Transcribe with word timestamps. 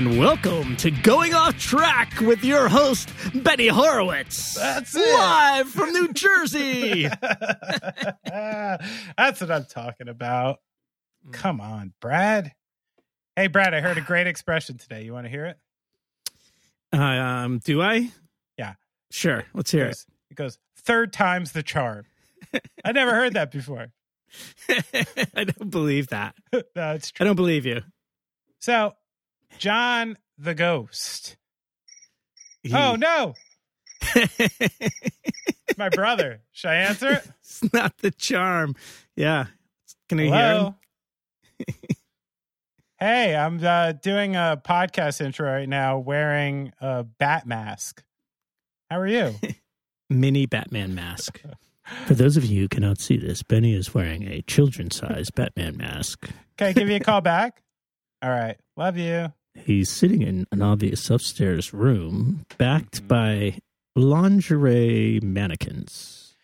And 0.00 0.18
welcome 0.18 0.76
to 0.76 0.90
Going 0.90 1.34
Off 1.34 1.58
Track 1.58 2.20
with 2.20 2.42
your 2.42 2.70
host, 2.70 3.12
Benny 3.34 3.66
Horowitz. 3.66 4.54
That's 4.54 4.96
it. 4.96 5.00
Live 5.00 5.68
from 5.68 5.92
New 5.92 6.14
Jersey. 6.14 7.06
That's 8.24 9.42
what 9.42 9.50
I'm 9.50 9.66
talking 9.66 10.08
about. 10.08 10.60
Come 11.32 11.60
on, 11.60 11.92
Brad. 12.00 12.52
Hey, 13.36 13.48
Brad, 13.48 13.74
I 13.74 13.82
heard 13.82 13.98
a 13.98 14.00
great 14.00 14.26
expression 14.26 14.78
today. 14.78 15.04
You 15.04 15.12
want 15.12 15.26
to 15.26 15.30
hear 15.30 15.44
it? 15.44 16.98
um, 16.98 17.58
do 17.62 17.82
I? 17.82 18.10
Yeah. 18.56 18.76
Sure. 19.10 19.44
Let's 19.52 19.70
hear 19.70 19.84
It 19.84 19.88
goes, 19.88 20.06
it 20.30 20.34
goes 20.34 20.58
third 20.78 21.12
time's 21.12 21.52
the 21.52 21.62
charm. 21.62 22.06
I 22.86 22.92
never 22.92 23.10
heard 23.10 23.34
that 23.34 23.50
before. 23.50 23.88
I 25.36 25.44
don't 25.44 25.68
believe 25.68 26.06
that. 26.06 26.36
no, 26.54 26.92
it's 26.92 27.10
true. 27.10 27.22
I 27.22 27.26
don't 27.26 27.36
believe 27.36 27.66
you. 27.66 27.82
So, 28.60 28.94
John 29.58 30.16
the 30.38 30.54
Ghost. 30.54 31.36
He- 32.62 32.72
Oh, 32.74 32.96
no. 32.96 33.34
My 35.76 35.88
brother. 35.88 36.40
Should 36.52 36.70
I 36.70 36.74
answer 36.76 37.10
it? 37.12 37.28
it's 37.40 37.72
not 37.72 37.98
the 37.98 38.10
charm. 38.10 38.74
Yeah. 39.16 39.46
Can 40.08 40.20
I 40.20 40.24
hear 40.24 40.58
him? 40.58 40.74
Hey, 43.02 43.34
I'm 43.34 43.64
uh, 43.64 43.92
doing 43.92 44.36
a 44.36 44.60
podcast 44.62 45.22
intro 45.24 45.50
right 45.50 45.66
now 45.66 45.96
wearing 45.98 46.70
a 46.82 47.02
bat 47.02 47.46
mask. 47.46 48.04
How 48.90 49.00
are 49.00 49.06
you? 49.06 49.36
Mini 50.10 50.44
Batman 50.44 50.94
mask. 50.94 51.40
For 52.04 52.12
those 52.12 52.36
of 52.36 52.44
you 52.44 52.60
who 52.60 52.68
cannot 52.68 53.00
see 53.00 53.16
this, 53.16 53.42
Benny 53.42 53.72
is 53.74 53.94
wearing 53.94 54.24
a 54.28 54.42
children's 54.42 54.96
size 54.96 55.30
Batman 55.30 55.78
mask. 55.78 56.28
Can 56.58 56.66
I 56.66 56.72
give 56.74 56.90
you 56.90 56.96
a 56.96 57.00
call 57.00 57.22
back? 57.22 57.62
All 58.20 58.28
right. 58.28 58.58
Love 58.76 58.98
you. 58.98 59.32
He's 59.54 59.90
sitting 59.90 60.22
in 60.22 60.46
an 60.52 60.62
obvious 60.62 61.10
upstairs 61.10 61.72
room, 61.74 62.44
backed 62.56 63.06
by 63.08 63.58
lingerie 63.96 65.20
mannequins. 65.22 66.34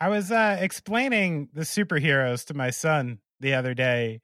I 0.00 0.08
was 0.08 0.30
uh, 0.32 0.56
explaining 0.60 1.48
the 1.54 1.62
superheroes 1.62 2.46
to 2.46 2.54
my 2.54 2.70
son 2.70 3.18
the 3.40 3.54
other 3.54 3.74
day, 3.74 4.20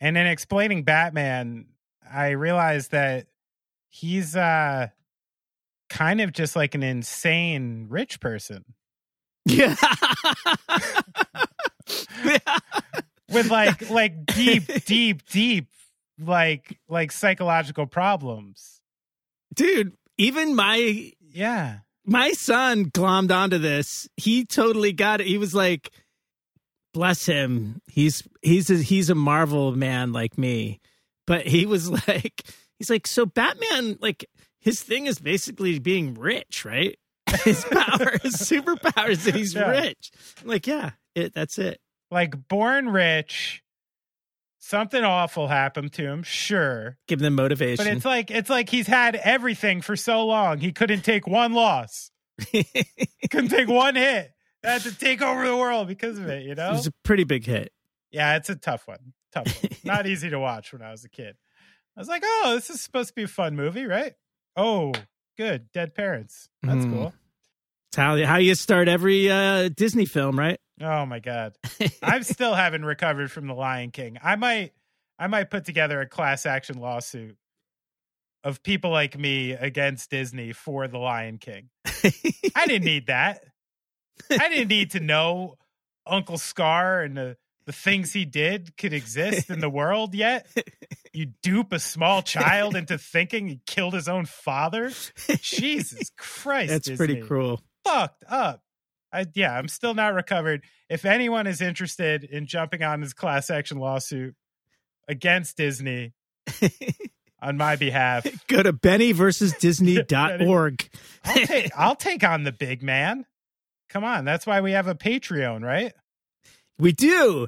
and 0.00 0.18
in 0.18 0.26
explaining 0.26 0.82
Batman, 0.82 1.66
I 2.08 2.30
realized 2.30 2.90
that 2.90 3.26
he's 3.88 4.36
uh, 4.36 4.88
kind 5.88 6.20
of 6.20 6.32
just 6.32 6.56
like 6.56 6.74
an 6.74 6.82
insane 6.82 7.86
rich 7.88 8.20
person 8.20 8.64
Yeah. 9.46 9.76
with 13.32 13.50
like 13.50 13.88
like 13.90 14.26
deep, 14.26 14.84
deep, 14.84 15.26
deep 15.28 15.68
like 16.18 16.78
like 16.88 17.12
psychological 17.12 17.86
problems. 17.86 18.80
Dude, 19.54 19.92
even 20.18 20.54
my 20.54 21.12
Yeah. 21.30 21.78
my 22.04 22.30
son 22.32 22.86
glommed 22.90 23.30
onto 23.34 23.58
this. 23.58 24.08
He 24.16 24.44
totally 24.44 24.92
got 24.92 25.20
it. 25.20 25.26
He 25.26 25.38
was 25.38 25.54
like, 25.54 25.90
bless 26.92 27.26
him. 27.26 27.80
He's 27.86 28.22
he's 28.42 28.70
a, 28.70 28.76
he's 28.76 29.10
a 29.10 29.14
Marvel 29.14 29.72
man 29.76 30.12
like 30.12 30.38
me. 30.38 30.80
But 31.26 31.46
he 31.46 31.66
was 31.66 31.90
like 32.08 32.42
he's 32.78 32.90
like 32.90 33.06
so 33.06 33.26
Batman 33.26 33.98
like 34.00 34.26
his 34.60 34.82
thing 34.82 35.06
is 35.06 35.18
basically 35.18 35.78
being 35.78 36.14
rich, 36.14 36.64
right? 36.64 36.98
His 37.44 37.64
power, 37.64 38.18
his 38.22 38.36
superpowers, 38.36 39.24
that 39.24 39.34
he's 39.34 39.54
Yeah. 39.54 39.70
rich. 39.70 40.10
I'm 40.40 40.46
like, 40.48 40.66
yeah, 40.66 40.90
it 41.14 41.34
that's 41.34 41.58
it. 41.58 41.80
Like 42.10 42.48
born 42.48 42.88
rich, 42.90 43.62
something 44.66 45.02
awful 45.04 45.48
happened 45.48 45.92
to 45.94 46.02
him, 46.02 46.22
sure. 46.22 46.96
Give 47.08 47.18
them 47.20 47.34
motivation. 47.34 47.84
But 47.84 47.92
it's 47.94 48.04
like 48.04 48.30
it's 48.30 48.50
like 48.50 48.68
he's 48.68 48.86
had 48.86 49.16
everything 49.16 49.80
for 49.80 49.96
so 49.96 50.24
long. 50.26 50.58
He 50.58 50.72
couldn't 50.72 51.02
take 51.02 51.26
one 51.26 51.52
loss. 51.52 52.10
couldn't 53.30 53.50
take 53.50 53.68
one 53.68 53.94
hit. 53.94 54.30
Had 54.62 54.82
to 54.82 54.98
take 54.98 55.20
over 55.22 55.46
the 55.46 55.56
world 55.56 55.88
because 55.88 56.18
of 56.18 56.26
it, 56.28 56.44
you 56.44 56.52
it 56.52 56.56
know? 56.58 56.72
was 56.72 56.86
a 56.86 56.92
pretty 57.02 57.24
big 57.24 57.44
hit. 57.44 57.70
Yeah, 58.10 58.36
it's 58.36 58.48
a 58.48 58.56
tough 58.56 58.88
one. 58.88 59.12
Tough 59.32 59.62
one. 59.62 59.72
Not 59.84 60.06
easy 60.06 60.30
to 60.30 60.38
watch 60.38 60.72
when 60.72 60.80
I 60.82 60.90
was 60.90 61.04
a 61.04 61.08
kid. 61.10 61.36
I 61.96 62.00
was 62.00 62.08
like, 62.08 62.22
oh, 62.24 62.52
this 62.54 62.70
is 62.70 62.80
supposed 62.80 63.08
to 63.10 63.14
be 63.14 63.24
a 63.24 63.28
fun 63.28 63.56
movie, 63.56 63.84
right? 63.84 64.14
Oh, 64.56 64.92
good. 65.36 65.70
Dead 65.72 65.94
parents. 65.94 66.48
That's 66.62 66.84
Mm. 66.86 66.92
cool. 66.92 67.14
It's 67.88 67.96
how 67.96 68.24
how 68.24 68.38
you 68.38 68.54
start 68.54 68.88
every 68.88 69.30
uh, 69.30 69.68
Disney 69.68 70.06
film, 70.06 70.38
right? 70.38 70.58
Oh 70.80 71.06
my 71.06 71.20
god. 71.20 71.56
I'm 72.02 72.22
still 72.22 72.54
haven't 72.54 72.84
recovered 72.84 73.30
from 73.30 73.46
the 73.46 73.54
Lion 73.54 73.90
King. 73.90 74.18
I 74.22 74.36
might 74.36 74.72
I 75.18 75.26
might 75.28 75.50
put 75.50 75.64
together 75.64 76.00
a 76.00 76.06
class 76.06 76.46
action 76.46 76.80
lawsuit 76.80 77.36
of 78.42 78.62
people 78.62 78.90
like 78.90 79.18
me 79.18 79.52
against 79.52 80.10
Disney 80.10 80.52
for 80.52 80.86
the 80.88 80.98
Lion 80.98 81.38
King. 81.38 81.70
I 82.54 82.66
didn't 82.66 82.84
need 82.84 83.06
that. 83.06 83.44
I 84.30 84.48
didn't 84.48 84.68
need 84.68 84.90
to 84.92 85.00
know 85.00 85.56
Uncle 86.06 86.38
Scar 86.38 87.00
and 87.02 87.16
the, 87.16 87.36
the 87.64 87.72
things 87.72 88.12
he 88.12 88.24
did 88.24 88.76
could 88.76 88.92
exist 88.92 89.48
in 89.50 89.60
the 89.60 89.70
world 89.70 90.14
yet. 90.14 90.46
You 91.12 91.26
dupe 91.44 91.72
a 91.72 91.78
small 91.78 92.22
child 92.22 92.74
into 92.74 92.98
thinking 92.98 93.46
he 93.46 93.60
killed 93.66 93.94
his 93.94 94.08
own 94.08 94.26
father. 94.26 94.90
Jesus 95.40 96.10
Christ. 96.18 96.70
That's 96.70 96.90
pretty 96.90 97.20
cruel. 97.20 97.62
Fucked 97.84 98.24
up. 98.28 98.63
I, 99.14 99.26
yeah, 99.34 99.56
I'm 99.56 99.68
still 99.68 99.94
not 99.94 100.14
recovered. 100.14 100.64
If 100.90 101.04
anyone 101.04 101.46
is 101.46 101.60
interested 101.60 102.24
in 102.24 102.46
jumping 102.46 102.82
on 102.82 103.00
this 103.00 103.12
class 103.12 103.48
action 103.48 103.78
lawsuit 103.78 104.34
against 105.06 105.56
Disney 105.56 106.14
on 107.40 107.56
my 107.56 107.76
behalf, 107.76 108.26
Go 108.48 108.62
to 108.62 108.72
bennyversusdisney.org. 108.72 110.88
I'll 111.24 111.46
take 111.46 111.78
I'll 111.78 111.96
take 111.96 112.24
on 112.24 112.42
the 112.42 112.52
big 112.52 112.82
man. 112.82 113.24
Come 113.88 114.02
on, 114.02 114.24
that's 114.24 114.46
why 114.46 114.60
we 114.60 114.72
have 114.72 114.88
a 114.88 114.96
Patreon, 114.96 115.62
right? 115.62 115.92
We 116.78 116.90
do. 116.90 117.46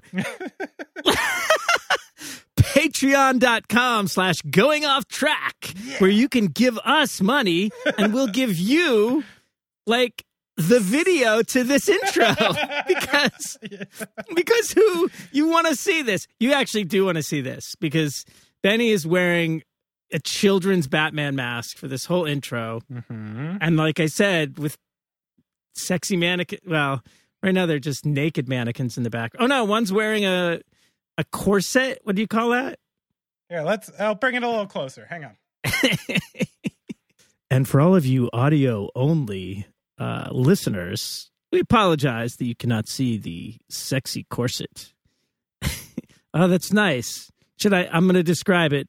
Patreon.com 2.57 4.07
slash 4.07 4.41
going 4.43 4.85
off 4.85 5.09
track, 5.09 5.75
where 5.99 6.11
you 6.11 6.29
can 6.29 6.47
give 6.47 6.79
us 6.85 7.21
money 7.21 7.73
and 7.99 8.15
we'll 8.15 8.29
give 8.29 8.57
you 8.57 9.25
like 9.87 10.26
the 10.57 10.81
video 10.81 11.43
to 11.43 11.65
this 11.65 11.89
intro 11.89 12.27
because 12.89 13.59
because 14.35 14.71
who 14.73 15.11
you 15.33 15.49
want 15.49 15.67
to 15.67 15.75
see 15.77 16.01
this 16.03 16.27
you 16.41 16.53
actually 16.53 16.85
do 16.85 17.05
want 17.05 17.17
to 17.17 17.23
see 17.23 17.41
this 17.43 17.75
because 17.79 18.25
benny 18.63 18.91
is 18.91 19.07
wearing 19.07 19.63
a 20.13 20.19
children's 20.19 20.87
batman 20.87 21.35
mask 21.37 21.77
for 21.77 21.89
this 21.89 22.07
whole 22.07 22.25
intro 22.25 22.81
Mm-hmm. 22.91 23.57
and 23.61 23.77
like 23.77 24.01
I 24.01 24.07
said, 24.07 24.59
with 24.59 24.77
sexy 25.75 26.17
mannequin, 26.17 26.61
well, 26.67 27.03
right 27.43 27.53
now 27.53 27.67
they're 27.67 27.79
just 27.79 28.07
naked 28.07 28.49
mannequins 28.49 28.97
in 28.97 29.03
the 29.03 29.11
back. 29.11 29.33
Oh 29.39 29.47
no, 29.47 29.65
one's 29.65 29.93
wearing 29.93 30.25
a 30.25 30.61
a 31.19 31.25
corset. 31.25 31.99
What 32.05 32.17
do 32.17 32.23
you 32.23 32.29
call 32.29 32.51
that? 32.51 32.79
Here, 33.51 33.63
let's. 33.63 33.91
I'll 33.99 34.15
bring 34.15 34.35
it 34.37 34.43
a 34.43 34.49
little 34.49 34.67
closer. 34.67 35.07
Hang 35.07 35.25
on. 35.25 35.37
and 37.51 37.69
for 37.69 37.81
all 37.81 37.95
of 37.95 38.07
you 38.07 38.31
audio 38.33 38.89
only 38.95 39.67
uh, 39.99 40.29
listeners, 40.33 41.31
we 41.53 41.61
apologize 41.61 42.37
that 42.37 42.45
you 42.47 42.55
cannot 42.55 42.89
see 42.89 43.17
the 43.17 43.57
sexy 43.69 44.25
corset. 44.31 44.93
oh, 46.35 46.49
that's 46.49 46.73
nice. 46.73 47.31
Should 47.59 47.73
I? 47.73 47.89
I'm 47.93 48.05
going 48.05 48.15
to 48.15 48.23
describe 48.23 48.73
it. 48.73 48.89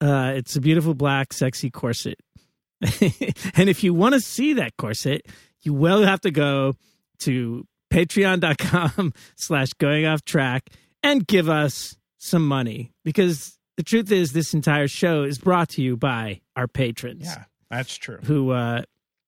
Uh, 0.00 0.32
it's 0.36 0.54
a 0.56 0.60
beautiful 0.60 0.94
black, 0.94 1.32
sexy 1.32 1.70
corset. 1.70 2.18
and 2.80 3.68
if 3.68 3.82
you 3.82 3.94
want 3.94 4.14
to 4.14 4.20
see 4.20 4.52
that 4.54 4.76
corset, 4.76 5.22
you 5.62 5.72
will 5.72 6.02
have 6.02 6.20
to 6.20 6.30
go 6.30 6.74
to 7.20 7.66
patreon.com 7.90 9.12
slash 9.36 9.68
going 9.78 10.06
off 10.06 10.24
track 10.24 10.68
and 11.02 11.26
give 11.26 11.48
us 11.48 11.96
some 12.18 12.46
money 12.46 12.92
because 13.04 13.58
the 13.76 13.82
truth 13.82 14.10
is 14.12 14.32
this 14.32 14.52
entire 14.54 14.88
show 14.88 15.22
is 15.22 15.38
brought 15.38 15.68
to 15.70 15.82
you 15.82 15.96
by 15.96 16.40
our 16.56 16.66
patrons 16.66 17.24
Yeah, 17.24 17.44
that's 17.70 17.94
true. 17.96 18.18
who 18.24 18.50
uh 18.50 18.82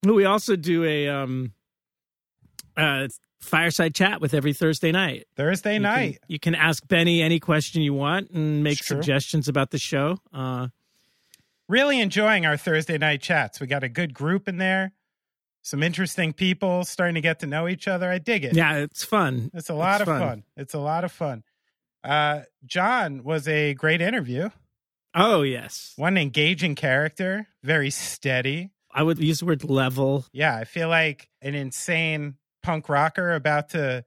we 0.04 0.24
also 0.24 0.56
do 0.56 0.84
a 0.84 1.08
um 1.08 1.52
uh 2.76 3.08
fireside 3.40 3.94
chat 3.94 4.20
with 4.20 4.34
every 4.34 4.52
Thursday 4.52 4.90
night. 4.92 5.26
Thursday 5.36 5.74
You 5.74 5.76
can- 5.76 5.82
night. 5.82 6.18
you 6.28 6.38
can 6.38 6.54
ask 6.54 6.86
Benny 6.88 7.22
any 7.22 7.38
question 7.40 7.82
you 7.82 7.94
want 7.94 8.30
and 8.30 8.62
make 8.64 8.78
true. 8.78 8.96
suggestions 8.96 9.48
about 9.48 9.70
the 9.70 9.78
show. 9.78 10.18
Uh 10.32 10.68
Really 11.68 12.00
enjoying 12.00 12.46
our 12.46 12.56
Thursday 12.56 12.96
night 12.96 13.20
chats. 13.20 13.60
We 13.60 13.66
got 13.66 13.84
a 13.84 13.90
good 13.90 14.14
group 14.14 14.48
in 14.48 14.56
there. 14.56 14.92
Some 15.60 15.82
interesting 15.82 16.32
people 16.32 16.82
starting 16.84 17.14
to 17.16 17.20
get 17.20 17.40
to 17.40 17.46
know 17.46 17.68
each 17.68 17.86
other. 17.86 18.10
I 18.10 18.16
dig 18.16 18.42
it. 18.42 18.54
yeah, 18.56 18.76
it's 18.78 19.04
fun. 19.04 19.50
It's 19.52 19.68
a 19.68 19.74
lot 19.74 20.00
It's 20.00 20.08
of 20.08 20.16
fun. 20.16 20.20
fun. 20.28 20.42
It's 20.56 20.72
a 20.72 20.78
lot 20.78 21.04
of 21.04 21.12
fun. 21.12 21.44
Uh, 22.02 22.40
John 22.64 23.22
was 23.22 23.46
a 23.46 23.74
great 23.74 24.00
interview. 24.00 24.48
Oh 25.14 25.42
yes. 25.42 25.92
One 25.96 26.16
engaging 26.16 26.74
character, 26.74 27.48
very 27.62 27.90
steady. 27.90 28.70
I 28.93 29.02
would 29.02 29.19
use 29.19 29.40
the 29.40 29.46
word 29.46 29.64
level. 29.64 30.25
Yeah, 30.32 30.56
I 30.56 30.64
feel 30.64 30.88
like 30.88 31.29
an 31.43 31.55
insane 31.55 32.37
punk 32.62 32.88
rocker 32.88 33.35
about 33.35 33.70
to 33.70 34.05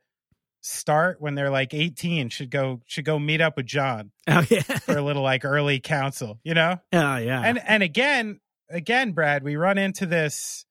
start 0.61 1.19
when 1.19 1.33
they're 1.35 1.49
like 1.49 1.73
18 1.73 2.29
should 2.29 2.51
go 2.51 2.81
should 2.85 3.05
go 3.05 3.17
meet 3.17 3.41
up 3.41 3.57
with 3.57 3.65
John 3.65 4.11
Oh 4.27 4.43
yeah. 4.49 4.61
for 4.61 4.95
a 4.97 5.01
little 5.01 5.23
like 5.23 5.43
early 5.43 5.79
counsel, 5.79 6.39
you 6.43 6.53
know? 6.53 6.77
Oh 6.93 7.17
yeah. 7.17 7.41
And 7.43 7.59
and 7.65 7.81
again, 7.83 8.39
again, 8.69 9.11
Brad, 9.13 9.43
we 9.43 9.55
run 9.55 9.77
into 9.77 10.05
this 10.05 10.65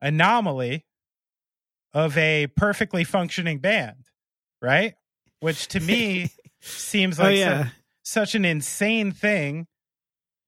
anomaly 0.00 0.84
of 1.94 2.16
a 2.18 2.48
perfectly 2.56 3.04
functioning 3.04 3.58
band, 3.60 4.06
right? 4.60 4.94
Which 5.40 5.68
to 5.68 5.80
me 5.80 6.30
seems 6.60 7.20
oh 7.20 7.24
like 7.24 7.36
yeah. 7.36 7.64
su- 7.66 7.70
such 8.04 8.34
an 8.34 8.44
insane 8.44 9.12
thing 9.12 9.66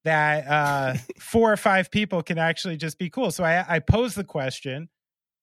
that 0.09 0.47
uh, 0.47 0.95
four 1.19 1.53
or 1.53 1.57
five 1.57 1.91
people 1.91 2.23
can 2.23 2.39
actually 2.39 2.77
just 2.77 2.97
be 2.97 3.11
cool. 3.11 3.29
So 3.29 3.43
I, 3.43 3.63
I 3.75 3.77
pose 3.77 4.15
the 4.15 4.23
question, 4.23 4.89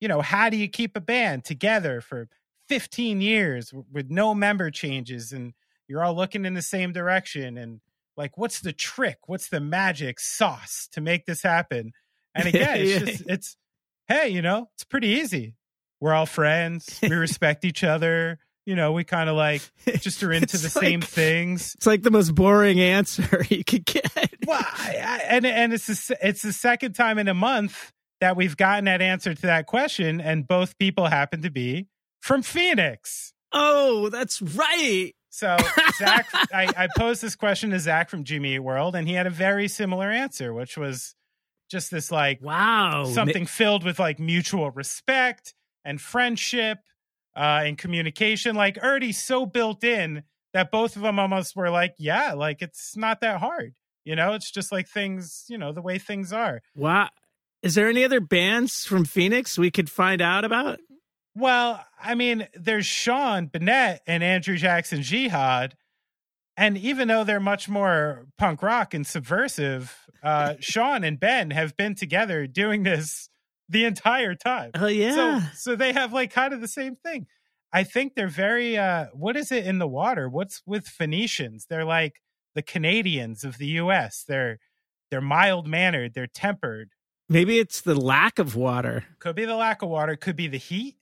you 0.01 0.09
know, 0.09 0.21
how 0.21 0.51
do 0.51 0.57
you 0.57 0.67
keep 0.67 0.97
a 0.97 1.01
band 1.01 1.45
together 1.45 2.01
for 2.01 2.29
15 2.69 3.21
years 3.21 3.73
with 3.93 4.11
no 4.11 4.35
member 4.35 4.73
changes 4.73 5.31
and 5.31 5.53
you're 5.87 6.03
all 6.03 6.17
looking 6.17 6.45
in 6.45 6.55
the 6.55 6.63
same 6.63 6.93
direction? 6.93 7.57
And 7.57 7.81
like 8.17 8.37
what's 8.37 8.59
the 8.59 8.73
trick? 8.73 9.19
What's 9.27 9.51
the 9.51 9.61
magic 9.61 10.19
sauce 10.19 10.89
to 10.93 11.01
make 11.01 11.27
this 11.27 11.45
happen? 11.45 11.93
And 12.35 12.49
again 12.49 12.81
it's 12.81 13.05
just 13.05 13.23
it's 13.29 13.57
hey 14.09 14.31
you 14.31 14.43
know 14.43 14.69
it's 14.75 14.85
pretty 14.85 15.09
easy. 15.09 15.55
We're 16.01 16.13
all 16.13 16.27
friends. 16.27 16.99
We 17.01 17.11
respect 17.11 17.65
each 17.65 17.85
other 17.85 18.41
you 18.67 18.75
know 18.77 18.93
we 18.93 19.05
kind 19.05 19.31
of 19.31 19.37
like 19.37 19.63
just 20.01 20.23
are 20.23 20.33
into 20.33 20.59
the 20.59 20.69
same 20.69 21.01
things 21.01 21.75
It's 21.77 21.87
like 21.87 22.03
the 22.03 22.11
most 22.11 22.35
boring 22.35 22.81
answer 22.81 23.45
you 23.49 23.65
could 23.65 23.85
get. 23.87 24.11
well 24.47 24.61
I, 24.63 24.97
I, 25.03 25.19
and 25.29 25.47
and 25.47 25.73
it's 25.73 25.87
the, 26.09 26.19
it's 26.21 26.43
the 26.43 26.53
second 26.53 26.93
time 26.95 27.19
in 27.19 27.29
a 27.29 27.35
month 27.35 27.93
that 28.21 28.37
we've 28.37 28.57
gotten 28.57 28.87
that 28.87 29.01
answer 29.01 29.35
to 29.35 29.43
that 29.43 29.67
question 29.67 30.21
and 30.21 30.47
both 30.47 30.77
people 30.79 31.07
happen 31.07 31.43
to 31.43 31.51
be 31.51 31.87
from 32.21 32.43
phoenix 32.43 33.33
Oh, 33.53 34.11
that's 34.11 34.43
right. 34.43 35.13
So 35.31 35.57
Zach, 35.99 36.27
I, 36.53 36.67
I 36.77 36.89
posed 36.97 37.23
this 37.23 37.37
question 37.37 37.71
to 37.71 37.79
Zach 37.79 38.11
from 38.11 38.25
Jimmy 38.25 38.57
Eat 38.57 38.59
World, 38.59 38.95
and 38.97 39.07
he 39.09 39.15
had 39.15 39.27
a 39.27 39.31
very 39.31 39.69
similar 39.69 40.11
answer, 40.11 40.53
which 40.53 40.77
was 40.77 41.15
just 41.71 41.91
this 41.91 42.11
like 42.11 42.43
Wow. 42.43 43.05
something 43.07 43.47
filled 43.47 43.85
with 43.85 43.99
like 43.99 44.19
mutual 44.19 44.71
respect 44.73 45.55
and 45.85 46.01
friendship 46.01 46.79
uh, 47.37 47.63
and 47.65 47.77
communication. 47.77 48.57
Like 48.57 48.79
Erdy's 48.83 49.23
so 49.23 49.47
built 49.47 49.85
in 49.85 50.23
that 50.53 50.71
both 50.71 50.97
of 50.97 51.03
them 51.03 51.19
almost 51.19 51.55
were 51.55 51.71
like, 51.71 51.95
yeah, 51.99 52.33
like 52.33 52.63
it's 52.63 52.97
not 52.97 53.21
that 53.21 53.41
hard. 53.41 53.75
You 54.05 54.17
know, 54.17 54.35
it's 54.35 54.51
just 54.51 54.73
like 54.73 54.89
things, 54.89 55.45
you 55.49 55.59
know, 55.59 55.73
the 55.73 55.83
way 55.83 55.99
things 55.99 56.33
are. 56.33 56.63
Wow. 56.75 57.11
Is 57.63 57.75
there 57.75 57.89
any 57.89 58.05
other 58.05 58.21
bands 58.21 58.85
from 58.85 59.05
Phoenix 59.05 59.59
we 59.59 59.71
could 59.71 59.91
find 59.91 60.23
out 60.23 60.45
about? 60.45 60.79
Well, 61.35 61.85
I 62.01 62.15
mean, 62.15 62.49
there's 62.55 62.87
Sean 62.87 63.49
Bonnette 63.49 63.99
and 64.07 64.23
Andrew 64.23 64.57
Jackson 64.57 65.03
Jihad. 65.03 65.75
And 66.57 66.79
even 66.79 67.09
though 67.09 67.25
they're 67.25 67.41
much 67.41 67.69
more 67.69 68.27
punk 68.39 68.63
rock 68.63 68.95
and 68.95 69.07
subversive, 69.07 69.95
uh, 70.23 70.55
Sean 70.61 71.05
and 71.05 71.21
Ben 71.21 71.51
have 71.51 71.77
been 71.77 71.95
together 71.95 72.47
doing 72.47 72.85
this 72.85 73.29
the 73.69 73.85
entire 73.85 74.35
time. 74.35 74.71
Oh 74.75 74.87
yeah. 74.87 75.41
So, 75.41 75.47
so 75.55 75.77
they 75.77 75.93
have 75.93 76.13
like 76.13 76.33
kind 76.33 76.53
of 76.53 76.61
the 76.61 76.69
same 76.69 76.97
thing. 76.97 77.27
I 77.73 77.85
think 77.85 78.15
they're 78.15 78.29
very, 78.29 78.79
uh, 78.79 79.07
what 79.13 79.37
is 79.37 79.53
it 79.53 79.67
in 79.67 79.79
the 79.79 79.89
water? 79.89 80.29
What's 80.29 80.63
with 80.67 80.87
Phoenicians? 80.87 81.67
They're 81.69 81.85
like 81.85 82.23
the 82.55 82.63
Canadians 82.63 83.45
of 83.45 83.59
the 83.59 83.67
US. 83.67 84.25
They're, 84.27 84.59
they're 85.11 85.21
mild 85.21 85.67
mannered. 85.67 86.15
They're 86.15 86.27
tempered. 86.27 86.91
Maybe 87.29 87.59
it's 87.59 87.81
the 87.81 87.95
lack 87.95 88.39
of 88.39 88.55
water. 88.55 89.05
Could 89.19 89.37
be 89.37 89.45
the 89.45 89.57
lack 89.57 89.83
of 89.83 89.89
water. 89.89 90.17
Could 90.17 90.37
be 90.37 90.47
the 90.47 90.59
heat. 90.59 90.97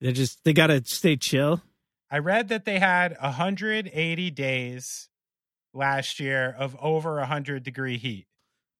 They're 0.00 0.12
just 0.12 0.44
they 0.44 0.52
gotta 0.52 0.82
stay 0.84 1.16
chill. 1.16 1.62
I 2.10 2.18
read 2.18 2.48
that 2.48 2.64
they 2.64 2.78
had 2.78 3.16
180 3.20 4.30
days 4.30 5.08
last 5.72 6.20
year 6.20 6.54
of 6.58 6.76
over 6.80 7.16
100 7.16 7.62
degree 7.62 7.98
heat. 7.98 8.26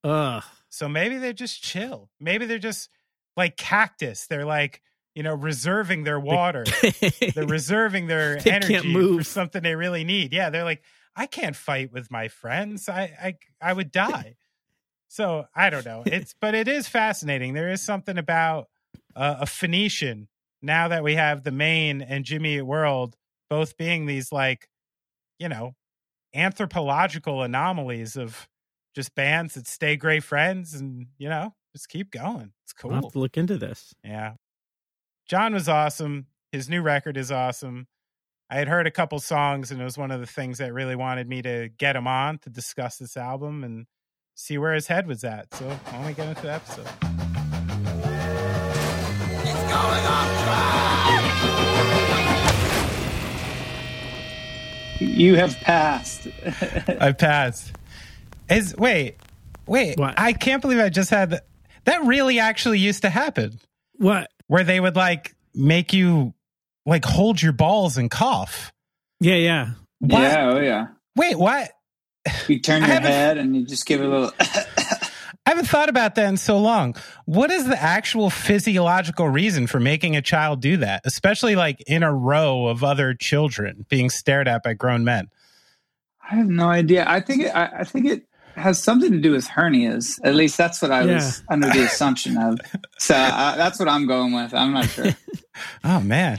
Ugh. 0.02 0.42
So 0.68 0.88
maybe 0.88 1.18
they're 1.18 1.32
just 1.32 1.62
chill. 1.62 2.10
Maybe 2.18 2.46
they're 2.46 2.58
just 2.58 2.88
like 3.36 3.56
cactus. 3.56 4.26
They're 4.26 4.44
like, 4.44 4.82
you 5.14 5.22
know, 5.22 5.34
reserving 5.34 6.04
their 6.04 6.20
water. 6.20 6.64
they're 7.34 7.46
reserving 7.46 8.06
their 8.06 8.36
They 8.40 8.52
energy 8.52 9.16
for 9.18 9.24
something 9.24 9.62
they 9.62 9.74
really 9.74 10.04
need. 10.04 10.32
Yeah, 10.32 10.50
they're 10.50 10.64
like, 10.64 10.82
I 11.16 11.26
can't 11.26 11.56
fight 11.56 11.92
with 11.92 12.10
my 12.10 12.28
friends. 12.28 12.88
I 12.88 13.02
I 13.22 13.34
I 13.60 13.72
would 13.72 13.90
die. 13.90 14.36
so 15.08 15.46
I 15.54 15.70
don't 15.70 15.84
know. 15.84 16.02
It's 16.06 16.34
but 16.40 16.54
it 16.54 16.68
is 16.68 16.88
fascinating. 16.88 17.54
There 17.54 17.70
is 17.70 17.82
something 17.82 18.18
about 18.18 18.68
uh, 19.16 19.36
a 19.40 19.46
Phoenician 19.46 20.28
now 20.62 20.88
that 20.88 21.02
we 21.02 21.16
have 21.16 21.42
the 21.42 21.50
Maine 21.50 22.02
and 22.02 22.24
Jimmy 22.24 22.60
World 22.62 23.16
both 23.48 23.76
being 23.76 24.06
these 24.06 24.30
like, 24.30 24.68
you 25.38 25.48
know, 25.48 25.74
anthropological 26.34 27.42
anomalies 27.42 28.16
of 28.16 28.48
just 28.94 29.14
bands 29.14 29.54
that 29.54 29.66
stay 29.66 29.96
great 29.96 30.22
friends 30.22 30.74
and 30.74 31.06
you 31.18 31.28
know 31.28 31.54
just 31.72 31.88
keep 31.88 32.10
going. 32.10 32.52
It's 32.64 32.72
cool. 32.72 32.92
I'll 32.92 33.02
have 33.02 33.12
to 33.12 33.18
look 33.18 33.36
into 33.36 33.58
this. 33.58 33.94
Yeah. 34.04 34.34
John 35.28 35.54
was 35.54 35.68
awesome. 35.68 36.26
His 36.52 36.68
new 36.68 36.82
record 36.82 37.16
is 37.16 37.30
awesome. 37.30 37.86
I 38.50 38.56
had 38.56 38.66
heard 38.66 38.88
a 38.88 38.90
couple 38.90 39.20
songs, 39.20 39.70
and 39.70 39.80
it 39.80 39.84
was 39.84 39.96
one 39.96 40.10
of 40.10 40.18
the 40.18 40.26
things 40.26 40.58
that 40.58 40.74
really 40.74 40.96
wanted 40.96 41.28
me 41.28 41.40
to 41.42 41.68
get 41.78 41.94
him 41.94 42.08
on 42.08 42.38
to 42.38 42.50
discuss 42.50 42.96
this 42.96 43.16
album 43.16 43.62
and 43.62 43.86
see 44.34 44.58
where 44.58 44.74
his 44.74 44.88
head 44.88 45.06
was 45.06 45.22
at. 45.22 45.54
So 45.54 45.66
I 45.92 45.98
want 45.98 46.08
to 46.08 46.14
get 46.14 46.28
into 46.28 46.42
the 46.42 46.52
episode. 46.52 46.88
You 54.98 55.36
have 55.36 55.56
passed. 55.60 56.26
I 57.00 57.12
passed. 57.12 57.72
Is 58.50 58.76
wait, 58.76 59.16
wait. 59.66 59.98
What? 59.98 60.18
I 60.18 60.32
can't 60.32 60.60
believe 60.60 60.80
I 60.80 60.88
just 60.88 61.10
had 61.10 61.30
that. 61.30 61.46
That 61.84 62.04
really 62.04 62.38
actually 62.38 62.78
used 62.78 63.02
to 63.02 63.10
happen, 63.10 63.58
What? 63.96 64.30
where 64.46 64.64
they 64.64 64.80
would 64.80 64.96
like 64.96 65.34
make 65.54 65.92
you 65.92 66.34
like 66.86 67.04
hold 67.04 67.40
your 67.40 67.52
balls 67.52 67.96
and 67.96 68.10
cough. 68.10 68.72
Yeah, 69.20 69.36
yeah. 69.36 69.70
What? 70.00 70.20
Yeah, 70.20 70.50
oh 70.50 70.60
yeah. 70.60 70.86
Wait, 71.16 71.38
what? 71.38 71.70
You 72.48 72.58
turn 72.58 72.82
your 72.82 72.90
head 73.00 73.38
and 73.38 73.56
you 73.56 73.64
just 73.64 73.86
give 73.86 74.00
it 74.00 74.06
a 74.06 74.08
little. 74.08 74.32
I 74.40 75.50
haven't 75.54 75.68
thought 75.68 75.88
about 75.88 76.14
that 76.14 76.28
in 76.28 76.36
so 76.36 76.58
long. 76.58 76.94
What 77.24 77.50
is 77.50 77.66
the 77.66 77.80
actual 77.80 78.30
physiological 78.30 79.28
reason 79.28 79.66
for 79.66 79.80
making 79.80 80.14
a 80.16 80.22
child 80.22 80.60
do 80.60 80.76
that, 80.78 81.02
especially 81.04 81.56
like 81.56 81.80
in 81.86 82.02
a 82.02 82.12
row 82.14 82.66
of 82.66 82.84
other 82.84 83.14
children 83.14 83.84
being 83.88 84.10
stared 84.10 84.46
at 84.46 84.62
by 84.62 84.74
grown 84.74 85.02
men? 85.02 85.28
I 86.30 86.36
have 86.36 86.48
no 86.48 86.68
idea. 86.68 87.04
I 87.08 87.20
think 87.20 87.42
it, 87.42 87.48
I, 87.54 87.80
I 87.80 87.84
think 87.84 88.06
it 88.06 88.26
has 88.60 88.82
something 88.82 89.10
to 89.12 89.18
do 89.18 89.32
with 89.32 89.46
hernias. 89.46 90.18
At 90.24 90.34
least 90.34 90.56
that's 90.56 90.80
what 90.82 90.90
I 90.90 91.04
was 91.04 91.42
under 91.50 91.68
the 91.68 91.84
assumption 91.84 92.36
of. 92.36 92.58
So 92.98 93.14
uh, 93.14 93.56
that's 93.56 93.78
what 93.78 93.88
I'm 93.88 94.06
going 94.06 94.32
with. 94.32 94.54
I'm 94.54 94.72
not 94.72 94.88
sure. 94.88 95.06
Oh 95.84 96.00
man, 96.00 96.38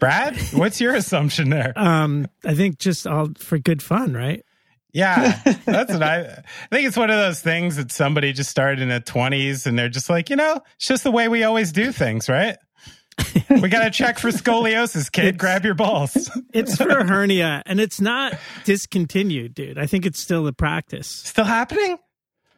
Brad, 0.00 0.36
what's 0.54 0.80
your 0.80 0.94
assumption 0.94 1.50
there? 1.50 1.72
Um, 1.76 2.26
I 2.44 2.54
think 2.54 2.78
just 2.78 3.06
all 3.06 3.28
for 3.38 3.58
good 3.58 3.80
fun, 3.82 4.12
right? 4.14 4.42
Yeah, 4.92 5.40
that's 5.64 5.92
what 5.92 6.02
I. 6.02 6.20
I 6.20 6.74
think 6.74 6.88
it's 6.88 6.96
one 6.96 7.10
of 7.10 7.16
those 7.18 7.40
things 7.40 7.76
that 7.76 7.92
somebody 7.92 8.32
just 8.32 8.50
started 8.50 8.80
in 8.80 8.88
the 8.88 8.98
twenties, 9.00 9.66
and 9.66 9.78
they're 9.78 9.88
just 9.88 10.10
like, 10.10 10.30
you 10.30 10.36
know, 10.36 10.60
it's 10.76 10.86
just 10.86 11.04
the 11.04 11.10
way 11.12 11.28
we 11.28 11.44
always 11.44 11.70
do 11.70 11.92
things, 11.92 12.28
right? 12.28 12.56
We 13.50 13.68
got 13.68 13.84
to 13.84 13.90
check 13.90 14.18
for 14.18 14.28
scoliosis, 14.28 15.10
kid. 15.10 15.38
Grab 15.38 15.64
your 15.64 15.74
balls. 15.74 16.30
It's 16.52 16.76
for 16.76 16.88
a 16.88 17.04
hernia, 17.08 17.62
and 17.66 17.80
it's 17.80 18.00
not 18.00 18.34
discontinued, 18.64 19.54
dude. 19.54 19.78
I 19.78 19.86
think 19.86 20.06
it's 20.06 20.20
still 20.20 20.46
a 20.46 20.52
practice. 20.52 21.08
Still 21.08 21.44
happening? 21.44 21.98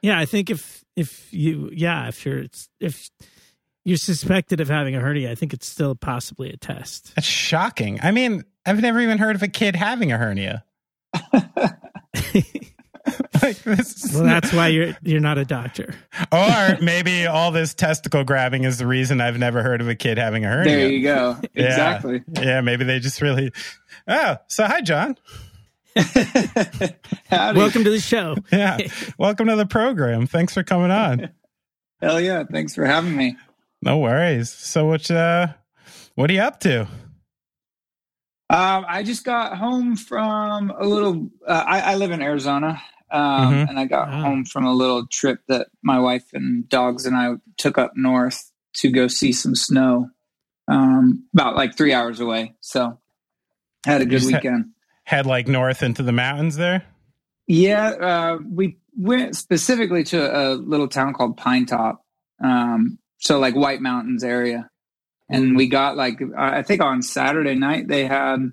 Yeah, 0.03 0.19
I 0.19 0.27
think 0.27 0.51
if 0.51 0.85
if 0.97 1.33
you 1.33 1.71
yeah 1.73 2.09
if 2.09 2.27
you're 2.27 2.45
if 2.81 3.09
you're 3.85 3.97
suspected 3.97 4.61
of 4.61 4.69
having 4.69 4.95
a 4.95 5.01
hernia, 5.01 5.31
I 5.31 5.35
think 5.35 5.53
it's 5.53 5.67
still 5.67 5.95
possibly 5.95 6.51
a 6.51 6.57
test. 6.57 7.15
That's 7.15 7.27
shocking. 7.27 7.99
I 8.03 8.11
mean, 8.11 8.45
I've 8.65 8.81
never 8.81 9.01
even 9.01 9.19
heard 9.19 9.37
of 9.37 9.43
a 9.43 9.49
kid 9.49 9.77
having 9.77 10.13
a 10.13 10.19
hernia. 10.19 10.65
like 13.43 13.57
this 13.63 14.13
Well, 14.15 14.25
that's 14.25 14.53
why 14.53 14.69
you're 14.69 14.97
you're 15.03 15.21
not 15.21 15.39
a 15.39 15.45
doctor. 15.45 15.95
or 16.33 16.79
maybe 16.81 17.27
all 17.27 17.51
this 17.51 17.75
testicle 17.75 18.25
grabbing 18.25 18.65
is 18.65 18.79
the 18.79 18.87
reason 18.87 19.21
I've 19.21 19.39
never 19.39 19.63
heard 19.63 19.81
of 19.81 19.89
a 19.89 19.95
kid 19.95 20.19
having 20.19 20.45
a 20.45 20.49
hernia. 20.49 20.77
There 20.77 20.89
you 20.89 21.03
go. 21.03 21.37
Yeah. 21.55 21.67
Exactly. 21.67 22.23
Yeah, 22.41 22.61
maybe 22.61 22.85
they 22.85 22.99
just 22.99 23.21
really. 23.21 23.53
Oh, 24.09 24.37
so 24.47 24.65
hi, 24.67 24.81
John. 24.81 25.17
Howdy. 25.95 27.59
Welcome 27.59 27.85
to 27.85 27.91
the 27.91 28.01
show. 28.01 28.37
Yeah, 28.51 28.79
welcome 29.19 29.49
to 29.49 29.57
the 29.57 29.67
program. 29.67 30.27
Thanks 30.27 30.55
for 30.55 30.63
coming 30.63 30.91
on. 30.91 31.31
Hell 32.01 32.21
yeah! 32.21 32.45
Thanks 32.51 32.75
for 32.75 32.85
having 32.87 33.15
me. 33.15 33.37
No 33.83 33.99
worries. 33.99 34.51
So, 34.51 34.87
what 34.87 35.11
uh, 35.11 35.49
what 36.15 36.31
are 36.31 36.35
you 36.35 36.41
up 36.41 36.61
to? 36.61 36.83
Um, 38.49 38.85
I 38.87 39.03
just 39.03 39.25
got 39.25 39.57
home 39.57 39.97
from 39.97 40.71
a 40.71 40.85
little. 40.87 41.31
Uh, 41.47 41.65
I, 41.67 41.81
I 41.93 41.95
live 41.97 42.11
in 42.11 42.21
Arizona, 42.23 42.83
um, 43.13 43.53
Mhm. 43.55 43.69
and 43.69 43.79
I 43.79 43.85
got 43.85 44.09
Wow. 44.09 44.21
home 44.23 44.45
from 44.45 44.65
a 44.65 44.73
little 44.73 45.07
trip 45.07 45.41
that 45.49 45.69
my 45.83 45.99
wife 45.99 46.25
and 46.33 46.69
dogs 46.69 47.07
and 47.07 47.15
I 47.17 47.35
took 47.59 47.79
up 47.79 47.93
north 47.97 48.51
to 48.77 48.91
go 48.91 49.07
see 49.07 49.33
some 49.33 49.55
snow, 49.55 50.11
um, 50.69 51.25
about 51.35 51.55
like 51.57 51.77
three 51.77 51.93
hours 51.93 52.21
away. 52.21 52.55
So 52.61 52.99
Had 53.85 54.01
a 54.01 54.07
good 54.07 54.23
weekend. 54.25 54.71
Head 55.05 55.27
like 55.27 55.49
north 55.49 55.83
into 55.83 56.03
the 56.05 56.13
mountains 56.13 56.57
there. 56.57 56.85
Yeah, 57.49 57.89
uh, 57.89 58.39
we 58.49 58.79
went 58.97 59.35
specifically 59.37 60.05
to 60.05 60.19
a 60.21 60.55
little 60.55 60.87
town 60.89 61.13
called 61.15 61.37
Pinetop, 61.37 61.97
um, 62.43 62.99
so 63.19 63.41
like 63.41 63.57
White 63.57 63.81
Mountains 63.83 64.23
area, 64.23 64.71
and 65.29 65.57
we 65.57 65.69
got 65.69 65.97
like 65.97 66.21
I 66.39 66.63
think 66.63 66.81
on 66.81 67.03
Saturday 67.03 67.57
night 67.57 67.89
they 67.89 68.07
had 68.07 68.53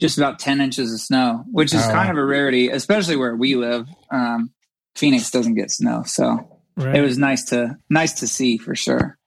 just 0.00 0.18
about 0.18 0.38
ten 0.38 0.60
inches 0.60 0.92
of 0.92 1.00
snow, 1.00 1.44
which 1.50 1.74
is 1.74 1.84
oh. 1.84 1.90
kind 1.90 2.10
of 2.10 2.16
a 2.16 2.24
rarity, 2.24 2.68
especially 2.68 3.16
where 3.16 3.36
we 3.36 3.54
live. 3.54 3.86
Um, 4.10 4.52
Phoenix 4.96 5.30
doesn't 5.30 5.54
get 5.54 5.70
snow, 5.70 6.02
so 6.04 6.60
right. 6.76 6.96
it 6.96 7.00
was 7.00 7.18
nice 7.18 7.44
to 7.46 7.76
nice 7.88 8.14
to 8.20 8.26
see 8.26 8.58
for 8.58 8.74
sure. 8.74 9.18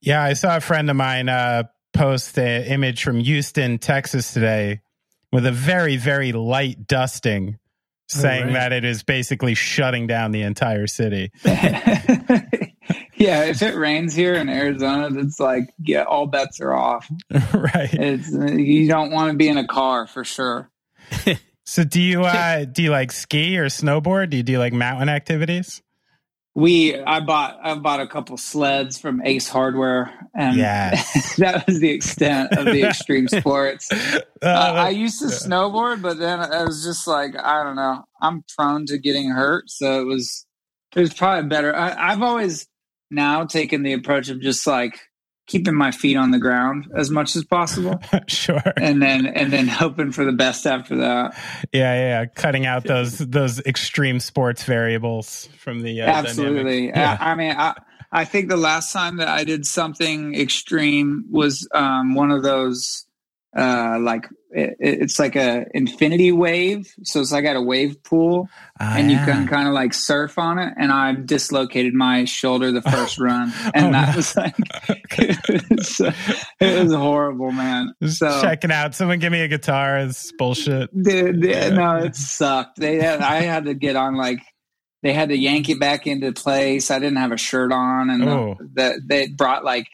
Yeah, 0.00 0.22
I 0.22 0.32
saw 0.32 0.56
a 0.56 0.60
friend 0.60 0.90
of 0.90 0.96
mine 0.96 1.28
uh, 1.28 1.64
post 1.92 2.38
an 2.38 2.64
image 2.64 3.02
from 3.02 3.20
Houston, 3.20 3.78
Texas 3.78 4.32
today 4.32 4.80
with 5.32 5.46
a 5.46 5.52
very 5.52 5.96
very 5.96 6.32
light 6.32 6.86
dusting 6.86 7.58
saying 8.08 8.46
right. 8.46 8.52
that 8.54 8.72
it 8.72 8.84
is 8.84 9.02
basically 9.02 9.54
shutting 9.54 10.06
down 10.06 10.32
the 10.32 10.42
entire 10.42 10.86
city. 10.86 11.30
yeah, 13.18 13.44
if 13.44 13.62
it 13.62 13.74
rains 13.74 14.14
here 14.14 14.34
in 14.34 14.48
Arizona, 14.48 15.08
it's 15.20 15.40
like 15.40 15.70
yeah, 15.78 16.02
all 16.04 16.26
bets 16.26 16.60
are 16.60 16.72
off. 16.72 17.10
right. 17.30 17.92
It's 17.92 18.30
you 18.30 18.88
don't 18.88 19.10
want 19.10 19.30
to 19.30 19.36
be 19.36 19.48
in 19.48 19.58
a 19.58 19.66
car 19.66 20.06
for 20.06 20.24
sure. 20.24 20.70
so 21.64 21.84
do 21.84 22.00
you 22.00 22.22
uh 22.22 22.64
do 22.64 22.82
you 22.82 22.90
like 22.90 23.12
ski 23.12 23.58
or 23.58 23.66
snowboard? 23.66 24.30
Do 24.30 24.36
you 24.36 24.42
do 24.42 24.58
like 24.58 24.72
mountain 24.72 25.08
activities? 25.08 25.82
we 26.58 26.98
I 26.98 27.20
bought 27.20 27.60
I 27.62 27.76
bought 27.76 28.00
a 28.00 28.06
couple 28.08 28.36
sleds 28.36 28.98
from 28.98 29.22
Ace 29.24 29.48
Hardware, 29.48 30.12
and 30.34 30.56
yes. 30.56 31.36
that 31.38 31.64
was 31.68 31.78
the 31.78 31.90
extent 31.90 32.52
of 32.52 32.64
the 32.64 32.82
extreme 32.82 33.28
sports. 33.28 33.88
Uh, 33.92 34.20
uh, 34.42 34.72
I 34.76 34.88
used 34.88 35.20
to 35.20 35.26
snowboard, 35.26 36.02
but 36.02 36.18
then 36.18 36.40
I 36.40 36.64
was 36.64 36.82
just 36.82 37.06
like 37.06 37.38
I 37.38 37.62
don't 37.62 37.76
know. 37.76 38.04
I'm 38.20 38.44
prone 38.56 38.86
to 38.86 38.98
getting 38.98 39.30
hurt, 39.30 39.70
so 39.70 40.00
it 40.00 40.04
was 40.04 40.46
it 40.96 41.00
was 41.00 41.14
probably 41.14 41.48
better. 41.48 41.74
I, 41.76 42.10
I've 42.10 42.22
always 42.22 42.66
now 43.10 43.44
taken 43.44 43.82
the 43.82 43.92
approach 43.92 44.28
of 44.28 44.40
just 44.40 44.66
like 44.66 45.00
keeping 45.48 45.74
my 45.74 45.90
feet 45.90 46.16
on 46.16 46.30
the 46.30 46.38
ground 46.38 46.86
as 46.94 47.10
much 47.10 47.34
as 47.34 47.44
possible. 47.44 47.98
sure. 48.28 48.62
And 48.76 49.02
then 49.02 49.26
and 49.26 49.52
then 49.52 49.66
hoping 49.66 50.12
for 50.12 50.24
the 50.24 50.32
best 50.32 50.66
after 50.66 50.96
that. 50.96 51.34
Yeah, 51.72 51.94
yeah, 51.94 52.26
cutting 52.26 52.66
out 52.66 52.84
those 52.84 53.18
those 53.18 53.58
extreme 53.60 54.20
sports 54.20 54.62
variables 54.62 55.48
from 55.58 55.80
the 55.82 56.02
uh, 56.02 56.06
Absolutely. 56.06 56.88
Yeah. 56.88 57.16
I, 57.18 57.32
I, 57.32 57.34
mean, 57.34 57.54
I 57.56 57.74
I 58.12 58.24
think 58.24 58.48
the 58.48 58.56
last 58.56 58.92
time 58.92 59.16
that 59.16 59.28
I 59.28 59.44
did 59.44 59.66
something 59.66 60.34
extreme 60.34 61.24
was 61.30 61.66
um, 61.74 62.14
one 62.14 62.30
of 62.30 62.42
those 62.42 63.06
uh, 63.58 63.98
like 64.00 64.28
it, 64.50 64.76
it's 64.78 65.18
like 65.18 65.34
a 65.34 65.66
infinity 65.74 66.30
wave. 66.30 66.92
So 67.02 67.20
it's 67.20 67.32
like 67.32 67.44
at 67.44 67.56
a 67.56 67.60
wave 67.60 68.02
pool, 68.04 68.48
ah, 68.78 68.96
and 68.96 69.10
you 69.10 69.16
can 69.18 69.48
kind 69.48 69.66
of 69.66 69.74
like 69.74 69.92
surf 69.92 70.38
on 70.38 70.58
it. 70.58 70.72
And 70.78 70.92
I 70.92 71.12
dislocated 71.12 71.92
my 71.92 72.24
shoulder 72.24 72.70
the 72.70 72.82
first 72.82 73.18
run, 73.18 73.52
and 73.74 73.86
oh, 73.86 73.92
that 73.92 74.10
no. 74.10 74.16
was 74.16 74.36
like 74.36 74.54
it 75.18 75.70
was, 75.70 76.00
it 76.60 76.84
was 76.84 76.94
horrible, 76.94 77.50
man. 77.50 77.94
Just 78.00 78.18
so 78.18 78.40
checking 78.40 78.70
out. 78.70 78.94
Someone 78.94 79.18
give 79.18 79.32
me 79.32 79.40
a 79.40 79.48
guitar. 79.48 79.98
It's 79.98 80.30
bullshit. 80.32 80.90
Dude, 81.02 81.42
yeah. 81.42 81.70
no, 81.70 81.96
it 81.96 82.14
sucked. 82.14 82.78
They 82.78 83.00
had, 83.00 83.20
I 83.20 83.40
had 83.40 83.64
to 83.64 83.74
get 83.74 83.96
on 83.96 84.14
like 84.14 84.40
they 85.02 85.12
had 85.12 85.30
to 85.30 85.36
yank 85.36 85.68
it 85.68 85.80
back 85.80 86.06
into 86.06 86.32
place. 86.32 86.92
I 86.92 87.00
didn't 87.00 87.18
have 87.18 87.32
a 87.32 87.38
shirt 87.38 87.72
on, 87.72 88.10
and 88.10 88.28
oh. 88.28 88.56
the, 88.60 88.68
the, 88.74 89.00
they 89.04 89.26
brought 89.28 89.64
like 89.64 89.88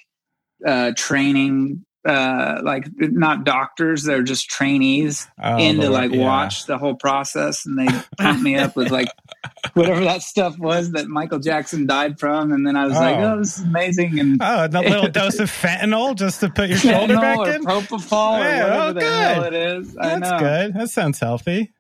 uh, 0.67 0.93
training 0.95 1.85
uh, 2.05 2.61
like 2.63 2.87
not 2.99 3.45
doctors, 3.45 4.03
they're 4.03 4.23
just 4.23 4.49
trainees 4.49 5.27
oh, 5.43 5.59
in 5.59 5.81
to 5.81 5.89
like 5.89 6.13
yeah. 6.13 6.21
watch 6.21 6.67
the 6.67 6.77
whole 6.77 6.95
process, 6.95 7.65
and 7.65 7.79
they 7.79 7.87
pumped 8.19 8.43
me 8.43 8.57
up 8.57 8.77
with 8.77 8.91
like 8.91 9.09
whatever 9.75 10.01
that 10.05 10.23
stuff 10.23 10.59
was 10.59 10.93
that 10.93 11.09
Michael 11.09 11.39
Jackson 11.39 11.87
died 11.87 12.19
from, 12.21 12.53
and 12.53 12.67
then 12.67 12.77
I 12.77 12.87
was 12.87 12.97
oh. 12.97 13.01
like, 13.01 13.17
oh, 13.17 13.39
this 13.39 13.59
is 13.59 13.65
amazing, 13.65 14.21
and 14.21 14.39
oh, 14.43 14.67
a 14.67 14.69
little 14.69 15.09
dose 15.11 15.39
of 15.39 15.51
fentanyl 15.51 16.15
just 16.15 16.41
to 16.41 16.51
put 16.51 16.69
your 16.69 16.79
shoulder 16.79 17.17
back 17.17 17.39
or 17.39 17.51
in, 17.51 17.65
propofol, 17.65 18.39
yeah, 18.39 18.61
or 18.61 18.65
whatever 18.65 18.89
oh, 18.89 18.93
the 18.93 19.05
hell 19.05 19.45
it 19.45 19.55
is. 19.55 19.97
I 19.97 20.19
That's 20.19 20.31
know. 20.31 20.39
good. 20.39 20.75
That 20.75 20.91
sounds 20.91 21.19
healthy. 21.19 21.73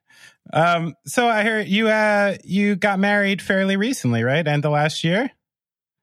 Um, 0.52 0.94
so 1.06 1.26
I 1.26 1.42
hear 1.42 1.60
you 1.60 1.88
uh 1.88 2.36
you 2.44 2.76
got 2.76 2.98
married 2.98 3.42
fairly 3.42 3.76
recently, 3.76 4.22
right? 4.22 4.46
End 4.46 4.64
of 4.64 4.72
last 4.72 5.04
year. 5.04 5.30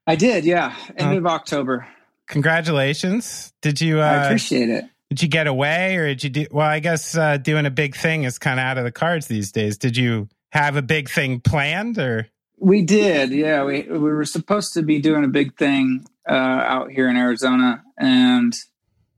I 0.05 0.15
did, 0.15 0.45
yeah, 0.45 0.75
end 0.97 1.17
of 1.17 1.25
October 1.25 1.87
congratulations. 2.31 3.53
Did 3.61 3.79
you? 3.79 3.99
Uh, 3.99 4.05
I 4.05 4.25
appreciate 4.25 4.69
it. 4.69 4.85
Did 5.09 5.21
you 5.21 5.27
get 5.27 5.45
away, 5.45 5.97
or 5.97 6.07
did 6.07 6.23
you 6.23 6.29
do? 6.31 6.47
Well, 6.49 6.65
I 6.65 6.79
guess 6.79 7.15
uh, 7.15 7.37
doing 7.37 7.67
a 7.67 7.69
big 7.69 7.95
thing 7.95 8.23
is 8.23 8.39
kind 8.39 8.59
of 8.59 8.63
out 8.63 8.79
of 8.79 8.85
the 8.85 8.91
cards 8.91 9.27
these 9.27 9.51
days. 9.51 9.77
Did 9.77 9.95
you 9.95 10.29
have 10.51 10.77
a 10.77 10.81
big 10.81 11.09
thing 11.09 11.39
planned, 11.41 11.99
or? 11.99 12.27
We 12.57 12.83
did, 12.83 13.31
yeah. 13.31 13.63
We 13.63 13.83
we 13.83 13.97
were 13.97 14.25
supposed 14.25 14.73
to 14.73 14.81
be 14.81 14.99
doing 14.99 15.23
a 15.23 15.27
big 15.27 15.57
thing 15.57 16.05
uh, 16.27 16.33
out 16.33 16.91
here 16.91 17.09
in 17.09 17.17
Arizona, 17.17 17.83
and 17.97 18.55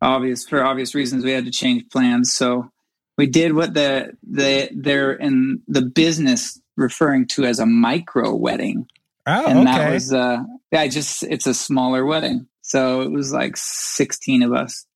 obvious 0.01 0.46
for 0.46 0.63
obvious 0.63 0.96
reasons, 0.96 1.24
we 1.24 1.32
had 1.32 1.46
to 1.46 1.51
change 1.51 1.89
plans. 1.89 2.34
So 2.34 2.70
we 3.17 3.27
did 3.27 3.53
what 3.53 3.74
the 3.74 4.17
the 4.24 4.70
they're 4.74 5.13
in 5.13 5.62
the 5.67 5.82
business 5.82 6.60
referring 6.75 7.27
to 7.27 7.43
as 7.46 7.60
a 7.60 7.65
micro 7.65 8.34
wedding. 8.34 8.88
Oh, 9.25 9.46
and 9.46 9.60
okay. 9.60 9.77
that 9.77 9.93
was 9.93 10.12
uh, 10.12 10.43
yeah, 10.72 10.88
just 10.88 11.24
it's 11.24 11.46
a 11.46 11.53
smaller 11.53 12.05
wedding. 12.05 12.48
So 12.74 13.01
it 13.01 13.12
was 13.12 13.32
like 13.32 13.56
16 13.56 14.42
of 14.42 14.51
us 14.51 14.88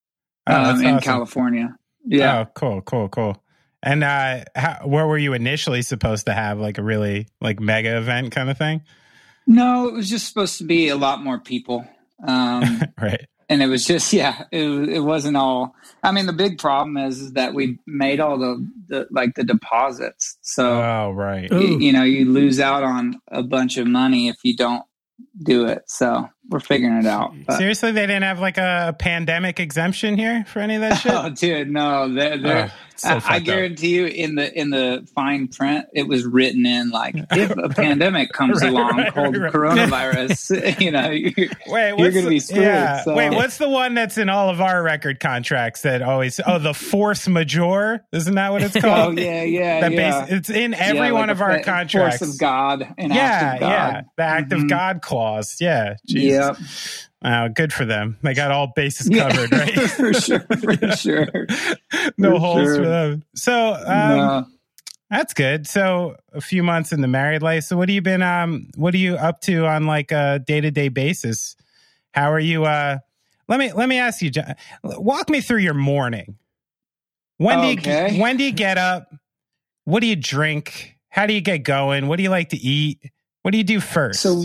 oh, 0.48 0.56
um, 0.56 0.80
in 0.82 0.88
awesome. 0.88 1.00
California. 1.00 1.76
Yeah. 2.04 2.40
Oh, 2.40 2.52
cool, 2.56 2.82
cool, 2.82 3.08
cool. 3.08 3.44
And 3.84 4.04
uh, 4.04 4.46
how, 4.56 4.80
where 4.84 5.06
were 5.06 5.20
you 5.20 5.34
initially 5.34 5.84
supposed 5.84 6.26
to 6.26 6.34
have 6.34 6.58
like 6.58 6.80
a 6.80 6.84
really 6.84 7.28
like 7.40 7.60
mega 7.60 7.96
event 8.00 8.32
kind 8.32 8.50
of 8.50 8.58
thing? 8.58 8.82
No, 9.46 9.88
it 9.90 9.94
was 9.94 10.10
just 10.10 10.28
supposed 10.28 10.58
to 10.58 10.64
be 10.64 10.88
a 10.90 10.96
lot 10.96 11.24
more 11.24 11.38
people. 11.38 11.86
Um, 12.28 12.82
right. 13.00 13.28
And 13.48 13.62
it 13.62 13.68
was 13.68 13.86
just, 13.86 14.12
yeah, 14.22 14.46
it, 14.52 14.64
it 14.90 15.02
wasn't 15.02 15.38
all. 15.38 15.76
I 16.02 16.12
mean, 16.12 16.26
the 16.26 16.34
big 16.34 16.58
problem 16.58 16.98
is, 16.98 17.22
is 17.22 17.34
that 17.34 17.54
we 17.54 17.78
made 17.86 18.20
all 18.20 18.40
the, 18.40 18.68
the 18.88 19.08
like 19.12 19.36
the 19.36 19.44
deposits. 19.44 20.40
So, 20.42 20.82
oh, 20.82 21.12
right. 21.12 21.48
You, 21.52 21.78
you 21.78 21.94
know, 21.94 22.02
you 22.02 22.26
lose 22.26 22.60
out 22.60 22.82
on 22.82 23.22
a 23.28 23.44
bunch 23.44 23.78
of 23.78 23.86
money 23.86 24.30
if 24.30 24.38
you 24.42 24.56
don't 24.56 24.84
do 25.44 25.68
it. 25.68 25.84
So 25.86 26.28
we're 26.50 26.60
figuring 26.60 26.98
it 26.98 27.06
out. 27.06 27.34
But. 27.46 27.58
Seriously, 27.58 27.92
they 27.92 28.08
didn't 28.08 28.24
have 28.24 28.40
like 28.40 28.58
a 28.58 28.96
pandemic 28.98 29.60
exemption 29.60 30.18
here 30.18 30.46
for 30.46 30.60
any 30.60 30.76
of 30.76 30.82
that 30.82 30.96
shit. 30.96 31.08
Oh, 31.18 31.30
dude, 31.30 31.72
no. 31.72 32.14
They're, 32.14 32.38
they're, 32.38 32.72
oh, 32.72 32.88
so 32.98 33.10
I, 33.10 33.22
I 33.36 33.40
guarantee 33.40 34.04
up. 34.04 34.12
you, 34.12 34.24
in 34.24 34.36
the 34.36 34.60
in 34.60 34.72
the 34.72 35.08
fine 35.14 35.48
print, 35.48 35.86
it 35.94 36.08
was 36.08 36.26
written 36.26 36.66
in 36.66 36.90
like 36.90 37.16
if 37.32 37.52
a 37.52 37.70
pandemic 37.70 38.32
comes 38.32 38.62
right, 38.62 38.72
along 38.72 38.98
right, 38.98 39.14
called 39.14 39.38
right, 39.38 39.54
coronavirus, 39.54 40.80
you 40.82 40.92
know, 40.92 41.10
you're, 41.12 41.50
Wait, 41.68 41.98
you're 41.98 42.12
going 42.12 42.26
to 42.26 42.30
be 42.30 42.40
screwed. 42.40 42.64
Yeah. 42.64 43.04
So. 43.04 43.16
Wait, 43.16 43.32
what's 43.32 43.58
the 43.58 43.70
one 43.70 43.94
that's 43.94 44.18
in 44.18 44.30
all 44.30 44.50
of 44.50 44.62
our 44.62 44.82
record 44.82 45.20
contracts 45.20 45.84
that 45.84 46.02
always? 46.02 46.40
Oh, 46.46 46.58
the 46.58 46.74
force 46.74 47.28
majeure, 47.28 48.04
isn't 48.12 48.34
that 48.34 48.52
what 48.52 48.64
it's 48.64 48.76
called? 48.76 49.20
oh 49.20 49.22
yeah, 49.22 49.44
yeah, 49.44 49.82
that 49.82 49.92
yeah. 49.92 50.26
Base, 50.26 50.32
it's 50.32 50.50
in 50.50 50.74
every 50.74 51.08
yeah, 51.08 51.12
one 51.12 51.30
of 51.30 51.42
our 51.42 51.60
contracts. 51.62 52.18
Force 52.18 52.34
of 52.34 52.40
God, 52.40 52.96
yeah, 52.98 53.60
God. 53.60 53.62
yeah, 53.62 54.02
the 54.16 54.24
act 54.24 54.50
mm-hmm. 54.50 54.64
of 54.64 54.70
God 54.70 55.02
clause. 55.02 55.58
Yeah, 55.60 55.96
Jesus. 56.08 56.37
Yep. 56.38 56.58
Wow, 57.24 57.48
good 57.48 57.74
for 57.74 57.84
them. 57.84 58.18
They 58.22 58.34
got 58.34 58.52
all 58.52 58.72
bases 58.76 59.10
covered, 59.10 59.52
yeah, 59.52 59.60
right? 59.60 59.74
for 59.90 60.14
sure, 60.14 60.40
for 60.40 60.92
sure. 60.96 61.48
no 62.18 62.34
for 62.34 62.40
holes 62.40 62.64
sure. 62.68 62.76
for 62.76 62.86
them. 62.86 63.24
So 63.36 63.74
um, 63.74 64.18
no. 64.18 64.46
that's 65.10 65.34
good. 65.34 65.68
So 65.68 66.16
a 66.32 66.42
few 66.42 66.62
months 66.62 66.92
in 66.92 67.02
the 67.02 67.08
married 67.08 67.42
life. 67.42 67.64
So 67.64 67.76
what 67.76 67.90
have 67.90 67.94
you 67.96 68.02
been 68.02 68.22
um 68.22 68.70
what 68.76 68.94
are 68.94 68.98
you 68.98 69.16
up 69.16 69.42
to 69.42 69.66
on 69.66 69.88
like 69.88 70.12
a 70.12 70.40
day-to-day 70.46 70.90
basis? 70.90 71.56
How 72.12 72.32
are 72.32 72.40
you 72.40 72.66
uh 72.66 73.00
let 73.48 73.60
me 73.60 73.74
let 73.74 73.90
me 73.90 73.98
ask 73.98 74.22
you 74.22 74.30
John, 74.30 74.56
walk 74.84 75.30
me 75.30 75.42
through 75.42 75.60
your 75.60 75.74
morning. 75.74 76.38
When 77.38 77.62
do 77.62 77.90
you 77.90 78.22
when 78.22 78.38
do 78.38 78.44
you 78.44 78.52
get 78.52 78.78
up? 78.78 79.12
What 79.86 80.02
do 80.02 80.08
you 80.08 80.16
drink? 80.16 80.98
How 81.10 81.26
do 81.26 81.34
you 81.34 81.42
get 81.42 81.60
going? 81.60 82.08
What 82.08 82.18
do 82.18 82.24
you 82.24 82.30
like 82.30 82.50
to 82.50 82.58
eat? 82.58 83.00
What 83.42 83.52
do 83.52 83.58
you 83.58 83.64
do 83.64 83.80
first? 83.80 84.22
So 84.22 84.44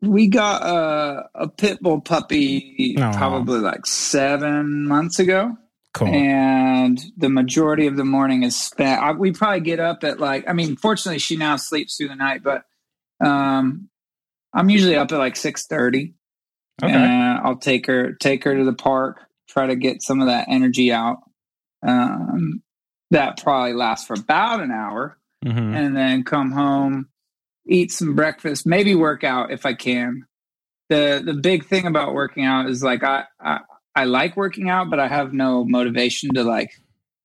we 0.00 0.28
got 0.28 0.62
a, 0.62 1.28
a 1.34 1.48
pit 1.48 1.80
bull 1.80 2.00
puppy 2.00 2.96
Aww. 2.98 3.16
probably 3.16 3.60
like 3.60 3.86
seven 3.86 4.86
months 4.86 5.18
ago. 5.18 5.56
Cool. 5.94 6.08
And 6.08 7.00
the 7.16 7.30
majority 7.30 7.86
of 7.86 7.96
the 7.96 8.04
morning 8.04 8.42
is 8.42 8.56
spent. 8.56 9.02
I, 9.02 9.12
we 9.12 9.32
probably 9.32 9.60
get 9.60 9.80
up 9.80 10.04
at 10.04 10.20
like, 10.20 10.48
I 10.48 10.52
mean, 10.52 10.76
fortunately, 10.76 11.18
she 11.18 11.36
now 11.36 11.56
sleeps 11.56 11.96
through 11.96 12.08
the 12.08 12.14
night, 12.14 12.42
but 12.42 12.62
um, 13.24 13.88
I'm 14.52 14.70
usually 14.70 14.96
up 14.96 15.10
at 15.10 15.18
like 15.18 15.34
six 15.34 15.66
thirty. 15.66 16.14
Okay. 16.80 16.92
And 16.92 17.40
I'll 17.40 17.56
take 17.56 17.86
her 17.86 18.12
take 18.12 18.44
her 18.44 18.56
to 18.56 18.64
the 18.64 18.72
park, 18.74 19.20
try 19.48 19.66
to 19.66 19.74
get 19.74 20.02
some 20.02 20.20
of 20.20 20.28
that 20.28 20.46
energy 20.48 20.92
out. 20.92 21.18
Um, 21.84 22.62
that 23.10 23.42
probably 23.42 23.72
lasts 23.72 24.06
for 24.06 24.14
about 24.14 24.60
an 24.60 24.70
hour, 24.70 25.18
mm-hmm. 25.44 25.74
and 25.74 25.96
then 25.96 26.22
come 26.22 26.52
home, 26.52 27.08
eat 27.68 27.92
some 27.92 28.14
breakfast, 28.14 28.66
maybe 28.66 28.94
work 28.94 29.24
out 29.24 29.50
if 29.52 29.66
I 29.66 29.74
can. 29.74 30.24
The 30.88 31.22
the 31.24 31.34
big 31.34 31.66
thing 31.66 31.86
about 31.86 32.14
working 32.14 32.44
out 32.44 32.68
is 32.68 32.82
like 32.82 33.04
I, 33.04 33.24
I 33.40 33.60
I 33.94 34.04
like 34.04 34.36
working 34.36 34.70
out, 34.70 34.90
but 34.90 34.98
I 35.00 35.08
have 35.08 35.32
no 35.32 35.64
motivation 35.64 36.34
to 36.34 36.44
like 36.44 36.70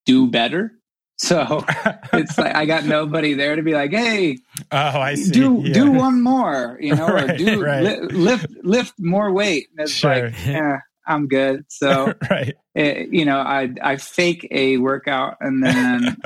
do 0.06 0.30
better. 0.30 0.74
So 1.18 1.64
it's 2.14 2.38
like 2.38 2.56
I 2.56 2.66
got 2.66 2.84
nobody 2.86 3.36
there 3.36 3.56
to 3.56 3.62
be 3.62 3.74
like, 3.74 3.92
"Hey, 3.92 4.40
oh, 4.72 5.00
I 5.00 5.16
see. 5.16 5.32
do 5.32 5.62
yeah. 5.64 5.74
do 5.74 5.92
one 5.92 6.22
more," 6.22 6.78
you 6.82 6.96
know, 6.96 7.08
Right, 7.08 7.30
or 7.30 7.38
do 7.38 7.64
right. 7.64 7.84
li- 7.84 8.00
lift 8.10 8.48
lift 8.64 8.94
more 9.00 9.32
weight. 9.32 9.68
And 9.72 9.84
it's 9.88 9.94
Sure. 9.94 10.26
like, 10.30 10.34
yeah, 10.46 10.80
I'm 11.08 11.28
good. 11.28 11.64
So 11.70 12.14
right. 12.30 12.56
it, 12.76 13.14
you 13.14 13.24
know, 13.24 13.38
I 13.38 13.70
I 13.82 13.96
fake 13.98 14.46
a 14.52 14.78
workout 14.78 15.38
and 15.40 15.64
then 15.64 16.18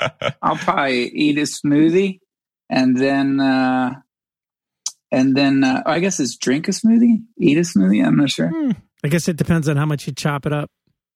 I'll 0.41 0.55
probably 0.55 1.09
eat 1.09 1.37
a 1.37 1.41
smoothie 1.41 2.19
and 2.69 2.97
then 2.97 3.39
uh 3.39 3.93
and 5.11 5.35
then 5.35 5.63
uh, 5.63 5.83
I 5.85 5.99
guess 5.99 6.19
it's 6.19 6.35
drink 6.37 6.67
a 6.67 6.71
smoothie, 6.71 7.17
eat 7.39 7.57
a 7.57 7.61
smoothie. 7.61 8.05
I'm 8.05 8.17
not 8.17 8.29
sure. 8.29 8.51
I 9.03 9.07
guess 9.07 9.27
it 9.27 9.37
depends 9.37 9.67
on 9.69 9.77
how 9.77 9.85
much 9.85 10.07
you 10.07 10.13
chop 10.13 10.45
it 10.45 10.53
up. 10.53 10.69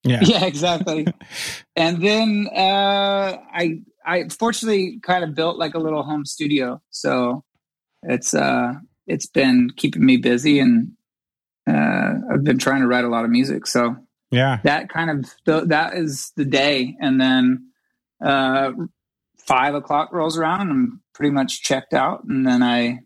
yeah. 0.03 0.19
Yeah, 0.21 0.45
exactly. 0.45 1.07
and 1.75 2.01
then 2.03 2.47
uh, 2.55 3.37
I 3.53 3.81
I 4.05 4.27
fortunately 4.29 4.99
kind 5.03 5.23
of 5.23 5.35
built 5.35 5.57
like 5.57 5.73
a 5.75 5.79
little 5.79 6.03
home 6.03 6.25
studio, 6.25 6.81
so 6.89 7.43
it's 8.03 8.33
uh 8.33 8.73
it's 9.07 9.27
been 9.27 9.69
keeping 9.75 10.05
me 10.05 10.17
busy, 10.17 10.59
and 10.59 10.93
uh, 11.69 12.13
I've 12.33 12.43
been 12.43 12.57
trying 12.59 12.81
to 12.81 12.87
write 12.87 13.03
a 13.05 13.09
lot 13.09 13.25
of 13.25 13.31
music. 13.31 13.67
So 13.67 13.95
Yeah. 14.31 14.59
that 14.63 14.89
kind 14.89 15.09
of 15.45 15.67
that 15.69 15.93
is 15.95 16.31
the 16.35 16.45
day, 16.45 16.95
and 16.99 17.19
then 17.19 17.67
uh, 18.23 18.71
five 19.39 19.75
o'clock 19.75 20.13
rolls 20.13 20.37
around, 20.37 20.61
and 20.61 20.71
I'm 20.71 21.01
pretty 21.13 21.31
much 21.31 21.61
checked 21.63 21.93
out, 21.93 22.23
and 22.23 22.45
then 22.47 22.63
I 22.63 22.99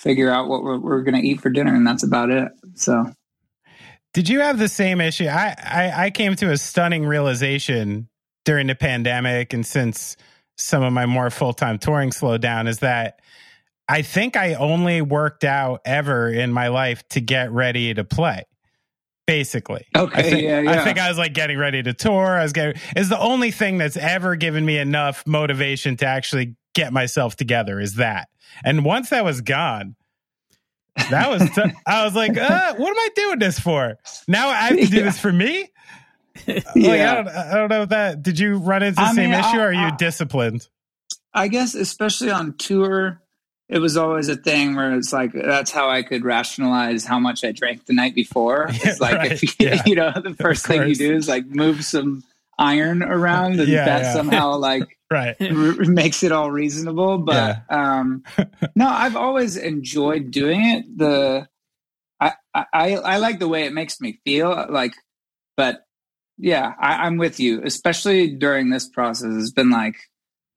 figure 0.00 0.30
out 0.30 0.48
what 0.48 0.62
we're, 0.62 0.78
we're 0.78 1.02
going 1.02 1.20
to 1.20 1.26
eat 1.26 1.40
for 1.40 1.50
dinner, 1.50 1.74
and 1.74 1.86
that's 1.86 2.02
about 2.02 2.30
it. 2.30 2.50
So 2.74 3.12
Did 4.14 4.28
you 4.28 4.40
have 4.40 4.58
the 4.58 4.68
same 4.68 5.00
issue? 5.00 5.26
I, 5.26 5.54
I 5.58 6.04
I 6.06 6.10
came 6.10 6.34
to 6.36 6.50
a 6.50 6.56
stunning 6.56 7.04
realization 7.06 8.08
during 8.44 8.66
the 8.66 8.74
pandemic, 8.74 9.52
and 9.52 9.64
since 9.64 10.16
some 10.56 10.82
of 10.82 10.92
my 10.92 11.06
more 11.06 11.30
full 11.30 11.52
time 11.52 11.78
touring 11.78 12.12
slowed 12.12 12.40
down, 12.40 12.66
is 12.66 12.78
that 12.78 13.20
I 13.88 14.02
think 14.02 14.36
I 14.36 14.54
only 14.54 15.02
worked 15.02 15.44
out 15.44 15.80
ever 15.84 16.28
in 16.30 16.52
my 16.52 16.68
life 16.68 17.06
to 17.10 17.20
get 17.20 17.52
ready 17.52 17.92
to 17.92 18.04
play. 18.04 18.44
Basically, 19.26 19.86
Okay, 19.96 20.18
I 20.18 20.22
think, 20.22 20.42
yeah, 20.42 20.64
I 20.66 20.82
think 20.82 20.98
I 20.98 21.08
was 21.08 21.16
like 21.16 21.34
getting 21.34 21.56
ready 21.56 21.84
to 21.84 21.92
tour. 21.92 22.26
I 22.38 22.42
was 22.42 22.52
getting 22.52 22.80
is 22.96 23.08
the 23.08 23.20
only 23.20 23.52
thing 23.52 23.78
that's 23.78 23.96
ever 23.96 24.34
given 24.34 24.66
me 24.66 24.76
enough 24.76 25.24
motivation 25.24 25.96
to 25.98 26.06
actually 26.06 26.56
get 26.74 26.92
myself 26.92 27.36
together. 27.36 27.80
Is 27.80 27.96
that, 27.96 28.28
and 28.64 28.84
once 28.84 29.10
that 29.10 29.24
was 29.24 29.40
gone, 29.40 29.96
that 31.10 31.30
was 31.30 31.48
t- 31.50 31.62
I 31.86 32.04
was 32.04 32.14
like, 32.14 32.36
uh, 32.36 32.74
what 32.74 32.90
am 32.90 32.96
I 32.98 33.08
doing 33.14 33.38
this 33.38 33.58
for? 33.58 33.96
Now 34.28 34.48
I 34.48 34.54
have 34.68 34.76
to 34.78 34.86
do 34.86 34.96
Yeah. 34.98 35.02
this 35.04 35.18
for 35.18 35.32
me. 35.32 35.68
Like, 36.46 36.64
I 36.66 36.70
yeah. 36.96 37.14
don't, 37.16 37.28
I 37.28 37.54
don't 37.54 37.68
know 37.68 37.84
that. 37.86 38.22
Did 38.22 38.38
you 38.38 38.56
run 38.56 38.82
into 38.82 38.96
the 38.96 39.02
I 39.02 39.12
same 39.14 39.30
mean, 39.30 39.40
issue? 39.40 39.46
I- 39.48 39.58
or 39.58 39.66
Are 39.68 39.72
you 39.72 39.78
I- 39.80 39.96
disciplined? 39.96 40.68
I 41.34 41.48
guess 41.48 41.74
especially 41.74 42.30
on 42.30 42.56
tour, 42.56 43.20
it 43.68 43.78
was 43.78 43.96
always 43.96 44.28
a 44.28 44.36
thing 44.36 44.74
where 44.74 44.94
it's 44.96 45.12
like 45.12 45.32
that's 45.32 45.70
how 45.70 45.88
I 45.90 46.02
could 46.02 46.24
rationalize 46.24 47.04
how 47.04 47.18
much 47.20 47.44
I 47.44 47.52
drank 47.52 47.86
the 47.86 47.92
night 47.94 48.14
before. 48.14 48.66
It's 48.70 49.00
like 49.00 49.14
Right, 49.16 49.32
if 49.32 49.60
yeah. 49.60 49.82
you 49.86 49.94
know 49.96 50.12
the 50.12 50.34
first 50.34 50.66
thing 50.66 50.88
you 50.88 50.94
do 50.96 51.14
is 51.14 51.28
like 51.28 51.46
move 51.46 51.84
some 51.84 52.24
iron 52.60 53.02
around 53.02 53.58
and 53.58 53.68
Yeah, 53.68 53.84
that 53.86 54.02
yeah. 54.02 54.12
somehow 54.12 54.56
like 54.56 54.84
Right. 55.10 55.34
r- 55.40 55.74
makes 55.86 56.22
it 56.22 56.30
all 56.30 56.52
reasonable. 56.52 57.18
But 57.18 57.62
um, 57.68 58.22
no, 58.76 58.86
I've 58.88 59.16
always 59.16 59.56
enjoyed 59.56 60.30
doing 60.30 60.60
it. 60.64 60.84
The 60.98 61.48
I, 62.20 62.34
I 62.54 62.94
I 62.96 63.16
like 63.16 63.38
the 63.40 63.48
way 63.48 63.64
it 63.64 63.72
makes 63.72 64.00
me 64.00 64.20
feel. 64.24 64.66
Like, 64.70 64.92
but 65.56 65.82
yeah, 66.38 66.74
I, 66.80 67.06
I'm 67.06 67.16
with 67.16 67.40
you. 67.40 67.62
Especially 67.64 68.28
during 68.36 68.70
this 68.70 68.88
process, 68.88 69.34
it's 69.36 69.50
been 69.52 69.70
like, 69.70 69.96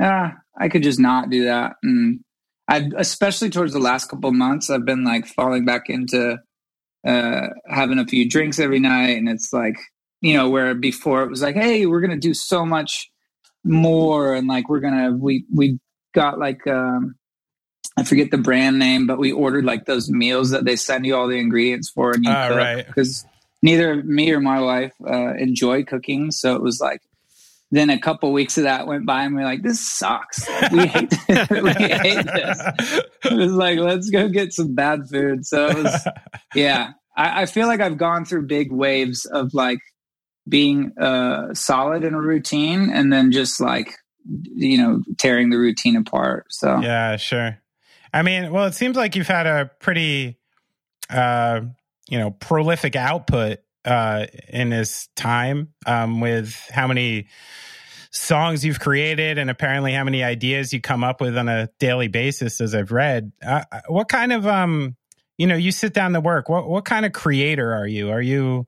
ah, 0.02 0.34
I 0.60 0.70
could 0.70 0.84
just 0.84 1.00
not 1.00 1.30
do 1.32 1.46
that. 1.46 1.74
And 1.82 2.20
I, 2.68 2.90
especially 2.98 3.50
towards 3.50 3.74
the 3.74 3.80
last 3.80 4.10
couple 4.10 4.30
of 4.30 4.36
months, 4.36 4.70
I've 4.70 4.86
been 4.86 5.04
like 5.04 5.26
falling 5.26 5.66
back 5.66 5.90
into 5.90 6.38
uh, 7.08 7.48
having 7.68 8.00
a 8.00 8.06
few 8.06 8.30
drinks 8.30 8.60
every 8.60 8.80
night, 8.80 9.18
and 9.18 9.28
it's 9.30 9.52
like 9.52 9.78
you 10.24 10.34
know 10.34 10.50
where 10.50 10.74
before 10.74 11.22
it 11.24 11.30
was 11.30 11.42
like, 11.44 11.56
hey, 11.56 11.86
we're 11.86 12.02
gonna 12.02 12.18
do 12.18 12.34
so 12.34 12.66
much 12.66 13.12
more, 13.64 14.34
and 14.34 14.48
like 14.48 14.70
we're 14.70 14.80
gonna 14.80 15.12
we 15.12 15.46
we 15.54 15.80
got 16.16 16.40
like 16.40 16.66
um 16.68 17.16
I 17.98 18.04
forget 18.04 18.32
the 18.32 18.38
brand 18.40 18.80
name, 18.80 19.06
but 19.06 19.20
we 19.20 19.32
ordered 19.32 19.66
like 19.66 19.86
those 19.86 20.10
meals 20.10 20.50
that 20.50 20.66
they 20.66 20.76
send 20.76 21.06
you 21.06 21.16
all 21.16 21.28
the 21.28 21.38
ingredients 21.38 21.92
for, 21.92 22.12
and 22.14 22.24
you 22.26 22.32
Ah, 22.32 22.48
cook 22.48 22.58
right. 22.58 22.88
because 22.88 23.24
neither 23.62 24.02
me 24.04 24.32
or 24.32 24.40
my 24.40 24.60
wife 24.60 24.94
uh, 25.08 25.34
enjoy 25.36 25.84
cooking, 25.84 26.32
so 26.32 26.56
it 26.56 26.62
was 26.64 26.80
like. 26.82 27.02
Then 27.72 27.90
a 27.90 27.98
couple 28.00 28.32
weeks 28.32 28.56
of 28.60 28.66
that 28.66 28.86
went 28.86 29.08
by, 29.08 29.24
and 29.24 29.36
we 29.36 29.42
are 29.42 29.46
like, 29.46 29.64
"This 29.64 29.80
sucks. 29.82 30.48
We 30.72 30.86
hate, 30.86 31.12
we 31.50 31.72
hate 31.74 32.24
this." 32.24 32.62
It 33.26 33.34
was 33.34 33.52
like, 33.54 33.80
"Let's 33.80 34.12
go 34.12 34.30
get 34.30 34.54
some 34.54 34.76
bad 34.76 35.10
food." 35.10 35.44
So 35.44 35.70
it 35.70 35.78
was, 35.84 36.08
yeah. 36.54 36.92
I, 37.18 37.42
I 37.42 37.46
feel 37.48 37.66
like 37.66 37.82
I've 37.82 37.98
gone 37.98 38.26
through 38.26 38.46
big 38.46 38.72
waves 38.72 39.26
of 39.26 39.56
like 39.56 39.80
being 40.48 40.92
uh, 40.98 41.54
solid 41.54 42.04
in 42.04 42.14
a 42.14 42.22
routine, 42.22 42.90
and 42.90 43.12
then 43.12 43.32
just 43.32 43.60
like 43.60 43.98
you 44.26 44.78
know 44.78 45.02
tearing 45.18 45.50
the 45.50 45.58
routine 45.58 45.96
apart. 45.96 46.46
So 46.50 46.80
yeah, 46.80 47.18
sure. 47.18 47.60
I 48.14 48.22
mean, 48.22 48.52
well, 48.52 48.66
it 48.66 48.76
seems 48.76 48.96
like 48.96 49.16
you've 49.16 49.28
had 49.28 49.48
a 49.48 49.72
pretty, 49.80 50.38
uh, 51.10 51.62
you 52.08 52.20
know, 52.20 52.30
prolific 52.30 52.96
output 52.96 53.60
uh, 53.86 54.28
in 54.50 54.70
this 54.70 55.10
time 55.16 55.74
um, 55.88 56.22
with 56.22 56.56
how 56.72 56.86
many 56.86 57.28
songs 58.12 58.64
you've 58.64 58.80
created 58.80 59.40
and 59.40 59.50
apparently 59.50 59.94
how 59.94 60.04
many 60.04 60.24
ideas 60.24 60.72
you 60.72 60.80
come 60.80 61.04
up 61.04 61.22
with 61.22 61.36
on 61.36 61.50
a 61.50 61.70
daily 61.80 62.08
basis, 62.08 62.62
as 62.62 62.76
I've 62.76 62.92
read. 62.92 63.32
Uh, 63.44 63.64
what 63.88 64.10
kind 64.10 64.32
of, 64.32 64.46
um, 64.46 64.96
you 65.40 65.48
know, 65.48 65.56
you 65.56 65.72
sit 65.72 65.94
down 65.94 66.14
to 66.14 66.22
work. 66.22 66.48
What 66.48 66.70
what 66.70 66.86
kind 66.86 67.08
of 67.08 67.14
creator 67.14 67.74
are 67.74 67.88
you? 67.88 68.12
Are 68.12 68.22
you 68.22 68.68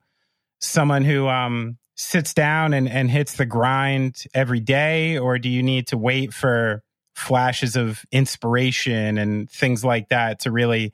someone 0.60 1.04
who 1.04 1.28
um, 1.28 1.78
sits 1.96 2.34
down 2.34 2.74
and, 2.74 2.88
and 2.88 3.10
hits 3.10 3.36
the 3.36 3.46
grind 3.46 4.24
every 4.34 4.60
day, 4.60 5.18
or 5.18 5.38
do 5.38 5.48
you 5.48 5.62
need 5.62 5.88
to 5.88 5.98
wait 5.98 6.32
for 6.32 6.82
flashes 7.14 7.76
of 7.76 8.04
inspiration 8.12 9.18
and 9.18 9.50
things 9.50 9.84
like 9.84 10.08
that 10.10 10.40
to 10.40 10.50
really 10.50 10.92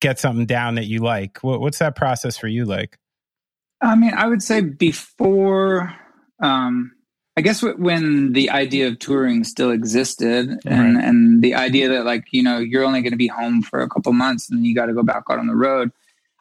get 0.00 0.18
something 0.18 0.46
down 0.46 0.74
that 0.74 0.86
you 0.86 1.00
like? 1.00 1.38
What, 1.38 1.60
what's 1.60 1.78
that 1.78 1.96
process 1.96 2.36
for 2.36 2.48
you 2.48 2.64
like? 2.64 2.98
I 3.80 3.96
mean, 3.96 4.12
I 4.14 4.26
would 4.26 4.42
say 4.42 4.60
before, 4.60 5.94
um, 6.40 6.92
I 7.36 7.40
guess 7.40 7.62
when 7.62 8.32
the 8.32 8.50
idea 8.50 8.88
of 8.88 8.98
touring 8.98 9.42
still 9.44 9.70
existed, 9.70 10.60
and 10.66 10.96
Right. 10.96 11.04
and 11.04 11.42
the 11.42 11.54
idea 11.54 11.88
that 11.88 12.04
like 12.04 12.26
you 12.30 12.42
know 12.42 12.58
you're 12.58 12.84
only 12.84 13.00
going 13.00 13.12
to 13.12 13.16
be 13.16 13.26
home 13.26 13.62
for 13.62 13.80
a 13.80 13.88
couple 13.88 14.12
months 14.12 14.50
and 14.50 14.66
you 14.66 14.74
got 14.74 14.86
to 14.86 14.92
go 14.92 15.02
back 15.02 15.24
out 15.30 15.38
on 15.38 15.46
the 15.46 15.56
road. 15.56 15.90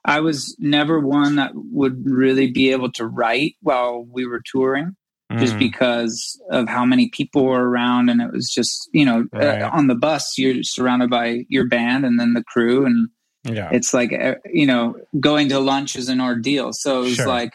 I 0.05 0.19
was 0.21 0.55
never 0.59 0.99
one 0.99 1.35
that 1.35 1.51
would 1.53 2.03
really 2.05 2.51
be 2.51 2.71
able 2.71 2.91
to 2.93 3.05
write 3.05 3.55
while 3.61 4.03
we 4.03 4.25
were 4.25 4.41
touring, 4.43 4.95
just 5.37 5.55
Mm, 5.55 5.59
because 5.59 6.41
of 6.49 6.67
how 6.67 6.85
many 6.85 7.09
people 7.09 7.45
were 7.45 7.69
around, 7.69 8.09
and 8.09 8.21
it 8.21 8.31
was 8.33 8.49
just 8.49 8.89
you 8.93 9.05
know 9.05 9.25
Right. 9.31 9.61
uh, 9.61 9.69
on 9.71 9.87
the 9.87 9.95
bus 9.95 10.37
you're 10.37 10.63
surrounded 10.63 11.09
by 11.09 11.45
your 11.49 11.67
band 11.67 12.05
and 12.05 12.19
then 12.19 12.33
the 12.33 12.43
crew 12.43 12.85
and 12.85 13.09
yeah. 13.43 13.69
it's 13.71 13.93
like 13.93 14.11
uh, 14.13 14.35
you 14.51 14.65
know 14.65 14.95
going 15.19 15.49
to 15.49 15.59
lunch 15.59 15.95
is 15.95 16.09
an 16.09 16.19
ordeal 16.21 16.73
so 16.73 16.99
it 17.01 17.03
was 17.05 17.15
Sure. 17.15 17.27
like 17.27 17.53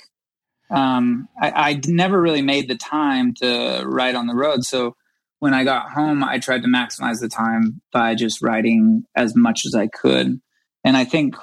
um 0.70 1.28
I, 1.40 1.50
I 1.70 1.80
never 1.86 2.20
really 2.20 2.42
made 2.42 2.68
the 2.68 2.76
time 2.76 3.34
to 3.34 3.82
write 3.86 4.14
on 4.16 4.26
the 4.26 4.34
road 4.34 4.64
so 4.64 4.96
when 5.38 5.54
i 5.54 5.62
got 5.62 5.90
home 5.92 6.24
i 6.24 6.38
tried 6.40 6.62
to 6.62 6.68
maximize 6.68 7.20
the 7.20 7.28
time 7.28 7.80
by 7.92 8.14
just 8.16 8.42
writing 8.42 9.04
as 9.14 9.36
much 9.36 9.64
as 9.64 9.74
i 9.76 9.86
could 9.86 10.40
and 10.82 10.96
i 10.96 11.04
think 11.04 11.36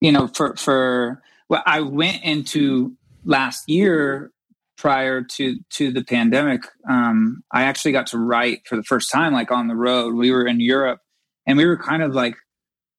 you 0.00 0.12
know 0.12 0.28
for 0.28 0.56
for 0.56 1.22
well 1.48 1.62
i 1.66 1.80
went 1.80 2.22
into 2.24 2.96
last 3.24 3.68
year 3.68 4.30
prior 4.76 5.22
to 5.22 5.58
to 5.70 5.90
the 5.92 6.04
pandemic 6.04 6.62
um 6.88 7.42
i 7.52 7.62
actually 7.64 7.92
got 7.92 8.06
to 8.06 8.18
write 8.18 8.60
for 8.66 8.76
the 8.76 8.84
first 8.84 9.10
time 9.12 9.32
like 9.32 9.50
on 9.50 9.66
the 9.68 9.74
road 9.74 10.14
we 10.14 10.30
were 10.30 10.46
in 10.46 10.60
europe 10.60 11.00
and 11.46 11.56
we 11.58 11.66
were 11.66 11.76
kind 11.78 12.02
of 12.02 12.14
like 12.14 12.34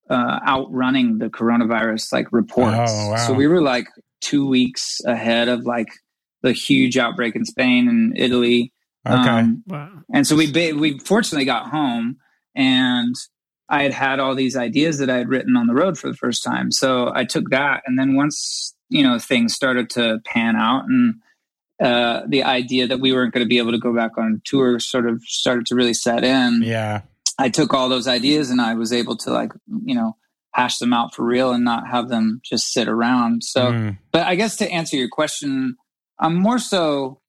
uh, 0.09 0.39
outrunning 0.45 1.19
the 1.19 1.29
coronavirus 1.29 2.11
like 2.11 2.27
reports. 2.31 2.91
Oh, 2.91 3.09
wow. 3.11 3.27
So 3.27 3.33
we 3.33 3.45
were 3.45 3.61
like 3.61 3.87
two 4.21 4.47
weeks 4.47 4.97
ahead 5.05 5.47
of 5.47 5.65
like 5.65 5.87
the 6.41 6.51
huge 6.51 6.97
outbreak 6.97 7.35
in 7.35 7.45
Spain 7.45 7.87
and 7.87 8.17
Italy. 8.17 8.73
Okay. 9.07 9.17
Um, 9.29 9.63
Wow. 9.67 9.91
and 10.13 10.25
so 10.25 10.35
we 10.35 10.51
ba- 10.51 10.75
we 10.75 10.97
fortunately 10.99 11.45
got 11.45 11.69
home 11.69 12.17
and 12.55 13.13
I 13.69 13.83
had 13.83 13.93
had 13.93 14.19
all 14.19 14.35
these 14.35 14.57
ideas 14.57 14.97
that 14.97 15.09
I 15.09 15.17
had 15.17 15.29
written 15.29 15.55
on 15.55 15.67
the 15.67 15.75
road 15.75 15.97
for 15.97 16.09
the 16.09 16.17
first 16.17 16.43
time. 16.43 16.71
So 16.71 17.11
I 17.13 17.23
took 17.23 17.49
that, 17.51 17.83
and 17.85 17.97
then 17.97 18.15
once 18.15 18.75
you 18.89 19.03
know 19.03 19.19
things 19.19 19.53
started 19.53 19.89
to 19.91 20.19
pan 20.25 20.55
out, 20.55 20.85
and 20.85 21.15
uh, 21.79 22.23
the 22.27 22.43
idea 22.43 22.87
that 22.87 22.99
we 22.99 23.13
weren't 23.13 23.33
going 23.33 23.45
to 23.45 23.49
be 23.49 23.59
able 23.59 23.71
to 23.71 23.79
go 23.79 23.95
back 23.95 24.17
on 24.17 24.41
tour 24.43 24.79
sort 24.79 25.07
of 25.07 25.23
started 25.23 25.65
to 25.67 25.75
really 25.75 25.93
set 25.93 26.23
in. 26.23 26.61
yeah. 26.63 27.01
I 27.41 27.47
took 27.47 27.73
all 27.73 27.87
those 27.87 28.05
ideas 28.05 28.49
and 28.49 28.59
I 28.59 28.73
was 28.73 28.91
able 28.91 29.15
to 29.17 29.31
like 29.31 29.53
you 29.85 29.95
know 29.95 30.17
hash 30.53 30.77
them 30.79 30.93
out 30.93 31.13
for 31.13 31.23
real 31.23 31.51
and 31.51 31.63
not 31.63 31.87
have 31.87 32.09
them 32.09 32.41
just 32.43 32.73
sit 32.73 32.87
around. 32.87 33.43
So, 33.43 33.71
Mm, 33.71 33.97
but 34.11 34.27
I 34.27 34.35
guess 34.35 34.57
to 34.57 34.69
answer 34.69 34.97
your 34.97 35.07
question, 35.07 35.77
I'm 36.19 36.35
more 36.35 36.59
so 36.59 37.21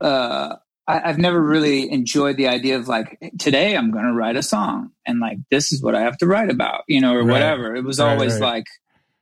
uh, 0.00 0.56
I, 0.86 0.98
have 1.06 1.18
never 1.18 1.40
really 1.40 1.90
enjoyed 1.90 2.36
the 2.36 2.48
idea 2.48 2.76
of 2.76 2.88
like 2.88 3.18
today 3.38 3.76
I'm 3.76 3.90
going 3.90 4.04
to 4.04 4.12
write 4.12 4.36
a 4.36 4.42
song 4.42 4.90
and 5.06 5.20
like 5.20 5.38
this 5.50 5.72
is 5.72 5.82
what 5.82 5.94
I 5.94 6.00
have 6.00 6.18
to 6.18 6.26
write 6.26 6.50
about, 6.50 6.82
you 6.88 7.00
know, 7.00 7.14
or 7.14 7.18
right. 7.18 7.32
whatever. 7.32 7.76
It 7.76 7.84
was 7.84 8.00
right, 8.00 8.10
always 8.10 8.34
right. 8.34 8.54
like 8.54 8.66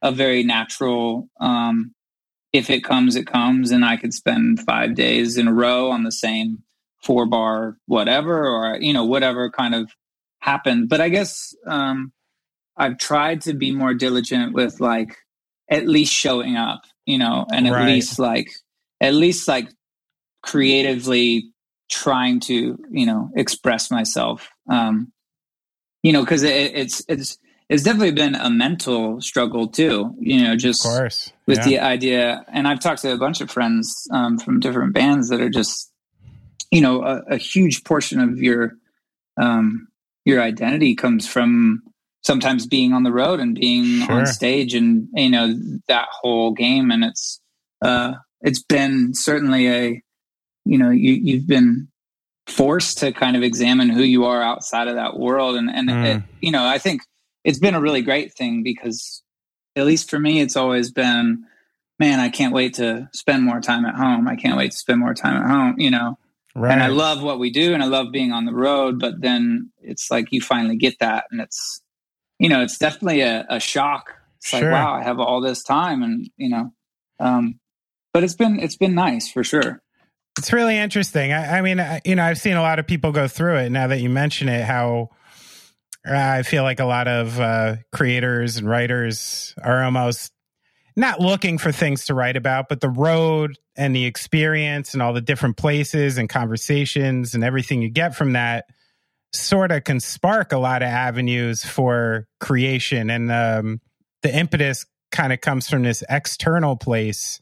a 0.02 0.12
very 0.12 0.42
natural. 0.42 1.28
Um, 1.38 1.94
if 2.52 2.70
it 2.70 2.82
comes, 2.82 3.14
it 3.14 3.26
comes, 3.26 3.70
and 3.70 3.84
I 3.84 3.96
could 3.96 4.12
spend 4.12 4.60
five 4.60 4.94
days 4.94 5.36
in 5.36 5.46
a 5.46 5.52
row 5.52 5.90
on 5.90 6.02
the 6.02 6.12
same 6.12 6.64
four 7.02 7.26
bar 7.26 7.76
whatever, 7.86 8.46
or 8.48 8.76
you 8.80 8.92
know 8.92 9.04
whatever 9.04 9.50
kind 9.50 9.74
of 9.74 9.90
happened. 10.40 10.88
But 10.88 11.00
I 11.00 11.10
guess 11.10 11.54
um, 11.66 12.12
I've 12.76 12.98
tried 12.98 13.42
to 13.42 13.54
be 13.54 13.72
more 13.72 13.94
diligent 13.94 14.52
with 14.52 14.80
like 14.80 15.16
at 15.70 15.86
least 15.86 16.12
showing 16.12 16.56
up, 16.56 16.82
you 17.06 17.18
know, 17.18 17.46
and 17.52 17.68
at 17.68 17.86
least 17.86 18.18
like 18.18 18.50
at 19.00 19.14
least 19.14 19.46
like 19.46 19.68
creatively 20.42 21.50
trying 21.90 22.40
to 22.40 22.78
you 22.90 23.04
know 23.04 23.30
express 23.34 23.90
myself 23.90 24.48
um 24.70 25.12
you 26.02 26.12
know 26.12 26.20
because 26.22 26.42
it, 26.42 26.72
it's 26.74 27.04
it's 27.08 27.36
it's 27.68 27.82
definitely 27.82 28.12
been 28.12 28.34
a 28.34 28.48
mental 28.48 29.20
struggle 29.20 29.68
too 29.68 30.14
you 30.20 30.42
know 30.42 30.56
just 30.56 30.84
of 30.84 30.92
course 30.92 31.32
with 31.46 31.58
yeah. 31.58 31.64
the 31.64 31.78
idea 31.80 32.44
and 32.52 32.68
i've 32.68 32.80
talked 32.80 33.02
to 33.02 33.12
a 33.12 33.18
bunch 33.18 33.40
of 33.40 33.50
friends 33.50 34.06
um, 34.12 34.38
from 34.38 34.60
different 34.60 34.94
bands 34.94 35.28
that 35.28 35.40
are 35.40 35.50
just 35.50 35.90
you 36.70 36.80
know 36.80 37.02
a, 37.02 37.22
a 37.30 37.36
huge 37.36 37.84
portion 37.84 38.20
of 38.20 38.38
your 38.38 38.74
um 39.40 39.88
your 40.24 40.40
identity 40.40 40.94
comes 40.94 41.26
from 41.26 41.82
sometimes 42.22 42.66
being 42.66 42.92
on 42.92 43.02
the 43.02 43.12
road 43.12 43.40
and 43.40 43.54
being 43.54 44.06
sure. 44.06 44.20
on 44.20 44.26
stage 44.26 44.74
and 44.74 45.08
you 45.14 45.30
know 45.30 45.54
that 45.88 46.06
whole 46.10 46.52
game 46.52 46.90
and 46.90 47.04
it's 47.04 47.40
uh 47.82 48.14
it's 48.42 48.62
been 48.62 49.12
certainly 49.14 49.68
a 49.68 50.02
you 50.70 50.78
know 50.78 50.90
you 50.90 51.14
you've 51.14 51.48
been 51.48 51.88
forced 52.46 52.98
to 52.98 53.12
kind 53.12 53.36
of 53.36 53.42
examine 53.42 53.90
who 53.90 54.02
you 54.02 54.24
are 54.24 54.40
outside 54.40 54.86
of 54.86 54.94
that 54.94 55.18
world 55.18 55.56
and 55.56 55.68
and 55.68 55.90
mm. 55.90 56.16
it, 56.16 56.22
you 56.40 56.52
know 56.52 56.64
i 56.64 56.78
think 56.78 57.02
it's 57.44 57.58
been 57.58 57.74
a 57.74 57.80
really 57.80 58.02
great 58.02 58.32
thing 58.32 58.62
because 58.62 59.22
at 59.74 59.84
least 59.84 60.08
for 60.08 60.18
me 60.18 60.40
it's 60.40 60.56
always 60.56 60.92
been 60.92 61.44
man 61.98 62.20
i 62.20 62.28
can't 62.28 62.54
wait 62.54 62.74
to 62.74 63.08
spend 63.12 63.42
more 63.42 63.60
time 63.60 63.84
at 63.84 63.96
home 63.96 64.28
i 64.28 64.36
can't 64.36 64.56
wait 64.56 64.70
to 64.70 64.76
spend 64.76 65.00
more 65.00 65.12
time 65.12 65.36
at 65.42 65.50
home 65.50 65.74
you 65.76 65.90
know 65.90 66.16
right. 66.54 66.72
and 66.72 66.82
i 66.82 66.86
love 66.86 67.20
what 67.20 67.40
we 67.40 67.50
do 67.50 67.74
and 67.74 67.82
i 67.82 67.86
love 67.86 68.12
being 68.12 68.32
on 68.32 68.44
the 68.44 68.54
road 68.54 69.00
but 69.00 69.20
then 69.20 69.70
it's 69.82 70.08
like 70.08 70.28
you 70.30 70.40
finally 70.40 70.76
get 70.76 70.94
that 71.00 71.24
and 71.32 71.40
it's 71.40 71.82
you 72.38 72.48
know 72.48 72.62
it's 72.62 72.78
definitely 72.78 73.22
a, 73.22 73.44
a 73.48 73.58
shock 73.58 74.14
it's 74.36 74.48
sure. 74.48 74.62
like 74.62 74.70
wow 74.70 74.94
i 74.94 75.02
have 75.02 75.18
all 75.18 75.40
this 75.40 75.64
time 75.64 76.02
and 76.02 76.30
you 76.36 76.48
know 76.48 76.72
um 77.18 77.58
but 78.12 78.22
it's 78.22 78.34
been 78.34 78.60
it's 78.60 78.76
been 78.76 78.94
nice 78.94 79.28
for 79.28 79.42
sure 79.42 79.82
it's 80.40 80.54
really 80.54 80.78
interesting. 80.78 81.34
I, 81.34 81.58
I 81.58 81.60
mean, 81.60 81.78
I, 81.78 82.00
you 82.02 82.14
know, 82.14 82.24
I've 82.24 82.38
seen 82.38 82.56
a 82.56 82.62
lot 82.62 82.78
of 82.78 82.86
people 82.86 83.12
go 83.12 83.28
through 83.28 83.56
it. 83.58 83.70
Now 83.70 83.88
that 83.88 84.00
you 84.00 84.08
mention 84.08 84.48
it, 84.48 84.64
how 84.64 85.10
uh, 86.08 86.16
I 86.16 86.44
feel 86.44 86.62
like 86.62 86.80
a 86.80 86.86
lot 86.86 87.08
of 87.08 87.38
uh, 87.38 87.76
creators 87.92 88.56
and 88.56 88.66
writers 88.66 89.54
are 89.62 89.84
almost 89.84 90.32
not 90.96 91.20
looking 91.20 91.58
for 91.58 91.72
things 91.72 92.06
to 92.06 92.14
write 92.14 92.38
about, 92.38 92.70
but 92.70 92.80
the 92.80 92.88
road 92.88 93.58
and 93.76 93.94
the 93.94 94.06
experience 94.06 94.94
and 94.94 95.02
all 95.02 95.12
the 95.12 95.20
different 95.20 95.58
places 95.58 96.16
and 96.16 96.26
conversations 96.26 97.34
and 97.34 97.44
everything 97.44 97.82
you 97.82 97.90
get 97.90 98.16
from 98.16 98.32
that 98.32 98.64
sort 99.34 99.70
of 99.70 99.84
can 99.84 100.00
spark 100.00 100.52
a 100.52 100.58
lot 100.58 100.80
of 100.80 100.88
avenues 100.88 101.66
for 101.66 102.26
creation. 102.40 103.10
And 103.10 103.30
um, 103.30 103.82
the 104.22 104.34
impetus 104.34 104.86
kind 105.12 105.34
of 105.34 105.42
comes 105.42 105.68
from 105.68 105.82
this 105.82 106.02
external 106.08 106.76
place 106.76 107.40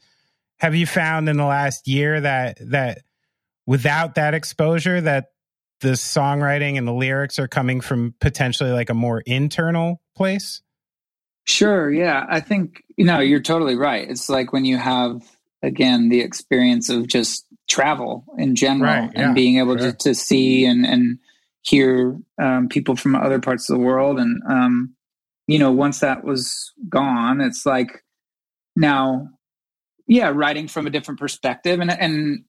have 0.59 0.75
you 0.75 0.85
found 0.85 1.29
in 1.29 1.37
the 1.37 1.45
last 1.45 1.87
year 1.87 2.21
that 2.21 2.57
that 2.61 2.99
without 3.65 4.15
that 4.15 4.33
exposure 4.33 5.01
that 5.01 5.27
the 5.81 5.89
songwriting 5.89 6.77
and 6.77 6.87
the 6.87 6.93
lyrics 6.93 7.39
are 7.39 7.47
coming 7.47 7.81
from 7.81 8.13
potentially 8.19 8.71
like 8.71 8.89
a 8.89 8.93
more 8.93 9.21
internal 9.21 10.01
place? 10.15 10.61
Sure, 11.45 11.91
yeah. 11.91 12.25
I 12.29 12.41
think 12.41 12.83
you 12.97 13.05
know, 13.05 13.19
you're 13.19 13.39
totally 13.39 13.75
right. 13.75 14.09
It's 14.09 14.29
like 14.29 14.53
when 14.53 14.65
you 14.65 14.77
have 14.77 15.21
again 15.63 16.09
the 16.09 16.21
experience 16.21 16.89
of 16.89 17.07
just 17.07 17.45
travel 17.69 18.25
in 18.37 18.55
general 18.55 18.91
right, 18.91 19.11
yeah, 19.15 19.25
and 19.25 19.35
being 19.35 19.59
able 19.59 19.77
sure. 19.77 19.91
to, 19.91 19.97
to 19.97 20.15
see 20.15 20.65
and 20.65 20.85
and 20.85 21.19
hear 21.61 22.17
um, 22.41 22.67
people 22.67 22.95
from 22.95 23.15
other 23.15 23.39
parts 23.39 23.69
of 23.69 23.77
the 23.77 23.83
world 23.83 24.19
and 24.19 24.41
um, 24.49 24.95
you 25.47 25.59
know 25.59 25.71
once 25.71 25.99
that 25.99 26.23
was 26.23 26.71
gone 26.89 27.41
it's 27.41 27.65
like 27.65 28.03
now 28.75 29.27
yeah 30.09 30.29
writing 30.33 30.67
from 30.67 30.85
a 30.87 30.89
different 30.89 31.19
perspective. 31.19 31.79
And 31.79 31.91
and 31.91 32.43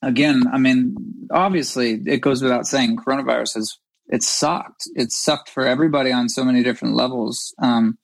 again 0.00 0.44
i 0.50 0.56
mean 0.56 0.96
obviously 1.30 2.00
it 2.06 2.22
goes 2.22 2.40
without 2.40 2.66
saying 2.66 2.96
coronavirus 2.96 3.54
has 3.56 3.76
it 4.12 4.22
sucked. 4.22 4.82
It 4.94 5.10
sucked 5.10 5.48
for 5.48 5.66
everybody 5.66 6.12
on 6.12 6.28
so 6.28 6.44
many 6.44 6.62
different 6.62 6.94
levels. 6.94 7.54
Um, 7.60 7.98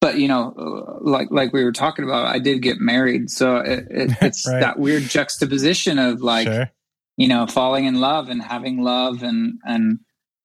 but 0.00 0.18
you 0.18 0.26
know 0.26 0.98
like 1.00 1.28
like 1.30 1.52
we 1.52 1.62
were 1.62 1.70
talking 1.70 2.04
about 2.04 2.26
i 2.26 2.38
did 2.38 2.60
get 2.60 2.78
married. 2.78 3.30
So 3.30 3.56
it, 3.58 3.86
it, 3.90 4.10
it's 4.20 4.48
right. 4.48 4.60
that 4.60 4.78
weird 4.78 5.04
juxtaposition 5.04 5.98
of 5.98 6.20
like 6.22 6.48
sure. 6.48 6.70
you 7.16 7.28
know 7.28 7.46
falling 7.46 7.84
in 7.84 8.00
love 8.00 8.28
and 8.28 8.42
having 8.42 8.82
love 8.82 9.22
and 9.22 9.58
and 9.64 10.00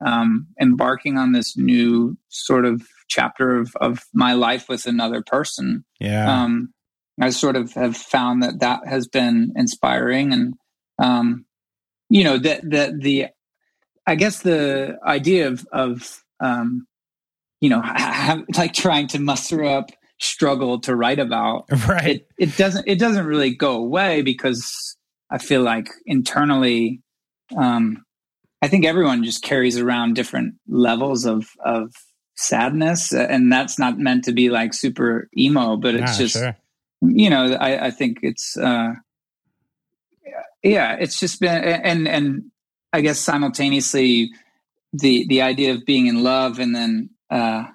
um, 0.06 0.48
embarking 0.62 1.18
on 1.18 1.32
this 1.32 1.58
new 1.58 2.18
sort 2.28 2.66
of 2.66 2.84
chapter 3.08 3.58
of, 3.58 3.76
of 3.82 4.04
my 4.13 4.34
life 4.34 4.70
with 4.70 4.86
another 4.86 5.24
person. 5.24 5.84
Yeah. 6.00 6.44
Um, 6.44 6.72
I 7.19 7.32
sort 7.32 7.56
of 7.56 7.73
have 7.73 7.97
found 7.97 8.43
that 8.43 8.60
that 8.60 8.88
has 8.88 9.08
been 9.08 9.53
inspiring, 9.56 10.34
and 10.34 10.53
um, 10.99 11.45
you 12.10 12.23
know 12.23 12.38
that 12.38 12.69
that 12.69 12.99
the 13.01 13.27
I 14.06 14.15
guess 14.15 14.41
the 14.41 14.97
idea 15.06 15.47
of 15.47 15.65
of 15.71 16.23
um, 16.39 16.88
you 17.60 17.69
know 17.69 17.82
have, 17.82 18.43
like 18.56 18.73
trying 18.73 19.08
to 19.08 19.19
muster 19.19 19.63
up 19.63 19.89
struggle 20.19 20.80
to 20.82 20.95
write 20.95 21.19
about 21.19 21.65
right. 21.88 22.06
it, 22.06 22.27
it 22.39 22.58
doesn't 22.58 22.88
it 22.88 22.99
doesn't 22.99 23.25
really 23.25 23.53
go 23.53 23.75
away 23.75 24.21
because 24.21 24.97
I 25.30 25.38
feel 25.38 25.62
like 25.62 25.89
internally 26.06 27.01
um, 27.56 28.03
I 28.62 28.67
think 28.67 28.86
everyone 28.86 29.23
just 29.23 29.43
carries 29.43 29.77
around 29.77 30.15
different 30.15 30.56
levels 30.67 31.25
of 31.25 31.47
of 31.63 31.93
sadness 32.36 33.13
and 33.13 33.51
that's 33.51 33.80
not 33.80 33.97
meant 33.97 34.23
to 34.23 34.32
be 34.32 34.49
like 34.49 34.73
super 34.73 35.27
emo 35.36 35.75
but 35.75 35.95
it's 35.95 36.17
just 36.17 36.36
sure 36.36 36.56
you 37.01 37.29
know, 37.29 37.53
I, 37.53 37.88
I 37.88 37.91
think 37.91 38.19
it's, 38.21 38.57
uh, 38.57 38.93
yeah, 40.63 40.97
it's 40.99 41.19
just 41.19 41.39
been, 41.39 41.63
and, 41.63 42.07
and 42.07 42.43
I 42.91 43.01
guess 43.01 43.19
simultaneously 43.19 44.31
the, 44.93 45.25
the 45.27 45.41
idea 45.41 45.73
of 45.73 45.86
being 45.86 46.07
in 46.07 46.23
love 46.23 46.60
and 46.60 46.75
then, 46.75 47.10
uh, 47.29 47.65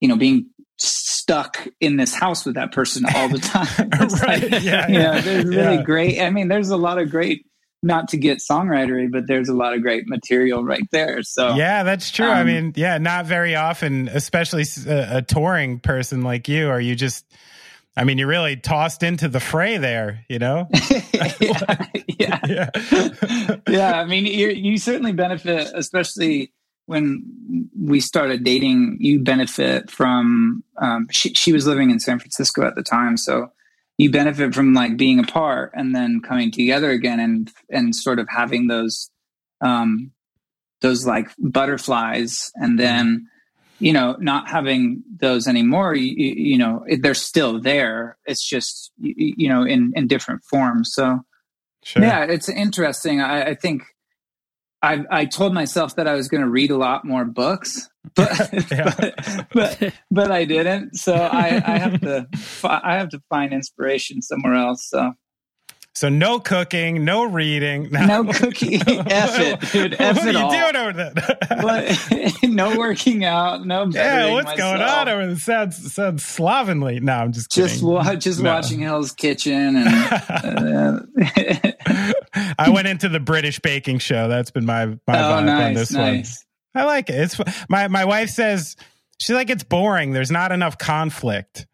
you 0.00 0.08
know, 0.08 0.16
being 0.16 0.50
stuck 0.78 1.66
in 1.80 1.96
this 1.96 2.14
house 2.14 2.44
with 2.44 2.56
that 2.56 2.72
person 2.72 3.04
all 3.14 3.28
the 3.28 3.38
time. 3.38 3.88
right. 4.22 4.50
Like, 4.50 4.62
yeah. 4.62 4.88
You 4.88 4.98
know, 4.98 5.20
there's 5.20 5.44
really 5.44 5.76
yeah. 5.76 5.82
great, 5.82 6.20
I 6.20 6.30
mean, 6.30 6.48
there's 6.48 6.70
a 6.70 6.76
lot 6.76 6.98
of 6.98 7.10
great, 7.10 7.46
not 7.82 8.08
to 8.08 8.16
get 8.16 8.38
songwritery, 8.38 9.10
but 9.12 9.26
there's 9.26 9.48
a 9.48 9.54
lot 9.54 9.74
of 9.74 9.82
great 9.82 10.08
material 10.08 10.64
right 10.64 10.86
there. 10.90 11.22
So 11.22 11.54
yeah, 11.54 11.82
that's 11.82 12.10
true. 12.10 12.26
Um, 12.26 12.32
I 12.32 12.44
mean, 12.44 12.72
yeah, 12.76 12.96
not 12.96 13.26
very 13.26 13.56
often, 13.56 14.08
especially 14.08 14.64
a, 14.86 15.18
a 15.18 15.22
touring 15.22 15.80
person 15.80 16.22
like 16.22 16.48
you, 16.48 16.68
are 16.68 16.80
you 16.80 16.94
just 16.94 17.26
I 17.96 18.04
mean, 18.04 18.18
you 18.18 18.26
really 18.26 18.56
tossed 18.56 19.02
into 19.02 19.28
the 19.28 19.40
fray 19.40 19.76
there, 19.76 20.24
you 20.28 20.38
know? 20.38 20.68
yeah, 21.12 21.34
yeah. 22.18 22.40
yeah. 22.46 22.70
yeah. 23.68 24.00
I 24.00 24.04
mean, 24.04 24.26
you 24.26 24.48
you 24.48 24.78
certainly 24.78 25.12
benefit, 25.12 25.70
especially 25.74 26.52
when 26.86 27.68
we 27.78 28.00
started 28.00 28.44
dating. 28.44 28.98
You 29.00 29.20
benefit 29.20 29.90
from. 29.90 30.64
Um, 30.76 31.06
she 31.10 31.34
she 31.34 31.52
was 31.52 31.66
living 31.66 31.90
in 31.90 32.00
San 32.00 32.18
Francisco 32.18 32.66
at 32.66 32.74
the 32.74 32.82
time, 32.82 33.16
so 33.16 33.52
you 33.96 34.10
benefit 34.10 34.54
from 34.54 34.74
like 34.74 34.96
being 34.96 35.20
apart 35.20 35.70
and 35.74 35.94
then 35.94 36.20
coming 36.20 36.50
together 36.50 36.90
again, 36.90 37.20
and 37.20 37.52
and 37.70 37.94
sort 37.94 38.18
of 38.18 38.26
having 38.28 38.66
those, 38.66 39.08
um, 39.60 40.10
those 40.80 41.06
like 41.06 41.28
butterflies, 41.38 42.50
and 42.56 42.76
then 42.78 43.28
you 43.78 43.92
know, 43.92 44.16
not 44.18 44.48
having 44.48 45.02
those 45.16 45.46
anymore, 45.46 45.94
you, 45.94 46.12
you 46.14 46.58
know, 46.58 46.84
they're 47.00 47.14
still 47.14 47.60
there. 47.60 48.16
It's 48.24 48.46
just, 48.46 48.92
you, 48.98 49.48
know, 49.48 49.62
in, 49.62 49.92
in 49.96 50.06
different 50.06 50.42
forms. 50.44 50.92
So, 50.94 51.20
sure. 51.82 52.02
yeah, 52.02 52.24
it's 52.24 52.48
interesting. 52.48 53.20
I, 53.20 53.50
I 53.50 53.54
think 53.54 53.82
I, 54.84 55.04
I 55.10 55.24
told 55.24 55.54
myself 55.54 55.96
that 55.96 56.06
I 56.06 56.14
was 56.14 56.28
going 56.28 56.42
to 56.42 56.48
read 56.48 56.70
a 56.70 56.76
lot 56.76 57.04
more 57.04 57.24
books, 57.24 57.88
but, 58.14 58.50
but, 58.68 59.48
but, 59.52 59.94
but, 60.10 60.30
I 60.30 60.44
didn't. 60.44 60.96
So 60.96 61.14
I, 61.14 61.62
I 61.66 61.78
have 61.78 62.00
to, 62.02 62.26
I 62.64 62.94
have 62.94 63.08
to 63.10 63.20
find 63.28 63.52
inspiration 63.52 64.22
somewhere 64.22 64.54
else. 64.54 64.86
So 64.88 65.14
So 65.96 66.08
no 66.08 66.40
cooking, 66.40 67.04
no 67.04 67.22
reading, 67.24 67.88
no, 67.92 68.22
no 68.22 68.32
cooking. 68.32 68.80
F 68.88 69.38
it, 69.38 69.60
dude. 69.72 69.94
F 69.96 70.16
what 70.16 70.26
it 70.26 70.34
are 70.34 70.38
you 70.38 70.44
all. 70.44 70.50
doing 70.50 70.76
over 70.76 70.92
there? 70.92 72.32
no 72.50 72.76
working 72.76 73.24
out. 73.24 73.64
No. 73.64 73.86
Yeah, 73.86 74.32
what's 74.32 74.46
myself. 74.46 74.58
going 74.58 74.82
on 74.82 75.08
over 75.08 75.26
there? 75.26 75.36
Sounds 75.36 75.92
sounds 75.92 76.24
slovenly. 76.24 76.98
No, 76.98 77.12
I'm 77.12 77.32
just 77.32 77.48
kidding. 77.50 77.68
just 77.68 77.82
wa- 77.84 78.14
just 78.16 78.40
No. 78.40 78.54
watching 78.54 78.80
Hell's 78.80 79.12
Kitchen 79.12 79.76
and. 79.76 81.06
Uh, 81.16 81.72
I 82.58 82.70
went 82.70 82.88
into 82.88 83.08
the 83.08 83.20
British 83.20 83.60
baking 83.60 83.98
show. 83.98 84.26
That's 84.28 84.50
been 84.50 84.66
my 84.66 84.86
my 84.86 84.96
oh, 85.08 85.12
vibe 85.12 85.36
on 85.38 85.46
nice, 85.46 85.76
this 85.76 85.92
one. 85.96 86.24
I 86.74 86.84
like 86.86 87.08
it. 87.08 87.14
It's 87.14 87.40
my 87.68 87.86
my 87.86 88.04
wife 88.04 88.30
says 88.30 88.76
she's 89.20 89.36
like 89.36 89.48
it's 89.50 89.62
boring. 89.64 90.12
There's 90.12 90.30
not 90.32 90.50
enough 90.50 90.76
conflict. 90.76 91.66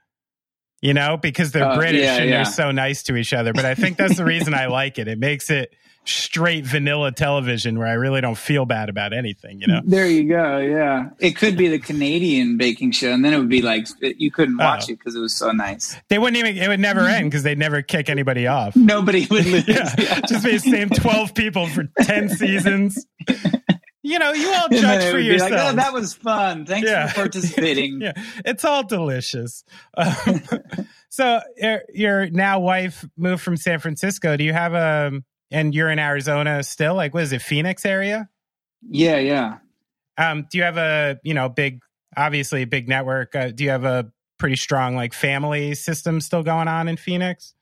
You 0.82 0.94
know, 0.94 1.18
because 1.18 1.52
they're 1.52 1.64
Uh, 1.68 1.76
British 1.76 2.02
yeah, 2.02 2.16
and 2.16 2.30
yeah. 2.30 2.36
they're 2.44 2.52
so 2.52 2.70
nice 2.70 3.02
to 3.04 3.16
each 3.16 3.32
other. 3.34 3.52
But 3.52 3.66
I 3.66 3.74
think 3.74 3.96
that's 3.98 4.16
the 4.16 4.24
reason 4.24 4.54
I 4.54 4.66
like 4.66 4.98
it. 4.98 5.08
It 5.08 5.18
makes 5.18 5.50
it 5.50 5.74
straight 6.06 6.64
vanilla 6.64 7.12
television 7.12 7.78
where 7.78 7.86
I 7.86 7.92
really 7.92 8.22
don't 8.22 8.38
feel 8.38 8.64
bad 8.64 8.88
about 8.88 9.12
anything, 9.12 9.60
you 9.60 9.66
know? 9.66 9.82
There 9.84 10.06
you 10.06 10.26
go. 10.26 10.56
Yeah, 10.58 11.10
it 11.18 11.36
could 11.36 11.58
be 11.58 11.68
the 11.68 11.78
Canadian 11.78 12.56
baking 12.56 12.92
show, 12.92 13.12
and 13.12 13.22
then 13.22 13.34
it 13.34 13.38
would 13.38 13.50
be 13.50 13.60
like 13.60 13.86
you 14.00 14.30
couldn't 14.30 14.56
watch 14.56 14.84
Oh. 14.88 14.92
it 14.92 14.98
because 14.98 15.14
it 15.14 15.20
was 15.20 15.34
so 15.36 15.52
nice. 15.52 15.94
They 16.08 16.18
wouldn't 16.18 16.38
even 16.38 16.56
it 16.56 16.68
would 16.68 16.80
never 16.80 17.00
end 17.00 17.30
because 17.30 17.42
they'd 17.42 17.58
never 17.58 17.82
kick 17.82 18.08
anybody 18.08 18.46
off. 18.46 18.74
Nobody 18.74 19.26
would 19.30 19.44
lose. 19.44 19.68
Yeah. 19.68 19.94
Yeah. 19.98 20.20
Just 20.26 20.42
be 20.44 20.52
the 20.52 20.58
same 20.60 20.88
12 20.88 21.34
people 21.34 21.66
for 21.66 21.84
10 22.00 22.30
seasons. 22.30 23.06
You 24.02 24.18
know, 24.18 24.32
you 24.32 24.50
all 24.52 24.68
judge 24.72 25.10
for 25.10 25.18
be 25.18 25.30
like, 25.38 25.50
yourself. 25.50 25.72
oh, 25.72 25.76
that 25.76 25.92
was 25.92 26.14
fun. 26.14 26.64
Thanks 26.66 26.88
Yeah. 26.88 27.08
for 27.08 27.14
participating. 27.16 28.00
yeah, 28.00 28.12
it's 28.44 28.64
all 28.64 28.82
delicious. 28.86 29.62
Um, 29.96 30.42
so 31.10 31.40
your, 31.56 31.82
your 31.92 32.30
now 32.30 32.60
wife 32.60 33.04
moved 33.16 33.42
from 33.42 33.56
San 33.56 33.78
Francisco. 33.78 34.36
Do 34.36 34.44
you 34.44 34.52
have 34.52 34.72
a 34.74 35.12
and 35.50 35.74
you're 35.74 35.90
in 35.90 35.98
Arizona 35.98 36.62
still? 36.62 36.94
Like, 36.94 37.12
what 37.12 37.24
is 37.24 37.32
it, 37.32 37.42
Phoenix 37.42 37.84
area? 37.84 38.28
yeah, 38.88 39.18
yeah. 39.18 39.58
Um, 40.16 40.46
do 40.50 40.58
you 40.58 40.64
have 40.64 40.76
a 40.78 41.18
you 41.22 41.34
know 41.34 41.48
big, 41.48 41.80
obviously 42.16 42.62
a 42.62 42.66
big 42.66 42.88
network? 42.88 43.34
Uh, 43.34 43.50
do 43.50 43.64
you 43.64 43.70
have 43.70 43.84
a 43.84 44.10
pretty 44.38 44.56
strong 44.56 44.96
like 44.96 45.12
family 45.12 45.74
system 45.74 46.20
still 46.20 46.42
going 46.42 46.68
on 46.68 46.88
in 46.88 46.96
Phoenix? 46.96 47.54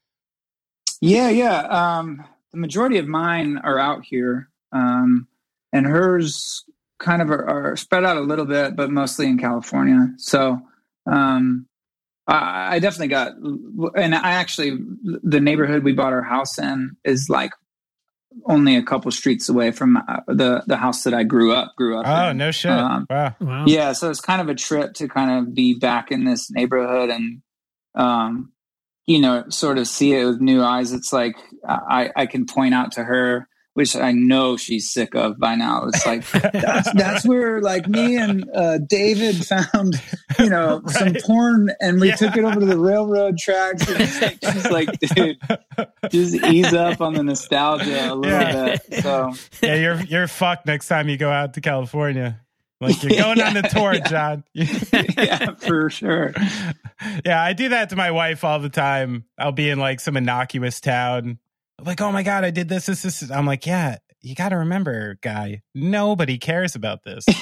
Yeah, 1.00 1.28
yeah. 1.30 1.60
Um, 1.62 2.24
the 2.52 2.58
majority 2.58 2.98
of 2.98 3.06
mine 3.08 3.58
are 3.58 3.78
out 3.78 4.04
here, 4.04 4.48
um, 4.72 5.26
and 5.72 5.86
hers 5.86 6.64
kind 6.98 7.22
of 7.22 7.30
are, 7.30 7.70
are 7.70 7.76
spread 7.76 8.04
out 8.04 8.16
a 8.16 8.22
little 8.22 8.44
bit, 8.44 8.76
but 8.76 8.90
mostly 8.90 9.26
in 9.26 9.38
California. 9.38 10.08
So 10.16 10.58
um, 11.10 11.66
I, 12.26 12.76
I 12.76 12.78
definitely 12.78 13.08
got, 13.08 13.32
and 13.96 14.14
I 14.14 14.32
actually, 14.32 14.78
the 15.02 15.40
neighborhood 15.40 15.84
we 15.84 15.92
bought 15.92 16.12
our 16.12 16.22
house 16.22 16.58
in 16.58 16.96
is 17.04 17.28
like 17.28 17.52
only 18.46 18.76
a 18.76 18.82
couple 18.82 19.10
streets 19.10 19.48
away 19.48 19.70
from 19.70 19.96
uh, 19.96 20.20
the 20.26 20.62
the 20.66 20.76
house 20.76 21.04
that 21.04 21.14
I 21.14 21.24
grew 21.24 21.52
up 21.52 21.74
grew 21.76 21.98
up. 21.98 22.06
Oh 22.06 22.30
in. 22.30 22.36
no 22.36 22.50
shit! 22.50 22.70
Um, 22.70 23.06
wow. 23.08 23.34
Wow. 23.40 23.64
yeah 23.66 23.92
so 23.92 24.10
it's 24.10 24.20
kind 24.20 24.40
of 24.40 24.48
a 24.48 24.54
trip 24.54 24.94
to 24.94 25.08
kind 25.08 25.30
of 25.30 25.54
be 25.54 25.74
back 25.74 26.10
in 26.10 26.24
this 26.24 26.50
neighborhood 26.50 27.10
and 27.10 27.42
um 27.94 28.52
you 29.06 29.18
know 29.18 29.44
sort 29.48 29.78
of 29.78 29.88
see 29.88 30.14
it 30.14 30.24
with 30.26 30.40
new 30.40 30.62
eyes 30.62 30.92
it's 30.92 31.12
like 31.12 31.36
i 31.66 32.10
i 32.14 32.26
can 32.26 32.44
point 32.44 32.74
out 32.74 32.92
to 32.92 33.02
her 33.02 33.48
which 33.78 33.94
i 33.94 34.10
know 34.10 34.56
she's 34.56 34.90
sick 34.90 35.14
of 35.14 35.38
by 35.38 35.54
now 35.54 35.84
it's 35.86 36.04
like 36.04 36.28
that's 36.52 36.92
that's 36.94 37.24
where 37.24 37.60
like 37.62 37.86
me 37.86 38.16
and 38.16 38.44
uh 38.54 38.76
david 38.78 39.36
found 39.46 39.94
you 40.38 40.50
know 40.50 40.82
some 40.88 41.14
porn 41.24 41.70
and 41.80 42.00
we 42.00 42.08
Yeah. 42.08 42.16
took 42.16 42.36
it 42.36 42.42
over 42.44 42.58
to 42.58 42.66
the 42.66 42.76
railroad 42.78 43.38
tracks 43.38 43.88
and 43.88 44.00
it's 44.00 44.20
like, 44.20 44.38
she's 44.52 44.70
like 44.70 44.88
dude 45.14 45.38
just 46.10 46.34
ease 46.46 46.74
up 46.74 47.00
on 47.00 47.14
the 47.14 47.22
nostalgia 47.22 48.12
a 48.12 48.14
little 48.16 48.24
Yeah. 48.40 48.76
bit 48.88 49.02
so 49.04 49.32
yeah, 49.62 49.74
you're 49.76 50.00
you're 50.02 50.26
fucked 50.28 50.66
next 50.66 50.88
time 50.88 51.08
you 51.08 51.16
go 51.16 51.30
out 51.30 51.54
to 51.54 51.60
California. 51.60 52.40
Like 52.80 53.02
you're 53.02 53.10
going 53.20 53.40
on 53.40 53.54
the 53.54 53.62
tour, 53.62 53.94
Yeah. 53.94 54.08
John. 54.08 54.44
yeah 54.52 55.54
for 55.54 55.88
sure 55.90 56.32
yeah, 57.24 57.40
I 57.42 57.52
do 57.52 57.68
that 57.70 57.90
to 57.90 57.96
my 57.96 58.10
wife 58.10 58.42
all 58.44 58.58
the 58.58 58.68
time. 58.68 59.24
I'll 59.38 59.52
be 59.52 59.70
in 59.70 59.78
like 59.78 60.00
some 60.00 60.16
innocuous 60.16 60.80
town. 60.80 61.38
Like, 61.84 62.00
oh 62.00 62.12
my 62.12 62.22
god, 62.22 62.44
I 62.44 62.50
did 62.50 62.68
this, 62.68 62.86
this, 62.86 63.02
this. 63.02 63.30
I'm 63.30 63.46
like, 63.46 63.66
yeah, 63.66 63.98
you 64.20 64.34
got 64.34 64.50
to 64.50 64.56
remember, 64.58 65.18
guy. 65.22 65.62
Nobody 65.74 66.38
cares 66.38 66.74
about 66.74 67.04
this. 67.04 67.24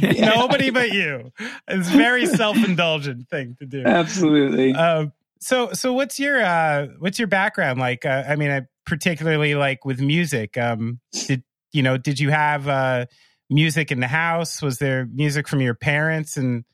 Yeah. 0.00 0.30
Nobody 0.34 0.70
but 0.70 0.92
you. 0.92 1.30
It's 1.68 1.88
a 1.88 1.96
very 1.96 2.24
self 2.24 2.56
indulgent 2.56 3.28
thing 3.28 3.54
to 3.58 3.66
do. 3.66 3.82
absolutely 3.84 4.72
Um, 4.72 5.12
so 5.40 5.72
so 5.72 5.92
what's 5.92 6.18
your 6.18 6.42
uh 6.42 6.86
what's 7.00 7.18
your 7.18 7.28
background 7.28 7.78
like? 7.80 8.06
Uh, 8.06 8.24
I 8.26 8.36
mean, 8.36 8.50
I 8.50 8.62
particularly 8.86 9.54
like 9.54 9.84
with 9.84 10.00
music. 10.00 10.56
Um, 10.56 11.00
did 11.12 11.42
you 11.72 11.82
know? 11.82 11.98
Did 11.98 12.18
you 12.18 12.30
have 12.30 12.66
uh 12.66 13.06
music 13.50 13.90
in 13.90 14.00
the 14.00 14.06
house? 14.06 14.62
Was 14.62 14.78
there 14.78 15.06
music 15.06 15.48
from 15.48 15.60
your 15.60 15.74
parents? 15.74 16.36
And 16.36 16.64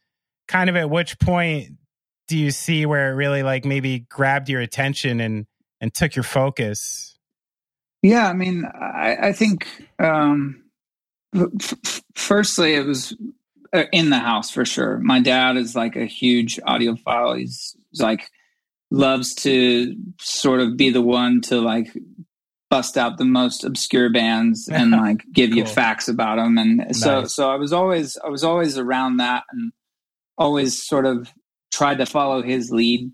kind 0.47 0.71
of 0.71 0.77
at 0.77 0.91
which 0.91 1.19
point 1.19 1.71
do 2.29 2.37
you 2.37 2.51
see 2.51 2.87
where 2.87 3.11
it 3.11 3.15
really 3.15 3.43
like 3.43 3.65
maybe 3.65 4.01
grabbed 4.01 4.49
your 4.49 4.61
attention 4.61 5.21
and 5.21 5.47
and 5.81 5.93
took 5.93 6.15
your 6.17 6.23
focus? 6.23 7.19
Yeah, 8.03 8.29
I 8.29 8.33
mean, 8.33 8.65
I, 8.65 9.17
I 9.29 9.33
think 9.33 9.67
um, 9.99 10.63
f- 11.35 12.03
firstly, 12.15 12.75
it 12.75 12.87
was 12.87 13.17
uh, 13.73 13.85
in 13.93 14.11
the 14.11 14.19
house 14.19 14.51
for 14.51 14.65
sure. 14.65 14.99
My 14.99 15.21
dad 15.21 15.57
is 15.57 15.75
like 15.75 15.97
a 15.97 16.05
huge 16.05 16.57
audiophile. 16.59 17.39
He's, 17.39 17.77
he's 17.91 18.01
like 18.01 18.31
loves 18.91 19.35
to 19.35 19.97
sort 20.21 20.61
of 20.61 20.77
be 20.77 20.91
the 20.91 21.03
one 21.03 21.41
to 21.43 21.61
like 21.61 21.89
bust 22.71 22.97
out 22.97 23.19
the 23.19 23.25
most 23.25 23.65
obscure 23.65 24.11
bands 24.11 24.69
and 24.73 24.93
like 24.93 25.25
give 25.33 25.55
you 25.55 25.67
facts 25.67 26.09
about 26.09 26.37
them. 26.37 26.59
And 26.59 26.95
so, 26.97 27.25
so 27.25 27.51
I 27.51 27.57
was 27.57 27.73
always 27.73 28.17
I 28.25 28.29
was 28.29 28.45
always 28.45 28.79
around 28.79 29.19
that 29.19 29.45
and 29.51 29.73
always 30.39 30.85
sort 30.85 31.07
of 31.07 31.33
tried 31.73 31.99
to 31.99 32.07
follow 32.07 32.43
his 32.43 32.71
lead. 32.71 33.11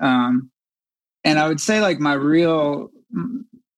Um, 0.00 0.50
and 1.24 1.38
I 1.38 1.48
would 1.48 1.60
say 1.60 1.80
like 1.80 1.98
my 1.98 2.12
real 2.12 2.90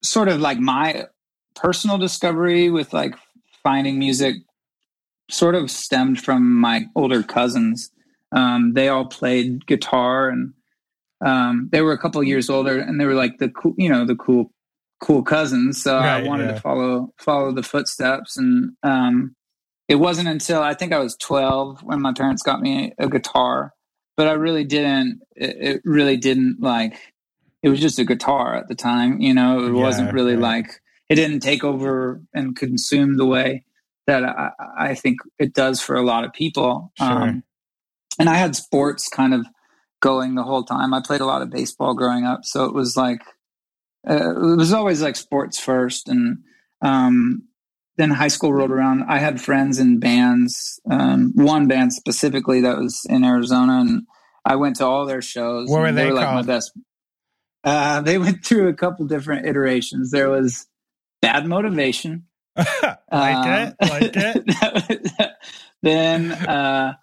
sort 0.02 0.28
of 0.28 0.40
like 0.40 0.58
my 0.58 1.06
personal 1.54 1.98
discovery 1.98 2.70
with 2.70 2.92
like 2.92 3.14
finding 3.62 3.98
music 3.98 4.36
sort 5.30 5.54
of 5.54 5.70
stemmed 5.70 6.20
from 6.20 6.54
my 6.54 6.86
older 6.94 7.22
cousins. 7.22 7.90
Um, 8.32 8.74
they 8.74 8.88
all 8.88 9.06
played 9.06 9.66
guitar 9.66 10.28
and 10.28 10.52
um, 11.24 11.68
they 11.72 11.82
were 11.82 11.92
a 11.92 11.98
couple 11.98 12.22
years 12.22 12.50
older 12.50 12.78
and 12.78 13.00
they 13.00 13.06
were 13.06 13.14
like 13.14 13.38
the 13.38 13.48
cool, 13.48 13.74
you 13.78 13.88
know, 13.88 14.04
the 14.04 14.16
cool, 14.16 14.52
cool 15.00 15.22
cousins. 15.22 15.82
So 15.82 15.96
Right, 15.96 16.24
I 16.24 16.28
wanted 16.28 16.46
yeah. 16.46 16.52
to 16.54 16.60
follow, 16.60 17.12
follow 17.18 17.52
the 17.52 17.62
footsteps. 17.62 18.36
And 18.36 18.72
um, 18.82 19.34
it 19.88 19.96
wasn't 19.96 20.28
until 20.28 20.62
I 20.62 20.74
think 20.74 20.92
I 20.92 20.98
was 20.98 21.16
12 21.16 21.82
when 21.82 22.00
my 22.00 22.12
parents 22.12 22.42
got 22.42 22.60
me 22.60 22.92
a 22.98 23.08
guitar, 23.08 23.72
but 24.16 24.28
I 24.28 24.32
really 24.32 24.64
didn't, 24.64 25.20
it, 25.34 25.56
it 25.60 25.82
really 25.84 26.16
didn't 26.16 26.58
like, 26.60 26.98
it 27.66 27.70
was 27.70 27.80
just 27.80 27.98
a 27.98 28.04
guitar 28.04 28.54
at 28.54 28.68
the 28.68 28.76
time, 28.76 29.20
you 29.20 29.34
know, 29.34 29.58
it 29.66 29.74
Yeah, 29.74 29.82
wasn't 29.82 30.12
really 30.14 30.34
right. 30.36 30.62
like, 30.64 30.68
it 31.10 31.16
didn't 31.16 31.40
take 31.40 31.64
over 31.64 32.22
and 32.32 32.54
consume 32.54 33.16
the 33.16 33.26
way 33.26 33.64
that 34.06 34.22
I, 34.24 34.50
I 34.78 34.94
think 34.94 35.16
it 35.38 35.52
does 35.52 35.80
for 35.80 35.96
a 35.96 36.02
lot 36.02 36.22
of 36.24 36.32
people. 36.32 36.92
Sure. 36.96 37.06
Um, 37.08 37.42
and 38.20 38.28
I 38.28 38.34
had 38.34 38.54
sports 38.54 39.08
kind 39.08 39.34
of 39.34 39.44
going 40.00 40.36
the 40.36 40.44
whole 40.44 40.62
time. 40.62 40.94
I 40.94 41.00
played 41.04 41.20
a 41.20 41.26
lot 41.26 41.42
of 41.42 41.50
baseball 41.50 41.94
growing 41.94 42.24
up, 42.24 42.40
so 42.44 42.64
it 42.66 42.74
was 42.74 42.96
like 42.96 43.20
uh, 44.08 44.30
it 44.52 44.56
was 44.56 44.72
always 44.72 45.02
like 45.02 45.16
sports 45.16 45.58
first, 45.58 46.08
and 46.08 46.38
um, 46.82 47.42
then 47.96 48.10
high 48.10 48.28
school 48.28 48.52
rolled 48.52 48.70
around. 48.70 49.02
I 49.08 49.18
had 49.18 49.40
friends 49.40 49.80
in 49.80 49.98
bands, 49.98 50.80
um, 50.90 51.32
one 51.34 51.66
band 51.66 51.92
specifically 51.92 52.60
that 52.60 52.78
was 52.78 53.04
in 53.10 53.24
Arizona, 53.24 53.80
and 53.80 54.02
I 54.44 54.54
went 54.56 54.76
to 54.76 54.86
all 54.86 55.04
their 55.06 55.22
shows. 55.22 55.68
What 55.68 55.80
were 55.80 55.86
and 55.86 55.98
they 55.98 56.06
were 56.06 56.14
like 56.14 56.28
my 56.28 56.34
called? 56.34 56.46
best. 56.46 56.72
Uh, 57.66 58.00
they 58.00 58.16
went 58.16 58.44
through 58.46 58.68
a 58.68 58.74
couple 58.74 59.04
different 59.06 59.44
iterations. 59.46 60.10
There 60.12 60.30
was 60.30 60.66
Bad 61.20 61.46
Motivation. 61.46 62.26
like 62.56 62.96
Um, 63.10 63.48
it, 63.50 63.74
like 63.80 64.12
it. 64.14 65.32
then 65.82 66.32
uh, 66.32 66.94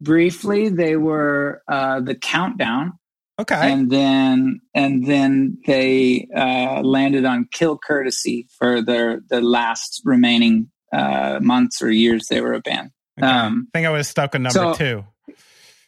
briefly 0.00 0.68
they 0.68 0.94
were 0.96 1.62
uh, 1.66 2.00
the 2.00 2.14
countdown, 2.14 2.92
Okay. 3.40 3.72
and 3.72 3.90
then 3.90 4.60
and 4.74 5.06
then 5.06 5.58
they 5.66 6.28
uh, 6.36 6.82
landed 6.82 7.24
on 7.24 7.48
Kill 7.50 7.78
Courtesy 7.78 8.46
for 8.58 8.82
their 8.82 9.20
the 9.30 9.40
last 9.40 10.02
remaining 10.04 10.70
uh, 10.92 11.38
months 11.42 11.80
or 11.82 11.90
years 11.90 12.26
they 12.28 12.40
were 12.40 12.52
a 12.52 12.60
band. 12.60 12.90
okay. 13.18 13.26
um, 13.26 13.68
I 13.74 13.78
think 13.78 13.86
I 13.88 13.90
was 13.90 14.06
stuck 14.08 14.34
with 14.34 14.42
number 14.42 14.74
so- 14.74 14.74
two. 14.74 15.04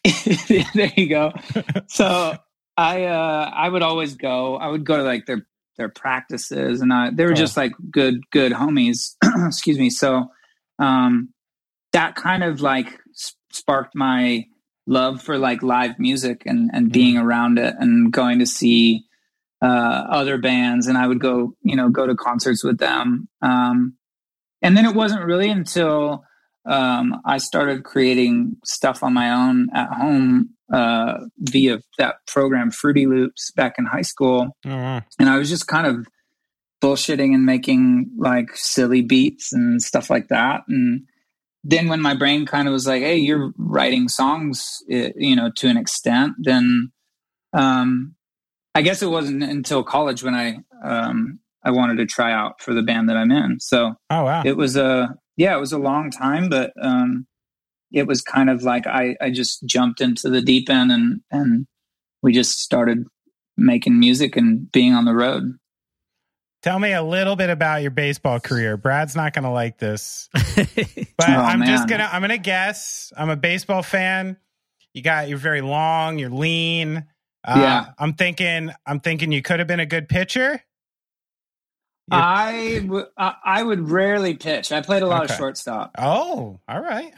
there 0.75 0.91
you 0.97 1.09
go. 1.09 1.33
So 1.87 2.37
I 2.77 3.05
uh, 3.05 3.51
I 3.55 3.69
would 3.69 3.83
always 3.83 4.15
go. 4.15 4.57
I 4.57 4.69
would 4.69 4.85
go 4.85 4.97
to 4.97 5.03
like 5.03 5.27
their 5.27 5.47
their 5.77 5.89
practices, 5.89 6.81
and 6.81 6.93
I, 6.93 7.11
they 7.11 7.25
were 7.25 7.31
Cool. 7.31 7.37
just 7.37 7.57
like 7.57 7.73
good 7.91 8.21
good 8.31 8.53
homies. 8.53 9.17
Excuse 9.47 9.79
me. 9.79 9.91
So 9.91 10.31
um, 10.79 11.31
that 11.93 12.15
kind 12.15 12.43
of 12.45 12.61
like 12.61 12.99
sparked 13.51 13.95
my 13.95 14.47
love 14.87 15.23
for 15.23 15.39
like 15.39 15.63
live 15.63 15.99
music 15.99 16.43
and 16.47 16.71
and 16.73 16.91
being 16.93 17.17
around 17.17 17.59
it 17.59 17.75
and 17.79 18.13
going 18.13 18.39
to 18.39 18.47
see 18.47 19.05
uh, 19.63 20.05
other 20.11 20.39
bands, 20.39 20.87
and 20.87 20.99
I 20.99 21.07
would 21.07 21.21
go, 21.21 21.55
you 21.63 21.77
know, 21.77 21.89
go 21.89 22.07
to 22.07 22.15
concerts 22.15 22.65
with 22.65 22.79
them. 22.79 23.29
Um, 23.43 23.97
and 24.61 24.77
then 24.77 24.87
it 24.87 24.95
wasn't 24.95 25.25
really 25.25 25.51
until 25.51 26.25
um, 26.65 27.21
I 27.25 27.39
started 27.39 27.85
creating 27.85 28.57
stuff 28.65 29.03
on 29.03 29.13
my 29.13 29.31
own 29.33 29.69
at 29.75 29.89
home 29.93 30.51
uh, 30.73 31.19
via 31.39 31.79
that 31.99 32.17
program 32.27 32.71
Fruity 32.71 33.07
Loops 33.07 33.53
back 33.53 33.75
in 33.79 33.85
high 33.85 34.03
school, 34.03 34.57
Oh, 34.65 35.01
and 35.19 35.29
I 35.29 35.39
was 35.39 35.49
just 35.49 35.67
kind 35.67 35.87
of 35.87 36.07
bullshitting 36.83 37.33
and 37.33 37.47
making 37.47 38.11
like 38.19 38.49
silly 38.55 39.03
beats 39.03 39.53
and 39.53 39.81
stuff 39.81 40.11
like 40.11 40.29
that. 40.29 40.63
And 40.67 41.03
then 41.63 41.89
when 41.89 42.01
my 42.01 42.15
brain 42.15 42.47
kind 42.47 42.67
of 42.67 42.73
was 42.73 42.87
like, 42.87 43.03
"Hey, 43.03 43.17
you're 43.17 43.53
writing 43.57 44.09
songs, 44.09 44.79
you 44.89 45.37
know, 45.37 45.51
to 45.57 45.69
an 45.69 45.77
extent," 45.77 46.33
then 46.39 46.91
um, 47.53 48.15
I 48.75 48.83
guess 48.83 49.03
it 49.03 49.11
wasn't 49.11 49.43
until 49.43 49.83
college 49.83 50.23
when 50.23 50.35
I 50.35 50.59
um, 50.85 51.39
I 51.65 51.71
wanted 51.71 51.99
to 51.99 52.07
try 52.07 52.33
out 52.33 52.61
for 52.61 52.75
the 52.75 52.83
band 52.83 53.09
that 53.09 53.17
I'm 53.17 53.31
in. 53.31 53.61
So 53.61 53.95
oh 54.11 54.25
wow. 54.25 54.43
it 54.45 54.57
was 54.57 54.77
a 54.77 55.15
yeah, 55.37 55.57
it 55.57 55.61
was 55.61 55.73
a 55.73 55.79
long 55.79 56.11
time, 56.11 56.49
but 56.49 56.73
um, 56.81 57.27
it 57.93 58.07
was 58.07 58.23
kind 58.23 58.49
of 58.51 58.63
like 58.63 58.87
I 58.87 59.17
I 59.21 59.31
just 59.31 59.65
jumped 59.67 60.01
into 60.01 60.29
the 60.31 60.41
deep 60.43 60.69
end 60.71 60.91
and 60.93 61.21
and 61.31 61.67
we 62.23 62.33
just 62.33 62.61
started 62.61 63.05
making 63.57 63.99
music 63.99 64.37
and 64.37 64.71
being 64.73 64.93
on 64.95 65.05
the 65.05 65.15
road. 65.15 65.59
Tell 66.63 66.79
me 66.79 66.93
a 66.93 67.03
little 67.03 67.35
bit 67.35 67.51
about 67.51 67.83
your 67.83 67.91
baseball 67.91 68.39
career. 68.39 68.77
Brad's 68.77 69.17
not 69.17 69.33
going 69.35 69.43
to 69.43 69.51
like 69.51 69.79
this, 69.79 70.29
but 70.33 71.29
Oh, 71.29 71.33
I'm 71.33 71.65
just 71.65 71.89
gonna 71.89 72.09
I'm 72.13 72.21
gonna 72.23 72.39
guess. 72.39 73.13
I'm 73.17 73.31
a 73.31 73.37
baseball 73.37 73.83
fan. 73.83 74.37
You 74.95 75.03
got 75.03 75.29
you're 75.29 75.39
very 75.39 75.61
long. 75.61 76.19
You're 76.19 76.31
lean. 76.31 77.05
Uh, 77.45 77.55
Yeah. 77.59 77.87
I'm 77.99 78.15
thinking. 78.15 78.71
I'm 78.87 79.01
thinking 79.01 79.33
you 79.33 79.43
could 79.43 79.59
have 79.59 79.67
been 79.67 79.81
a 79.81 79.87
good 79.87 80.09
pitcher. 80.09 80.63
You're- 82.11 82.23
I 82.23 82.79
w- 82.85 83.07
I 83.17 83.35
I 83.45 83.63
would 83.63 83.89
rarely 83.91 84.35
pitch. 84.35 84.71
I 84.71 84.83
played 84.83 85.03
a 85.03 85.07
lot 85.07 85.25
Okay. 85.25 85.35
of 85.35 85.39
shortstop. 85.39 85.93
Oh, 85.99 86.61
all 86.69 86.81
right. 86.81 87.13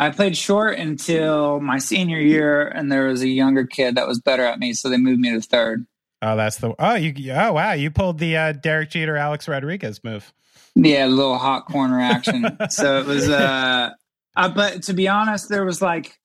I 0.00 0.08
played 0.08 0.34
short 0.34 0.78
until 0.78 1.60
my 1.60 1.76
senior 1.76 2.18
year, 2.18 2.66
and 2.66 2.90
there 2.90 3.08
was 3.08 3.20
a 3.20 3.28
younger 3.28 3.66
kid 3.66 3.96
that 3.96 4.08
was 4.08 4.18
better 4.18 4.42
at 4.42 4.58
me, 4.58 4.72
so 4.72 4.88
they 4.88 4.96
moved 4.96 5.20
me 5.20 5.30
to 5.32 5.42
third. 5.42 5.86
Oh, 6.22 6.36
that's 6.36 6.56
the. 6.56 6.74
Oh, 6.78 6.94
you. 6.94 7.32
Oh, 7.32 7.52
wow. 7.52 7.72
You 7.72 7.90
pulled 7.90 8.18
the 8.18 8.34
uh, 8.34 8.52
Derek 8.52 8.88
Jeter, 8.88 9.18
Alex 9.18 9.46
Rodriguez 9.46 10.02
move. 10.02 10.32
Yeah, 10.74 11.04
a 11.04 11.08
little 11.08 11.36
hot 11.36 11.66
corner 11.66 12.00
action. 12.00 12.46
so 12.70 13.00
it 13.00 13.06
was. 13.06 13.28
uh, 13.28 13.90
uh 14.36 14.48
But 14.48 14.84
to 14.84 14.94
be 14.94 15.06
honest, 15.06 15.50
there 15.50 15.66
was 15.66 15.82
like, 15.82 16.18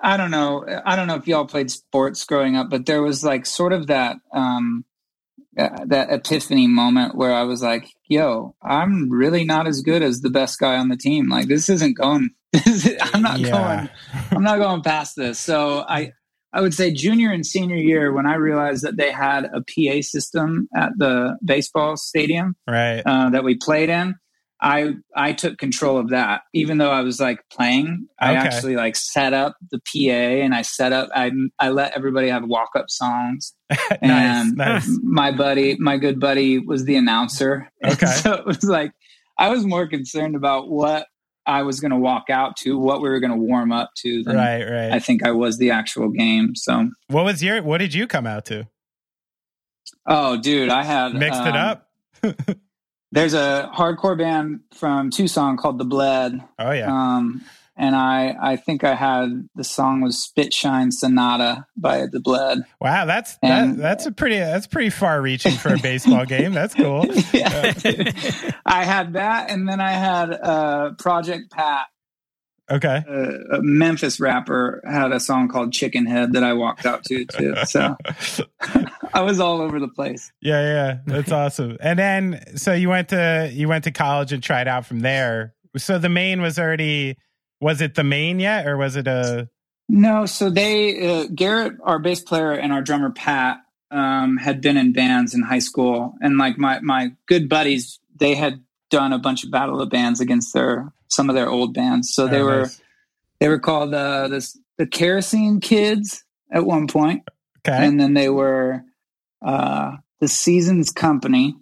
I 0.00 0.16
don't 0.16 0.30
know. 0.30 0.64
I 0.86 0.94
don't 0.94 1.08
know 1.08 1.16
if 1.16 1.26
y'all 1.26 1.46
played 1.46 1.72
sports 1.72 2.24
growing 2.24 2.56
up, 2.56 2.70
but 2.70 2.86
there 2.86 3.02
was 3.02 3.24
like 3.24 3.46
sort 3.46 3.72
of 3.72 3.88
that 3.88 4.16
um 4.32 4.84
uh, 5.58 5.84
that 5.86 6.10
epiphany 6.10 6.66
moment 6.66 7.14
where 7.16 7.32
I 7.32 7.42
was 7.42 7.62
like, 7.62 7.86
"Yo, 8.08 8.54
I'm 8.62 9.10
really 9.10 9.44
not 9.44 9.66
as 9.66 9.82
good 9.82 10.02
as 10.02 10.20
the 10.20 10.30
best 10.30 10.58
guy 10.58 10.76
on 10.76 10.88
the 10.88 10.96
team. 10.96 11.28
Like 11.28 11.48
this 11.48 11.68
isn't 11.68 11.96
going. 11.96 12.30
I'm 13.14 13.22
not 13.22 13.40
Yeah. 13.40 13.50
going. 13.50 13.88
I'm 14.32 14.42
not 14.44 14.58
going 14.58 14.82
past 14.82 15.16
this." 15.16 15.38
So 15.38 15.84
I. 15.88 16.12
I 16.52 16.62
would 16.62 16.74
say 16.74 16.92
junior 16.92 17.30
and 17.30 17.46
senior 17.46 17.76
year 17.76 18.12
when 18.12 18.26
I 18.26 18.34
realized 18.34 18.82
that 18.82 18.96
they 18.96 19.12
had 19.12 19.44
a 19.44 19.60
PA 19.60 20.00
system 20.02 20.68
at 20.74 20.90
the 20.98 21.38
baseball 21.44 21.96
stadium 21.96 22.56
Right. 22.66 23.02
uh, 23.06 23.30
that 23.30 23.44
we 23.44 23.54
played 23.54 23.88
in, 23.88 24.16
I 24.62 24.94
I 25.16 25.32
took 25.32 25.58
control 25.58 25.98
of 25.98 26.10
that. 26.10 26.42
Even 26.52 26.78
though 26.78 26.90
I 26.90 27.00
was 27.00 27.18
like 27.20 27.40
playing, 27.50 28.06
I 28.20 28.30
Okay. 28.32 28.38
actually 28.38 28.76
like 28.76 28.94
set 28.96 29.32
up 29.32 29.56
the 29.70 29.78
PA 29.78 30.10
and 30.44 30.54
I 30.54 30.62
set 30.62 30.92
up. 30.92 31.08
I 31.14 31.30
I 31.58 31.70
let 31.70 31.96
everybody 31.96 32.28
have 32.28 32.44
walk 32.44 32.70
up 32.76 32.90
songs. 32.90 33.54
nice. 33.70 33.98
and 34.02 34.56
Nice. 34.56 34.98
My 35.02 35.30
buddy, 35.32 35.76
my 35.78 35.96
good 35.96 36.20
buddy, 36.20 36.58
was 36.58 36.84
the 36.84 36.96
announcer. 36.96 37.70
Okay. 37.84 38.06
so 38.06 38.34
it 38.34 38.44
was 38.46 38.62
like 38.64 38.92
I 39.38 39.48
was 39.48 39.64
more 39.64 39.86
concerned 39.86 40.36
about 40.36 40.70
what 40.70 41.06
I 41.46 41.62
was 41.62 41.80
going 41.80 41.90
to 41.92 41.96
walk 41.96 42.28
out 42.28 42.56
to, 42.58 42.78
what 42.78 43.00
we 43.00 43.08
were 43.08 43.18
going 43.18 43.30
to 43.30 43.36
warm 43.36 43.72
up 43.72 43.90
to. 44.02 44.22
Than 44.22 44.36
Right. 44.36 44.62
Right. 44.62 44.92
I 44.92 44.98
think 44.98 45.24
I 45.24 45.30
was 45.30 45.56
the 45.56 45.70
actual 45.70 46.10
game. 46.10 46.54
So, 46.54 46.90
what 47.08 47.24
was 47.24 47.42
your? 47.42 47.62
What 47.62 47.78
did 47.78 47.94
you 47.94 48.06
come 48.06 48.26
out 48.26 48.44
to? 48.46 48.68
oh, 50.06 50.36
dude, 50.36 50.68
I 50.70 50.82
had 50.82 51.14
Mixed 51.14 51.40
it 51.40 51.56
um, 51.56 51.56
up. 51.56 51.88
There's 53.12 53.34
a 53.34 53.70
hardcore 53.74 54.16
band 54.16 54.60
from 54.72 55.10
Tucson 55.10 55.56
called 55.56 55.78
The 55.78 55.84
Bled. 55.84 56.40
Oh 56.58 56.70
yeah. 56.70 56.90
Um, 56.90 57.44
and 57.76 57.96
I, 57.96 58.36
I 58.40 58.56
think 58.56 58.84
I 58.84 58.94
had 58.94 59.48
the 59.54 59.64
song 59.64 60.02
was 60.02 60.22
Spit 60.22 60.52
Shine 60.52 60.92
Sonata 60.92 61.66
by 61.76 62.06
The 62.06 62.20
Bled. 62.20 62.58
Wow. 62.80 63.06
That's 63.06 63.38
that, 63.42 63.76
that's 63.78 64.06
a 64.06 64.12
pretty 64.12 64.36
that's 64.36 64.66
pretty 64.66 64.90
far 64.90 65.20
reaching 65.22 65.52
for 65.52 65.74
a 65.74 65.78
baseball 65.78 66.26
game. 66.26 66.52
That's 66.52 66.74
cool. 66.74 67.06
yeah. 67.32 67.72
I 68.66 68.84
had 68.84 69.14
that, 69.14 69.50
and 69.50 69.68
then 69.68 69.80
I 69.80 69.92
had 69.92 70.32
uh, 70.32 70.92
Project 70.98 71.50
Pat, 71.50 71.86
Okay. 72.70 73.02
uh, 73.08 73.56
a 73.56 73.62
Memphis 73.62 74.20
rapper, 74.20 74.80
had 74.84 75.12
a 75.12 75.20
song 75.20 75.48
called 75.48 75.72
Chicken 75.72 76.06
Head 76.06 76.34
that 76.34 76.44
I 76.44 76.52
walked 76.52 76.86
out 76.86 77.04
to 77.04 77.24
too. 77.24 77.54
So 77.64 77.96
I 79.14 79.22
was 79.22 79.40
all 79.40 79.60
over 79.60 79.80
the 79.80 79.88
place. 79.88 80.30
Yeah, 80.40 80.62
yeah, 80.62 80.98
that's 81.06 81.32
awesome. 81.32 81.76
And 81.80 81.98
then, 81.98 82.56
so 82.56 82.72
you 82.72 82.88
went 82.88 83.08
to 83.08 83.50
you 83.52 83.68
went 83.68 83.84
to 83.84 83.90
college 83.90 84.32
and 84.32 84.42
tried 84.42 84.68
out 84.68 84.86
from 84.86 85.00
there. 85.00 85.54
So 85.76 85.98
the 85.98 86.08
Maine 86.08 86.40
was 86.40 86.58
already 86.58 87.16
was 87.60 87.80
it 87.80 87.94
the 87.94 88.04
Maine 88.04 88.40
yet, 88.40 88.66
or 88.66 88.76
was 88.76 88.96
it 88.96 89.06
a? 89.06 89.48
No, 89.88 90.26
so 90.26 90.50
they 90.50 91.22
uh, 91.22 91.26
Garrett, 91.34 91.74
our 91.82 91.98
bass 91.98 92.20
player, 92.20 92.52
and 92.52 92.72
our 92.72 92.82
drummer 92.82 93.10
Pat 93.10 93.58
um, 93.90 94.36
had 94.36 94.60
been 94.60 94.76
in 94.76 94.92
bands 94.92 95.34
in 95.34 95.42
high 95.42 95.58
school, 95.58 96.14
and 96.20 96.38
like 96.38 96.58
my 96.58 96.80
my 96.80 97.12
good 97.26 97.48
buddies, 97.48 97.98
they 98.16 98.34
had 98.34 98.64
done 98.90 99.12
a 99.12 99.18
bunch 99.18 99.44
of 99.44 99.50
battle 99.50 99.80
of 99.80 99.90
bands 99.90 100.20
against 100.20 100.52
their 100.54 100.92
some 101.10 101.28
of 101.28 101.34
their 101.34 101.48
old 101.48 101.74
bands. 101.74 102.12
So 102.14 102.26
they 102.28 102.40
Oh, 102.40 102.44
were 102.46 102.60
nice. 102.60 102.80
they 103.40 103.48
were 103.48 103.58
called 103.58 103.94
uh, 103.94 104.28
this 104.28 104.58
the 104.78 104.86
Kerosene 104.86 105.60
Kids 105.60 106.24
at 106.52 106.64
one 106.64 106.86
point, 106.86 107.22
okay, 107.58 107.84
and 107.84 108.00
then 108.00 108.14
they 108.14 108.28
were 108.28 108.82
uh, 109.44 109.92
the 110.20 110.28
Seasons 110.28 110.90
Company, 110.90 111.54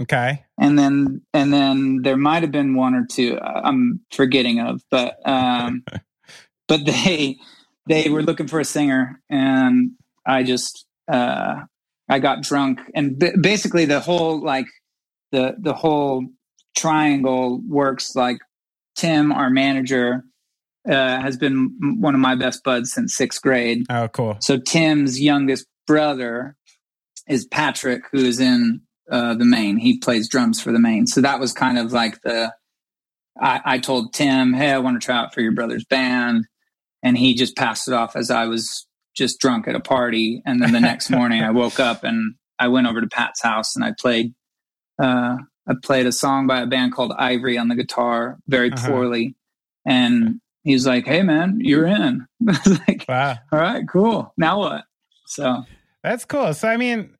okay, 0.00 0.44
and 0.58 0.78
then 0.78 1.22
and 1.32 1.52
then 1.52 2.02
there 2.02 2.16
might 2.16 2.42
have 2.42 2.52
been 2.52 2.74
one 2.74 2.94
or 2.94 3.06
two 3.10 3.38
uh, 3.38 3.60
I'm 3.64 4.00
forgetting 4.10 4.60
of, 4.60 4.82
but 4.90 5.16
um, 5.24 5.84
but 6.68 6.84
they 6.84 7.36
they 7.86 8.08
were 8.10 8.22
looking 8.22 8.48
for 8.48 8.60
a 8.60 8.64
singer, 8.64 9.20
and 9.30 9.92
I 10.26 10.42
just 10.42 10.86
uh, 11.10 11.62
I 12.08 12.18
got 12.18 12.42
drunk, 12.42 12.80
and 12.94 13.18
b- 13.18 13.32
basically 13.40 13.84
the 13.84 14.00
whole 14.00 14.42
like 14.42 14.66
the 15.32 15.54
the 15.58 15.74
whole 15.74 16.26
triangle 16.76 17.60
works 17.66 18.14
like 18.14 18.38
Tim, 18.96 19.32
our 19.32 19.50
manager. 19.50 20.24
Uh, 20.88 21.20
has 21.20 21.36
been 21.36 21.98
one 21.98 22.14
of 22.14 22.20
my 22.20 22.36
best 22.36 22.62
buds 22.62 22.92
since 22.92 23.16
sixth 23.16 23.42
grade. 23.42 23.84
oh 23.90 24.06
cool, 24.06 24.36
So 24.40 24.56
Tim's 24.56 25.20
youngest 25.20 25.66
brother 25.84 26.54
is 27.28 27.44
Patrick, 27.44 28.02
who 28.12 28.18
is 28.18 28.38
in 28.38 28.82
uh, 29.10 29.34
the 29.34 29.44
Maine. 29.44 29.78
He 29.78 29.98
plays 29.98 30.28
drums 30.28 30.60
for 30.60 30.70
the 30.70 30.78
Maine. 30.78 31.08
So 31.08 31.20
that 31.22 31.40
was 31.40 31.52
kind 31.52 31.76
of 31.76 31.92
like 31.92 32.22
the. 32.22 32.52
I, 33.36 33.60
I 33.64 33.78
told 33.78 34.14
Tim, 34.14 34.52
"Hey, 34.54 34.70
I 34.70 34.78
want 34.78 35.00
to 35.00 35.04
try 35.04 35.16
out 35.16 35.34
for 35.34 35.40
your 35.40 35.52
brother's 35.52 35.84
band," 35.84 36.46
and 37.02 37.18
he 37.18 37.34
just 37.34 37.56
passed 37.56 37.88
it 37.88 37.94
off 37.94 38.14
as 38.14 38.30
I 38.30 38.46
was 38.46 38.86
just 39.16 39.40
drunk 39.40 39.66
at 39.66 39.74
a 39.74 39.80
party. 39.80 40.40
And 40.46 40.62
then 40.62 40.72
the 40.72 40.80
next 40.80 41.10
morning, 41.10 41.42
I 41.42 41.50
woke 41.50 41.80
up 41.80 42.04
and 42.04 42.36
I 42.60 42.68
went 42.68 42.86
over 42.86 43.00
to 43.00 43.08
Pat's 43.08 43.42
house 43.42 43.74
and 43.74 43.84
I 43.84 43.92
played. 43.98 44.34
Uh, 45.02 45.36
I 45.68 45.74
played 45.82 46.06
a 46.06 46.12
song 46.12 46.46
by 46.46 46.60
a 46.60 46.66
band 46.66 46.92
called 46.92 47.12
Ivory 47.18 47.58
on 47.58 47.68
the 47.68 47.74
guitar, 47.74 48.38
very 48.46 48.72
Uh-huh. 48.72 48.86
poorly, 48.86 49.34
and 49.84 50.40
he's 50.64 50.86
like, 50.86 51.06
"Hey, 51.06 51.22
man, 51.22 51.58
you're 51.60 51.86
in." 51.86 52.26
I 52.48 52.58
was 52.64 52.80
like, 52.88 53.04
wow, 53.08 53.36
all 53.52 53.58
right, 53.58 53.84
cool. 53.88 54.32
Now 54.36 54.58
what? 54.60 54.84
So 55.26 55.64
that's 56.02 56.24
cool. 56.24 56.54
So 56.54 56.68
I 56.68 56.76
mean, 56.76 57.16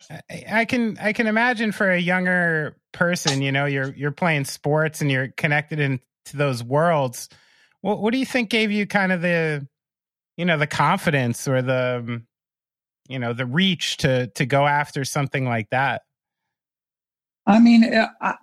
I, 0.49 0.65
can 0.65 0.97
I 1.01 1.13
can 1.13 1.27
imagine 1.27 1.73
for 1.73 1.91
a 1.91 1.99
younger 1.99 2.77
person, 2.93 3.43
you 3.43 3.51
know, 3.51 3.67
you're 3.67 3.93
you're 3.95 4.13
playing 4.13 4.45
sports 4.45 5.01
and 5.01 5.11
you're 5.11 5.29
connected 5.37 5.81
into 5.81 6.03
those 6.35 6.63
worlds. 6.63 7.29
What 7.81 8.01
what 8.01 8.13
do 8.13 8.19
you 8.19 8.27
think 8.27 8.49
gave 8.49 8.71
you 8.71 8.87
kind 8.87 9.11
of 9.11 9.23
the, 9.23 9.67
you 10.37 10.45
know, 10.45 10.57
the 10.57 10.69
confidence 10.69 11.49
or 11.49 11.63
the, 11.63 12.05
um, 12.07 12.27
you 13.09 13.19
know, 13.19 13.33
the 13.33 13.47
reach 13.47 13.97
to 13.99 14.29
to 14.29 14.47
go 14.47 14.67
after 14.67 15.05
something 15.05 15.45
like 15.45 15.71
that? 15.71 16.03
I 17.47 17.59
mean, 17.61 17.93
uh, 17.93 18.09
I, 18.21 18.35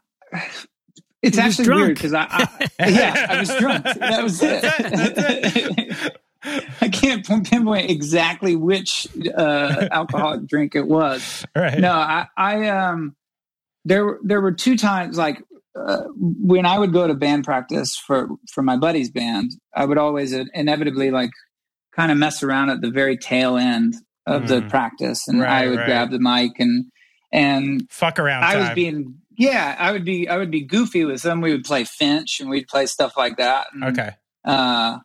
it's 1.22 1.38
actually 1.38 1.66
drunk. 1.66 1.82
weird 1.82 1.96
because 1.96 2.14
I, 2.14 2.28
I 2.80 2.88
yeah, 2.90 3.28
I 3.30 3.40
was 3.40 3.56
drunk. 3.56 3.86
That 4.00 4.24
was 4.24 4.42
it. 4.42 4.62
That's 4.62 5.56
it. 5.56 6.18
I 6.82 6.90
can't 6.90 7.26
pinpoint 7.26 7.90
exactly 7.90 8.58
which 8.58 9.08
uh, 9.38 9.88
alcoholic 9.92 10.46
drink 10.46 10.76
it 10.76 10.88
was. 10.88 11.46
right. 11.56 11.80
No, 11.80 11.94
I, 11.94 12.28
I 12.36 12.68
um, 12.68 13.16
there 13.86 14.06
were- 14.06 14.20
there 14.24 14.42
were 14.42 14.52
two 14.52 14.78
times 14.78 15.18
like 15.18 15.42
uh, 15.76 16.04
when 16.18 16.66
I 16.66 16.78
would 16.78 16.94
go 16.94 17.08
to 17.08 17.14
band 17.14 17.46
practice 17.46 17.96
for 17.96 18.30
for 18.52 18.62
my 18.62 18.78
buddy's 18.78 19.10
band, 19.10 19.52
I 19.74 19.86
would 19.86 19.98
always 19.98 20.34
inevitably 20.34 21.12
like 21.12 21.32
kind 21.96 22.12
of 22.12 22.18
mess 22.18 22.44
around 22.44 22.70
at 22.70 22.82
the 22.82 22.92
very 22.92 23.18
tail 23.18 23.58
end 23.58 23.96
of 24.26 24.44
mm. 24.44 24.48
the 24.48 24.62
practice, 24.64 25.28
and 25.28 25.42
right, 25.42 25.64
I 25.64 25.68
would 25.68 25.80
right. 25.80 25.86
grab 25.86 26.12
the 26.12 26.20
mic 26.20 26.60
and 26.60 26.86
and 27.32 27.88
fuck 27.90 28.20
around. 28.20 28.44
I 28.44 28.54
time. 28.54 28.60
was 28.60 28.70
being 28.76 29.16
yeah, 29.38 29.76
I 29.80 29.92
would 29.92 30.06
be 30.06 30.28
I 30.28 30.38
would 30.38 30.52
be 30.52 30.62
goofy 30.62 31.06
with 31.06 31.22
them. 31.22 31.42
We 31.42 31.52
would 31.52 31.64
play 31.64 31.84
Finch 31.84 32.40
and 32.40 32.50
we'd 32.50 32.68
play 32.68 32.86
stuff 32.86 33.14
like 33.18 33.38
that. 33.38 33.68
And, 33.74 33.84
okay. 33.86 34.12
Uh, 34.46 35.00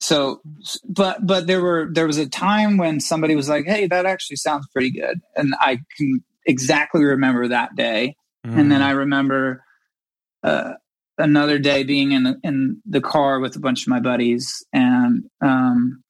so, 0.00 0.40
but 0.88 1.24
but 1.24 1.46
there 1.46 1.62
were 1.62 1.88
there 1.92 2.06
was 2.06 2.18
a 2.18 2.28
time 2.28 2.76
when 2.76 2.98
somebody 2.98 3.36
was 3.36 3.48
like, 3.48 3.66
"Hey, 3.66 3.86
that 3.86 4.04
actually 4.04 4.36
sounds 4.36 4.66
pretty 4.72 4.90
good," 4.90 5.20
and 5.36 5.54
I 5.60 5.78
can 5.96 6.24
exactly 6.44 7.04
remember 7.04 7.48
that 7.48 7.76
day. 7.76 8.16
Mm. 8.44 8.58
And 8.58 8.72
then 8.72 8.80
mm. 8.80 8.84
I 8.84 8.90
remember 8.90 9.62
uh, 10.42 10.72
another 11.18 11.60
day 11.60 11.84
being 11.84 12.10
in 12.12 12.40
in 12.42 12.82
the 12.84 13.00
car 13.00 13.38
with 13.38 13.54
a 13.54 13.60
bunch 13.60 13.82
of 13.82 13.88
my 13.88 14.00
buddies, 14.00 14.64
and 14.72 15.22
um, 15.40 16.02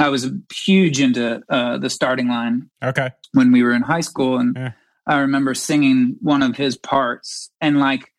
I 0.00 0.08
was 0.08 0.30
huge 0.52 1.00
into 1.00 1.40
uh, 1.48 1.78
the 1.78 1.90
starting 1.90 2.26
line. 2.26 2.68
Okay. 2.82 3.10
When 3.32 3.52
we 3.52 3.62
were 3.62 3.72
in 3.72 3.82
high 3.82 4.00
school, 4.00 4.38
and 4.38 4.56
yeah. 4.56 4.72
I 5.06 5.18
remember 5.18 5.54
singing 5.54 6.16
one 6.20 6.42
of 6.42 6.56
his 6.56 6.76
parts, 6.76 7.50
and 7.60 7.78
like 7.80 8.12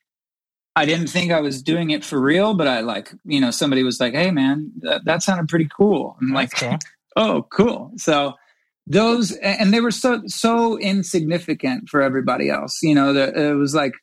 I 0.75 0.85
didn't 0.85 1.07
think 1.07 1.31
I 1.31 1.41
was 1.41 1.61
doing 1.61 1.91
it 1.91 2.03
for 2.03 2.19
real, 2.19 2.53
but 2.53 2.67
I 2.67 2.79
like, 2.79 3.13
you 3.25 3.41
know, 3.41 3.51
somebody 3.51 3.83
was 3.83 3.99
like, 3.99 4.13
"Hey, 4.13 4.31
man, 4.31 4.71
that, 4.79 5.05
that 5.05 5.23
sounded 5.23 5.49
pretty 5.49 5.69
cool." 5.75 6.17
I'm 6.21 6.29
like, 6.29 6.51
cool. 6.51 6.77
"Oh, 7.15 7.47
cool." 7.51 7.91
So 7.97 8.35
those, 8.87 9.31
and 9.33 9.73
they 9.73 9.81
were 9.81 9.91
so 9.91 10.21
so 10.27 10.77
insignificant 10.79 11.89
for 11.89 12.01
everybody 12.01 12.49
else. 12.49 12.79
You 12.81 12.95
know, 12.95 13.13
the, 13.13 13.49
it 13.49 13.53
was 13.53 13.75
like 13.75 13.93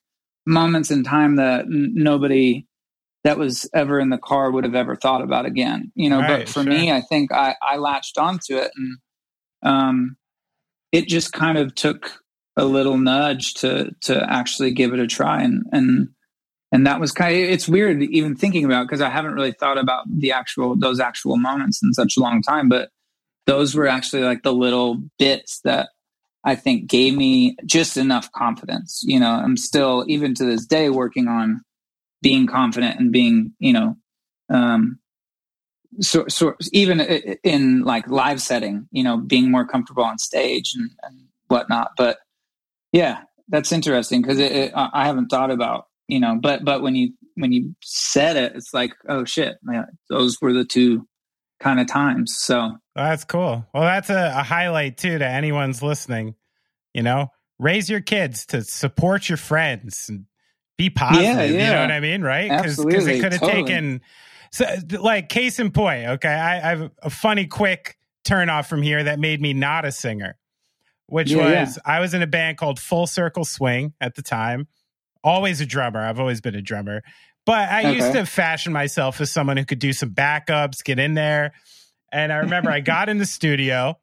moments 0.47 0.91
in 0.91 1.05
time 1.05 1.37
that 1.37 1.61
n- 1.61 1.93
nobody 1.95 2.67
that 3.25 3.39
was 3.39 3.69
ever 3.75 3.99
in 3.99 4.11
the 4.11 4.19
car 4.19 4.51
would 4.51 4.65
have 4.65 4.75
ever 4.75 4.95
thought 4.95 5.23
about 5.23 5.47
again. 5.47 5.91
You 5.95 6.11
know, 6.11 6.21
right, 6.21 6.41
but 6.41 6.49
for 6.49 6.63
sure. 6.63 6.73
me, 6.73 6.93
I 6.93 7.01
think 7.01 7.33
I 7.33 7.55
I 7.63 7.77
latched 7.77 8.19
onto 8.19 8.57
it, 8.57 8.71
and 8.77 8.99
um, 9.63 10.17
it 10.93 11.09
just 11.09 11.33
kind 11.33 11.57
of 11.57 11.75
took 11.75 12.21
a 12.59 12.67
little 12.67 12.99
nudge 12.99 13.55
to 13.55 13.95
to 14.03 14.23
actually 14.31 14.73
give 14.73 14.93
it 14.93 15.01
a 15.01 15.07
try. 15.07 15.43
And 15.43 15.65
and 15.73 16.09
and 16.73 16.87
that 16.87 17.01
was 17.01 17.13
kind 17.13 17.35
of 17.35 17.43
it's 17.51 17.69
weird 17.69 18.03
even 18.03 18.35
thinking 18.35 18.65
about 18.65 18.87
because 18.87 19.01
i 19.01 19.11
haven't 19.11 19.35
really 19.35 19.53
thought 19.53 19.79
about 19.79 20.05
the 20.11 20.33
actual 20.33 20.77
those 20.77 21.01
actual 21.01 21.37
moments 21.37 21.81
in 21.83 21.93
such 21.93 22.17
a 22.17 22.21
long 22.21 22.43
time 22.43 22.69
but 22.69 22.91
those 23.47 23.75
were 23.75 23.89
actually 23.89 24.23
like 24.23 24.43
the 24.43 24.53
little 24.53 24.99
bits 25.19 25.61
that 25.65 25.91
i 26.45 26.55
think 26.55 26.89
gave 26.89 27.15
me 27.15 27.57
just 27.65 27.97
enough 27.97 28.31
confidence 28.33 29.03
you 29.05 29.19
know? 29.19 29.31
I'm 29.31 29.57
still 29.57 30.05
even 30.09 30.35
to 30.35 30.45
this 30.45 30.67
day 30.67 30.91
working 30.91 31.29
on 31.29 31.63
being 32.23 32.47
confident 32.47 32.99
and 32.99 33.13
being 33.13 33.53
you 33.59 33.73
know 33.73 33.97
um 34.51 34.99
so, 36.01 36.27
so 36.29 36.55
even 36.73 37.01
in 37.01 37.83
like 37.83 38.09
live 38.09 38.43
setting 38.43 38.89
you 38.91 39.03
know 39.03 39.17
being 39.17 39.51
more 39.51 39.67
comfortable 39.67 40.05
on 40.05 40.19
stage 40.19 40.75
and, 40.77 40.91
and 41.03 41.27
whatnot 41.49 41.93
but 41.97 42.19
yeah 42.93 43.23
that's 43.49 43.73
interesting 43.73 44.23
because 44.23 44.41
i 44.41 45.05
haven't 45.05 45.29
thought 45.29 45.51
about 45.51 45.87
you 46.07 46.21
know 46.21 46.39
but 46.41 46.65
but 46.65 46.83
when 46.83 46.95
you 46.95 47.13
when 47.35 47.53
you 47.53 47.75
said 47.83 48.37
it 48.37 48.53
it's 48.55 48.75
like 48.75 48.93
oh 49.09 49.25
shit 49.25 49.57
man, 49.63 49.87
those 50.11 50.41
were 50.41 50.53
the 50.53 50.65
two 50.65 51.07
kind 51.61 51.81
of 51.81 51.89
times 51.89 52.37
so. 52.39 52.71
That's 52.95 53.25
cool. 53.25 53.67
Well 53.75 53.83
that's 53.83 54.11
a, 54.11 54.33
a 54.37 54.43
highlight 54.43 54.97
too 54.97 55.19
to 55.19 55.27
anyone's 55.27 55.83
listening 55.83 56.35
you 56.95 57.03
know? 57.03 57.31
Raise 57.59 57.91
your 57.91 58.01
kids 58.01 58.47
to 58.47 58.63
support 58.63 59.29
your 59.29 59.37
friends 59.37 60.07
and 60.09 60.27
be 60.77 60.91
positive 60.91 61.25
yeah, 61.25 61.43
yeah. 61.43 61.67
you 61.67 61.73
know 61.75 61.81
what 61.81 61.91
i 61.91 61.99
mean 61.99 62.23
right? 62.23 62.51
Because 62.51 62.79
it 62.79 63.21
could 63.21 63.33
have 63.33 63.41
totally. 63.41 63.65
taken 63.65 64.01
so 64.53 64.65
like 65.01 65.29
case 65.29 65.59
in 65.59 65.73
point 65.73 66.07
okay 66.07 66.29
I, 66.29 66.57
I, 66.57 66.77
have 66.77 66.91
a 67.03 67.11
funny 67.11 67.47
quick 67.47 67.99
turn 68.25 68.49
off 68.49 68.69
from 68.69 68.81
here 68.81 69.03
that 69.03 69.19
made 69.19 69.41
me 69.41 69.55
not 69.55 69.85
a 69.85 69.91
singer 69.91 70.39
which 71.09 71.31
yeah, 71.31 71.63
was 71.63 71.79
i 71.85 72.01
was 72.01 72.15
in 72.15 72.23
a 72.23 72.27
band 72.27 72.57
called 72.57 72.79
full 72.79 73.07
circle 73.07 73.45
swing 73.45 73.93
at 74.01 74.15
the 74.15 74.23
time 74.23 74.67
always 75.25 75.61
a 75.61 75.67
drummer. 75.67 76.01
I've 76.01 76.21
always 76.21 76.41
been 76.41 76.55
a 76.55 76.63
drummer. 76.63 77.03
But 77.47 77.69
I 77.71 77.81
okay. 77.81 77.95
used 77.95 78.13
to 78.13 78.27
fashion 78.27 78.73
myself 78.73 79.21
as 79.21 79.31
someone 79.31 79.57
who 79.57 79.65
could 79.65 79.79
do 79.79 79.93
some 79.93 80.11
backups, 80.11 80.85
get 80.85 80.99
in 80.99 81.15
there. 81.15 81.53
And 82.13 82.33
I 82.33 82.39
remember 82.39 82.71
I 82.71 82.81
got 82.95 83.09
in 83.09 83.19
the 83.19 83.27
studio 83.27 83.99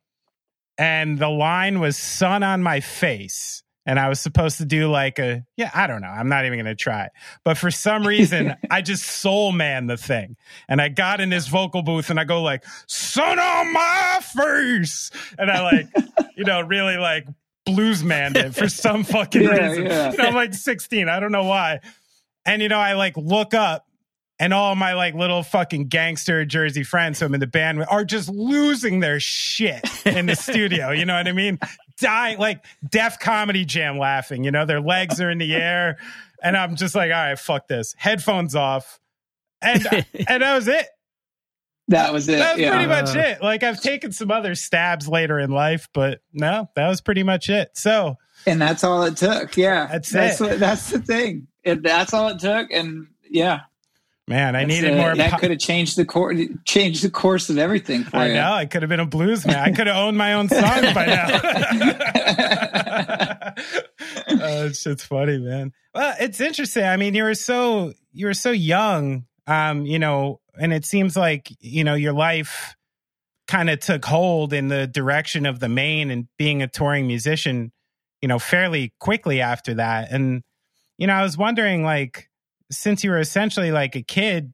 and 0.78 1.18
the 1.20 1.30
line 1.30 1.80
was 1.80 1.98
sun 1.98 2.44
on 2.44 2.64
my 2.64 2.80
face. 2.80 3.64
And 3.86 4.00
I 4.00 4.10
was 4.10 4.20
supposed 4.20 4.58
to 4.58 4.66
do 4.66 4.90
like 4.90 5.20
a, 5.20 5.46
yeah, 5.58 5.70
I 5.74 5.86
don't 5.86 6.02
know. 6.02 6.08
I'm 6.08 6.28
not 6.28 6.46
even 6.46 6.58
going 6.58 6.66
to 6.66 6.76
try. 6.76 7.10
But 7.44 7.58
for 7.58 7.70
some 7.70 8.06
reason, 8.06 8.56
I 8.72 8.82
just 8.82 9.06
soul 9.06 9.52
man 9.52 9.88
the 9.88 9.98
thing. 9.98 10.38
And 10.68 10.82
I 10.82 10.90
got 10.90 11.22
in 11.22 11.30
this 11.30 11.48
vocal 11.48 11.84
booth 11.84 12.10
and 12.10 12.20
I 12.20 12.24
go 12.24 12.42
like, 12.42 12.64
sun 12.88 13.38
on 13.38 13.74
my 13.74 14.20
face. 14.22 15.12
And 15.38 15.52
I 15.52 15.62
like, 15.62 15.88
you 16.36 16.46
know, 16.46 16.62
really 16.62 16.98
like 16.98 17.28
blues 17.66 18.04
man 18.04 18.36
it 18.36 18.56
for 18.56 18.70
some 18.70 19.04
fucking 19.06 19.44
yeah, 19.44 19.68
reason. 19.68 19.86
Yeah. 19.86 20.12
You 20.12 20.18
know, 20.18 20.24
I'm 20.26 20.36
like 20.36 20.54
16. 20.54 21.10
I 21.10 21.20
don't 21.20 21.32
know 21.32 21.44
why. 21.44 21.82
And 22.46 22.62
you 22.62 22.70
know, 22.70 22.80
I 22.80 22.94
like 22.94 23.18
look 23.18 23.54
up 23.54 23.86
and 24.40 24.54
all 24.54 24.76
my 24.76 24.94
like 24.94 25.16
little 25.16 25.44
fucking 25.44 25.88
gangster 25.88 26.46
Jersey 26.46 26.84
friends 26.84 27.20
who 27.20 27.26
I'm 27.26 27.34
in 27.34 27.40
the 27.40 27.48
band 27.48 27.80
with 27.80 27.92
are 27.92 28.06
just 28.06 28.30
losing 28.30 29.00
their 29.00 29.20
shit 29.20 29.84
in 30.06 30.26
the 30.26 30.36
studio. 30.36 30.92
You 30.92 31.06
know 31.06 31.16
what 31.16 31.28
I 31.28 31.32
mean? 31.32 31.60
Dying 32.00 32.40
like 32.40 32.66
Def 32.90 33.20
Comedy 33.20 33.66
Jam 33.66 33.98
laughing, 33.98 34.44
you 34.44 34.52
know, 34.52 34.66
their 34.66 34.82
legs 34.82 35.22
are 35.22 35.30
in 35.30 35.38
the 35.38 35.56
air. 35.56 35.98
And 36.44 36.58
I'm 36.58 36.76
just 36.76 36.96
like, 36.96 37.12
all 37.12 37.18
right, 37.18 37.40
fuck 37.40 37.68
this. 37.68 37.96
Headphones 37.98 38.56
off. 38.56 39.00
And 39.62 39.86
and 40.28 40.44
that 40.44 40.56
was 40.56 40.68
it. 40.68 40.88
That 41.88 42.14
was 42.14 42.28
it. 42.28 42.40
That's 42.40 42.60
yeah. 42.60 42.72
pretty 42.72 42.88
much 42.88 43.16
it. 43.16 43.42
Like 43.42 43.64
I've 43.64 43.82
taken 43.82 44.12
some 44.12 44.32
other 44.32 44.56
stabs 44.56 45.08
later 45.08 45.40
in 45.40 45.52
life, 45.52 45.88
but 45.94 46.22
no, 46.34 46.70
that 46.76 46.88
was 46.88 47.02
pretty 47.02 47.24
much 47.24 47.50
it. 47.50 47.72
So, 47.74 48.18
and 48.48 48.60
that's 48.60 48.84
all 48.84 49.04
it 49.04 49.18
took. 49.18 49.56
Yeah, 49.56 49.88
that's, 49.88 50.10
that's 50.10 50.42
it. 50.42 50.44
What, 50.44 50.60
that's 50.60 50.90
the 50.90 51.00
thing. 51.00 51.48
It, 51.64 51.84
that's 51.84 52.14
all 52.14 52.30
it 52.30 52.40
took, 52.40 52.72
and 52.72 53.08
yeah. 53.30 53.62
Man, 54.28 54.56
I 54.56 54.66
needed 54.66 54.98
more. 54.98 55.16
That 55.16 55.32
po- 55.32 55.38
could 55.38 55.52
have 55.52 55.60
changed 55.60 55.98
the 55.98 56.06
course, 56.06 56.40
changed 56.66 57.04
the 57.04 57.12
course 57.12 57.50
of 57.50 57.60
everything 57.60 58.04
for 58.04 58.18
I 58.18 58.28
you. 58.28 58.34
know. 58.34 58.54
I 58.54 58.66
could 58.66 58.82
have 58.82 58.90
been 58.90 59.00
a 59.00 59.06
blues 59.06 59.46
man. 59.46 59.58
I 59.58 59.72
could 59.72 59.86
have 59.86 59.96
owned 59.96 60.18
my 60.18 60.34
own 60.34 60.50
song 60.50 60.94
by 60.94 61.06
now. 61.06 61.28
oh, 64.42 64.66
it's 64.66 64.82
shit's 64.82 65.06
funny, 65.06 65.38
man. 65.38 65.74
Well, 65.94 66.16
it's 66.20 66.42
interesting. 66.42 66.86
I 66.86 66.98
mean, 66.98 67.14
you 67.14 67.24
were 67.24 67.36
so 67.36 67.94
you 68.14 68.26
were 68.26 68.34
so 68.34 68.52
young. 68.52 69.26
Um, 69.48 69.86
you 69.86 70.00
know, 70.00 70.40
and 70.60 70.74
it 70.74 70.86
seems 70.86 71.16
like 71.16 71.52
you 71.60 71.84
know 71.84 71.94
your 71.94 72.14
life 72.14 72.76
kind 73.48 73.70
of 73.70 73.80
took 73.80 74.04
hold 74.06 74.54
in 74.54 74.70
the 74.70 74.88
direction 74.88 75.46
of 75.46 75.60
the 75.60 75.70
Maine 75.70 76.10
and 76.10 76.28
being 76.38 76.64
a 76.64 76.68
touring 76.68 77.06
musician 77.06 77.72
you 78.22 78.28
know 78.28 78.40
fairly 78.40 78.92
quickly 79.00 79.40
after 79.40 79.76
that 79.76 80.12
and 80.12 80.42
you 80.98 81.06
know 81.06 81.14
i 81.14 81.22
was 81.22 81.38
wondering 81.38 81.84
like 81.84 82.28
since 82.72 83.04
you 83.04 83.10
were 83.12 83.20
essentially 83.20 83.72
like 83.72 83.96
a 83.96 84.02
kid 84.02 84.54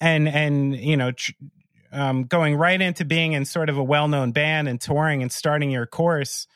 and 0.00 0.28
and 0.28 0.76
you 0.76 0.96
know 0.96 1.12
tr- 1.12 1.32
um, 1.92 2.24
going 2.24 2.54
right 2.54 2.80
into 2.80 3.04
being 3.04 3.32
in 3.32 3.44
sort 3.44 3.68
of 3.68 3.76
a 3.76 3.82
well-known 3.82 4.30
band 4.30 4.68
and 4.68 4.80
touring 4.80 5.22
and 5.22 5.32
starting 5.32 5.70
your 5.70 5.86
course 5.86 6.46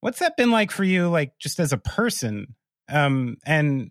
what's 0.00 0.20
that 0.20 0.36
been 0.36 0.50
like 0.50 0.70
for 0.70 0.84
you 0.84 1.08
like 1.08 1.32
just 1.38 1.58
as 1.58 1.72
a 1.72 1.78
person 1.78 2.54
um 2.88 3.36
and 3.44 3.90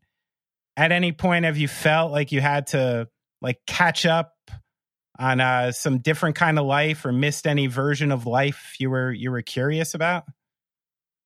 at 0.78 0.94
any 0.94 1.12
point 1.12 1.44
have 1.44 1.58
you 1.58 1.68
felt 1.68 2.12
like 2.12 2.32
you 2.32 2.40
had 2.40 2.68
to 2.68 3.10
like 3.42 3.60
catch 3.68 4.06
up 4.06 4.36
on 5.18 5.40
uh, 5.40 5.72
some 5.72 6.00
different 6.00 6.36
kind 6.36 6.60
of 6.60 6.66
life 6.66 7.06
or 7.06 7.12
missed 7.12 7.48
any 7.48 7.68
version 7.68 8.12
of 8.12 8.26
life 8.26 8.76
you 8.80 8.90
were 8.90 9.12
you 9.12 9.32
were 9.32 9.42
curious 9.42 9.94
about? 9.94 10.26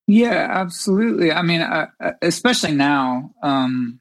Yeah, 0.07 0.47
absolutely. 0.49 1.31
I 1.31 1.41
mean, 1.43 1.61
uh, 1.61 1.87
especially 2.21 2.73
now. 2.73 3.31
Um, 3.43 3.99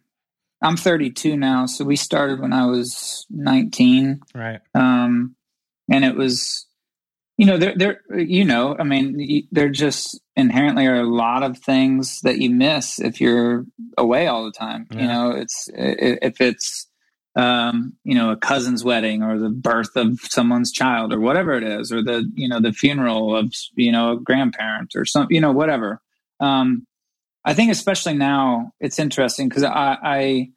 I'm 0.61 0.77
32 0.77 1.37
now, 1.37 1.67
so 1.67 1.85
we 1.85 1.97
started 1.97 2.41
when 2.41 2.53
I 2.53 2.67
was 2.67 3.27
19. 3.31 4.21
Right. 4.35 4.61
Um, 4.75 5.37
and 5.91 6.05
it 6.05 6.17
was, 6.17 6.67
you 7.37 7.47
know, 7.47 7.57
there, 7.57 7.75
there, 7.77 8.01
you 8.19 8.45
know, 8.45 8.77
I 8.79 8.83
mean, 8.83 9.47
there 9.53 9.69
just 9.69 10.21
inherently 10.35 10.87
are 10.87 11.01
a 11.01 11.09
lot 11.09 11.43
of 11.43 11.59
things 11.59 12.21
that 12.23 12.39
you 12.39 12.51
miss 12.51 12.99
if 12.99 13.21
you're 13.21 13.65
away 13.97 14.27
all 14.27 14.45
the 14.45 14.53
time. 14.53 14.87
Yeah. 14.91 15.01
You 15.01 15.07
know, 15.07 15.31
it's 15.31 15.69
if 15.73 16.41
it's 16.41 16.89
um, 17.39 17.93
you 18.03 18.17
know, 18.17 18.31
a 18.31 18.37
cousin's 18.37 18.83
wedding 18.83 19.23
or 19.23 19.39
the 19.39 19.49
birth 19.49 19.95
of 19.95 20.19
someone's 20.23 20.73
child 20.73 21.13
or 21.13 21.21
whatever 21.21 21.53
it 21.53 21.63
is, 21.63 21.93
or 21.93 22.03
the, 22.03 22.29
you 22.35 22.49
know, 22.49 22.61
the 22.61 22.73
funeral 22.73 23.37
of, 23.37 23.55
you 23.77 23.93
know, 23.93 24.13
a 24.13 24.21
grandparent 24.21 24.97
or 24.97 25.05
some, 25.05 25.29
you 25.31 25.41
know, 25.41 25.53
whatever. 25.53 26.01
Um, 26.41 26.85
I 27.49 27.55
think 27.55 27.73
especially 27.73 28.15
now 28.15 28.73
it's 28.81 28.99
interesting 28.99 29.49
because 29.49 29.65
I, 29.65 29.97
I, 30.03 30.49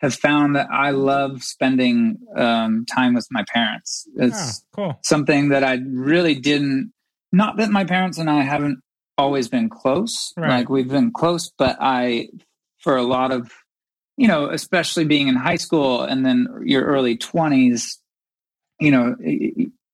have 0.00 0.14
found 0.14 0.56
that 0.56 0.68
I 0.70 0.90
love 0.90 1.42
spending 1.42 2.18
um, 2.36 2.84
time 2.84 3.14
with 3.14 3.26
my 3.30 3.42
parents. 3.48 4.06
It's 4.16 4.62
oh, 4.62 4.76
cool. 4.76 4.98
something 5.02 5.48
that 5.48 5.64
I 5.64 5.78
really 5.86 6.34
didn't. 6.34 6.92
Not 7.32 7.56
that 7.56 7.70
my 7.70 7.84
parents 7.84 8.18
and 8.18 8.28
I 8.28 8.42
haven't 8.42 8.80
always 9.16 9.48
been 9.48 9.70
close. 9.70 10.34
Right. 10.36 10.50
Like 10.50 10.68
we've 10.68 10.86
been 10.86 11.12
close, 11.12 11.50
but 11.56 11.78
I, 11.80 12.28
for 12.80 12.94
a 12.94 13.02
lot 13.02 13.32
of 13.32 13.50
you 14.16 14.28
know, 14.28 14.50
especially 14.50 15.04
being 15.04 15.28
in 15.28 15.36
high 15.36 15.56
school 15.56 16.02
and 16.02 16.24
then 16.24 16.48
your 16.64 16.84
early 16.84 17.16
20s, 17.16 17.98
you 18.80 18.90
know, 18.90 19.14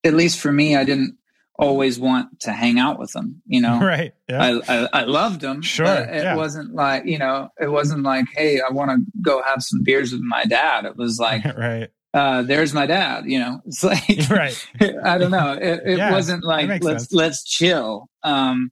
at 0.04 0.14
least 0.14 0.40
for 0.40 0.52
me, 0.52 0.76
I 0.76 0.84
didn't 0.84 1.16
always 1.62 1.98
want 1.98 2.40
to 2.40 2.52
hang 2.52 2.78
out 2.78 2.98
with 2.98 3.12
them. 3.12 3.42
You 3.46 3.60
know, 3.60 3.78
right? 3.82 4.12
Yeah. 4.28 4.60
I, 4.68 4.74
I, 4.84 4.88
I 4.92 5.04
loved 5.04 5.40
them. 5.40 5.62
Sure, 5.62 5.86
it 5.86 6.22
yeah. 6.22 6.36
wasn't 6.36 6.74
like 6.74 7.06
you 7.06 7.18
know, 7.18 7.48
it 7.60 7.68
wasn't 7.68 8.02
like, 8.02 8.26
hey, 8.34 8.60
I 8.60 8.72
want 8.72 8.90
to 8.90 8.98
go 9.22 9.42
have 9.46 9.62
some 9.62 9.82
beers 9.82 10.12
with 10.12 10.22
my 10.22 10.44
dad. 10.44 10.84
It 10.84 10.96
was 10.96 11.18
like, 11.18 11.44
right. 11.56 11.88
Uh, 12.14 12.42
there's 12.42 12.74
my 12.74 12.84
dad. 12.86 13.24
You 13.26 13.38
know, 13.38 13.60
it's 13.64 13.82
like, 13.82 14.02
right. 14.30 14.68
I 15.04 15.16
don't 15.18 15.30
know. 15.30 15.52
It, 15.54 15.80
it 15.86 15.98
Yeah, 15.98 16.12
wasn't 16.12 16.44
like 16.44 16.68
let's 16.82 17.04
sense. 17.04 17.12
let's 17.12 17.44
chill. 17.44 18.08
Um, 18.22 18.70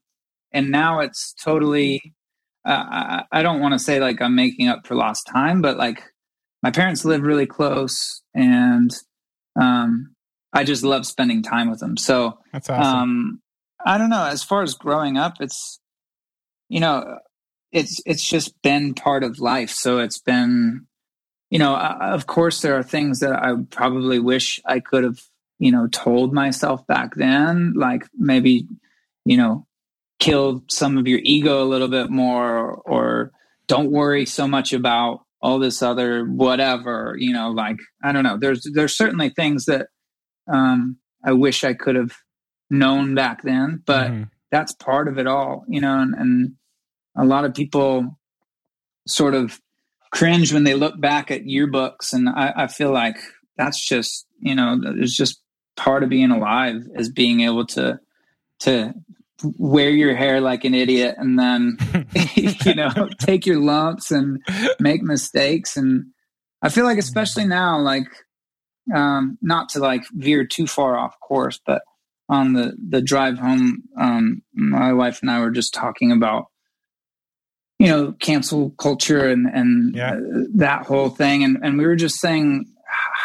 and 0.53 0.71
now 0.71 1.01
it's 1.01 1.33
totally. 1.43 2.15
Uh, 2.69 2.85
I, 2.91 3.23
I 3.33 3.43
don't 3.43 3.61
want 3.61 3.73
to 3.73 3.79
say 3.79 4.01
like 4.01 4.21
I'm 4.21 4.35
making 4.35 4.69
up 4.69 4.87
for 4.87 4.95
lost 4.95 5.27
time, 5.33 5.63
but 5.63 5.79
like 5.79 6.03
my 6.63 6.71
parents 6.71 7.07
live 7.07 7.23
really 7.23 7.47
close, 7.47 8.21
and 8.35 8.91
um, 9.59 10.10
I 10.53 10.65
just 10.65 10.83
love 10.83 11.07
spending 11.07 11.43
time 11.43 11.71
with 11.71 11.81
them. 11.81 11.97
So 11.97 12.39
That's 12.53 12.69
awesome. 12.69 12.97
um, 12.97 13.43
I 13.85 13.99
don't 13.99 14.11
know. 14.11 14.25
As 14.25 14.43
far 14.43 14.63
as 14.63 14.75
growing 14.75 15.17
up, 15.17 15.35
it's 15.41 15.81
you 16.69 16.81
know, 16.81 17.19
it's 17.73 18.01
it's 18.07 18.27
just 18.27 18.61
been 18.63 18.95
part 18.95 19.23
of 19.25 19.41
life. 19.41 19.71
So 19.71 19.99
it's 19.99 20.19
been, 20.19 20.87
you 21.51 21.59
know, 21.59 21.75
uh, 21.75 21.99
of 22.01 22.27
course 22.27 22.63
there 22.63 22.77
are 22.77 22.83
things 22.83 23.21
that 23.21 23.33
I 23.33 23.55
probably 23.71 24.19
wish 24.19 24.61
I 24.65 24.81
could 24.81 25.05
have, 25.05 25.21
you 25.59 25.73
know, 25.73 25.89
told 25.89 26.33
myself 26.33 26.87
back 26.87 27.15
then, 27.17 27.75
like 27.77 28.07
maybe, 28.17 28.67
you 29.25 29.37
know, 29.37 29.67
kill 30.19 30.65
some 30.69 30.97
of 30.97 31.07
your 31.07 31.21
ego 31.23 31.63
a 31.63 31.67
little 31.69 31.89
bit 31.89 32.11
more, 32.11 32.59
or, 32.59 32.75
or 32.77 33.33
don't 33.67 33.91
worry 33.91 34.27
so 34.27 34.47
much 34.47 34.73
about 34.73 35.25
all 35.43 35.59
this 35.59 35.83
other 35.83 36.25
whatever, 36.25 37.17
you 37.19 37.33
know, 37.33 37.51
like 37.51 37.79
I 38.03 38.13
don't 38.13 38.25
know. 38.25 38.37
There's 38.39 38.67
there's 38.73 38.97
certainly 38.97 39.31
things 39.31 39.65
that 39.67 39.89
um, 40.53 40.97
I 41.25 41.33
wish 41.33 41.65
I 41.65 41.75
could 41.75 41.97
have 41.97 42.13
known 42.71 43.15
back 43.15 43.43
then, 43.43 43.83
but 43.85 44.11
Mhm. 44.11 44.31
that's 44.51 44.73
part 44.73 45.09
of 45.09 45.19
it 45.19 45.27
all, 45.27 45.65
you 45.69 45.81
know, 45.81 46.01
and, 46.01 46.15
and 46.15 46.55
a 47.17 47.25
lot 47.25 47.45
of 47.45 47.55
people 47.55 48.19
sort 49.07 49.35
of 49.35 49.61
cringe 50.13 50.53
when 50.53 50.65
they 50.65 50.75
look 50.75 51.01
back 51.01 51.31
at 51.31 51.45
yearbooks. 51.45 52.13
And 52.13 52.29
I, 52.29 52.53
I 52.57 52.67
feel 52.67 52.93
like 52.93 53.17
that's 53.57 53.81
just, 53.87 54.27
you 54.41 54.55
know, 54.55 54.79
it's 54.97 55.17
just 55.17 55.41
part 55.77 56.03
of 56.03 56.09
being 56.09 56.31
alive 56.31 56.83
is 56.95 57.11
being 57.11 57.41
able 57.41 57.67
to, 57.67 57.99
to 58.61 58.93
wear 59.57 59.91
your 59.91 60.15
hair 60.15 60.41
like 60.41 60.65
an 60.65 60.75
idiot 60.75 61.15
and 61.19 61.39
then, 61.39 61.77
you 62.35 62.75
know, 62.75 63.09
take 63.19 63.47
your 63.47 63.61
lumps 63.61 64.11
and 64.11 64.43
make 64.79 65.03
mistakes. 65.03 65.77
And 65.77 66.07
I 66.63 66.69
feel 66.69 66.85
like, 66.85 66.99
especially 66.99 67.47
now, 67.47 67.79
like, 67.79 68.07
um, 68.95 69.39
not 69.43 69.69
to 69.71 69.79
like 69.81 70.03
veer 70.13 70.45
too 70.47 70.67
far 70.67 70.97
off 70.99 71.19
course, 71.21 71.61
but 71.67 71.83
on 72.29 72.53
the 72.53 72.77
the 72.89 73.03
drive 73.03 73.39
home, 73.39 73.83
um, 73.99 74.43
my 74.55 74.93
wife 74.93 75.21
and 75.23 75.31
I 75.31 75.41
were 75.41 75.51
just 75.51 75.75
talking 75.75 76.13
about, 76.13 76.47
you 77.79 77.89
know, 77.89 78.13
cancel 78.13 78.71
culture 78.71 79.29
and 79.29 79.47
and 79.53 79.95
Yeah. 79.95 80.13
uh, 80.15 80.19
that 80.55 80.87
whole 80.87 81.09
thing, 81.11 81.43
and 81.45 81.59
and 81.63 81.79
we 81.79 81.87
were 81.87 81.97
just 81.97 82.21
saying 82.21 82.67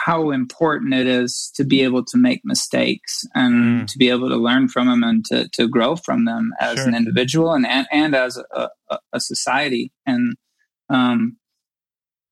how 0.05 0.30
important 0.32 0.93
it 0.93 1.07
is 1.07 1.51
to 1.55 1.63
be 1.63 1.82
able 1.82 2.05
to 2.05 2.18
make 2.18 2.41
mistakes 2.43 3.24
and 3.34 3.82
Mm. 3.82 3.88
to 3.88 3.97
be 3.97 4.09
able 4.09 4.30
to 4.30 4.36
learn 4.38 4.68
from 4.68 4.88
them 4.88 5.03
and 5.03 5.26
to 5.26 5.49
to 5.53 5.68
grow 5.68 5.95
from 5.95 6.26
them 6.26 6.51
as 6.59 6.76
Sure. 6.78 6.88
an 6.88 6.95
individual 6.95 7.53
and 7.53 7.66
and, 7.66 7.88
and 7.91 8.16
as 8.16 8.38
a, 8.38 8.70
a, 8.91 8.99
a 9.13 9.20
society 9.20 9.91
and 10.05 10.36
um 10.89 11.38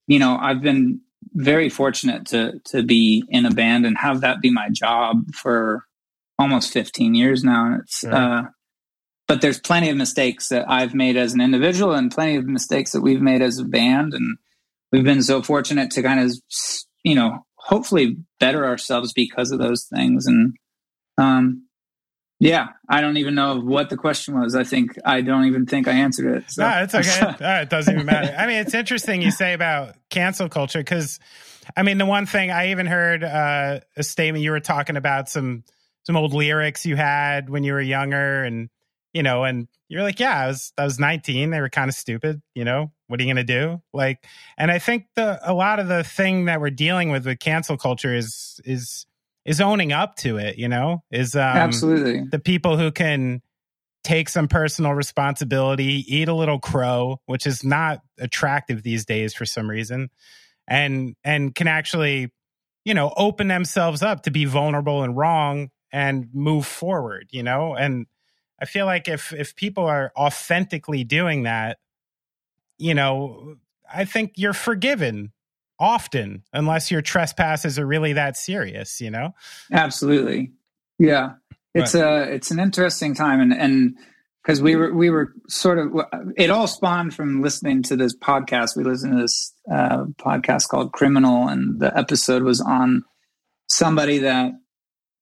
you 0.06 0.20
know 0.20 0.38
i've 0.40 0.62
been 0.62 1.02
very 1.34 1.70
fortunate 1.70 2.26
to 2.28 2.60
to 2.66 2.84
be 2.84 3.24
in 3.30 3.46
a 3.46 3.52
band 3.52 3.86
and 3.86 3.98
have 3.98 4.22
that 4.22 4.42
be 4.42 4.52
my 4.52 4.70
job 4.72 5.24
for 5.34 5.84
almost 6.40 6.72
15 6.74 7.16
years 7.16 7.44
now. 7.44 7.66
And 7.66 7.82
it's 7.82 8.00
Sure. 8.00 8.14
uh 8.14 8.44
but 9.28 9.42
there's 9.42 9.60
plenty 9.60 9.90
of 9.90 9.96
mistakes 9.96 10.50
that 10.50 10.70
I've 10.70 10.94
made 10.94 11.16
as 11.16 11.34
an 11.34 11.42
individual 11.42 11.94
and 11.94 12.12
plenty 12.12 12.36
of 12.36 12.46
mistakes 12.46 12.92
that 12.92 13.02
we've 13.02 13.22
made 13.22 13.42
as 13.42 13.58
a 13.58 13.64
band. 13.64 14.14
And 14.14 14.38
we've 14.92 15.04
been 15.06 15.24
so 15.24 15.42
fortunate 15.42 15.92
to 15.92 16.04
kind 16.04 16.20
of 16.20 16.34
you 17.04 17.16
know 17.16 17.46
hopefully 17.56 18.18
better 18.40 18.66
ourselves 18.66 19.14
because 19.14 19.52
of 19.52 19.60
those 19.60 19.86
things. 19.86 20.28
And 20.28 20.54
um 21.18 21.63
yeah 22.44 22.68
i 22.90 23.02
don't 23.02 23.18
even 23.18 23.36
know 23.36 23.60
what 23.60 23.90
the 23.90 23.98
question 23.98 24.40
was 24.40 24.56
i 24.56 24.64
think 24.64 24.98
i 25.06 25.22
don't 25.22 25.46
even 25.46 25.66
think 25.66 25.88
i 25.88 25.92
answered 25.92 26.38
it 26.38 26.44
so. 26.48 26.62
No, 26.62 26.84
it's 26.84 26.94
okay. 26.94 27.36
It 27.64 27.70
doesn't 27.70 27.94
even 27.94 28.06
matter. 28.06 28.36
I 28.38 28.48
mean, 28.48 28.58
it's 28.58 28.74
interesting 28.74 29.22
you 29.22 29.32
say 29.32 29.54
about 29.54 29.96
cancel 30.10 30.50
culture 30.50 30.80
because, 30.80 31.20
I 31.76 31.84
mean, 31.84 31.98
the 31.98 32.06
one 32.06 32.26
thing 32.26 32.52
I 32.52 32.72
even 32.72 32.86
heard 32.86 33.24
uh, 33.24 33.80
a 33.98 34.04
statement 34.04 34.44
you 34.44 34.52
were 34.52 34.60
talking 34.60 34.98
about 34.98 35.30
some 35.30 35.64
some 36.04 36.18
old 36.18 36.34
lyrics 36.34 36.86
you 36.86 36.96
had 36.96 37.50
when 37.50 37.64
you 37.64 37.74
were 37.74 37.82
younger, 37.82 38.44
and 38.44 38.70
you 39.14 39.24
know, 39.24 39.44
and 39.44 39.68
you're 39.88 40.04
like, 40.04 40.20
yeah, 40.20 40.38
I 40.38 40.48
was 40.48 40.74
I 40.78 40.84
was 40.84 41.00
19. 41.00 41.50
They 41.50 41.62
were 41.62 41.70
kind 41.70 41.90
of 41.90 41.96
stupid. 41.96 42.42
You 42.54 42.66
know, 42.66 42.92
what 43.08 43.20
are 43.20 43.24
you 43.24 43.30
gonna 43.30 43.44
do? 43.44 43.82
Like, 43.94 44.26
and 44.58 44.70
I 44.70 44.80
think 44.80 45.06
the 45.16 45.40
a 45.44 45.54
lot 45.54 45.80
of 45.80 45.88
the 45.88 46.04
thing 46.04 46.46
that 46.46 46.62
we're 46.62 46.70
dealing 46.70 47.10
with 47.10 47.26
with 47.26 47.40
cancel 47.40 47.78
culture 47.78 48.14
is 48.14 48.60
is 48.66 49.06
is 49.46 49.62
owning 49.62 49.92
up 49.92 50.16
to 50.18 50.38
it. 50.38 50.58
You 50.58 50.68
know, 50.68 51.04
is 51.12 51.36
um, 51.36 51.42
absolutely 51.42 52.24
the 52.32 52.40
people 52.40 52.78
who 52.78 52.92
can 52.92 53.42
take 54.04 54.28
some 54.28 54.48
personal 54.48 54.94
responsibility, 54.94 56.04
eat 56.08 56.28
a 56.28 56.34
little 56.34 56.60
crow, 56.60 57.22
which 57.26 57.48
is 57.48 57.64
not 57.64 58.02
attractive 58.20 58.84
these 58.84 59.06
days 59.06 59.34
for 59.34 59.46
some 59.46 59.70
reason, 59.70 60.10
and 60.68 61.16
and 61.24 61.56
can 61.56 61.68
actually, 61.68 62.32
you 62.86 62.94
know, 62.94 63.14
open 63.18 63.48
themselves 63.48 64.02
up 64.02 64.24
to 64.24 64.32
be 64.32 64.46
vulnerable 64.46 65.04
and 65.04 65.18
wrong 65.18 65.70
and 65.92 66.30
move 66.34 66.66
forward, 66.66 67.28
you 67.32 67.44
know? 67.44 67.76
And 67.76 68.08
I 68.60 68.66
feel 68.66 68.86
like 68.86 69.08
if 69.08 69.34
if 69.34 69.56
people 69.56 69.86
are 69.86 70.12
authentically 70.18 71.04
doing 71.04 71.44
that, 71.44 71.80
you 72.78 72.94
know, 72.94 73.58
I 73.94 74.06
think 74.06 74.34
you're 74.36 74.54
forgiven 74.54 75.33
often 75.84 76.42
unless 76.54 76.90
your 76.90 77.02
trespasses 77.02 77.78
are 77.78 77.86
really 77.86 78.14
that 78.14 78.38
serious, 78.38 79.02
you 79.02 79.12
know? 79.12 79.34
absolutely 79.72 80.52
yeah 81.00 81.32
it's 81.76 81.94
a 81.96 82.24
it's 82.34 82.52
an 82.52 82.60
interesting 82.60 83.14
time 83.16 83.42
and 83.42 83.52
and 83.54 83.96
because 84.44 84.62
we 84.62 84.76
were 84.76 84.94
we 84.94 85.10
were 85.10 85.34
sort 85.50 85.80
of 85.80 85.88
it 86.38 86.50
all 86.50 86.68
spawned 86.68 87.14
from 87.14 87.42
listening 87.42 87.82
to 87.84 87.96
this 87.96 88.16
podcast 88.16 88.78
we 88.78 88.84
listened 88.84 89.14
to 89.16 89.22
this 89.22 89.54
uh, 89.72 90.04
podcast 90.20 90.68
called 90.70 90.94
criminal 90.94 91.48
and 91.48 91.80
the 91.80 91.96
episode 91.98 92.44
was 92.44 92.62
on 92.62 93.04
somebody 93.68 94.20
that 94.20 94.52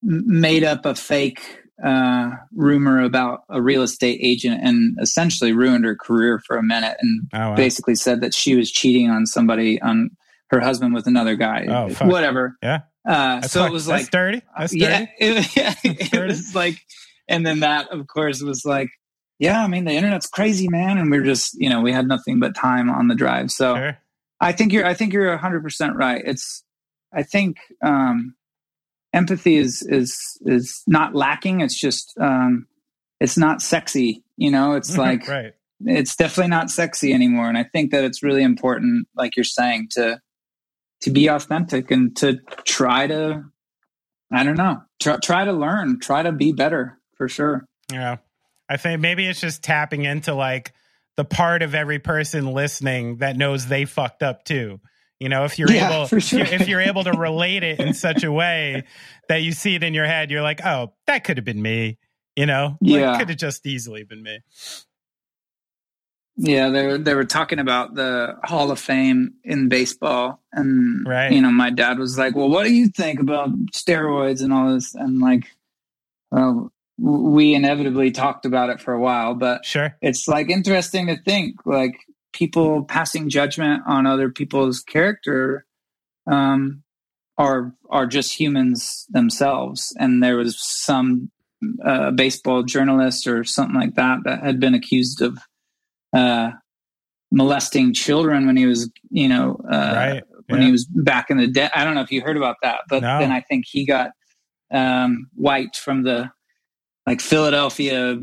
made 0.03 0.63
up 0.63 0.85
a 0.85 0.93
fake 0.95 1.41
uh, 1.83 2.31
rumor 2.53 3.01
about 3.01 3.39
a 3.49 3.61
real 3.61 3.81
estate 3.81 4.19
agent 4.21 4.59
and 4.61 4.97
essentially 5.01 5.51
ruined 5.53 5.85
her 5.85 5.95
career 5.95 6.39
for 6.45 6.57
a 6.57 6.63
minute 6.63 6.97
and 6.99 7.21
Oh, 7.33 7.49
wow. 7.51 7.55
basically 7.55 7.95
said 7.95 8.21
that 8.21 8.33
she 8.35 8.55
was 8.55 8.69
cheating 8.71 9.09
on 9.09 9.25
somebody 9.25 9.81
on 9.81 10.09
her 10.51 10.59
husband 10.59 10.93
with 10.93 11.07
another 11.07 11.35
guy 11.35 11.65
Oh, 11.69 11.89
fuck. 11.89 12.07
whatever 12.09 12.55
Yeah. 12.61 12.81
uh, 13.07 13.41
so 13.41 13.65
it 13.65 13.71
was 13.71 13.85
that's 13.87 14.03
like 14.03 14.11
dirty. 14.11 14.41
That's 14.57 14.73
dirty. 14.73 14.83
yeah, 14.91 15.05
it, 15.19 15.55
yeah, 15.55 15.73
it 15.83 16.11
dirty. 16.11 16.27
was 16.27 16.53
like, 16.53 16.77
and 17.27 17.45
then 17.45 17.61
that, 17.61 17.89
of 17.91 18.05
course, 18.07 18.41
was 18.41 18.63
like, 18.65 18.89
yeah, 19.39 19.63
I 19.63 19.67
mean, 19.67 19.85
the 19.85 19.91
internet's 19.93 20.27
crazy, 20.27 20.67
man, 20.67 20.97
and 20.99 21.09
we're 21.09 21.23
just, 21.23 21.55
you 21.59 21.69
know, 21.69 21.81
we 21.81 21.91
had 21.91 22.07
nothing 22.07 22.39
but 22.39 22.55
time 22.55 22.89
on 22.91 23.07
the 23.07 23.15
drive. 23.15 23.49
So 23.49 23.75
Sure. 23.75 23.97
I 24.39 24.51
think 24.51 24.71
you're, 24.73 24.85
I 24.85 24.93
think 24.93 25.13
you're 25.13 25.35
hundred 25.37 25.63
percent 25.63 25.95
right. 25.95 26.21
It's, 26.25 26.63
I 27.13 27.23
think, 27.23 27.57
um, 27.83 28.35
empathy 29.13 29.55
is 29.57 29.81
is 29.89 30.17
is 30.45 30.83
not 30.87 31.15
lacking. 31.15 31.61
It's 31.61 31.79
just, 31.79 32.13
um, 32.19 32.67
it's 33.19 33.37
not 33.37 33.61
sexy. 33.61 34.23
You 34.37 34.51
know, 34.51 34.73
it's 34.73 34.97
like 35.05 35.27
right. 35.27 35.53
it's 35.85 36.15
definitely 36.15 36.49
not 36.49 36.69
sexy 36.69 37.11
anymore 37.13 37.47
and 37.49 37.57
i 37.57 37.63
think 37.63 37.89
that 37.91 38.03
it's 38.03 38.21
really 38.21 38.43
important 38.43 39.07
like 39.15 39.35
you're 39.35 39.43
saying 39.43 39.87
to 39.91 40.19
to 41.01 41.09
be 41.11 41.27
authentic 41.27 41.91
and 41.91 42.15
to 42.17 42.39
try 42.65 43.07
to 43.07 43.43
i 44.31 44.43
don't 44.43 44.57
know 44.57 44.81
try, 45.01 45.17
try 45.17 45.45
to 45.45 45.53
learn 45.53 45.99
try 45.99 46.23
to 46.23 46.31
be 46.31 46.51
better 46.51 46.97
for 47.17 47.27
sure 47.27 47.65
Yeah. 47.91 48.17
I 48.69 48.77
think 48.77 49.01
maybe 49.01 49.25
it's 49.27 49.41
just 49.41 49.61
tapping 49.63 50.05
into 50.05 50.33
like 50.33 50.71
the 51.17 51.25
part 51.25 51.61
of 51.61 51.75
every 51.75 51.99
person 51.99 52.53
listening 52.53 53.17
that 53.17 53.35
knows 53.35 53.67
they 53.67 53.83
fucked 53.83 54.23
up 54.23 54.45
too. 54.45 54.79
You 55.19 55.27
know, 55.27 55.43
if 55.43 55.59
you're 55.59 55.69
Yeah, 55.69 55.89
able 55.93 56.07
sure. 56.07 56.19
if, 56.19 56.31
you're, 56.31 56.45
if 56.61 56.67
you're 56.69 56.79
able 56.79 57.03
to 57.03 57.11
relate 57.11 57.63
it 57.63 57.81
in 57.81 57.93
such 57.93 58.23
a 58.23 58.31
way 58.31 58.83
that 59.27 59.41
you 59.41 59.51
see 59.51 59.75
it 59.75 59.83
in 59.83 59.93
your 59.93 60.05
head, 60.05 60.31
you're 60.31 60.41
like, 60.41 60.65
"Oh, 60.65 60.93
that 61.05 61.25
could 61.25 61.35
have 61.35 61.43
been 61.43 61.61
me." 61.61 61.97
You 62.37 62.45
know? 62.45 62.77
Yeah. 62.79 63.17
could 63.19 63.27
have 63.27 63.37
just 63.37 63.67
easily 63.67 64.05
been 64.05 64.23
me. 64.23 64.39
Yeah 66.43 66.69
they 66.69 66.87
were, 66.87 66.97
they 66.97 67.13
were 67.13 67.23
talking 67.23 67.59
about 67.59 67.93
the 67.93 68.35
hall 68.43 68.71
of 68.71 68.79
fame 68.79 69.33
in 69.43 69.69
baseball 69.69 70.41
and 70.51 71.07
Right. 71.07 71.31
you 71.31 71.41
know 71.41 71.51
my 71.51 71.69
dad 71.69 71.99
was 71.99 72.17
like 72.17 72.35
well 72.35 72.49
what 72.49 72.63
do 72.65 72.73
you 72.73 72.87
think 72.89 73.19
about 73.19 73.49
steroids 73.73 74.41
and 74.41 74.51
all 74.51 74.73
this 74.73 74.95
and 74.95 75.19
like 75.19 75.45
well 76.31 76.71
we 76.97 77.53
inevitably 77.53 78.11
talked 78.11 78.45
about 78.45 78.69
it 78.69 78.81
for 78.81 78.93
a 78.93 78.99
while 78.99 79.33
but 79.35 79.63
Sure. 79.65 79.95
it's 80.01 80.27
like 80.27 80.49
interesting 80.49 81.07
to 81.07 81.17
think 81.21 81.55
like 81.65 81.93
people 82.33 82.83
passing 82.85 83.29
judgment 83.29 83.83
on 83.85 84.05
other 84.07 84.29
people's 84.29 84.81
character 84.81 85.65
um 86.29 86.81
are 87.37 87.73
are 87.89 88.07
just 88.07 88.39
humans 88.39 89.05
themselves 89.09 89.95
and 89.99 90.23
there 90.23 90.37
was 90.37 90.57
some 90.59 91.29
a 91.83 92.11
baseball 92.11 92.63
journalist 92.63 93.27
or 93.27 93.43
something 93.43 93.75
like 93.79 93.93
that 93.95 94.19
that 94.25 94.43
had 94.43 94.59
been 94.59 94.73
accused 94.73 95.21
of 95.21 95.37
uh, 96.13 96.51
molesting 97.31 97.93
children 97.93 98.45
when 98.45 98.57
he 98.57 98.65
was, 98.65 98.91
you 99.09 99.29
know, 99.29 99.59
uh, 99.71 99.93
right. 99.95 100.23
when 100.47 100.61
yeah. 100.61 100.67
he 100.67 100.71
was 100.71 100.85
back 100.85 101.29
in 101.29 101.37
the 101.37 101.47
day. 101.47 101.69
I 101.73 101.83
don't 101.83 101.95
know 101.95 102.01
if 102.01 102.11
you 102.11 102.21
heard 102.21 102.37
about 102.37 102.57
that, 102.61 102.81
but 102.89 103.01
no. 103.01 103.19
then 103.19 103.31
I 103.31 103.41
think 103.41 103.65
he 103.67 103.85
got 103.85 104.11
um, 104.71 105.29
wiped 105.35 105.77
from 105.77 106.03
the 106.03 106.31
like 107.07 107.21
Philadelphia 107.21 108.19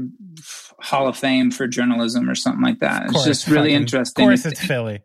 Hall 0.80 1.08
of 1.08 1.16
Fame 1.16 1.50
for 1.50 1.66
journalism 1.66 2.28
or 2.28 2.34
something 2.34 2.62
like 2.62 2.80
that. 2.80 3.06
It's 3.06 3.24
just 3.24 3.48
really 3.48 3.70
fucking, 3.70 3.82
interesting. 3.82 4.24
Of 4.24 4.28
course, 4.28 4.46
it's 4.46 4.64
Philly. 4.64 5.00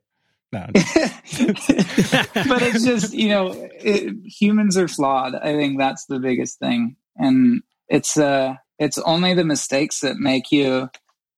No. 0.52 0.68
but 0.74 2.62
it's 2.62 2.86
just 2.86 3.14
you 3.14 3.30
know 3.30 3.54
it, 3.80 4.14
humans 4.24 4.78
are 4.78 4.88
flawed. 4.88 5.34
I 5.36 5.54
think 5.54 5.80
that's 5.80 6.06
the 6.06 6.20
biggest 6.20 6.60
thing, 6.60 6.96
and 7.16 7.64
it's 7.88 8.18
uh 8.18 8.56
it's 8.78 9.00
only 9.00 9.34
the 9.34 9.46
mistakes 9.46 10.02
that 10.02 10.18
make 10.18 10.52
you 10.52 10.90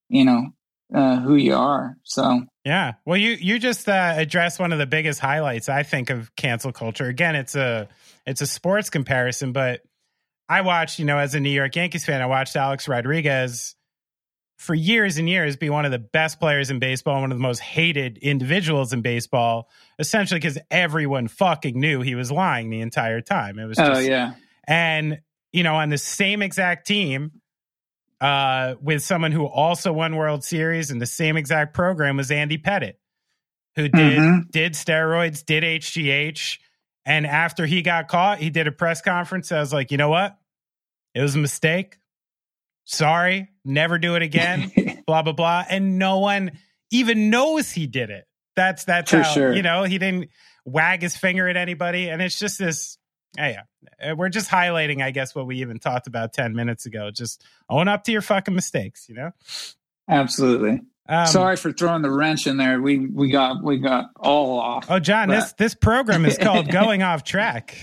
you 0.09 0.25
know 0.25 0.49
uh, 0.95 1.19
who 1.19 1.35
you 1.35 1.53
are. 1.53 1.97
So 2.03 2.41
yeah, 2.63 2.93
well, 3.05 3.17
you 3.17 3.31
you 3.31 3.59
just 3.59 3.87
uh, 3.89 4.13
addressed 4.15 4.59
one 4.59 4.71
of 4.71 4.79
the 4.79 4.85
biggest 4.85 5.19
highlights 5.19 5.67
I 5.67 5.83
think 5.83 6.09
of 6.09 6.33
cancel 6.35 6.71
culture. 6.71 7.07
Again, 7.07 7.35
it's 7.35 7.55
a 7.55 7.89
it's 8.25 8.41
a 8.41 8.47
sports 8.47 8.89
comparison, 8.89 9.51
but 9.51 9.81
I 10.47 10.61
watched 10.61 10.97
you 10.97 11.05
know 11.05 11.17
as 11.17 11.35
a 11.35 11.39
New 11.39 11.49
York 11.49 11.75
Yankees 11.75 12.05
fan, 12.05 12.21
I 12.21 12.27
watched 12.27 12.55
Alex 12.55 12.87
Rodriguez 12.87 13.75
for 14.57 14.73
years 14.73 15.17
and 15.17 15.27
years 15.27 15.57
be 15.57 15.69
one 15.69 15.83
of 15.83 15.91
the 15.91 15.99
best 15.99 16.39
players 16.39 16.71
in 16.71 16.79
baseball, 16.79 17.19
one 17.19 17.31
of 17.31 17.37
the 17.37 17.41
most 17.41 17.59
hated 17.59 18.17
individuals 18.19 18.93
in 18.93 19.01
baseball, 19.01 19.69
essentially 19.99 20.39
because 20.39 20.57
everyone 20.71 21.27
fucking 21.27 21.77
knew 21.77 21.99
he 21.99 22.15
was 22.15 22.31
lying 22.31 22.69
the 22.69 22.79
entire 22.79 23.19
time. 23.19 23.59
It 23.59 23.65
was 23.65 23.77
oh, 23.79 23.87
just, 23.87 23.99
oh 23.99 24.03
yeah, 24.03 24.35
and 24.65 25.19
you 25.51 25.63
know 25.63 25.75
on 25.75 25.89
the 25.89 25.97
same 25.97 26.41
exact 26.41 26.87
team 26.87 27.41
uh, 28.25 28.75
with 28.81 29.03
someone 29.03 29.31
who 29.31 29.45
also 29.45 29.93
won 29.93 30.15
World 30.15 30.43
Series 30.43 30.91
in 30.91 30.99
the 30.99 31.05
same 31.05 31.37
exact 31.37 31.73
program 31.73 32.17
was 32.17 32.31
Andy 32.31 32.57
Pettitte, 32.57 32.95
who 33.75 33.83
did 33.83 34.19
mm-hmm. 34.19 34.49
did 34.51 34.73
steroids, 34.73 35.45
did 35.45 35.63
HGH, 35.63 36.59
and 37.05 37.27
after 37.27 37.65
he 37.65 37.81
got 37.81 38.07
caught, 38.07 38.39
he 38.39 38.49
did 38.49 38.67
a 38.67 38.71
press 38.71 39.01
conference. 39.01 39.51
I 39.51 39.59
was 39.59 39.73
like, 39.73 39.91
you 39.91 39.97
know 39.97 40.09
what, 40.09 40.37
it 41.13 41.21
was 41.21 41.35
a 41.35 41.39
mistake 41.39 41.97
sorry, 42.85 43.49
never 43.65 43.97
do 43.97 44.15
it 44.15 44.21
again, 44.21 44.71
blah, 45.07 45.21
blah, 45.21 45.33
blah. 45.33 45.65
And 45.69 45.99
no 45.99 46.19
one 46.19 46.51
even 46.91 47.29
knows 47.29 47.71
he 47.71 47.87
did 47.87 48.09
it. 48.09 48.25
That's, 48.55 48.85
that's 48.85 49.11
For 49.11 49.21
how, 49.21 49.33
sure. 49.33 49.53
you 49.53 49.61
know, 49.61 49.83
he 49.83 49.97
didn't 49.97 50.29
wag 50.63 51.01
his 51.01 51.17
finger 51.17 51.47
at 51.49 51.57
anybody. 51.57 52.09
And 52.09 52.21
it's 52.21 52.39
just 52.39 52.57
this, 52.57 52.97
yeah, 53.37 53.61
yeah. 53.99 54.13
We're 54.13 54.29
just 54.29 54.49
highlighting, 54.49 55.01
I 55.01 55.11
guess, 55.11 55.35
what 55.35 55.47
we 55.47 55.61
even 55.61 55.79
talked 55.79 56.07
about 56.07 56.33
10 56.33 56.55
minutes 56.55 56.85
ago. 56.85 57.11
Just 57.11 57.43
own 57.69 57.87
up 57.87 58.03
to 58.05 58.11
your 58.11 58.21
fucking 58.21 58.53
mistakes, 58.53 59.07
you 59.07 59.15
know? 59.15 59.31
Absolutely. 60.09 60.81
Um, 61.07 61.27
Sorry 61.27 61.55
for 61.55 61.71
throwing 61.71 62.01
the 62.01 62.09
wrench 62.09 62.47
in 62.47 62.57
there. 62.57 62.81
We 62.81 62.97
we 62.97 63.29
got 63.29 63.63
we 63.63 63.77
got 63.77 64.09
all 64.19 64.59
off. 64.59 64.87
Oh, 64.89 64.99
John, 64.99 65.27
but. 65.27 65.35
this 65.35 65.53
this 65.53 65.75
program 65.75 66.25
is 66.25 66.37
called 66.41 66.71
Going 66.71 67.03
Off 67.03 67.23
Track. 67.23 67.77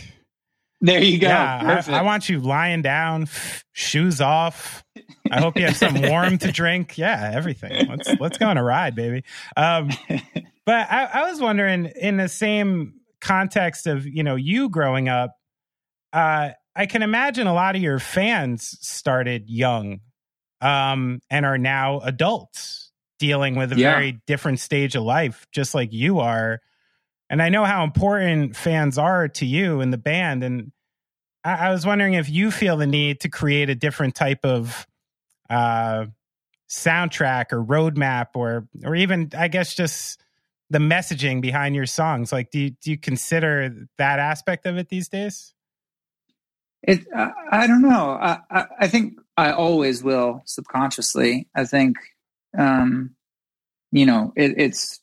There 0.81 1.01
you 1.01 1.21
go. 1.21 1.29
Yeah, 1.29 1.85
I, 1.87 1.99
I, 1.99 2.03
want 2.03 2.29
you 2.29 2.41
lying 2.41 2.83
down, 2.83 3.29
shoes 3.71 4.21
off. 4.21 4.83
I 5.31 5.41
hope 5.41 5.57
you 5.57 5.65
have 5.65 5.77
some 5.77 6.03
warm 6.03 6.39
to 6.39 6.51
drink. 6.51 6.99
Yeah, 7.03 7.31
everything. 7.33 7.89
Let's 7.89 8.13
let's 8.21 8.39
go 8.39 8.47
on 8.47 8.59
a 8.59 8.65
ride, 8.65 8.97
baby. 8.97 9.23
Um, 9.57 9.91
but 10.67 10.91
I, 10.91 11.05
I, 11.05 11.31
was 11.31 11.41
wondering, 11.41 11.87
in 11.87 12.17
the 12.17 12.29
same 12.29 12.95
context 13.21 13.87
of 13.87 14.05
you 14.05 14.25
know 14.25 14.35
you 14.35 14.69
growing 14.69 15.09
up, 15.09 15.37
uh, 16.13 16.51
I 16.75 16.87
can 16.87 17.03
imagine 17.03 17.47
a 17.47 17.55
lot 17.55 17.77
of 17.77 17.83
your 17.83 17.99
fans 17.99 18.79
started 18.81 19.49
young 19.49 20.01
um, 20.61 21.21
and 21.31 21.45
are 21.45 21.59
now 21.59 22.01
adults 22.01 22.91
dealing 23.19 23.57
with 23.57 23.73
a 23.73 23.77
yeah. 23.77 23.95
very 23.95 24.21
different 24.27 24.61
stage 24.61 24.95
of 24.95 25.03
life, 25.03 25.47
just 25.53 25.75
like 25.75 25.93
you 25.93 26.21
are 26.21 26.61
and 27.33 27.41
I 27.41 27.49
know 27.49 27.65
how 27.65 27.83
important 27.83 28.55
fans 28.55 28.99
are 28.99 29.27
to 29.27 29.47
you 29.47 29.81
and 29.81 29.91
the 29.91 29.99
band. 29.99 30.45
And 30.45 30.71
I, 31.43 31.69
I 31.69 31.71
was 31.71 31.87
wondering 31.87 32.13
if 32.13 32.29
you 32.29 32.51
feel 32.51 32.77
the 32.77 32.87
need 32.87 33.21
to 33.21 33.31
create 33.31 33.71
a 33.71 33.75
different 33.75 34.15
type 34.15 34.45
of 34.45 34.87
uh, 35.49 36.05
soundtrack 36.69 37.53
or 37.53 37.65
roadmap, 37.65 38.29
or 38.35 38.69
or 38.85 38.95
even 38.95 39.31
I 39.37 39.49
guess 39.49 39.75
just 39.75 40.21
the 40.69 40.79
messaging 40.79 41.41
behind 41.41 41.75
your 41.75 41.87
songs. 41.87 42.33
Like, 42.33 42.51
do 42.51 42.59
you, 42.59 42.71
do 42.71 42.91
you 42.91 42.99
consider 42.99 43.89
that 43.97 44.19
aspect 44.19 44.67
of 44.67 44.77
it 44.77 44.91
these 44.91 45.09
days? 45.09 45.55
It, 46.83 47.07
uh, 47.15 47.31
I 47.51 47.67
don't 47.67 47.83
know. 47.83 48.11
I, 48.21 48.39
I, 48.51 48.65
I, 48.81 48.89
think 48.89 49.15
I 49.37 49.53
always 49.53 50.03
will 50.03 50.43
subconsciously. 50.47 51.49
I 51.55 51.65
think, 51.65 51.97
um, 52.59 53.15
you 53.93 54.05
know, 54.05 54.33
it, 54.35 54.55
it's 54.57 55.03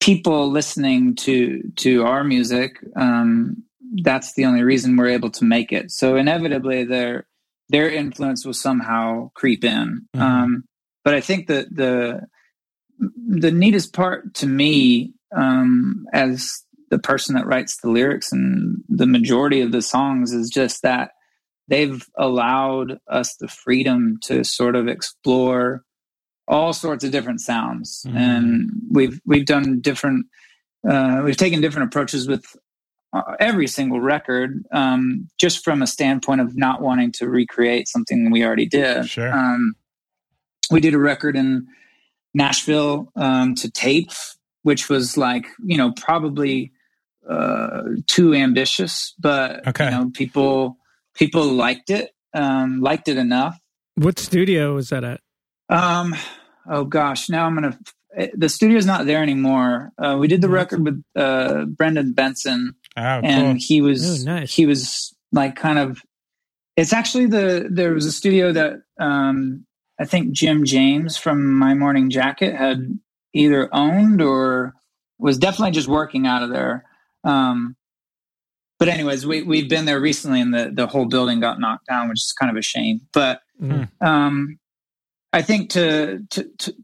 people 0.00 0.50
listening 0.50 1.14
to 1.16 1.62
to 1.76 2.04
our 2.04 2.22
music 2.22 2.78
um, 2.96 3.64
that's 4.02 4.34
the 4.34 4.44
only 4.44 4.62
reason 4.62 4.96
we're 4.96 5.08
able 5.08 5.30
to 5.30 5.44
make 5.44 5.72
it 5.72 5.90
so 5.90 6.16
inevitably 6.16 6.84
their 6.84 7.26
their 7.70 7.90
influence 7.90 8.44
will 8.44 8.54
somehow 8.54 9.30
creep 9.34 9.64
in 9.64 10.06
mm-hmm. 10.14 10.20
um, 10.20 10.64
but 11.02 11.14
i 11.14 11.20
think 11.20 11.48
that 11.48 11.74
the 11.74 12.20
the 13.26 13.50
neatest 13.50 13.92
part 13.92 14.32
to 14.34 14.46
me 14.46 15.12
um, 15.34 16.06
as 16.12 16.62
the 16.90 16.98
person 16.98 17.34
that 17.34 17.46
writes 17.46 17.78
the 17.80 17.90
lyrics 17.90 18.32
and 18.32 18.82
the 18.88 19.06
majority 19.06 19.60
of 19.60 19.72
the 19.72 19.82
songs 19.82 20.32
is 20.32 20.48
just 20.50 20.82
that 20.82 21.10
they've 21.68 22.06
allowed 22.16 22.98
us 23.08 23.34
the 23.36 23.48
freedom 23.48 24.18
to 24.22 24.44
sort 24.44 24.76
of 24.76 24.88
explore 24.88 25.82
all 26.48 26.72
sorts 26.72 27.04
of 27.04 27.10
different 27.10 27.40
sounds, 27.40 28.04
mm-hmm. 28.06 28.16
and 28.16 28.70
we've 28.90 29.20
we've 29.26 29.46
done 29.46 29.80
different. 29.80 30.26
Uh, 30.88 31.22
we've 31.24 31.36
taken 31.36 31.60
different 31.60 31.88
approaches 31.88 32.28
with 32.28 32.44
uh, 33.12 33.22
every 33.40 33.66
single 33.66 34.00
record, 34.00 34.64
um, 34.72 35.28
just 35.38 35.64
from 35.64 35.82
a 35.82 35.86
standpoint 35.86 36.40
of 36.40 36.56
not 36.56 36.80
wanting 36.80 37.10
to 37.10 37.28
recreate 37.28 37.88
something 37.88 38.30
we 38.30 38.44
already 38.44 38.66
did. 38.66 39.08
Sure. 39.08 39.32
Um, 39.32 39.74
we 40.70 40.80
did 40.80 40.94
a 40.94 40.98
record 40.98 41.36
in 41.36 41.66
Nashville 42.32 43.10
um, 43.16 43.56
to 43.56 43.70
tape, 43.70 44.12
which 44.62 44.88
was 44.88 45.16
like 45.16 45.46
you 45.64 45.76
know 45.76 45.92
probably 45.92 46.72
uh, 47.28 47.82
too 48.06 48.34
ambitious, 48.34 49.14
but 49.18 49.66
okay. 49.66 49.86
you 49.86 49.90
know 49.90 50.10
people 50.12 50.76
people 51.14 51.44
liked 51.44 51.90
it, 51.90 52.10
um, 52.34 52.80
liked 52.80 53.08
it 53.08 53.16
enough. 53.16 53.58
What 53.96 54.18
studio 54.18 54.74
was 54.74 54.90
that 54.90 55.04
at? 55.04 55.20
Um, 55.68 56.14
oh 56.70 56.84
gosh, 56.84 57.28
now 57.28 57.46
I'm 57.46 57.54
gonna. 57.54 57.78
The 58.34 58.48
studio's 58.48 58.86
not 58.86 59.04
there 59.06 59.22
anymore. 59.22 59.92
Uh, 59.98 60.16
we 60.18 60.28
did 60.28 60.40
the 60.40 60.48
record 60.48 60.84
with 60.84 61.02
uh, 61.14 61.64
Brendan 61.66 62.12
Benson, 62.12 62.74
oh, 62.96 63.02
and 63.02 63.58
cool. 63.58 63.64
he 63.66 63.82
was 63.82 64.26
oh, 64.26 64.30
nice. 64.32 64.54
he 64.54 64.66
was 64.66 65.14
like 65.32 65.56
kind 65.56 65.78
of. 65.78 66.02
It's 66.76 66.92
actually 66.92 67.26
the 67.26 67.68
there 67.70 67.92
was 67.92 68.06
a 68.06 68.12
studio 68.12 68.52
that 68.52 68.74
um, 69.00 69.66
I 69.98 70.04
think 70.04 70.32
Jim 70.32 70.64
James 70.64 71.16
from 71.16 71.54
My 71.54 71.74
Morning 71.74 72.10
Jacket 72.10 72.54
had 72.54 72.98
either 73.34 73.68
owned 73.74 74.20
or 74.20 74.74
was 75.18 75.38
definitely 75.38 75.72
just 75.72 75.88
working 75.88 76.26
out 76.26 76.42
of 76.42 76.50
there. 76.50 76.84
Um, 77.26 77.76
but 78.78 78.88
anyways, 78.88 79.26
we 79.26 79.42
we've 79.42 79.68
been 79.68 79.86
there 79.86 80.00
recently, 80.00 80.40
and 80.40 80.52
the 80.52 80.70
the 80.72 80.86
whole 80.86 81.06
building 81.06 81.40
got 81.40 81.58
knocked 81.58 81.86
down, 81.86 82.08
which 82.08 82.18
is 82.18 82.34
kind 82.38 82.50
of 82.50 82.56
a 82.56 82.62
shame. 82.62 83.00
But 83.12 83.40
mm. 83.60 83.88
um, 84.00 84.58
I 85.32 85.42
think 85.42 85.70
to, 85.70 86.20
to 86.30 86.50
to 86.58 86.74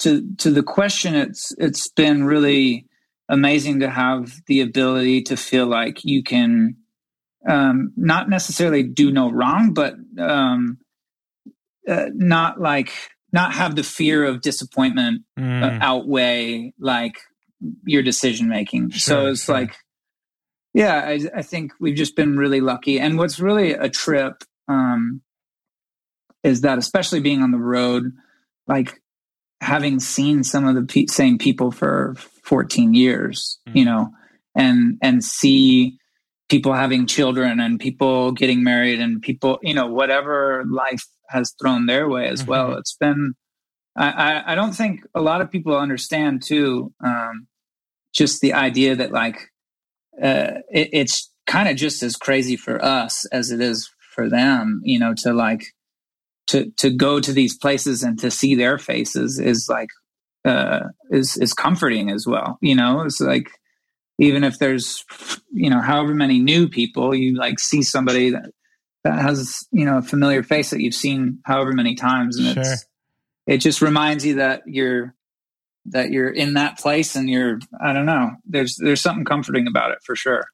to 0.00 0.34
to 0.38 0.50
the 0.50 0.62
question, 0.62 1.14
it's 1.14 1.54
it's 1.58 1.88
been 1.88 2.24
really 2.24 2.86
amazing 3.28 3.80
to 3.80 3.90
have 3.90 4.32
the 4.46 4.60
ability 4.60 5.22
to 5.22 5.36
feel 5.36 5.66
like 5.66 6.04
you 6.04 6.22
can 6.22 6.76
um, 7.48 7.92
not 7.96 8.28
necessarily 8.28 8.82
do 8.82 9.10
no 9.10 9.30
wrong, 9.30 9.74
but 9.74 9.94
um, 10.18 10.78
uh, 11.88 12.06
not 12.14 12.60
like 12.60 12.92
not 13.32 13.52
have 13.52 13.76
the 13.76 13.82
fear 13.82 14.24
of 14.24 14.40
disappointment 14.40 15.22
uh, 15.36 15.40
mm. 15.40 15.78
outweigh 15.82 16.72
like 16.78 17.18
your 17.84 18.02
decision 18.02 18.48
making. 18.48 18.90
Sure, 18.90 18.98
so 18.98 19.26
it's 19.26 19.44
sure. 19.44 19.54
like, 19.56 19.76
yeah, 20.74 21.04
I, 21.06 21.20
I, 21.36 21.42
think 21.42 21.72
we've 21.78 21.96
just 21.96 22.16
been 22.16 22.36
really 22.36 22.60
lucky. 22.60 22.98
And 22.98 23.16
what's 23.16 23.38
really 23.38 23.72
a 23.72 23.88
trip 23.88 24.42
um, 24.68 25.22
is 26.42 26.62
that 26.62 26.78
especially 26.78 27.20
being 27.20 27.42
on 27.42 27.52
the 27.52 27.58
road, 27.58 28.12
like 28.66 29.00
having 29.60 30.00
seen 30.00 30.42
some 30.42 30.66
of 30.66 30.74
the 30.74 30.82
pe- 30.82 31.06
same 31.06 31.38
people 31.38 31.70
for 31.70 32.14
14 32.42 32.92
years, 32.92 33.58
mm-hmm. 33.68 33.78
you 33.78 33.84
know, 33.84 34.10
and 34.56 34.98
and 35.00 35.24
see 35.24 35.96
people 36.48 36.74
having 36.74 37.06
children 37.06 37.60
and 37.60 37.80
people 37.80 38.32
getting 38.32 38.62
married 38.62 39.00
and 39.00 39.22
people, 39.22 39.58
you 39.62 39.74
know, 39.74 39.86
whatever 39.86 40.64
life 40.68 41.06
has 41.28 41.54
thrown 41.60 41.86
their 41.86 42.08
way 42.08 42.28
as 42.28 42.42
mm-hmm. 42.42 42.50
well. 42.50 42.74
It's 42.74 42.96
been 42.96 43.34
I, 43.96 44.42
I 44.52 44.54
don't 44.54 44.72
think 44.72 45.06
a 45.14 45.20
lot 45.20 45.40
of 45.40 45.50
people 45.50 45.76
understand 45.76 46.42
too, 46.42 46.92
um, 47.02 47.46
just 48.12 48.40
the 48.40 48.54
idea 48.54 48.96
that 48.96 49.12
like 49.12 49.50
uh, 50.22 50.60
it, 50.70 50.90
it's 50.92 51.30
kind 51.46 51.68
of 51.68 51.76
just 51.76 52.02
as 52.02 52.16
crazy 52.16 52.56
for 52.56 52.82
us 52.82 53.26
as 53.26 53.50
it 53.50 53.60
is 53.60 53.90
for 54.14 54.28
them, 54.28 54.80
you 54.84 54.98
know, 54.98 55.14
to 55.18 55.32
like 55.32 55.64
to 56.46 56.70
to 56.76 56.90
go 56.90 57.20
to 57.20 57.32
these 57.32 57.56
places 57.56 58.02
and 58.02 58.18
to 58.18 58.30
see 58.30 58.54
their 58.54 58.78
faces 58.78 59.38
is 59.38 59.66
like 59.68 59.88
uh 60.44 60.80
is 61.10 61.36
is 61.36 61.54
comforting 61.54 62.10
as 62.10 62.26
well. 62.26 62.58
You 62.60 62.76
know, 62.76 63.02
it's 63.02 63.20
like 63.20 63.50
even 64.18 64.44
if 64.44 64.58
there's 64.58 65.04
you 65.52 65.70
know 65.70 65.80
however 65.80 66.14
many 66.14 66.38
new 66.38 66.68
people, 66.68 67.14
you 67.14 67.36
like 67.36 67.58
see 67.58 67.82
somebody 67.82 68.30
that 68.30 68.50
that 69.04 69.20
has 69.20 69.66
you 69.72 69.84
know 69.84 69.98
a 69.98 70.02
familiar 70.02 70.42
face 70.42 70.70
that 70.70 70.80
you've 70.80 70.94
seen 70.94 71.40
however 71.44 71.72
many 71.72 71.94
times, 71.94 72.36
and 72.36 72.54
sure. 72.54 72.62
it's 72.62 72.86
it 73.46 73.58
just 73.58 73.82
reminds 73.82 74.24
you 74.24 74.36
that 74.36 74.62
you're 74.66 75.14
that 75.86 76.10
you're 76.10 76.30
in 76.30 76.54
that 76.54 76.78
place 76.78 77.16
and 77.16 77.28
you're 77.28 77.58
I 77.80 77.92
don't 77.92 78.06
know. 78.06 78.32
There's 78.46 78.76
there's 78.76 79.00
something 79.00 79.24
comforting 79.24 79.66
about 79.66 79.92
it 79.92 79.98
for 80.04 80.16
sure. 80.16 80.46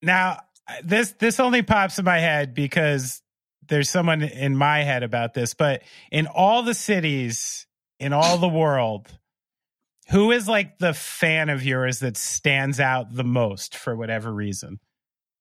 Now 0.00 0.40
this 0.82 1.12
this 1.12 1.40
only 1.40 1.62
pops 1.62 1.98
in 1.98 2.04
my 2.04 2.18
head 2.18 2.54
because 2.54 3.22
there's 3.68 3.90
someone 3.90 4.22
in 4.22 4.56
my 4.56 4.82
head 4.82 5.02
about 5.02 5.34
this, 5.34 5.54
but 5.54 5.82
in 6.10 6.26
all 6.26 6.62
the 6.62 6.74
cities 6.74 7.66
in 8.02 8.12
all 8.12 8.36
the 8.36 8.48
world, 8.48 9.16
who 10.10 10.32
is 10.32 10.48
like 10.48 10.78
the 10.78 10.92
fan 10.92 11.48
of 11.48 11.64
yours 11.64 12.00
that 12.00 12.16
stands 12.16 12.80
out 12.80 13.14
the 13.14 13.22
most 13.22 13.76
for 13.76 13.94
whatever 13.94 14.32
reason? 14.32 14.80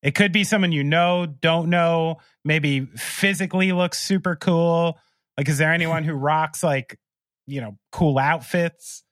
It 0.03 0.13
could 0.13 0.31
be 0.31 0.43
someone 0.43 0.71
you 0.71 0.83
know, 0.83 1.25
don't 1.25 1.71
know, 1.71 2.17
maybe 2.45 2.85
physically 2.95 3.71
looks 3.71 3.99
super 3.99 4.35
cool. 4.35 4.99
Like, 5.37 5.49
is 5.49 5.57
there 5.57 5.73
anyone 5.73 6.03
who 6.03 6.13
rocks 6.13 6.63
like, 6.63 6.99
you 7.45 7.61
know, 7.61 7.77
cool 7.91 8.17
outfits? 8.17 9.03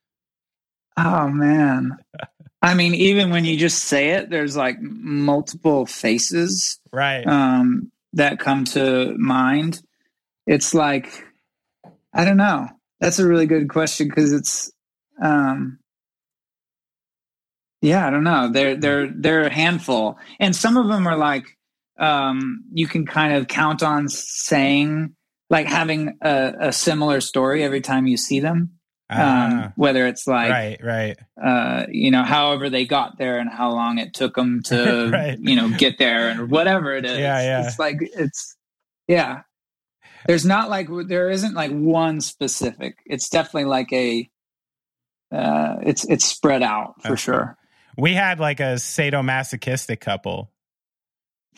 Oh 0.98 1.30
man. 1.30 1.98
I 2.62 2.74
mean, 2.74 2.94
even 2.94 3.30
when 3.30 3.46
you 3.46 3.58
just 3.58 3.86
say 3.86 4.10
it, 4.10 4.30
there's 4.30 4.58
like 4.58 4.82
multiple 4.82 5.86
faces, 5.86 6.80
right? 6.92 7.26
Um, 7.26 7.92
that 8.14 8.40
come 8.40 8.66
to 8.66 9.16
mind. 9.18 9.82
It's 10.46 10.74
like, 10.74 11.26
I 12.14 12.26
don't 12.26 12.38
know. 12.38 12.68
That's 13.00 13.20
a 13.20 13.28
really 13.28 13.46
good 13.46 13.70
question 13.70 14.10
because 14.10 14.34
it's, 14.34 14.72
um, 15.22 15.80
yeah, 17.82 18.06
I 18.06 18.10
don't 18.10 18.26
know. 18.26 18.52
They're 18.52 18.76
they're 18.76 19.08
they're 19.08 19.44
a 19.44 19.54
handful, 19.54 20.18
and 20.38 20.54
some 20.54 20.76
of 20.76 20.90
them 20.90 21.08
are 21.08 21.16
like 21.16 21.46
um, 21.98 22.66
you 22.74 22.88
can 22.88 23.06
kind 23.06 23.36
of 23.36 23.48
count 23.48 23.84
on 23.84 24.10
saying 24.10 25.16
like 25.50 25.68
having 25.68 26.18
a, 26.22 26.54
a 26.60 26.74
similar 26.74 27.22
story 27.22 27.64
every 27.64 27.82
time 27.82 28.08
you 28.08 28.18
see 28.18 28.40
them. 28.40 28.72
Um, 29.12 29.20
ah. 29.20 29.74
whether 29.76 30.06
it's 30.06 30.28
like 30.28 30.52
right, 30.52 30.78
right, 30.84 31.18
uh, 31.44 31.88
you 31.90 32.12
know, 32.12 32.22
however 32.22 32.70
they 32.70 32.86
got 32.86 33.18
there 33.18 33.40
and 33.40 33.50
how 33.50 33.72
long 33.72 33.98
it 33.98 34.14
took 34.14 34.36
them 34.36 34.62
to, 34.66 35.10
right. 35.12 35.40
you 35.40 35.56
know, 35.56 35.68
get 35.68 35.98
there 35.98 36.30
and 36.30 36.52
whatever 36.52 36.94
it 36.96 37.06
is. 37.06 37.18
Yeah, 37.18 37.42
yeah. 37.42 37.66
It's 37.66 37.80
like 37.80 37.98
it's 38.02 38.56
yeah. 39.08 39.42
There's 40.28 40.46
not 40.46 40.70
like 40.70 40.90
there 41.08 41.32
isn't 41.32 41.56
like 41.56 41.72
one 41.72 42.22
specific. 42.22 42.98
It's 43.08 43.30
definitely 43.30 43.66
like 43.66 43.92
a 43.94 44.30
uh, 45.32 45.78
it's 45.82 46.06
it's 46.06 46.26
spread 46.26 46.62
out 46.62 47.02
for 47.02 47.14
okay. 47.14 47.16
sure. 47.16 47.58
We 47.98 48.14
had 48.14 48.40
like 48.40 48.60
a 48.60 48.76
sadomasochistic 48.76 50.00
couple. 50.00 50.52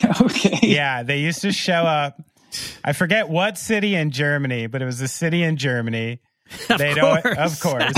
Okay. 0.20 0.58
Yeah, 0.62 1.02
they 1.02 1.18
used 1.18 1.42
to 1.42 1.52
show 1.52 1.74
up. 1.74 2.20
I 2.84 2.92
forget 2.92 3.28
what 3.28 3.58
city 3.58 3.94
in 3.94 4.10
Germany, 4.10 4.66
but 4.66 4.82
it 4.82 4.84
was 4.84 5.00
a 5.00 5.08
city 5.08 5.42
in 5.42 5.56
Germany. 5.56 6.20
Course. 6.68 6.98
Always, 6.98 7.24
of 7.38 7.60
course. 7.60 7.94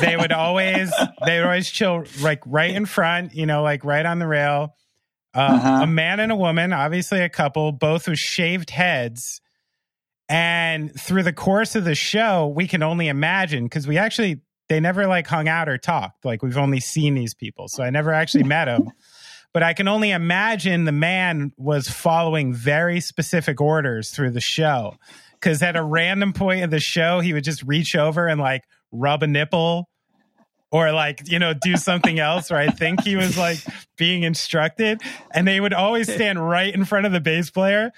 they 0.00 0.16
would 0.16 0.32
always 0.32 0.92
they 1.24 1.38
would 1.38 1.46
always 1.46 1.70
chill 1.70 2.04
like 2.20 2.40
right 2.44 2.74
in 2.74 2.84
front, 2.84 3.34
you 3.34 3.46
know, 3.46 3.62
like 3.62 3.84
right 3.84 4.04
on 4.04 4.18
the 4.18 4.26
rail. 4.26 4.74
Uh, 5.34 5.40
uh-huh. 5.40 5.80
A 5.82 5.86
man 5.86 6.18
and 6.18 6.32
a 6.32 6.36
woman, 6.36 6.72
obviously 6.72 7.20
a 7.20 7.28
couple, 7.28 7.70
both 7.70 8.08
with 8.08 8.18
shaved 8.18 8.70
heads. 8.70 9.40
And 10.28 10.92
through 10.98 11.22
the 11.24 11.32
course 11.32 11.76
of 11.76 11.84
the 11.84 11.94
show, 11.94 12.48
we 12.48 12.66
can 12.66 12.82
only 12.82 13.08
imagine 13.08 13.64
because 13.64 13.86
we 13.86 13.98
actually 13.98 14.40
they 14.68 14.78
never 14.80 15.06
like 15.06 15.26
hung 15.26 15.48
out 15.48 15.68
or 15.68 15.76
talked. 15.78 16.24
Like 16.24 16.42
we've 16.42 16.56
only 16.56 16.80
seen 16.80 17.14
these 17.14 17.34
people. 17.34 17.66
So 17.68 17.82
I 17.82 17.90
never 17.90 18.12
actually 18.12 18.44
met 18.44 18.66
them. 18.66 18.88
But 19.52 19.62
I 19.62 19.72
can 19.72 19.88
only 19.88 20.10
imagine 20.10 20.84
the 20.84 20.92
man 20.92 21.52
was 21.56 21.88
following 21.88 22.54
very 22.54 23.00
specific 23.00 23.60
orders 23.60 24.10
through 24.10 24.30
the 24.30 24.40
show. 24.40 24.96
Cause 25.40 25.62
at 25.62 25.74
a 25.74 25.82
random 25.82 26.32
point 26.32 26.64
of 26.64 26.70
the 26.70 26.80
show, 26.80 27.20
he 27.20 27.32
would 27.32 27.44
just 27.44 27.62
reach 27.62 27.96
over 27.96 28.26
and 28.26 28.40
like 28.40 28.62
rub 28.92 29.22
a 29.22 29.26
nipple 29.26 29.88
or 30.70 30.92
like, 30.92 31.28
you 31.28 31.38
know, 31.38 31.52
do 31.54 31.76
something 31.76 32.18
else 32.18 32.50
where 32.50 32.60
I 32.60 32.68
think 32.68 33.02
he 33.02 33.16
was 33.16 33.36
like 33.36 33.58
being 33.96 34.22
instructed. 34.22 35.00
And 35.32 35.48
they 35.48 35.58
would 35.58 35.72
always 35.72 36.12
stand 36.12 36.46
right 36.46 36.72
in 36.72 36.84
front 36.84 37.06
of 37.06 37.12
the 37.12 37.20
bass 37.20 37.50
player. 37.50 37.90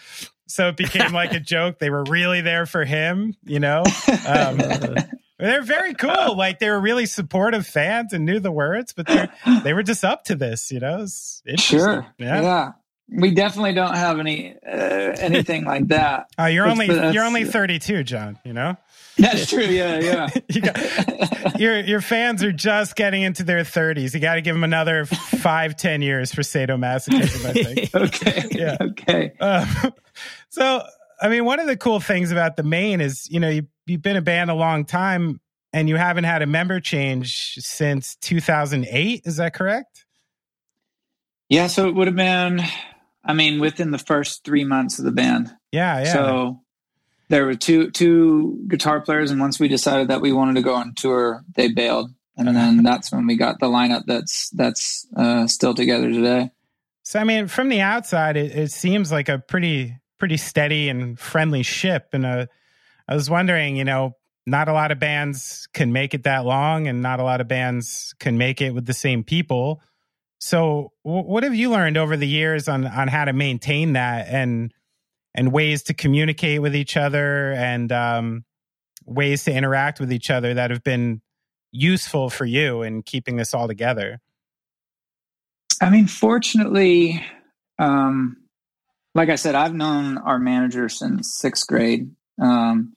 So 0.46 0.68
it 0.68 0.76
became 0.76 1.12
like 1.12 1.32
a 1.32 1.40
joke. 1.40 1.78
They 1.78 1.90
were 1.90 2.04
really 2.04 2.40
there 2.40 2.66
for 2.66 2.84
him, 2.84 3.34
you 3.44 3.60
know? 3.60 3.82
Um, 4.26 4.60
they're 5.46 5.62
very 5.62 5.94
cool. 5.98 6.36
Like 6.36 6.58
they 6.58 6.70
were 6.70 6.80
really 6.80 7.06
supportive 7.06 7.66
fans 7.66 8.12
and 8.12 8.24
knew 8.24 8.40
the 8.40 8.52
words, 8.52 8.92
but 8.92 9.06
they 9.06 9.28
they 9.62 9.72
were 9.72 9.82
just 9.82 10.04
up 10.04 10.24
to 10.24 10.34
this. 10.34 10.70
You 10.70 10.80
know, 10.80 11.06
sure, 11.56 12.06
yeah. 12.18 12.40
yeah. 12.42 12.72
We 13.14 13.34
definitely 13.34 13.74
don't 13.74 13.94
have 13.94 14.18
any 14.18 14.54
uh, 14.66 14.70
anything 15.18 15.64
like 15.64 15.88
that. 15.88 16.28
Oh, 16.38 16.46
you're 16.46 16.66
only 16.66 16.86
you're 16.86 17.24
only 17.24 17.44
32, 17.44 18.04
John. 18.04 18.38
You 18.44 18.52
know. 18.52 18.76
That's 19.18 19.50
true. 19.50 19.64
Yeah, 19.64 19.98
yeah. 20.00 20.28
you 20.48 20.62
got, 20.62 21.60
your 21.60 21.80
your 21.80 22.00
fans 22.00 22.42
are 22.42 22.52
just 22.52 22.96
getting 22.96 23.22
into 23.22 23.44
their 23.44 23.62
30s. 23.62 24.14
You 24.14 24.20
got 24.20 24.36
to 24.36 24.40
give 24.40 24.54
them 24.54 24.64
another 24.64 25.04
five, 25.04 25.76
ten 25.76 26.00
years 26.00 26.32
for 26.34 26.40
sadomasochism. 26.42 27.44
I 27.44 27.52
think. 27.52 27.94
okay. 27.94 28.48
Yeah. 28.50 28.76
Okay. 28.80 29.32
Uh, 29.38 29.90
so, 30.48 30.82
I 31.22 31.28
mean, 31.28 31.44
one 31.44 31.60
of 31.60 31.66
the 31.68 31.76
cool 31.76 32.00
things 32.00 32.32
about 32.32 32.56
the 32.56 32.64
Maine 32.64 33.00
is, 33.00 33.30
you 33.30 33.38
know, 33.38 33.48
you 33.48 33.66
you've 33.86 34.02
been 34.02 34.16
a 34.16 34.22
band 34.22 34.50
a 34.50 34.54
long 34.54 34.84
time 34.84 35.40
and 35.72 35.88
you 35.88 35.96
haven't 35.96 36.24
had 36.24 36.42
a 36.42 36.46
member 36.46 36.80
change 36.80 37.54
since 37.54 38.16
2008 38.16 39.22
is 39.24 39.36
that 39.36 39.54
correct? 39.54 40.04
Yeah 41.48 41.66
so 41.66 41.88
it 41.88 41.94
would 41.94 42.06
have 42.06 42.16
been 42.16 42.62
i 43.24 43.32
mean 43.32 43.60
within 43.60 43.90
the 43.90 43.98
first 43.98 44.44
three 44.44 44.64
months 44.64 44.98
of 44.98 45.04
the 45.04 45.12
band. 45.12 45.50
Yeah 45.70 46.00
yeah. 46.00 46.12
So 46.12 46.60
there 47.28 47.44
were 47.44 47.54
two 47.54 47.90
two 47.90 48.64
guitar 48.68 49.00
players 49.00 49.30
and 49.30 49.40
once 49.40 49.58
we 49.58 49.68
decided 49.68 50.08
that 50.08 50.20
we 50.20 50.32
wanted 50.32 50.54
to 50.56 50.62
go 50.62 50.74
on 50.74 50.94
tour 50.96 51.44
they 51.54 51.68
bailed. 51.68 52.10
And 52.34 52.48
then 52.48 52.82
that's 52.82 53.12
when 53.12 53.26
we 53.26 53.36
got 53.36 53.60
the 53.60 53.66
lineup 53.66 54.04
that's 54.06 54.48
that's 54.50 55.06
uh, 55.14 55.46
still 55.46 55.74
together 55.74 56.10
today. 56.10 56.50
So 57.02 57.18
i 57.20 57.24
mean 57.24 57.48
from 57.48 57.68
the 57.68 57.80
outside 57.80 58.36
it, 58.36 58.56
it 58.56 58.70
seems 58.70 59.12
like 59.12 59.28
a 59.28 59.38
pretty 59.38 59.96
pretty 60.22 60.36
steady 60.36 60.88
and 60.88 61.18
friendly 61.18 61.64
ship 61.64 62.10
and 62.12 62.24
I 62.24 62.46
was 63.08 63.28
wondering, 63.28 63.74
you 63.74 63.82
know, 63.82 64.12
not 64.46 64.68
a 64.68 64.72
lot 64.72 64.92
of 64.92 65.00
bands 65.00 65.66
can 65.74 65.92
make 65.92 66.14
it 66.14 66.22
that 66.22 66.44
long, 66.44 66.86
and 66.86 67.02
not 67.02 67.18
a 67.18 67.24
lot 67.24 67.40
of 67.40 67.48
bands 67.48 68.14
can 68.20 68.38
make 68.38 68.60
it 68.60 68.70
with 68.70 68.86
the 68.86 68.94
same 68.94 69.24
people. 69.24 69.82
So, 70.38 70.92
w- 71.04 71.24
what 71.24 71.42
have 71.42 71.56
you 71.56 71.70
learned 71.70 71.96
over 71.96 72.16
the 72.16 72.28
years 72.28 72.68
on 72.68 72.86
on 72.86 73.08
how 73.08 73.24
to 73.24 73.32
maintain 73.32 73.94
that 73.94 74.28
and 74.28 74.72
and 75.34 75.52
ways 75.52 75.82
to 75.84 75.92
communicate 75.92 76.62
with 76.62 76.76
each 76.76 76.96
other 76.96 77.50
and 77.54 77.90
um, 77.90 78.44
ways 79.04 79.42
to 79.46 79.52
interact 79.52 79.98
with 79.98 80.12
each 80.12 80.30
other 80.30 80.54
that 80.54 80.70
have 80.70 80.84
been 80.84 81.20
useful 81.72 82.30
for 82.30 82.44
you 82.44 82.82
in 82.82 83.02
keeping 83.02 83.34
this 83.34 83.54
all 83.54 83.66
together? 83.66 84.20
I 85.80 85.90
mean, 85.90 86.06
fortunately, 86.06 87.26
um, 87.80 88.36
like 89.14 89.28
I 89.28 89.36
said, 89.36 89.54
I've 89.54 89.74
known 89.74 90.18
our 90.18 90.38
manager 90.38 90.88
since 90.88 91.36
sixth 91.38 91.66
grade. 91.66 92.10
Um, 92.40 92.94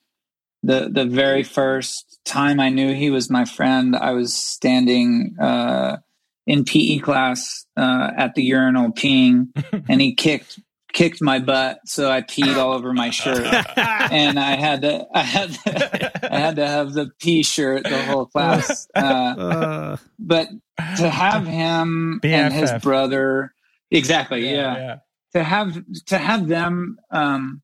the 0.62 0.88
the 0.90 1.04
very 1.04 1.42
first 1.42 2.18
time 2.24 2.58
I 2.58 2.70
knew 2.70 2.94
he 2.94 3.10
was 3.10 3.30
my 3.30 3.44
friend, 3.44 3.94
I 3.94 4.12
was 4.12 4.34
standing 4.34 5.36
uh, 5.40 5.98
in 6.46 6.64
PE 6.64 6.98
class 6.98 7.66
uh, 7.76 8.10
at 8.16 8.34
the 8.34 8.42
urinal 8.42 8.90
peeing, 8.90 9.48
and 9.88 10.00
he 10.00 10.14
kicked 10.14 10.58
kicked 10.92 11.20
my 11.20 11.38
butt, 11.38 11.80
so 11.84 12.10
I 12.10 12.22
peed 12.22 12.56
all 12.56 12.72
over 12.72 12.92
my 12.94 13.10
shirt, 13.10 13.46
and 13.76 14.40
I 14.40 14.56
had 14.56 14.82
to 14.82 15.06
I 15.12 15.22
had 15.22 15.50
to, 15.52 16.32
I 16.34 16.38
had 16.38 16.56
to 16.56 16.66
have 16.66 16.94
the 16.94 17.10
pee 17.20 17.42
shirt 17.42 17.84
the 17.84 18.02
whole 18.02 18.26
class. 18.26 18.88
Uh, 18.96 18.98
uh, 18.98 19.96
but 20.18 20.48
to 20.96 21.08
have 21.08 21.46
him 21.46 22.18
BFF. 22.22 22.32
and 22.32 22.54
his 22.54 22.72
brother, 22.82 23.52
exactly, 23.90 24.46
yeah, 24.46 24.50
yeah, 24.50 24.76
yeah, 24.76 24.96
to 25.34 25.44
have 25.44 25.82
to 26.06 26.18
have 26.18 26.48
them 26.48 26.98
um, 27.10 27.62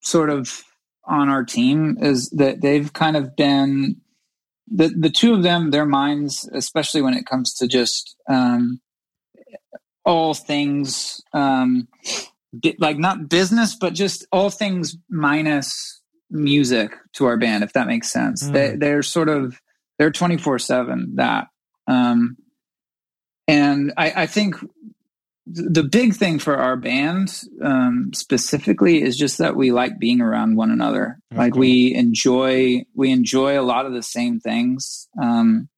sort 0.00 0.30
of 0.30 0.62
on 1.04 1.28
our 1.28 1.44
team 1.44 1.96
is 2.00 2.30
that 2.30 2.60
they've 2.60 2.92
kind 2.92 3.16
of 3.16 3.36
been 3.36 3.96
the 4.70 4.88
the 4.88 5.10
two 5.10 5.34
of 5.34 5.42
them 5.42 5.70
their 5.70 5.86
minds 5.86 6.48
especially 6.52 7.02
when 7.02 7.14
it 7.14 7.26
comes 7.26 7.54
to 7.54 7.68
just 7.68 8.16
um, 8.28 8.80
all 10.04 10.34
things 10.34 11.20
um, 11.32 11.88
like 12.78 12.98
not 12.98 13.28
business 13.28 13.74
but 13.74 13.92
just 13.92 14.26
all 14.32 14.50
things 14.50 14.96
minus 15.10 16.00
music 16.30 16.92
to 17.12 17.26
our 17.26 17.36
band 17.36 17.62
if 17.62 17.72
that 17.74 17.86
makes 17.86 18.10
sense 18.10 18.44
mm. 18.44 18.52
they, 18.52 18.76
they're 18.76 19.02
sort 19.02 19.28
of 19.28 19.60
they're 19.98 20.10
24 20.10 20.58
7 20.58 21.16
that 21.16 21.48
um, 21.86 22.36
and 23.46 23.92
I, 23.96 24.22
I 24.22 24.26
think 24.26 24.56
the 25.46 25.82
big 25.82 26.14
thing 26.14 26.38
for 26.38 26.56
our 26.56 26.76
band 26.76 27.42
um, 27.62 28.10
specifically 28.14 29.02
is 29.02 29.16
just 29.16 29.38
that 29.38 29.56
we 29.56 29.72
like 29.72 29.98
being 29.98 30.20
around 30.20 30.56
one 30.56 30.70
another. 30.70 31.18
Mm-hmm. 31.32 31.38
Like 31.38 31.54
we 31.54 31.94
enjoy 31.94 32.84
we 32.94 33.10
enjoy 33.10 33.60
a 33.60 33.62
lot 33.62 33.86
of 33.86 33.92
the 33.92 34.02
same 34.02 34.40
things. 34.40 35.08
Um, 35.20 35.68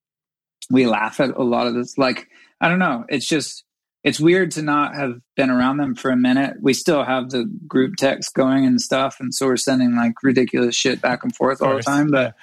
we 0.70 0.86
laugh 0.86 1.20
at 1.20 1.30
a 1.30 1.42
lot 1.42 1.66
of 1.66 1.74
this. 1.74 1.98
Like 1.98 2.28
I 2.60 2.68
don't 2.68 2.78
know. 2.78 3.04
It's 3.08 3.26
just 3.28 3.64
it's 4.04 4.20
weird 4.20 4.52
to 4.52 4.62
not 4.62 4.94
have 4.94 5.14
been 5.34 5.50
around 5.50 5.78
them 5.78 5.96
for 5.96 6.12
a 6.12 6.16
minute. 6.16 6.58
We 6.60 6.72
still 6.72 7.02
have 7.02 7.30
the 7.30 7.44
group 7.66 7.96
text 7.96 8.34
going 8.34 8.64
and 8.64 8.80
stuff, 8.80 9.16
and 9.18 9.34
so 9.34 9.46
we're 9.46 9.56
sending 9.56 9.96
like 9.96 10.22
ridiculous 10.22 10.76
shit 10.76 11.00
back 11.00 11.24
and 11.24 11.34
forth 11.34 11.60
all 11.60 11.74
the 11.74 11.82
time. 11.82 12.12
But 12.12 12.36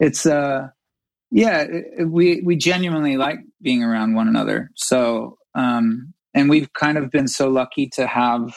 it's 0.00 0.24
uh, 0.24 0.68
yeah, 1.30 1.66
we 2.06 2.40
we 2.40 2.56
genuinely 2.56 3.18
like 3.18 3.40
being 3.60 3.84
around 3.84 4.14
one 4.14 4.28
another. 4.28 4.70
So 4.76 5.36
um, 5.54 6.13
and 6.34 6.50
we've 6.50 6.72
kind 6.72 6.98
of 6.98 7.10
been 7.10 7.28
so 7.28 7.48
lucky 7.48 7.88
to 7.94 8.06
have 8.06 8.54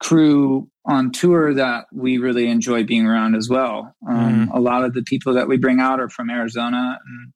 crew 0.00 0.68
on 0.84 1.10
tour 1.10 1.52
that 1.54 1.86
we 1.92 2.18
really 2.18 2.48
enjoy 2.48 2.84
being 2.84 3.06
around 3.06 3.34
as 3.34 3.48
well. 3.48 3.94
Um, 4.08 4.48
mm. 4.48 4.54
A 4.54 4.60
lot 4.60 4.84
of 4.84 4.94
the 4.94 5.02
people 5.02 5.34
that 5.34 5.48
we 5.48 5.56
bring 5.56 5.80
out 5.80 6.00
are 6.00 6.08
from 6.08 6.30
Arizona, 6.30 6.98
and 7.04 7.32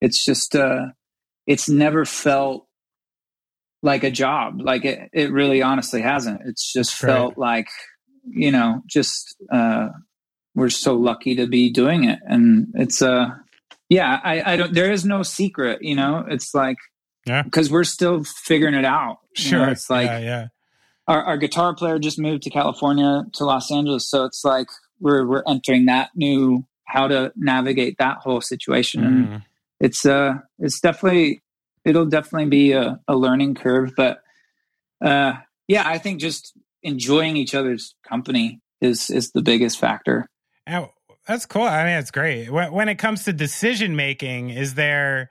it's 0.00 0.24
just 0.24 0.56
uh, 0.56 0.86
it's 1.46 1.68
never 1.68 2.04
felt 2.04 2.66
like 3.82 4.04
a 4.04 4.10
job. 4.10 4.60
Like 4.60 4.84
it, 4.84 5.08
it 5.12 5.32
really 5.32 5.62
honestly 5.62 6.02
hasn't. 6.02 6.42
It's 6.46 6.72
just 6.72 7.02
right. 7.02 7.10
felt 7.10 7.38
like 7.38 7.68
you 8.28 8.50
know, 8.50 8.82
just 8.86 9.36
uh, 9.52 9.88
we're 10.54 10.68
so 10.68 10.94
lucky 10.94 11.36
to 11.36 11.46
be 11.46 11.70
doing 11.70 12.04
it, 12.04 12.18
and 12.26 12.68
it's 12.74 13.02
uh, 13.02 13.28
yeah. 13.88 14.20
I, 14.22 14.54
I 14.54 14.56
don't. 14.56 14.74
There 14.74 14.90
is 14.90 15.04
no 15.04 15.22
secret. 15.22 15.82
You 15.82 15.94
know, 15.94 16.24
it's 16.28 16.54
like 16.54 16.76
yeah. 17.26 17.42
Because 17.42 17.70
we're 17.70 17.84
still 17.84 18.24
figuring 18.24 18.74
it 18.74 18.84
out. 18.84 19.18
Sure. 19.34 19.60
You 19.60 19.66
know, 19.66 19.72
it's 19.72 19.90
like 19.90 20.06
yeah, 20.06 20.18
yeah. 20.18 20.46
Our, 21.06 21.22
our 21.22 21.36
guitar 21.36 21.74
player 21.74 21.98
just 21.98 22.18
moved 22.18 22.44
to 22.44 22.50
California 22.50 23.24
to 23.34 23.44
Los 23.44 23.70
Angeles, 23.70 24.08
so 24.08 24.24
it's 24.24 24.44
like 24.44 24.68
we're 25.00 25.26
we're 25.26 25.42
entering 25.46 25.86
that 25.86 26.10
new 26.14 26.64
how 26.84 27.08
to 27.08 27.32
navigate 27.36 27.96
that 27.98 28.18
whole 28.18 28.40
situation, 28.40 29.02
mm. 29.02 29.06
and 29.06 29.42
it's 29.80 30.06
uh 30.06 30.34
it's 30.58 30.80
definitely 30.80 31.42
it'll 31.84 32.06
definitely 32.06 32.48
be 32.48 32.72
a, 32.72 33.00
a 33.08 33.16
learning 33.16 33.54
curve, 33.54 33.92
but 33.96 34.22
uh 35.04 35.34
yeah, 35.68 35.82
I 35.86 35.98
think 35.98 36.20
just 36.20 36.52
enjoying 36.82 37.36
each 37.36 37.54
other's 37.54 37.94
company 38.08 38.60
is 38.80 39.10
is 39.10 39.32
the 39.32 39.42
biggest 39.42 39.78
factor. 39.78 40.28
Oh, 40.68 40.90
that's 41.26 41.46
cool. 41.46 41.62
I 41.62 41.84
mean, 41.84 41.98
it's 41.98 42.10
great. 42.10 42.50
When, 42.50 42.72
when 42.72 42.88
it 42.88 42.96
comes 42.96 43.24
to 43.24 43.32
decision 43.32 43.96
making, 43.96 44.50
is 44.50 44.74
there 44.74 45.30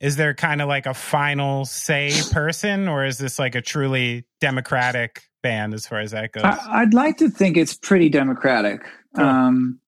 is 0.00 0.16
there 0.16 0.34
kind 0.34 0.62
of 0.62 0.68
like 0.68 0.86
a 0.86 0.94
final 0.94 1.64
say 1.64 2.12
person 2.32 2.88
or 2.88 3.04
is 3.04 3.18
this 3.18 3.38
like 3.38 3.54
a 3.54 3.62
truly 3.62 4.24
democratic 4.40 5.22
band 5.42 5.74
as 5.74 5.86
far 5.86 6.00
as 6.00 6.12
that 6.12 6.32
goes 6.32 6.44
I, 6.44 6.84
would 6.84 6.94
like 6.94 7.18
to 7.18 7.28
think 7.28 7.56
it's 7.56 7.74
pretty 7.74 8.08
democratic 8.08 8.84
cool. 9.16 9.24
um, 9.24 9.80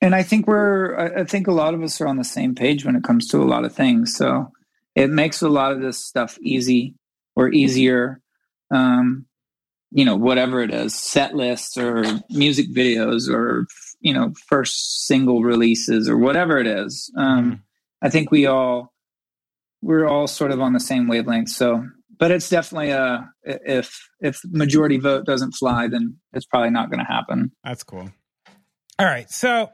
and 0.00 0.14
i 0.14 0.22
think 0.22 0.46
we're 0.46 1.18
i 1.18 1.24
think 1.24 1.46
a 1.46 1.52
lot 1.52 1.74
of 1.74 1.82
us 1.82 2.00
are 2.00 2.06
on 2.06 2.16
the 2.16 2.24
same 2.24 2.54
page 2.54 2.84
when 2.84 2.96
it 2.96 3.04
comes 3.04 3.28
to 3.28 3.42
a 3.42 3.44
lot 3.44 3.64
of 3.64 3.74
things 3.74 4.16
so 4.16 4.50
it 4.94 5.10
makes 5.10 5.42
a 5.42 5.48
lot 5.48 5.72
of 5.72 5.80
this 5.80 6.02
stuff 6.02 6.38
easy 6.40 6.94
or 7.36 7.50
easier 7.50 8.20
um, 8.70 9.26
you 9.90 10.04
know 10.04 10.16
whatever 10.16 10.60
it 10.62 10.72
is 10.72 10.94
set 10.94 11.34
lists 11.34 11.76
or 11.76 12.04
music 12.30 12.74
videos 12.74 13.28
or 13.28 13.66
you 14.00 14.12
know 14.12 14.32
first 14.46 15.06
single 15.06 15.42
releases 15.42 16.08
or 16.08 16.16
whatever 16.16 16.58
it 16.58 16.66
is 16.66 17.12
um, 17.16 17.52
mm. 17.52 17.60
i 18.02 18.08
think 18.08 18.30
we 18.30 18.46
all 18.46 18.93
we're 19.84 20.06
all 20.06 20.26
sort 20.26 20.50
of 20.50 20.60
on 20.60 20.72
the 20.72 20.80
same 20.80 21.06
wavelength. 21.06 21.50
So, 21.50 21.84
but 22.18 22.30
it's 22.30 22.48
definitely 22.48 22.90
a 22.90 23.28
if 23.42 24.08
if 24.20 24.40
majority 24.46 24.98
vote 24.98 25.26
doesn't 25.26 25.52
fly, 25.52 25.88
then 25.88 26.16
it's 26.32 26.46
probably 26.46 26.70
not 26.70 26.90
going 26.90 27.00
to 27.00 27.12
happen. 27.12 27.52
That's 27.62 27.84
cool. 27.84 28.10
All 28.98 29.06
right, 29.06 29.30
so 29.30 29.70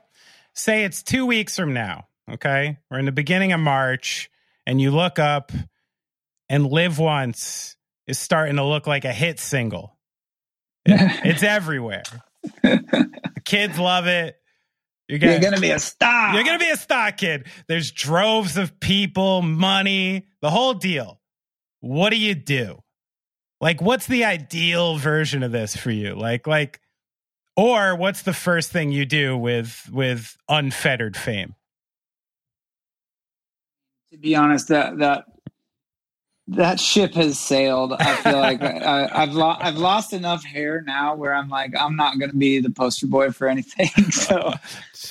say 0.55 0.85
it's 0.85 1.03
two 1.03 1.27
weeks 1.27 1.57
from 1.57 1.73
now. 1.73 2.09
Okay, 2.31 2.79
we're 2.91 2.99
in 2.99 3.07
the 3.07 3.13
beginning 3.13 3.53
of 3.53 3.61
March, 3.61 4.31
and 4.67 4.81
you 4.81 4.91
look 4.91 5.19
up, 5.19 5.53
and 6.49 6.67
"Live 6.67 6.99
Once" 6.99 7.77
is 8.07 8.19
starting 8.19 8.57
to 8.57 8.65
look 8.65 8.87
like 8.87 9.05
a 9.05 9.13
hit 9.13 9.39
single. 9.39 9.97
It, 10.85 10.99
it's 11.25 11.43
everywhere. 11.43 12.03
the 12.63 13.43
kids 13.45 13.79
love 13.79 14.07
it. 14.07 14.40
You're 15.11 15.19
gonna, 15.19 15.33
you're 15.33 15.41
gonna 15.41 15.61
be 15.61 15.73
a 15.73 15.79
star. 15.81 16.35
You're 16.35 16.45
gonna 16.45 16.61
be 16.61 16.71
a 16.71 16.77
star, 16.77 17.11
kid. 17.11 17.49
There's 17.67 17.91
droves 17.91 18.57
of 18.57 18.79
people, 18.79 19.43
money, 19.43 20.29
the 20.41 20.51
whole 20.51 20.73
deal. 20.73 21.21
What 21.81 22.11
do 22.11 22.17
you 22.17 22.37
do? 22.37 22.79
Like, 23.61 23.83
what's 23.83 24.07
the 24.07 24.25
ideal 24.25 24.99
version 24.99 25.43
of 25.43 25.51
this 25.51 25.77
for 25.77 25.91
you? 25.91 26.15
Like, 26.15 26.47
like, 26.47 26.81
or 27.57 27.97
what's 27.97 28.23
the 28.23 28.33
first 28.33 28.71
thing 28.71 28.93
you 28.93 29.05
do 29.05 29.37
with 29.37 29.91
with 29.93 30.37
unfettered 30.49 31.17
fame? 31.17 31.57
To 34.13 34.17
be 34.17 34.37
honest, 34.37 34.69
that 34.69 34.99
that 34.99 35.25
that 36.51 36.81
ship 36.81 37.15
has 37.15 37.39
sailed. 37.39 37.93
I 37.93 38.17
feel 38.17 38.39
like 38.39 38.61
I, 38.63 39.21
have 39.21 39.35
lo- 39.35 39.57
I've 39.59 39.77
lost 39.77 40.13
enough 40.13 40.45
hair 40.45 40.83
now 40.83 41.15
where 41.15 41.33
I'm 41.33 41.49
like 41.49 41.73
I'm 41.79 41.97
not 41.97 42.19
going 42.19 42.31
to 42.31 42.37
be 42.37 42.59
the 42.59 42.71
poster 42.71 43.07
boy 43.07 43.31
for 43.31 43.49
anything. 43.49 43.89
So 44.11 44.53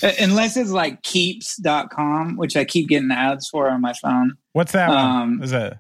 unless 0.20 0.58
it's 0.58 0.72
like 0.72 1.02
keeps.com, 1.04 2.36
which 2.38 2.56
I 2.56 2.66
keep 2.66 2.90
getting 2.90 3.12
ads 3.12 3.48
for 3.50 3.70
on 3.70 3.82
my 3.82 3.94
phone. 3.94 4.36
What's 4.54 4.74
that? 4.74 4.90
Um, 4.90 5.42
Is 5.42 5.52
it? 5.52 5.78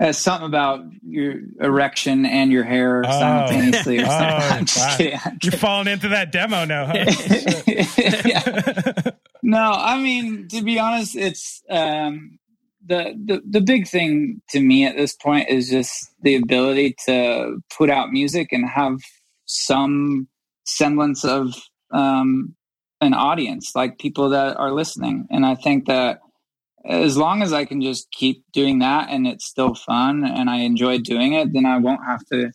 It's 0.00 0.18
something 0.18 0.46
about 0.46 0.84
your 1.02 1.36
erection 1.60 2.26
and 2.26 2.52
your 2.52 2.64
hair 2.64 3.02
oh. 3.06 3.10
simultaneously. 3.10 4.00
Or 4.00 4.06
oh, 4.06 4.10
I'm 4.10 4.64
just 4.64 4.98
kidding. 4.98 5.18
You're 5.42 5.52
falling 5.52 5.88
into 5.88 6.08
that 6.08 6.30
demo 6.30 6.64
now, 6.64 6.86
huh? 6.86 7.04
no, 9.42 9.72
I 9.72 10.00
mean 10.00 10.48
to 10.48 10.62
be 10.62 10.78
honest, 10.78 11.16
it's 11.16 11.62
um, 11.70 12.38
the, 12.88 13.14
the 13.24 13.42
the 13.48 13.60
big 13.60 13.86
thing 13.86 14.40
to 14.50 14.60
me 14.60 14.86
at 14.86 14.96
this 14.96 15.14
point 15.14 15.48
is 15.48 15.68
just 15.68 16.10
the 16.22 16.36
ability 16.36 16.96
to 17.06 17.58
put 17.76 17.90
out 17.90 18.10
music 18.10 18.48
and 18.52 18.68
have 18.68 18.98
some 19.44 20.28
semblance 20.64 21.24
of 21.24 21.54
um, 21.90 22.54
an 23.00 23.14
audience, 23.14 23.72
like 23.74 23.98
people 23.98 24.30
that 24.30 24.56
are 24.56 24.72
listening. 24.72 25.26
And 25.30 25.46
I 25.46 25.54
think 25.54 25.86
that 25.86 26.20
as 26.84 27.16
long 27.16 27.42
as 27.42 27.52
I 27.52 27.64
can 27.64 27.82
just 27.82 28.10
keep 28.10 28.44
doing 28.52 28.78
that 28.80 29.10
and 29.10 29.26
it's 29.26 29.44
still 29.44 29.74
fun 29.74 30.24
and 30.24 30.48
I 30.48 30.58
enjoy 30.60 30.98
doing 30.98 31.34
it, 31.34 31.52
then 31.52 31.66
I 31.66 31.78
won't 31.78 32.04
have 32.04 32.24
to 32.32 32.50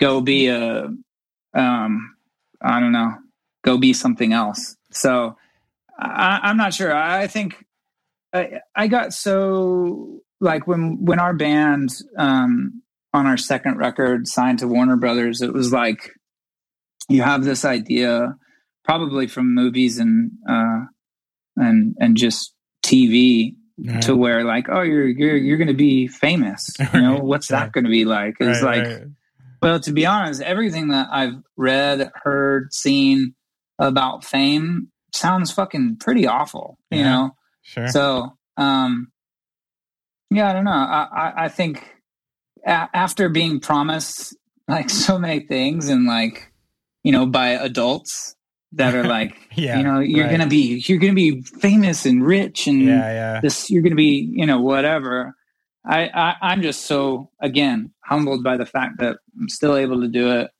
go 0.00 0.20
be 0.20 0.48
a 0.48 0.88
um, 1.54 2.16
I 2.60 2.80
don't 2.80 2.92
know, 2.92 3.14
go 3.62 3.78
be 3.78 3.92
something 3.92 4.32
else. 4.32 4.76
So 4.90 5.36
I, 5.98 6.40
I'm 6.42 6.56
not 6.56 6.74
sure. 6.74 6.94
I 6.94 7.26
think 7.26 7.63
I, 8.34 8.60
I 8.74 8.88
got 8.88 9.14
so 9.14 10.20
like 10.40 10.66
when 10.66 11.04
when 11.04 11.20
our 11.20 11.34
band 11.34 11.90
um, 12.18 12.82
on 13.12 13.26
our 13.26 13.36
second 13.36 13.78
record 13.78 14.26
signed 14.26 14.58
to 14.58 14.68
Warner 14.68 14.96
Brothers, 14.96 15.40
it 15.40 15.52
was 15.52 15.72
like 15.72 16.10
you 17.08 17.22
have 17.22 17.44
this 17.44 17.64
idea, 17.64 18.34
probably 18.84 19.28
from 19.28 19.54
movies 19.54 19.98
and 19.98 20.32
uh, 20.48 20.80
and 21.56 21.94
and 22.00 22.16
just 22.16 22.52
TV, 22.84 23.54
right. 23.78 24.02
to 24.02 24.16
where 24.16 24.44
like, 24.44 24.66
oh, 24.68 24.82
you're 24.82 25.06
you're 25.06 25.36
you're 25.36 25.58
going 25.58 25.68
to 25.68 25.74
be 25.74 26.08
famous. 26.08 26.68
You 26.92 27.00
know, 27.00 27.18
what's 27.18 27.48
that 27.48 27.72
going 27.72 27.84
to 27.84 27.90
be 27.90 28.04
like? 28.04 28.34
It's 28.40 28.62
right, 28.62 28.78
like, 28.78 28.86
right. 28.86 29.06
well, 29.62 29.80
to 29.80 29.92
be 29.92 30.06
honest, 30.06 30.42
everything 30.42 30.88
that 30.88 31.08
I've 31.10 31.34
read, 31.56 32.10
heard, 32.22 32.72
seen 32.72 33.34
about 33.78 34.24
fame 34.24 34.88
sounds 35.12 35.52
fucking 35.52 35.98
pretty 36.00 36.26
awful. 36.26 36.78
You 36.90 36.98
yeah. 36.98 37.04
know 37.04 37.30
Sure. 37.64 37.88
So, 37.88 38.36
um, 38.56 39.10
yeah, 40.30 40.50
I 40.50 40.52
don't 40.52 40.64
know. 40.64 40.70
I, 40.70 41.08
I, 41.12 41.44
I 41.44 41.48
think 41.48 41.82
a- 42.64 42.88
after 42.92 43.28
being 43.28 43.58
promised 43.58 44.36
like 44.68 44.90
so 45.08 45.18
many 45.18 45.40
things 45.40 45.88
and 45.88 46.06
like, 46.06 46.52
you 47.02 47.10
know, 47.10 47.26
by 47.26 47.48
adults 47.48 48.36
that 48.72 48.94
are 48.94 49.04
like, 49.08 49.34
yeah, 49.54 49.78
you 49.78 49.82
know, 49.82 50.00
you're 50.00 50.24
right. 50.24 50.30
going 50.30 50.40
to 50.42 50.46
be, 50.46 50.82
you're 50.86 50.98
going 50.98 51.14
to 51.14 51.16
be 51.16 51.42
famous 51.42 52.06
and 52.06 52.24
rich 52.24 52.66
and 52.66 52.82
yeah, 52.82 53.12
yeah. 53.12 53.40
this, 53.40 53.70
you're 53.70 53.82
going 53.82 53.92
to 53.92 53.96
be, 53.96 54.30
you 54.30 54.46
know, 54.46 54.60
whatever. 54.60 55.34
I, 55.86 56.08
I, 56.08 56.34
I'm 56.40 56.62
just 56.62 56.82
so, 56.82 57.30
again, 57.40 57.92
humbled 58.04 58.44
by 58.44 58.56
the 58.56 58.66
fact 58.66 58.98
that 58.98 59.18
I'm 59.40 59.48
still 59.48 59.76
able 59.76 60.02
to 60.02 60.08
do 60.08 60.30
it. 60.30 60.50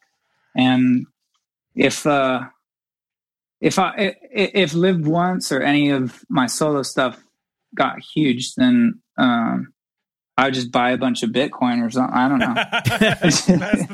And 0.56 1.06
if, 1.74 2.06
uh, 2.06 2.44
if 3.60 3.78
I 3.78 4.16
if 4.30 4.74
lived 4.74 5.06
once 5.06 5.52
or 5.52 5.60
any 5.60 5.90
of 5.90 6.24
my 6.28 6.46
solo 6.46 6.82
stuff 6.82 7.22
got 7.74 8.00
huge, 8.00 8.54
then 8.54 9.00
um, 9.16 9.72
I 10.36 10.46
would 10.46 10.54
just 10.54 10.72
buy 10.72 10.90
a 10.90 10.98
bunch 10.98 11.22
of 11.22 11.30
Bitcoin 11.30 11.86
or 11.86 11.90
something. 11.90 12.14
I 12.14 12.28
don't 12.28 12.38
know. 12.38 12.54
That's 12.98 13.46
the 13.46 13.88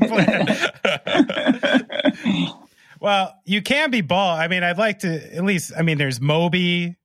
plan. 2.25 2.53
well, 3.01 3.35
you 3.45 3.63
can 3.63 3.91
be 3.91 4.01
ball. 4.01 4.37
I 4.37 4.49
mean, 4.49 4.63
I'd 4.63 4.79
like 4.79 5.01
to 5.01 5.37
at 5.37 5.45
least. 5.45 5.73
I 5.79 5.83
mean, 5.83 5.99
there's 5.99 6.21
Moby. 6.21 6.97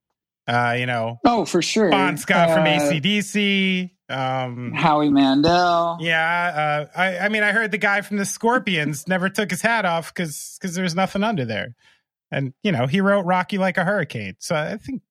Uh, 0.48 0.76
you 0.78 0.86
know. 0.86 1.18
Oh, 1.24 1.44
for 1.44 1.60
sure. 1.60 1.90
Bon 1.90 2.16
Scott 2.16 2.50
uh, 2.50 2.54
from 2.54 2.64
ACDC. 2.66 3.90
Um, 4.08 4.72
Howie 4.72 5.10
Mandel. 5.10 5.98
Yeah, 6.00 6.86
uh, 6.94 6.98
I, 6.98 7.18
I 7.18 7.28
mean, 7.28 7.42
I 7.42 7.50
heard 7.50 7.72
the 7.72 7.78
guy 7.78 8.02
from 8.02 8.18
the 8.18 8.24
Scorpions 8.24 9.08
never 9.08 9.28
took 9.28 9.50
his 9.50 9.60
hat 9.60 9.84
off 9.84 10.14
because 10.14 10.56
because 10.60 10.76
there's 10.76 10.94
nothing 10.94 11.24
under 11.24 11.44
there, 11.44 11.74
and 12.30 12.52
you 12.62 12.72
know 12.72 12.86
he 12.86 13.00
wrote 13.00 13.22
"Rock 13.22 13.52
You 13.52 13.58
Like 13.58 13.76
a 13.76 13.84
Hurricane," 13.84 14.36
so 14.38 14.54
I 14.54 14.76
think. 14.76 15.02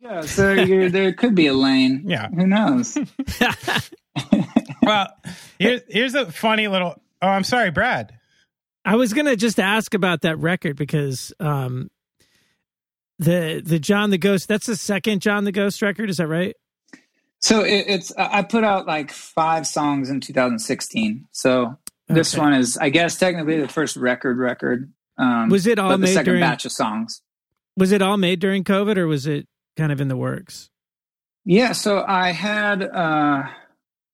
Yeah, 0.00 0.20
so 0.20 0.54
there 0.88 1.12
could 1.12 1.34
be 1.34 1.46
a 1.46 1.54
lane. 1.54 2.04
Yeah, 2.08 2.28
who 2.28 2.46
knows? 2.46 2.96
well, 4.82 5.08
here's 5.58 5.82
here's 5.88 6.14
a 6.14 6.30
funny 6.30 6.68
little. 6.68 7.00
Oh, 7.20 7.28
I'm 7.28 7.44
sorry, 7.44 7.70
Brad. 7.70 8.12
I 8.84 8.96
was 8.96 9.12
gonna 9.12 9.36
just 9.36 9.58
ask 9.58 9.94
about 9.94 10.22
that 10.22 10.38
record 10.38 10.76
because 10.76 11.32
um, 11.40 11.90
the 13.18 13.62
the 13.64 13.78
John 13.78 14.10
the 14.10 14.18
Ghost. 14.18 14.48
That's 14.48 14.66
the 14.66 14.76
second 14.76 15.22
John 15.22 15.44
the 15.44 15.52
Ghost 15.52 15.82
record. 15.82 16.10
Is 16.10 16.18
that 16.18 16.28
right? 16.28 16.54
So 17.40 17.62
it, 17.62 17.84
it's 17.88 18.12
I 18.16 18.42
put 18.42 18.64
out 18.64 18.86
like 18.86 19.10
five 19.10 19.66
songs 19.66 20.10
in 20.10 20.20
2016. 20.20 21.26
So 21.32 21.76
this 22.08 22.34
okay. 22.34 22.42
one 22.42 22.54
is, 22.54 22.76
I 22.78 22.90
guess, 22.90 23.18
technically 23.18 23.60
the 23.60 23.68
first 23.68 23.96
record 23.96 24.38
record. 24.38 24.92
Um, 25.18 25.48
was 25.48 25.66
it 25.66 25.78
all 25.78 25.96
made 25.96 26.02
the 26.02 26.06
second 26.08 26.24
during, 26.24 26.40
batch 26.40 26.64
of 26.64 26.72
songs? 26.72 27.22
Was 27.76 27.92
it 27.92 28.02
all 28.02 28.16
made 28.16 28.40
during 28.40 28.64
COVID, 28.64 28.96
or 28.96 29.06
was 29.06 29.26
it 29.26 29.46
kind 29.76 29.92
of 29.92 30.00
in 30.00 30.08
the 30.08 30.16
works? 30.16 30.68
Yeah. 31.44 31.72
So 31.72 32.04
I 32.06 32.32
had 32.32 32.82
uh, 32.82 33.44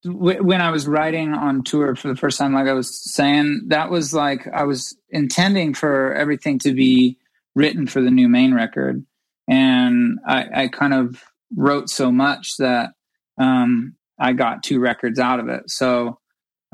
w- 0.04 0.42
when 0.42 0.60
I 0.60 0.70
was 0.70 0.86
writing 0.86 1.32
on 1.32 1.64
tour 1.64 1.94
for 1.96 2.08
the 2.08 2.16
first 2.16 2.38
time, 2.38 2.52
like 2.52 2.68
I 2.68 2.72
was 2.72 3.12
saying, 3.12 3.62
that 3.68 3.90
was 3.90 4.12
like 4.12 4.46
I 4.48 4.64
was 4.64 4.96
intending 5.10 5.74
for 5.74 6.12
everything 6.14 6.58
to 6.60 6.74
be 6.74 7.18
written 7.54 7.86
for 7.86 8.00
the 8.00 8.10
new 8.10 8.28
Maine 8.28 8.54
record, 8.54 9.04
and 9.48 10.18
I, 10.26 10.62
I 10.62 10.68
kind 10.68 10.94
of 10.94 11.22
wrote 11.54 11.90
so 11.90 12.10
much 12.10 12.56
that 12.58 12.90
um, 13.38 13.94
I 14.18 14.32
got 14.32 14.62
two 14.62 14.80
records 14.80 15.18
out 15.18 15.40
of 15.40 15.48
it. 15.48 15.68
So 15.68 16.18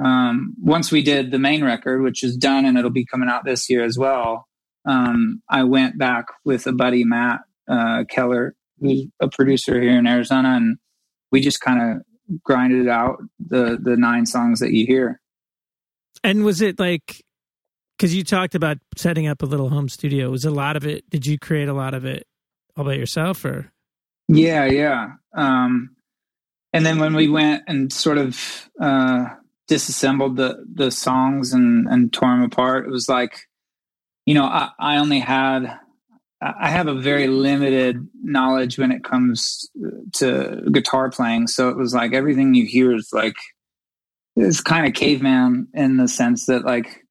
um, 0.02 0.54
once 0.60 0.92
we 0.92 1.02
did 1.02 1.30
the 1.30 1.38
Maine 1.38 1.64
record, 1.64 2.02
which 2.02 2.22
is 2.22 2.36
done 2.36 2.64
and 2.64 2.78
it'll 2.78 2.90
be 2.90 3.06
coming 3.06 3.28
out 3.28 3.44
this 3.44 3.68
year 3.68 3.84
as 3.84 3.98
well, 3.98 4.46
um, 4.84 5.42
I 5.48 5.64
went 5.64 5.98
back 5.98 6.26
with 6.44 6.66
a 6.66 6.72
buddy, 6.72 7.04
Matt 7.04 7.40
uh, 7.68 8.04
Keller, 8.08 8.54
who's 8.80 9.06
a 9.20 9.28
producer 9.28 9.80
here 9.80 9.98
in 9.98 10.06
Arizona, 10.06 10.56
and 10.56 10.78
we 11.30 11.40
just 11.40 11.60
kind 11.60 11.82
of 11.82 12.40
grinded 12.44 12.88
out 12.88 13.18
the 13.38 13.78
the 13.80 13.96
nine 13.96 14.26
songs 14.26 14.60
that 14.60 14.72
you 14.72 14.86
hear. 14.86 15.20
And 16.22 16.44
was 16.44 16.60
it 16.60 16.78
like 16.78 17.22
because 17.96 18.14
you 18.14 18.24
talked 18.24 18.54
about 18.54 18.78
setting 18.96 19.26
up 19.26 19.42
a 19.42 19.46
little 19.46 19.68
home 19.68 19.88
studio? 19.88 20.30
Was 20.30 20.44
a 20.44 20.50
lot 20.50 20.76
of 20.76 20.86
it? 20.86 21.08
Did 21.10 21.26
you 21.26 21.38
create 21.38 21.68
a 21.68 21.74
lot 21.74 21.94
of 21.94 22.04
it 22.04 22.26
all 22.76 22.84
by 22.84 22.94
yourself, 22.94 23.44
or? 23.44 23.70
Yeah, 24.28 24.66
yeah. 24.66 25.12
Um, 25.34 25.96
and 26.72 26.84
then 26.84 26.98
when 26.98 27.14
we 27.14 27.28
went 27.28 27.64
and 27.66 27.92
sort 27.92 28.18
of 28.18 28.70
uh, 28.80 29.26
disassembled 29.68 30.36
the 30.36 30.64
the 30.72 30.90
songs 30.90 31.52
and 31.52 31.86
and 31.88 32.12
tore 32.12 32.30
them 32.30 32.42
apart, 32.42 32.86
it 32.86 32.90
was 32.90 33.08
like, 33.08 33.48
you 34.26 34.34
know, 34.34 34.44
I, 34.44 34.70
I 34.78 34.96
only 34.98 35.20
had 35.20 35.78
I 36.40 36.68
have 36.68 36.86
a 36.86 36.94
very 36.94 37.26
limited 37.26 38.06
knowledge 38.22 38.78
when 38.78 38.92
it 38.92 39.02
comes 39.02 39.68
to 40.14 40.62
guitar 40.72 41.10
playing. 41.10 41.48
So 41.48 41.68
it 41.68 41.76
was 41.76 41.92
like 41.92 42.14
everything 42.14 42.54
you 42.54 42.64
hear 42.64 42.94
is 42.94 43.10
like 43.12 43.36
it's 44.36 44.60
kind 44.60 44.86
of 44.86 44.94
caveman 44.94 45.66
in 45.74 45.96
the 45.96 46.06
sense 46.06 46.46
that 46.46 46.64
like 46.64 47.04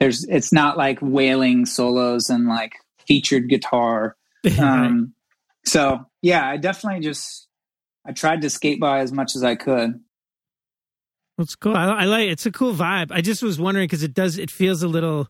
there's 0.00 0.24
it's 0.24 0.52
not 0.52 0.76
like 0.76 0.98
wailing 1.00 1.66
solos 1.66 2.30
and 2.30 2.48
like 2.48 2.72
featured 3.06 3.48
guitar. 3.48 4.16
Um, 4.60 5.14
so 5.66 6.06
yeah, 6.22 6.48
I 6.48 6.56
definitely 6.56 7.00
just 7.00 7.48
I 8.06 8.12
tried 8.12 8.40
to 8.42 8.50
skate 8.50 8.80
by 8.80 9.00
as 9.00 9.12
much 9.12 9.36
as 9.36 9.42
I 9.42 9.56
could. 9.56 10.00
That's 11.38 11.54
cool. 11.54 11.76
I, 11.76 11.86
I 11.86 12.04
like 12.04 12.28
it's 12.28 12.46
a 12.46 12.52
cool 12.52 12.74
vibe. 12.74 13.12
I 13.12 13.20
just 13.20 13.42
was 13.42 13.60
wondering 13.60 13.86
because 13.86 14.02
it 14.02 14.12
does 14.12 14.36
it 14.38 14.50
feels 14.50 14.82
a 14.82 14.88
little 14.88 15.28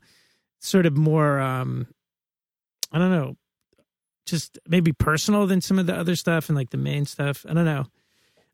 sort 0.59 0.87
of 0.87 0.97
more 0.97 1.39
um 1.39 1.87
I 2.91 2.99
don't 2.99 3.11
know, 3.11 3.37
just 4.25 4.59
maybe 4.67 4.93
personal 4.93 5.47
than 5.47 5.61
some 5.61 5.79
of 5.79 5.87
the 5.87 5.95
other 5.95 6.17
stuff 6.17 6.49
and 6.49 6.57
like 6.57 6.71
the 6.71 6.79
Maine 6.79 7.05
stuff. 7.05 7.45
I 7.47 7.53
don't 7.53 7.67
know. 7.67 7.85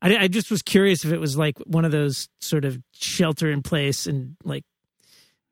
I, 0.02 0.16
I 0.16 0.28
just 0.28 0.50
was 0.50 0.62
curious 0.62 1.04
if 1.04 1.12
it 1.12 1.20
was 1.20 1.38
like 1.38 1.56
one 1.60 1.84
of 1.84 1.92
those 1.92 2.28
sort 2.40 2.64
of 2.64 2.78
shelter 2.92 3.50
in 3.50 3.62
place 3.62 4.08
and 4.08 4.36
like 4.42 4.64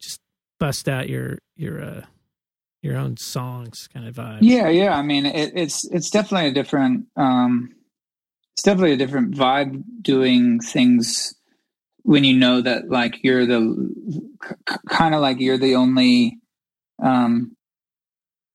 just 0.00 0.20
bust 0.58 0.88
out 0.88 1.08
your 1.08 1.38
your 1.56 1.82
uh 1.82 2.02
your 2.82 2.96
own 2.96 3.16
songs 3.16 3.88
kind 3.94 4.08
of 4.08 4.16
vibe. 4.16 4.38
Yeah, 4.40 4.68
yeah. 4.68 4.96
I 4.96 5.02
mean, 5.02 5.24
it, 5.24 5.52
it's 5.54 5.84
it's 5.84 6.10
definitely 6.10 6.48
a 6.48 6.52
different 6.52 7.06
um 7.16 7.76
it's 8.54 8.62
definitely 8.62 8.92
a 8.92 8.96
different 8.96 9.36
vibe 9.36 9.84
doing 10.02 10.58
things 10.58 11.34
when 12.02 12.24
you 12.24 12.36
know 12.36 12.60
that 12.60 12.88
like 12.88 13.22
you're 13.22 13.46
the 13.46 13.90
c- 14.44 14.76
kind 14.88 15.14
of 15.14 15.20
like 15.20 15.40
you're 15.40 15.58
the 15.58 15.76
only 15.76 16.38
um 17.02 17.56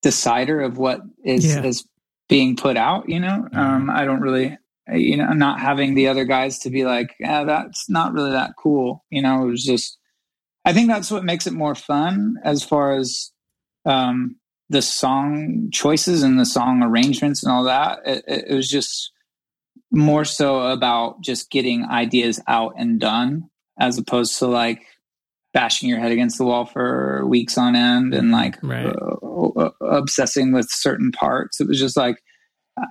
decider 0.02 0.62
of 0.62 0.78
what 0.78 1.02
is 1.24 1.46
yeah. 1.46 1.64
is 1.64 1.88
being 2.30 2.56
put 2.56 2.78
out 2.78 3.10
you 3.10 3.20
know? 3.20 3.48
Um 3.54 3.90
i 3.90 4.06
don't 4.06 4.22
really 4.22 4.58
you 4.90 5.18
know 5.18 5.34
not 5.34 5.60
having 5.60 5.96
the 5.96 6.08
other 6.08 6.26
guys 6.26 6.60
to 6.60 6.70
be 6.70 6.86
like 6.86 7.16
yeah 7.20 7.44
that's 7.44 7.90
not 7.90 8.14
really 8.14 8.32
that 8.32 8.54
cool 8.58 9.04
you 9.10 9.22
know? 9.22 9.44
It 9.44 9.52
was 9.52 9.64
just 9.64 9.98
i 10.66 10.74
think 10.74 10.88
that's 10.88 11.12
what 11.12 11.24
makes 11.24 11.48
it 11.48 11.54
more 11.54 11.76
fun 11.76 12.36
as 12.44 12.64
far 12.64 12.94
as 12.94 13.32
um 13.86 14.38
the 14.70 14.82
song 14.82 15.70
choices 15.72 16.24
and 16.24 16.40
the 16.40 16.46
song 16.46 16.84
arrangements 16.84 17.44
and 17.44 17.52
all 17.52 17.64
that. 17.64 18.00
It, 18.06 18.24
it 18.28 18.54
was 18.54 18.70
just 18.70 19.12
more 19.92 20.26
so 20.26 20.62
about 20.62 21.22
just 21.22 21.50
getting 21.50 21.86
ideas 21.86 22.42
out 22.48 22.74
and 22.78 23.00
done 23.00 23.50
as 23.80 23.98
opposed 23.98 24.40
to 24.40 24.48
like 24.48 24.86
bashing 25.54 25.90
your 25.90 26.00
head 26.00 26.12
against 26.12 26.38
the 26.38 26.44
wall 26.44 26.66
for 26.66 27.26
weeks 27.26 27.58
on 27.58 27.76
end 27.76 28.14
and 28.14 28.32
like 28.32 28.58
right. 28.62 28.86
uh, 28.86 29.70
obsessing 29.82 30.52
with 30.52 30.68
certain 30.70 31.12
parts. 31.12 31.60
It 31.62 31.68
was 31.68 31.80
just 31.80 31.98
like 31.98 32.22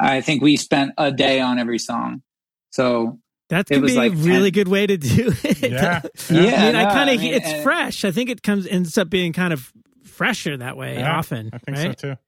I 0.01 0.21
think 0.21 0.43
we 0.43 0.57
spent 0.57 0.93
a 0.99 1.13
day 1.13 1.41
on 1.41 1.59
every 1.59 1.79
song. 1.79 2.23
So 2.71 3.19
that 3.49 3.67
could 3.67 3.83
be 3.83 3.95
like 3.95 4.13
a 4.13 4.17
really 4.17 4.51
10, 4.51 4.65
good 4.65 4.69
way 4.69 4.87
to 4.87 4.97
do 4.97 5.33
it. 5.45 5.71
Yeah, 5.71 6.03
yeah. 6.29 6.39
I 6.39 6.65
mean, 6.65 6.73
no, 6.73 6.81
I 6.81 6.93
kind 6.93 7.11
of 7.11 7.19
I 7.19 7.23
mean, 7.23 7.35
it's 7.35 7.49
and, 7.49 7.63
fresh. 7.63 8.05
I 8.05 8.11
think 8.11 8.31
it 8.31 8.43
comes 8.43 8.67
ends 8.67 8.99
up 8.99 9.09
being 9.09 9.33
kind 9.33 9.53
of 9.53 9.73
fresher 10.05 10.57
that 10.57 10.77
way 10.77 10.99
yeah, 10.99 11.17
often. 11.17 11.51
I 11.53 11.59
think 11.59 11.77
right? 11.77 12.01
so 12.01 12.15
too. 12.15 12.19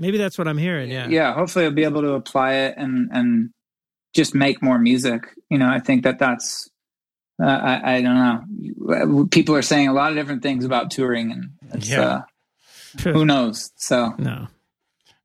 Maybe 0.00 0.16
that's 0.16 0.38
what 0.38 0.48
I'm 0.48 0.58
hearing. 0.58 0.90
Yeah. 0.90 1.08
Yeah. 1.08 1.34
Hopefully, 1.34 1.66
I'll 1.66 1.70
be 1.70 1.84
able 1.84 2.00
to 2.00 2.14
apply 2.14 2.54
it 2.54 2.74
and 2.78 3.10
and 3.12 3.50
just 4.14 4.34
make 4.34 4.62
more 4.62 4.78
music. 4.78 5.28
You 5.50 5.58
know, 5.58 5.68
I 5.68 5.78
think 5.78 6.04
that 6.04 6.18
that's. 6.18 6.68
Uh, 7.42 7.46
I, 7.46 7.94
I, 7.94 8.02
don't 8.02 9.06
know. 9.08 9.26
People 9.30 9.54
are 9.54 9.62
saying 9.62 9.88
a 9.88 9.94
lot 9.94 10.10
of 10.10 10.16
different 10.16 10.42
things 10.42 10.66
about 10.66 10.90
touring, 10.90 11.32
and 11.32 11.50
it's, 11.72 11.88
yeah. 11.88 12.00
Uh, 12.00 12.22
who 13.02 13.24
knows? 13.24 13.70
So 13.76 14.14
no. 14.18 14.48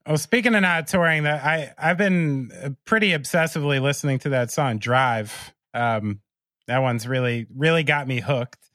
Oh, 0.05 0.15
speaking 0.15 0.55
of 0.55 0.61
not 0.61 0.87
touring, 0.87 1.23
that 1.23 1.43
I 1.43 1.73
I've 1.77 1.97
been 1.97 2.77
pretty 2.85 3.09
obsessively 3.09 3.81
listening 3.81 4.19
to 4.19 4.29
that 4.29 4.51
song 4.51 4.77
"Drive." 4.77 5.53
Um, 5.73 6.21
that 6.67 6.79
one's 6.79 7.07
really 7.07 7.47
really 7.53 7.83
got 7.83 8.07
me 8.07 8.21
hooked, 8.21 8.69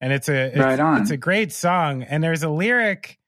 and 0.00 0.12
it's 0.12 0.30
a 0.30 0.46
it's, 0.46 0.58
right 0.58 0.80
on. 0.80 1.02
It's 1.02 1.10
a 1.10 1.18
great 1.18 1.52
song, 1.52 2.02
and 2.02 2.24
there's 2.24 2.42
a 2.42 2.48
lyric 2.48 3.18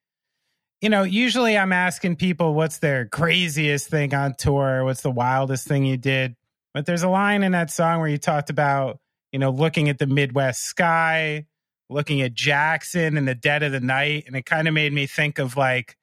you 0.81 0.89
know, 0.89 1.03
usually 1.03 1.59
I'm 1.59 1.72
asking 1.72 2.16
people 2.16 2.55
what's 2.55 2.79
their 2.79 3.07
craziest 3.07 3.89
thing 3.89 4.14
on 4.14 4.35
tour, 4.35 4.85
what's 4.85 5.03
the 5.03 5.11
wildest 5.11 5.66
thing 5.66 5.85
you 5.85 5.97
did. 5.97 6.37
But 6.72 6.87
there's 6.87 7.03
a 7.03 7.09
line 7.09 7.43
in 7.43 7.53
that 7.53 7.70
song 7.70 8.01
where 8.01 8.09
you 8.09 8.18
talked 8.18 8.51
about, 8.51 9.01
you 9.33 9.39
know, 9.39 9.51
looking 9.51 9.89
at 9.89 9.99
the 9.99 10.07
Midwest 10.07 10.62
sky, 10.62 11.47
looking 11.91 12.20
at 12.22 12.35
Jackson 12.35 13.16
in 13.16 13.24
the 13.24 13.35
dead 13.35 13.62
of 13.62 13.72
the 13.72 13.81
night. 13.81 14.24
And 14.26 14.37
it 14.37 14.47
kind 14.47 14.68
of 14.68 14.74
made 14.74 14.93
me 14.93 15.07
think 15.07 15.39
of 15.39 15.57
like 15.57 15.97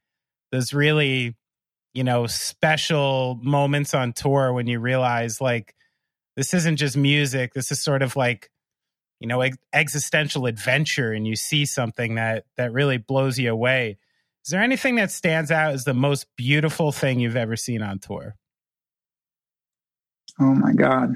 those 0.51 0.73
really, 0.73 1.35
you 1.93 2.03
know, 2.03 2.27
special 2.27 3.39
moments 3.41 3.93
on 3.93 4.11
tour 4.11 4.51
when 4.51 4.67
you 4.67 4.79
realize 4.79 5.39
like 5.39 5.73
this 6.35 6.53
isn't 6.53 6.75
just 6.75 6.97
music. 6.97 7.53
This 7.53 7.71
is 7.71 7.81
sort 7.81 8.01
of 8.01 8.17
like, 8.17 8.49
you 9.21 9.27
know, 9.27 9.41
existential 9.71 10.47
adventure 10.47 11.13
and 11.13 11.25
you 11.25 11.37
see 11.37 11.65
something 11.65 12.15
that 12.15 12.43
that 12.57 12.73
really 12.73 12.97
blows 12.97 13.39
you 13.39 13.49
away 13.49 13.97
is 14.45 14.51
there 14.51 14.61
anything 14.61 14.95
that 14.95 15.09
stands 15.09 15.49
out 15.49 15.73
as 15.73 15.85
the 15.85 15.93
most 15.95 16.27
beautiful 16.35 16.91
thing 16.91 17.19
you've 17.19 17.35
ever 17.35 17.55
seen 17.55 17.81
on 17.81 17.97
tour? 17.97 18.35
Oh 20.39 20.53
my 20.53 20.73
god. 20.73 21.15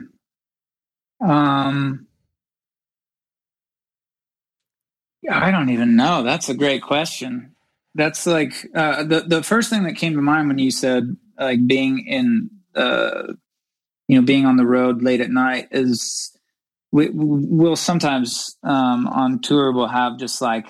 Um 1.21 2.07
I 5.30 5.51
don't 5.51 5.69
even 5.69 5.95
know. 5.95 6.23
That's 6.23 6.49
a 6.49 6.55
great 6.55 6.82
question. 6.82 7.55
That's 7.93 8.25
like 8.25 8.67
uh, 8.73 9.03
the 9.03 9.21
the 9.21 9.43
first 9.43 9.69
thing 9.69 9.84
that 9.84 9.95
came 9.95 10.15
to 10.15 10.21
mind 10.21 10.47
when 10.47 10.57
you 10.57 10.71
said 10.71 11.15
like 11.38 11.67
being 11.67 12.05
in 12.07 12.49
uh 12.73 13.34
you 14.07 14.19
know 14.19 14.25
being 14.25 14.45
on 14.45 14.57
the 14.57 14.65
road 14.65 15.03
late 15.03 15.21
at 15.21 15.30
night 15.30 15.67
is 15.71 16.36
we 16.91 17.09
will 17.13 17.75
sometimes 17.75 18.57
um 18.63 19.07
on 19.07 19.39
tour 19.41 19.71
we'll 19.71 19.88
have 19.88 20.17
just 20.17 20.41
like 20.41 20.65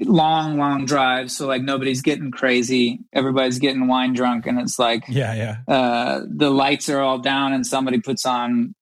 long, 0.00 0.58
long 0.58 0.84
drives. 0.84 1.36
So 1.36 1.46
like 1.46 1.62
nobody's 1.62 2.02
getting 2.02 2.30
crazy. 2.30 3.00
Everybody's 3.12 3.58
getting 3.58 3.88
wine 3.88 4.12
drunk, 4.12 4.46
and 4.46 4.58
it's 4.60 4.78
like 4.78 5.04
yeah, 5.08 5.34
yeah. 5.34 5.74
Uh, 5.74 6.22
the 6.28 6.50
lights 6.50 6.88
are 6.88 7.00
all 7.00 7.18
down, 7.18 7.52
and 7.52 7.66
somebody 7.66 8.00
puts 8.00 8.26
on 8.26 8.74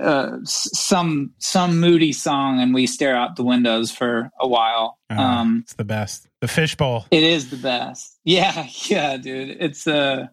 uh, 0.00 0.36
some 0.44 1.32
some 1.38 1.80
moody 1.80 2.12
song, 2.12 2.60
and 2.60 2.74
we 2.74 2.86
stare 2.86 3.16
out 3.16 3.36
the 3.36 3.44
windows 3.44 3.90
for 3.90 4.30
a 4.40 4.46
while. 4.46 4.98
Uh, 5.10 5.20
um, 5.20 5.60
it's 5.64 5.74
the 5.74 5.84
best. 5.84 6.28
The 6.40 6.48
fishbowl. 6.48 7.06
It 7.10 7.22
is 7.22 7.50
the 7.50 7.56
best. 7.56 8.18
Yeah, 8.24 8.66
yeah, 8.84 9.16
dude. 9.16 9.56
It's 9.60 9.86
uh, 9.86 10.26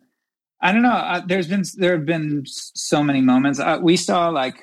I 0.62 0.72
don't 0.72 0.84
know. 0.84 0.90
Uh, 0.90 1.22
there's 1.26 1.48
been 1.48 1.64
there 1.78 1.98
have 1.98 2.06
been 2.06 2.44
so 2.46 3.04
many 3.04 3.22
moments. 3.22 3.60
Uh, 3.60 3.80
we 3.82 3.98
saw 3.98 4.30
like 4.30 4.62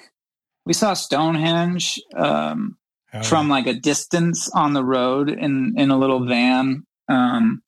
we 0.66 0.72
saw 0.72 0.94
Stonehenge. 0.94 2.00
Um, 2.14 2.76
oh. 3.14 3.22
from 3.22 3.48
like 3.48 3.66
a 3.66 3.74
distance 3.74 4.50
on 4.50 4.72
the 4.72 4.84
road 4.84 5.28
in 5.30 5.74
in 5.76 5.90
a 5.90 5.98
little 5.98 6.26
van 6.26 6.84
um, 7.08 7.62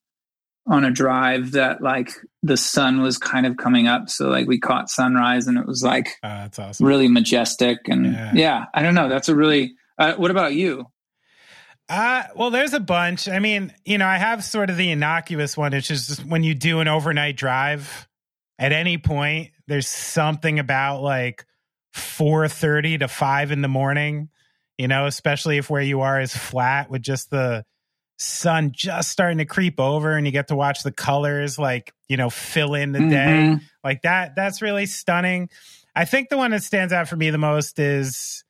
on 0.67 0.85
a 0.85 0.91
drive 0.91 1.53
that 1.53 1.81
like 1.81 2.11
the 2.43 2.57
sun 2.57 3.01
was 3.01 3.19
kind 3.19 3.47
of 3.47 3.57
coming 3.57 3.87
up 3.87 4.09
so 4.09 4.29
like 4.29 4.47
we 4.47 4.59
caught 4.59 4.91
sunrise 4.91 5.47
and 5.47 5.59
it 5.59 5.67
was 5.67 5.83
like 5.83 6.09
uh, 6.23 6.43
that's 6.43 6.59
awesome. 6.59 6.87
really 6.87 7.09
majestic 7.09 7.79
and 7.87 8.07
yeah. 8.07 8.33
yeah. 8.35 8.65
i 8.75 8.83
don't 8.83 8.95
know 8.95 9.09
that's 9.09 9.29
a 9.29 9.35
really 9.35 9.75
uh, 9.99 10.15
what 10.15 10.31
about 10.31 10.55
you 10.55 10.85
uh, 11.89 12.25
well, 12.35 12.51
there's 12.51 12.75
a 12.75 12.81
bunch. 12.81 13.29
I 13.29 13.39
mean, 13.39 13.73
you 13.85 13.97
know, 13.97 14.09
I 14.09 14.17
have 14.17 14.43
sort 14.43 14.71
of 14.71 14.77
the 14.77 14.91
innocuous 14.91 15.57
one, 15.57 15.71
which 15.71 15.93
is 15.93 16.19
when 16.25 16.43
you 16.43 16.53
do 16.53 16.81
an 16.81 16.89
overnight 16.89 17.37
drive 17.37 18.09
at 18.59 18.73
any 18.73 18.99
point, 18.99 19.51
there's 19.67 19.89
something 19.89 20.59
about 20.59 21.03
like 21.03 21.47
4.30 21.95 23.01
to 23.01 23.09
5 23.09 23.53
in 23.53 23.63
the 23.63 23.69
morning 23.69 24.31
you 24.79 24.89
know, 24.89 25.07
especially 25.07 25.59
if 25.59 25.71
where 25.71 25.83
you 25.83 26.03
are 26.03 26.21
is 26.21 26.37
flat 26.37 26.91
with 26.91 27.03
just 27.03 27.31
the 27.31 27.65
sun 28.19 28.73
just 28.73 29.11
starting 29.11 29.39
to 29.39 29.45
creep 29.45 29.79
over 29.79 30.13
and 30.13 30.27
you 30.27 30.33
get 30.33 30.49
to 30.49 30.57
watch 30.57 30.83
the 30.83 30.93
colors 30.93 31.59
like, 31.59 31.93
you 32.09 32.17
know, 32.17 32.31
fill 32.31 32.75
in 32.75 32.93
the 32.93 32.99
mm-hmm. 32.99 33.11
day. 33.11 33.59
Like 33.85 34.03
that, 34.03 34.35
that's 34.37 34.63
really 34.63 34.87
stunning. 34.87 35.49
I 35.95 36.05
think 36.05 36.29
the 36.29 36.37
one 36.37 36.51
that 36.51 36.63
stands 36.63 36.93
out 36.93 37.09
for 37.09 37.17
me 37.17 37.31
the 37.31 37.39
most 37.39 37.79
is 37.79 38.45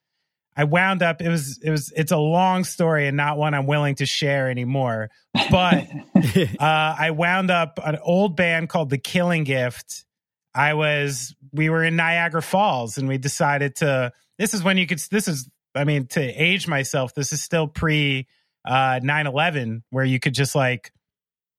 I 0.57 0.64
wound 0.64 1.03
up 1.03 1.20
it 1.20 1.29
was 1.29 1.59
it 1.62 1.70
was 1.70 1.93
it's 1.95 2.12
a 2.12 2.16
long 2.16 2.64
story 2.64 3.07
and 3.07 3.16
not 3.16 3.37
one 3.37 3.53
I'm 3.53 3.66
willing 3.66 3.97
to 3.97 4.07
share 4.07 4.51
anymore. 4.51 5.11
But 5.51 5.87
uh, 6.16 6.97
I 6.99 7.11
wound 7.11 7.51
up 7.51 7.79
an 7.85 7.99
old 8.03 8.37
band 8.37 8.68
called 8.68 8.89
The 8.89 8.99
Killing 8.99 9.45
Gift. 9.45 10.07
I 10.55 10.74
was 10.74 11.37
we 11.53 11.68
were 11.68 11.85
in 11.85 11.97
Niagara 11.97 12.43
Falls 12.43 12.97
and 12.97 13.07
we 13.07 13.18
decided 13.18 13.77
to 13.77 14.12
this 14.39 14.55
is 14.55 14.64
when 14.64 14.79
you 14.79 14.87
could 14.87 14.99
this 15.11 15.29
is 15.29 15.49
I 15.77 15.85
mean, 15.85 16.07
to 16.09 16.20
age 16.20 16.66
myself, 16.66 17.14
this 17.14 17.33
is 17.33 17.43
still 17.43 17.68
pre 17.68 18.27
uh 18.64 18.99
9-11 19.01 19.83
where 19.91 20.05
you 20.05 20.18
could 20.18 20.35
just 20.35 20.57
like 20.57 20.93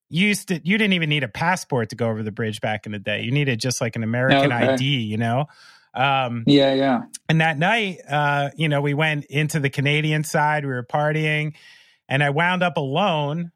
used 0.09 0.49
to 0.49 0.59
you 0.63 0.77
didn't 0.77 0.93
even 0.93 1.09
need 1.09 1.23
a 1.23 1.29
passport 1.29 1.89
to 1.89 1.95
go 1.95 2.09
over 2.09 2.21
the 2.21 2.31
bridge 2.31 2.59
back 2.59 2.85
in 2.85 2.91
the 2.91 2.99
day. 2.99 3.21
You 3.21 3.31
needed 3.31 3.59
just 3.59 3.79
like 3.79 3.95
an 3.95 4.03
American 4.03 4.51
okay. 4.51 4.73
ID, 4.73 4.83
you 4.83 5.17
know? 5.17 5.45
Um 5.93 6.43
Yeah, 6.47 6.73
yeah. 6.73 7.01
And 7.29 7.41
that 7.41 7.57
night, 7.57 7.99
uh, 8.09 8.49
you 8.55 8.69
know, 8.69 8.81
we 8.81 8.93
went 8.93 9.25
into 9.25 9.59
the 9.59 9.69
Canadian 9.69 10.23
side, 10.23 10.65
we 10.65 10.71
were 10.71 10.83
partying, 10.83 11.53
and 12.09 12.23
I 12.23 12.29
wound 12.31 12.63
up 12.63 12.77
alone 12.77 13.51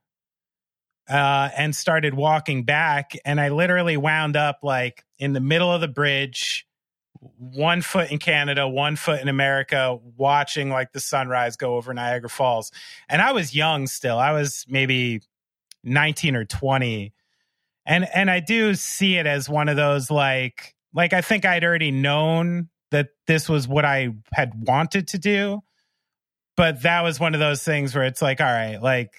uh 1.09 1.49
and 1.57 1.75
started 1.75 2.13
walking 2.13 2.63
back 2.63 3.13
and 3.25 3.41
I 3.41 3.49
literally 3.49 3.97
wound 3.97 4.37
up 4.37 4.59
like 4.63 5.03
in 5.19 5.33
the 5.33 5.41
middle 5.41 5.71
of 5.71 5.81
the 5.81 5.87
bridge 5.87 6.65
one 7.37 7.81
foot 7.81 8.11
in 8.11 8.17
Canada, 8.17 8.67
one 8.67 8.95
foot 8.95 9.21
in 9.21 9.27
America, 9.27 9.97
watching 10.17 10.69
like 10.69 10.91
the 10.91 10.99
sunrise 10.99 11.55
go 11.55 11.75
over 11.75 11.93
Niagara 11.93 12.29
Falls. 12.29 12.71
And 13.07 13.21
I 13.21 13.31
was 13.31 13.55
young 13.55 13.87
still. 13.87 14.17
I 14.17 14.31
was 14.33 14.65
maybe 14.67 15.21
19 15.83 16.35
or 16.35 16.45
20. 16.45 17.13
And 17.85 18.07
and 18.13 18.29
I 18.29 18.39
do 18.39 18.75
see 18.75 19.17
it 19.17 19.25
as 19.25 19.49
one 19.49 19.69
of 19.69 19.75
those 19.75 20.11
like 20.11 20.75
like 20.93 21.13
I 21.13 21.21
think 21.21 21.45
I'd 21.45 21.63
already 21.63 21.91
known 21.91 22.69
that 22.91 23.09
this 23.27 23.47
was 23.47 23.67
what 23.67 23.85
I 23.85 24.09
had 24.33 24.53
wanted 24.67 25.09
to 25.09 25.17
do. 25.17 25.61
But 26.57 26.81
that 26.83 27.01
was 27.01 27.19
one 27.19 27.33
of 27.33 27.39
those 27.39 27.63
things 27.63 27.95
where 27.95 28.03
it's 28.03 28.21
like, 28.21 28.41
all 28.41 28.47
right, 28.47 28.81
like 28.81 29.13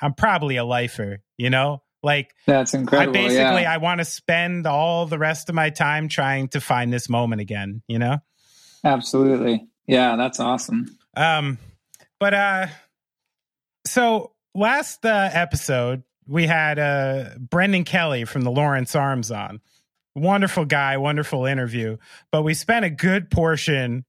I'm 0.00 0.14
probably 0.14 0.56
a 0.56 0.64
lifer, 0.64 1.18
you 1.36 1.50
know? 1.50 1.82
Like 2.02 2.34
that's 2.46 2.74
incredible. 2.74 3.18
I 3.18 3.28
basically 3.28 3.62
yeah. 3.62 3.72
I 3.72 3.76
want 3.76 3.98
to 3.98 4.04
spend 4.04 4.66
all 4.66 5.06
the 5.06 5.18
rest 5.18 5.48
of 5.48 5.54
my 5.54 5.70
time 5.70 6.08
trying 6.08 6.48
to 6.48 6.60
find 6.60 6.92
this 6.92 7.08
moment 7.08 7.40
again, 7.40 7.82
you 7.88 7.98
know? 7.98 8.18
Absolutely. 8.84 9.66
Yeah, 9.86 10.16
that's 10.16 10.40
awesome. 10.40 10.96
Um 11.16 11.58
but 12.18 12.34
uh 12.34 12.66
so 13.86 14.32
last 14.54 15.04
uh, 15.04 15.30
episode 15.32 16.02
we 16.26 16.46
had 16.46 16.78
uh 16.78 17.30
Brendan 17.38 17.84
Kelly 17.84 18.24
from 18.24 18.42
the 18.42 18.50
Lawrence 18.50 18.94
Arms 18.94 19.30
on. 19.30 19.60
Wonderful 20.16 20.64
guy, 20.64 20.96
wonderful 20.96 21.46
interview, 21.46 21.96
but 22.32 22.42
we 22.42 22.54
spent 22.54 22.84
a 22.84 22.90
good 22.90 23.30
portion 23.30 24.04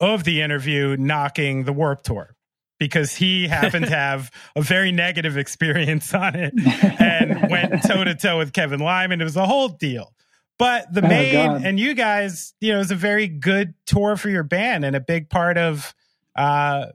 of 0.00 0.24
the 0.24 0.42
interview 0.42 0.96
knocking 0.98 1.64
the 1.64 1.72
Warped 1.72 2.04
Tour 2.04 2.36
because 2.78 3.14
he 3.14 3.48
happened 3.48 3.86
to 3.86 3.90
have 3.96 4.30
a 4.56 4.62
very 4.62 4.92
negative 4.92 5.36
experience 5.36 6.14
on 6.14 6.34
it 6.34 6.54
and 7.00 7.50
went 7.50 7.82
toe 7.82 8.04
to 8.04 8.14
toe 8.14 8.38
with 8.38 8.52
Kevin 8.52 8.80
Lyman. 8.80 9.20
It 9.20 9.24
was 9.24 9.36
a 9.36 9.46
whole 9.46 9.68
deal. 9.68 10.12
But 10.58 10.92
the 10.92 11.04
oh, 11.04 11.08
main 11.08 11.34
God. 11.34 11.64
and 11.64 11.78
you 11.78 11.94
guys, 11.94 12.52
you 12.60 12.72
know, 12.72 12.76
it 12.76 12.80
was 12.80 12.90
a 12.90 12.96
very 12.96 13.28
good 13.28 13.74
tour 13.86 14.16
for 14.16 14.28
your 14.28 14.42
band 14.42 14.84
and 14.84 14.96
a 14.96 15.00
big 15.00 15.30
part 15.30 15.56
of 15.56 15.94
uh 16.34 16.86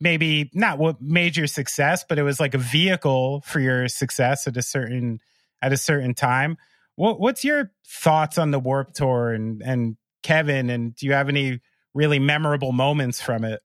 maybe 0.00 0.50
not 0.54 0.78
what 0.78 1.00
made 1.00 1.36
your 1.36 1.46
success, 1.46 2.04
but 2.08 2.18
it 2.18 2.22
was 2.22 2.38
like 2.38 2.54
a 2.54 2.58
vehicle 2.58 3.42
for 3.46 3.60
your 3.60 3.88
success 3.88 4.46
at 4.46 4.56
a 4.56 4.62
certain 4.62 5.20
at 5.62 5.72
a 5.72 5.76
certain 5.76 6.14
time. 6.14 6.58
What 6.96 7.18
what's 7.18 7.44
your 7.44 7.72
thoughts 7.86 8.38
on 8.38 8.50
the 8.50 8.58
Warped 8.58 8.96
Tour 8.96 9.32
and 9.32 9.62
and 9.62 9.96
Kevin 10.22 10.68
and 10.68 10.94
do 10.94 11.06
you 11.06 11.12
have 11.12 11.28
any 11.28 11.60
really 11.94 12.18
memorable 12.18 12.72
moments 12.72 13.20
from 13.20 13.44
it? 13.44 13.62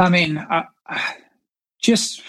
I 0.00 0.08
mean, 0.08 0.38
uh, 0.38 0.62
just 1.82 2.22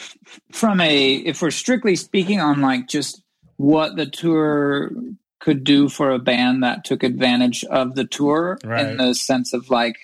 from 0.51 0.82
a, 0.82 1.13
if 1.15 1.41
we're 1.41 1.51
strictly 1.51 1.95
speaking 1.95 2.39
on 2.39 2.61
like 2.61 2.88
just 2.88 3.24
what 3.57 3.95
the 3.95 4.05
tour 4.05 4.91
could 5.39 5.63
do 5.63 5.89
for 5.89 6.11
a 6.11 6.19
band 6.19 6.63
that 6.63 6.84
took 6.84 7.03
advantage 7.03 7.63
of 7.65 7.95
the 7.95 8.05
tour 8.05 8.59
right. 8.63 8.86
in 8.86 8.97
the 8.97 9.13
sense 9.13 9.53
of 9.53 9.69
like 9.69 9.95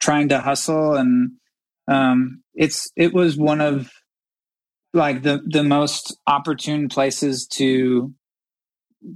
trying 0.00 0.28
to 0.28 0.40
hustle 0.40 0.96
and 0.96 1.32
um, 1.88 2.42
it's 2.54 2.90
it 2.96 3.12
was 3.12 3.36
one 3.36 3.60
of 3.60 3.90
like 4.92 5.22
the 5.22 5.40
the 5.46 5.62
most 5.62 6.16
opportune 6.26 6.88
places 6.88 7.46
to 7.46 8.12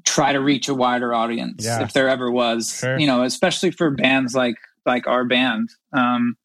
try 0.05 0.33
to 0.33 0.41
reach 0.41 0.69
a 0.69 0.75
wider 0.75 1.13
audience 1.13 1.65
yeah. 1.65 1.83
if 1.83 1.93
there 1.93 2.09
ever 2.09 2.31
was 2.31 2.79
sure. 2.79 2.99
you 2.99 3.07
know 3.07 3.23
especially 3.23 3.71
for 3.71 3.91
bands 3.91 4.35
like 4.35 4.57
like 4.87 5.07
our 5.07 5.25
band 5.25 5.69
um, 5.93 6.37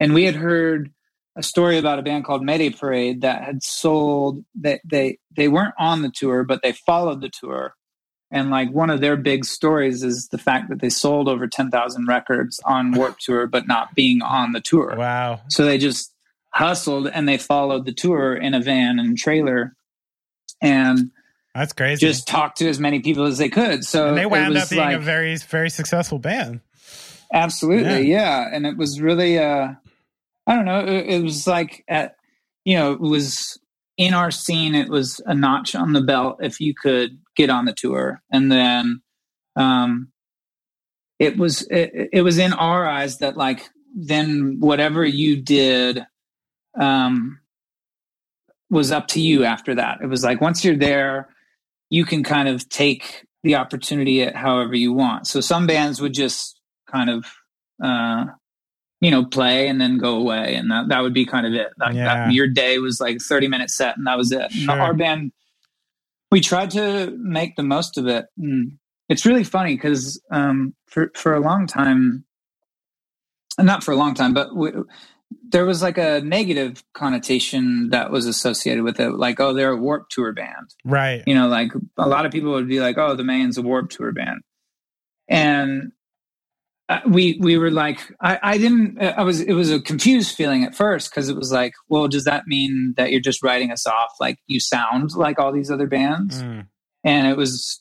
and 0.00 0.14
we 0.14 0.24
had 0.24 0.34
heard 0.34 0.90
a 1.36 1.42
story 1.42 1.78
about 1.78 1.98
a 1.98 2.02
band 2.02 2.24
called 2.24 2.44
Mayday 2.44 2.70
Parade 2.70 3.22
that 3.22 3.42
had 3.42 3.62
sold 3.62 4.44
that 4.60 4.80
they, 4.84 5.18
they 5.36 5.48
weren't 5.48 5.74
on 5.78 6.02
the 6.02 6.10
tour, 6.14 6.44
but 6.44 6.62
they 6.62 6.72
followed 6.72 7.20
the 7.20 7.30
tour. 7.30 7.74
And 8.30 8.50
like 8.50 8.70
one 8.72 8.90
of 8.90 9.00
their 9.00 9.16
big 9.16 9.44
stories 9.44 10.02
is 10.02 10.28
the 10.30 10.38
fact 10.38 10.68
that 10.68 10.80
they 10.80 10.88
sold 10.88 11.28
over 11.28 11.46
10,000 11.46 12.06
records 12.06 12.60
on 12.64 12.92
Warped 12.92 13.22
Tour, 13.22 13.46
but 13.46 13.68
not 13.68 13.94
being 13.94 14.22
on 14.22 14.52
the 14.52 14.60
tour. 14.60 14.94
Wow. 14.96 15.40
So 15.48 15.64
they 15.64 15.78
just 15.78 16.12
hustled 16.50 17.08
and 17.08 17.28
they 17.28 17.38
followed 17.38 17.84
the 17.84 17.92
tour 17.92 18.34
in 18.34 18.54
a 18.54 18.60
van 18.60 18.98
and 18.98 19.16
trailer. 19.16 19.76
And 20.60 21.10
that's 21.54 21.72
crazy. 21.72 22.04
Just 22.04 22.26
talked 22.26 22.58
to 22.58 22.68
as 22.68 22.80
many 22.80 23.00
people 23.00 23.24
as 23.24 23.38
they 23.38 23.48
could. 23.48 23.84
So 23.84 24.08
and 24.08 24.18
they 24.18 24.26
wound 24.26 24.56
up 24.56 24.68
being 24.68 24.82
like, 24.82 24.96
a 24.96 25.00
very, 25.00 25.36
very 25.36 25.70
successful 25.70 26.18
band. 26.18 26.60
Absolutely. 27.32 28.08
Yeah. 28.08 28.42
yeah. 28.42 28.48
And 28.52 28.66
it 28.66 28.76
was 28.76 29.00
really, 29.00 29.38
uh, 29.38 29.74
I 30.46 30.54
don't 30.54 30.64
know. 30.64 30.80
It, 30.80 31.06
it 31.06 31.22
was 31.22 31.46
like 31.46 31.84
at, 31.88 32.16
you 32.64 32.76
know, 32.76 32.92
it 32.92 33.00
was 33.00 33.58
in 33.96 34.14
our 34.14 34.30
scene. 34.30 34.74
It 34.74 34.88
was 34.88 35.20
a 35.26 35.34
notch 35.34 35.74
on 35.74 35.92
the 35.92 36.02
belt 36.02 36.38
if 36.42 36.60
you 36.60 36.74
could 36.74 37.18
get 37.36 37.50
on 37.50 37.64
the 37.64 37.72
tour, 37.72 38.20
and 38.30 38.50
then 38.50 39.02
um, 39.56 40.12
it 41.18 41.36
was 41.36 41.62
it, 41.70 42.10
it 42.12 42.22
was 42.22 42.38
in 42.38 42.52
our 42.52 42.86
eyes 42.86 43.18
that 43.18 43.36
like 43.36 43.68
then 43.94 44.56
whatever 44.58 45.04
you 45.04 45.36
did 45.40 46.04
um, 46.78 47.38
was 48.70 48.90
up 48.90 49.06
to 49.08 49.20
you 49.20 49.44
after 49.44 49.74
that. 49.76 49.98
It 50.02 50.06
was 50.06 50.24
like 50.24 50.40
once 50.40 50.64
you're 50.64 50.76
there, 50.76 51.28
you 51.90 52.04
can 52.04 52.24
kind 52.24 52.48
of 52.48 52.68
take 52.68 53.24
the 53.44 53.54
opportunity 53.54 54.22
at 54.22 54.34
however 54.34 54.74
you 54.74 54.92
want. 54.92 55.26
So 55.26 55.40
some 55.40 55.66
bands 55.66 56.00
would 56.00 56.14
just 56.14 56.60
kind 56.90 57.10
of 57.10 57.26
uh, 57.82 58.24
you 59.04 59.10
know, 59.10 59.22
play 59.22 59.68
and 59.68 59.78
then 59.78 59.98
go 59.98 60.16
away. 60.16 60.54
And 60.54 60.70
that, 60.70 60.88
that 60.88 61.02
would 61.02 61.12
be 61.12 61.26
kind 61.26 61.46
of 61.46 61.52
it. 61.52 61.68
That, 61.76 61.94
yeah. 61.94 62.04
that, 62.04 62.32
your 62.32 62.46
day 62.46 62.78
was 62.78 63.02
like 63.02 63.20
30 63.20 63.48
minute 63.48 63.68
set 63.68 63.98
and 63.98 64.06
that 64.06 64.16
was 64.16 64.32
it. 64.32 64.50
Sure. 64.50 64.80
Our 64.80 64.94
band, 64.94 65.30
we 66.30 66.40
tried 66.40 66.70
to 66.70 67.14
make 67.18 67.56
the 67.56 67.62
most 67.62 67.98
of 67.98 68.06
it. 68.06 68.24
And 68.38 68.78
it's 69.10 69.26
really 69.26 69.44
funny 69.44 69.74
because 69.74 70.18
um, 70.30 70.74
for, 70.86 71.10
for 71.14 71.34
a 71.34 71.40
long 71.40 71.66
time, 71.66 72.24
not 73.58 73.84
for 73.84 73.92
a 73.92 73.96
long 73.96 74.14
time, 74.14 74.32
but 74.32 74.56
we, 74.56 74.72
there 75.50 75.66
was 75.66 75.82
like 75.82 75.98
a 75.98 76.22
negative 76.22 76.82
connotation 76.94 77.90
that 77.90 78.10
was 78.10 78.24
associated 78.24 78.84
with 78.84 79.00
it, 79.00 79.10
like 79.10 79.38
oh, 79.38 79.52
they're 79.52 79.72
a 79.72 79.76
Warped 79.76 80.12
Tour 80.12 80.32
band, 80.32 80.74
right? 80.84 81.22
You 81.26 81.34
know, 81.34 81.48
like 81.48 81.72
a 81.96 82.08
lot 82.08 82.24
of 82.24 82.32
people 82.32 82.52
would 82.52 82.68
be 82.68 82.80
like, 82.80 82.98
oh, 82.98 83.16
the 83.16 83.24
Maine's 83.24 83.58
a 83.58 83.62
Warped 83.62 83.92
Tour 83.92 84.12
band, 84.12 84.40
and 85.28 85.92
we 87.08 87.38
we 87.40 87.56
were 87.56 87.70
like 87.70 88.00
I, 88.20 88.38
I 88.42 88.58
didn't 88.58 89.00
I 89.00 89.22
was 89.22 89.40
it 89.40 89.54
was 89.54 89.70
a 89.70 89.80
confused 89.80 90.36
feeling 90.36 90.64
at 90.64 90.74
first 90.74 91.10
because 91.10 91.28
it 91.28 91.36
was 91.36 91.50
like 91.50 91.72
well 91.88 92.08
does 92.08 92.24
that 92.24 92.46
mean 92.46 92.94
that 92.96 93.10
you're 93.10 93.20
just 93.20 93.42
writing 93.42 93.70
us 93.70 93.86
off? 93.86 94.12
Like 94.20 94.38
you 94.46 94.60
sound 94.60 95.10
like 95.14 95.38
all 95.38 95.52
these 95.52 95.70
other 95.70 95.86
bands? 95.86 96.42
Mm. 96.42 96.66
and 97.02 97.26
it 97.26 97.36
was 97.36 97.80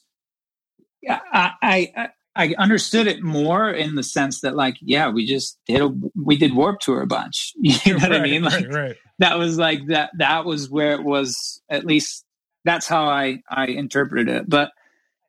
I, 1.10 1.52
I 1.62 2.10
I 2.36 2.56
understood 2.58 3.08
it 3.08 3.22
more 3.22 3.70
in 3.70 3.96
the 3.96 4.04
sense 4.04 4.42
that 4.42 4.56
like 4.56 4.76
yeah 4.82 5.10
we 5.10 5.26
just 5.26 5.60
did 5.68 5.82
a 5.82 5.90
we 6.16 6.38
did 6.38 6.56
Warped 6.56 6.84
Tour 6.84 7.02
a 7.02 7.08
bunch. 7.08 7.54
You 7.62 7.94
know 7.94 8.00
what 8.00 8.14
I 8.14 8.22
mean? 8.22 8.44
Like 8.44 8.66
right, 8.68 8.74
right. 8.74 8.96
that 9.20 9.38
was 9.38 9.58
like 9.58 9.88
that 9.88 10.12
that 10.18 10.46
was 10.46 10.70
where 10.70 10.94
it 10.94 11.04
was 11.04 11.62
at 11.70 11.86
least 11.86 12.26
that's 12.64 12.88
how 12.88 13.06
I 13.06 13.40
I 13.50 13.68
interpreted 13.68 14.30
it. 14.30 14.50
But 14.50 14.72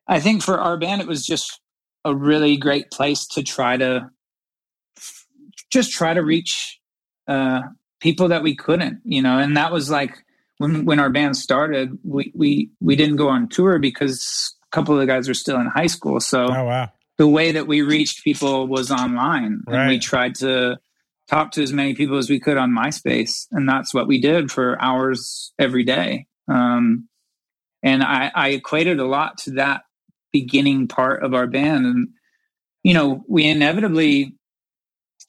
I 0.07 0.19
think 0.19 0.43
for 0.43 0.59
our 0.59 0.77
band 0.77 1.01
it 1.01 1.07
was 1.07 1.25
just 1.25 1.59
a 2.05 2.15
really 2.15 2.55
great 2.55 2.91
place 2.91 3.27
to 3.27 3.43
try 3.43 3.75
to 3.75 4.09
just 5.73 5.91
try 5.91 6.13
to 6.13 6.23
reach 6.23 6.79
uh, 7.27 7.61
people 7.99 8.29
that 8.29 8.43
we 8.43 8.55
couldn't, 8.55 9.01
you 9.03 9.21
know. 9.21 9.39
And 9.39 9.57
that 9.57 9.71
was 9.71 9.89
like 9.89 10.23
when 10.59 10.85
when 10.85 10.99
our 10.99 11.09
band 11.09 11.35
started, 11.35 11.97
we 12.03 12.31
we 12.35 12.69
we 12.79 12.95
didn't 12.95 13.17
go 13.17 13.27
on 13.27 13.49
tour 13.49 13.79
because 13.79 14.55
a 14.71 14.75
couple 14.75 14.93
of 14.93 15.01
the 15.01 15.07
guys 15.07 15.27
were 15.27 15.33
still 15.33 15.59
in 15.59 15.65
high 15.67 15.87
school. 15.87 16.19
So 16.19 16.45
oh, 16.45 16.65
wow. 16.65 16.91
the 17.17 17.27
way 17.27 17.51
that 17.51 17.67
we 17.67 17.81
reached 17.81 18.23
people 18.23 18.67
was 18.67 18.91
online, 18.91 19.61
right. 19.67 19.81
and 19.81 19.89
we 19.89 19.99
tried 19.99 20.35
to 20.35 20.77
talk 21.27 21.51
to 21.53 21.63
as 21.63 21.73
many 21.73 21.95
people 21.95 22.17
as 22.17 22.29
we 22.29 22.39
could 22.39 22.57
on 22.57 22.69
MySpace, 22.71 23.47
and 23.51 23.67
that's 23.67 23.93
what 23.93 24.07
we 24.07 24.21
did 24.21 24.51
for 24.51 24.79
hours 24.79 25.51
every 25.57 25.83
day. 25.83 26.27
Um, 26.47 27.09
and 27.81 28.03
I, 28.03 28.31
I 28.33 28.49
equated 28.49 28.99
a 28.99 29.05
lot 29.05 29.39
to 29.39 29.51
that 29.51 29.81
beginning 30.39 30.87
part 30.87 31.23
of 31.23 31.33
our 31.33 31.47
band. 31.47 31.85
And 31.85 32.07
you 32.85 32.93
know 32.93 33.25
we 33.27 33.45
inevitably 33.45 34.35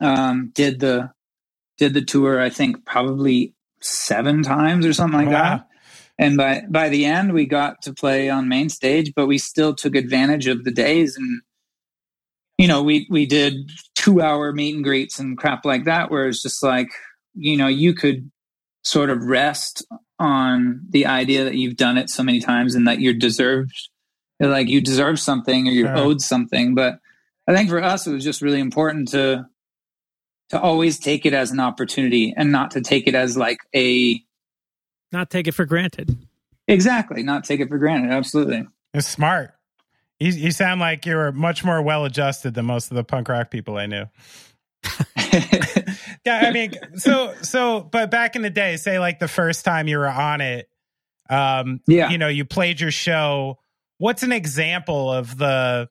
um, 0.01 0.53
did 0.55 0.79
the 0.79 1.11
did 1.79 1.95
the 1.95 2.05
tour 2.05 2.41
i 2.41 2.51
think 2.51 2.85
probably 2.85 3.55
seven 3.81 4.43
times 4.43 4.87
or 4.87 4.93
something 4.93 5.19
like 5.19 5.29
wow. 5.29 5.43
that 5.43 5.69
and 6.19 6.37
by 6.37 6.63
by 6.69 6.89
the 6.89 7.07
end 7.07 7.33
we 7.33 7.47
got 7.47 7.83
to 7.83 7.93
play 7.93 8.29
on 8.29 8.49
main 8.49 8.69
stage 8.69 9.13
but 9.17 9.27
we 9.27 9.39
still 9.39 9.75
took 9.75 9.97
advantage 9.97 10.47
of 10.47 10.65
the 10.65 10.71
days. 10.71 11.17
And 11.17 11.41
you 12.59 12.69
know 12.69 12.83
we 12.83 13.07
we 13.11 13.27
did 13.27 13.71
two 13.95 14.21
hour 14.21 14.53
meet 14.53 14.75
and 14.75 14.85
greets 14.85 15.19
and 15.19 15.37
crap 15.37 15.65
like 15.65 15.85
that 15.85 16.11
where 16.11 16.29
it's 16.29 16.43
just 16.43 16.63
like 16.63 16.89
you 17.35 17.57
know 17.57 17.69
you 17.69 17.95
could 17.95 18.31
sort 18.83 19.11
of 19.11 19.25
rest 19.25 19.85
on 20.19 20.81
the 20.91 21.07
idea 21.07 21.45
that 21.45 21.57
you've 21.57 21.77
done 21.77 21.99
it 21.99 22.09
so 22.09 22.23
many 22.23 22.41
times 22.41 22.75
and 22.75 22.87
that 22.87 23.01
you're 23.01 23.15
deserved 23.15 23.89
like 24.41 24.69
you 24.69 24.81
deserve 24.81 25.19
something 25.19 25.69
or 25.69 25.71
you're 25.71 25.89
sure. 25.89 25.97
owed 25.97 26.21
something. 26.21 26.75
But 26.75 27.01
I 27.47 27.55
think 27.55 27.69
for 27.71 27.83
us, 27.83 28.07
it 28.07 28.13
was 28.13 28.25
just 28.25 28.43
really 28.43 28.61
important 28.61 29.09
to 29.09 29.47
to 30.51 30.61
always 30.61 30.99
take 30.99 31.27
it 31.27 31.35
as 31.35 31.51
an 31.51 31.61
opportunity 31.61 32.33
and 32.37 32.53
not 32.53 32.73
to 32.73 32.81
take 32.81 33.07
it 33.07 33.15
as 33.15 33.37
like 33.37 33.59
a 33.75 34.23
not 35.13 35.31
take 35.31 35.47
it 35.47 35.53
for 35.53 35.65
granted. 35.65 36.17
Exactly, 36.69 37.23
not 37.23 37.45
take 37.45 37.61
it 37.61 37.69
for 37.69 37.79
granted. 37.79 38.11
Absolutely, 38.11 38.67
it's 38.93 39.09
smart. 39.09 39.53
You, 40.19 40.33
you 40.33 40.51
sound 40.51 40.81
like 40.81 41.05
you're 41.05 41.31
much 41.33 41.63
more 41.63 41.83
well 41.83 42.07
adjusted 42.07 42.55
than 42.55 42.65
most 42.65 42.91
of 42.91 42.97
the 42.97 43.05
punk 43.05 43.29
rock 43.29 43.51
people 43.51 43.77
I 43.77 43.87
knew. 43.87 44.05
yeah, 46.25 46.41
I 46.43 46.51
mean, 46.53 46.73
so 46.97 47.35
so, 47.43 47.81
but 47.81 48.11
back 48.11 48.37
in 48.37 48.43
the 48.43 48.51
day, 48.51 48.77
say 48.77 48.99
like 48.99 49.19
the 49.19 49.29
first 49.29 49.65
time 49.65 49.89
you 49.89 49.99
were 49.99 50.09
on 50.09 50.41
it, 50.41 50.69
um, 51.29 51.81
yeah, 51.87 52.11
you 52.11 52.19
know, 52.19 52.29
you 52.29 52.45
played 52.45 52.81
your 52.81 52.91
show 52.91 53.59
what's 53.99 54.23
an 54.23 54.33
example 54.33 55.13
of 55.13 55.39
the 55.39 55.89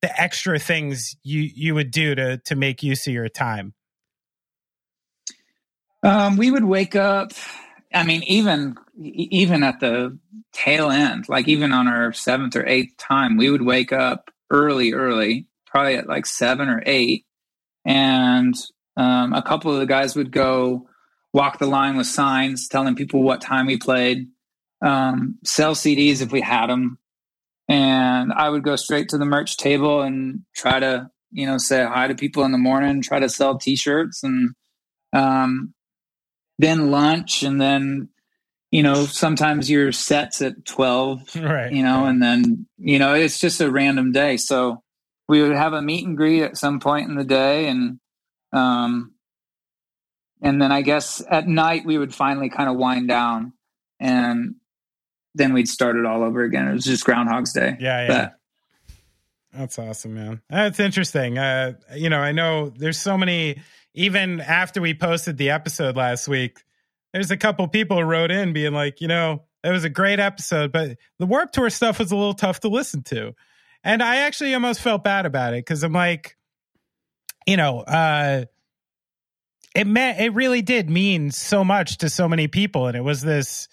the 0.00 0.20
extra 0.20 0.58
things 0.58 1.16
you 1.22 1.48
you 1.54 1.74
would 1.74 1.90
do 1.90 2.14
to 2.14 2.38
to 2.38 2.56
make 2.56 2.82
use 2.82 3.06
of 3.06 3.12
your 3.12 3.28
time? 3.28 3.74
Um, 6.02 6.36
we 6.36 6.50
would 6.50 6.64
wake 6.64 6.96
up. 6.96 7.32
I 7.94 8.04
mean, 8.04 8.22
even 8.24 8.76
even 8.98 9.62
at 9.62 9.80
the 9.80 10.18
tail 10.52 10.90
end, 10.90 11.28
like 11.28 11.48
even 11.48 11.72
on 11.72 11.88
our 11.88 12.12
seventh 12.12 12.56
or 12.56 12.66
eighth 12.66 12.96
time, 12.96 13.36
we 13.36 13.50
would 13.50 13.62
wake 13.62 13.92
up 13.92 14.30
early, 14.50 14.92
early, 14.92 15.46
probably 15.66 15.96
at 15.96 16.08
like 16.08 16.26
seven 16.26 16.68
or 16.68 16.82
eight, 16.84 17.24
and 17.84 18.54
um, 18.96 19.32
a 19.32 19.42
couple 19.42 19.72
of 19.72 19.78
the 19.78 19.86
guys 19.86 20.16
would 20.16 20.32
go 20.32 20.88
walk 21.32 21.58
the 21.58 21.66
line 21.66 21.96
with 21.96 22.06
signs 22.06 22.68
telling 22.68 22.94
people 22.94 23.22
what 23.22 23.40
time 23.40 23.66
we 23.66 23.78
played, 23.78 24.28
um, 24.84 25.38
sell 25.44 25.74
CDs 25.74 26.20
if 26.20 26.30
we 26.30 26.40
had 26.40 26.66
them, 26.66 26.98
and 27.68 28.32
I 28.32 28.48
would 28.48 28.62
go 28.62 28.76
straight 28.76 29.08
to 29.10 29.18
the 29.18 29.24
merch 29.24 29.56
table 29.56 30.02
and 30.02 30.40
try 30.54 30.80
to, 30.80 31.10
you 31.30 31.46
know, 31.46 31.58
say 31.58 31.84
hi 31.84 32.08
to 32.08 32.14
people 32.14 32.44
in 32.44 32.52
the 32.52 32.58
morning, 32.58 33.02
try 33.02 33.20
to 33.20 33.28
sell 33.28 33.58
T-shirts, 33.58 34.22
and 34.22 34.50
um, 35.12 35.74
then 36.58 36.90
lunch, 36.90 37.42
and 37.42 37.60
then, 37.60 38.08
you 38.70 38.82
know, 38.82 39.04
sometimes 39.06 39.70
your 39.70 39.92
sets 39.92 40.42
at 40.42 40.64
twelve, 40.64 41.34
right? 41.36 41.72
You 41.72 41.82
know, 41.82 42.06
and 42.06 42.22
then 42.22 42.66
you 42.78 42.98
know 42.98 43.14
it's 43.14 43.38
just 43.38 43.60
a 43.60 43.70
random 43.70 44.12
day. 44.12 44.36
So 44.36 44.82
we 45.28 45.42
would 45.42 45.56
have 45.56 45.72
a 45.72 45.82
meet 45.82 46.06
and 46.06 46.16
greet 46.16 46.42
at 46.42 46.56
some 46.56 46.80
point 46.80 47.08
in 47.08 47.16
the 47.16 47.24
day, 47.24 47.68
and 47.68 47.98
um, 48.52 49.12
and 50.42 50.60
then 50.60 50.72
I 50.72 50.82
guess 50.82 51.22
at 51.30 51.46
night 51.46 51.86
we 51.86 51.96
would 51.96 52.14
finally 52.14 52.50
kind 52.50 52.68
of 52.68 52.76
wind 52.76 53.08
down 53.08 53.52
and 54.00 54.56
then 55.34 55.52
we'd 55.52 55.68
start 55.68 55.96
it 55.96 56.06
all 56.06 56.22
over 56.22 56.42
again. 56.42 56.68
It 56.68 56.72
was 56.74 56.84
just 56.84 57.04
Groundhog's 57.04 57.52
Day. 57.52 57.76
Yeah, 57.80 58.06
yeah. 58.06 58.08
But, 58.08 58.38
that's 59.52 59.78
awesome, 59.78 60.14
man. 60.14 60.40
That's 60.48 60.80
interesting. 60.80 61.38
Uh, 61.38 61.74
you 61.94 62.08
know, 62.08 62.20
I 62.20 62.32
know 62.32 62.70
there's 62.70 62.98
so 62.98 63.18
many. 63.18 63.60
Even 63.94 64.40
after 64.40 64.80
we 64.80 64.94
posted 64.94 65.36
the 65.36 65.50
episode 65.50 65.96
last 65.96 66.26
week, 66.26 66.58
there's 67.12 67.30
a 67.30 67.36
couple 67.36 67.68
people 67.68 67.98
who 67.98 68.04
wrote 68.04 68.30
in 68.30 68.54
being 68.54 68.72
like, 68.72 69.02
you 69.02 69.08
know, 69.08 69.42
it 69.62 69.70
was 69.70 69.84
a 69.84 69.90
great 69.90 70.18
episode, 70.18 70.72
but 70.72 70.96
the 71.18 71.26
Warped 71.26 71.54
Tour 71.54 71.68
stuff 71.70 71.98
was 71.98 72.10
a 72.10 72.16
little 72.16 72.34
tough 72.34 72.60
to 72.60 72.68
listen 72.68 73.02
to, 73.04 73.34
and 73.84 74.02
I 74.02 74.16
actually 74.16 74.54
almost 74.54 74.80
felt 74.80 75.04
bad 75.04 75.26
about 75.26 75.52
it 75.52 75.58
because 75.58 75.82
I'm 75.82 75.92
like, 75.92 76.36
you 77.46 77.56
know, 77.56 77.80
uh, 77.80 78.46
it 79.74 79.86
meant 79.86 80.20
it 80.20 80.34
really 80.34 80.62
did 80.62 80.90
mean 80.90 81.30
so 81.30 81.62
much 81.62 81.98
to 81.98 82.08
so 82.08 82.28
many 82.28 82.48
people, 82.48 82.86
and 82.86 82.96
it 82.96 83.04
was 83.04 83.20
this 83.22 83.68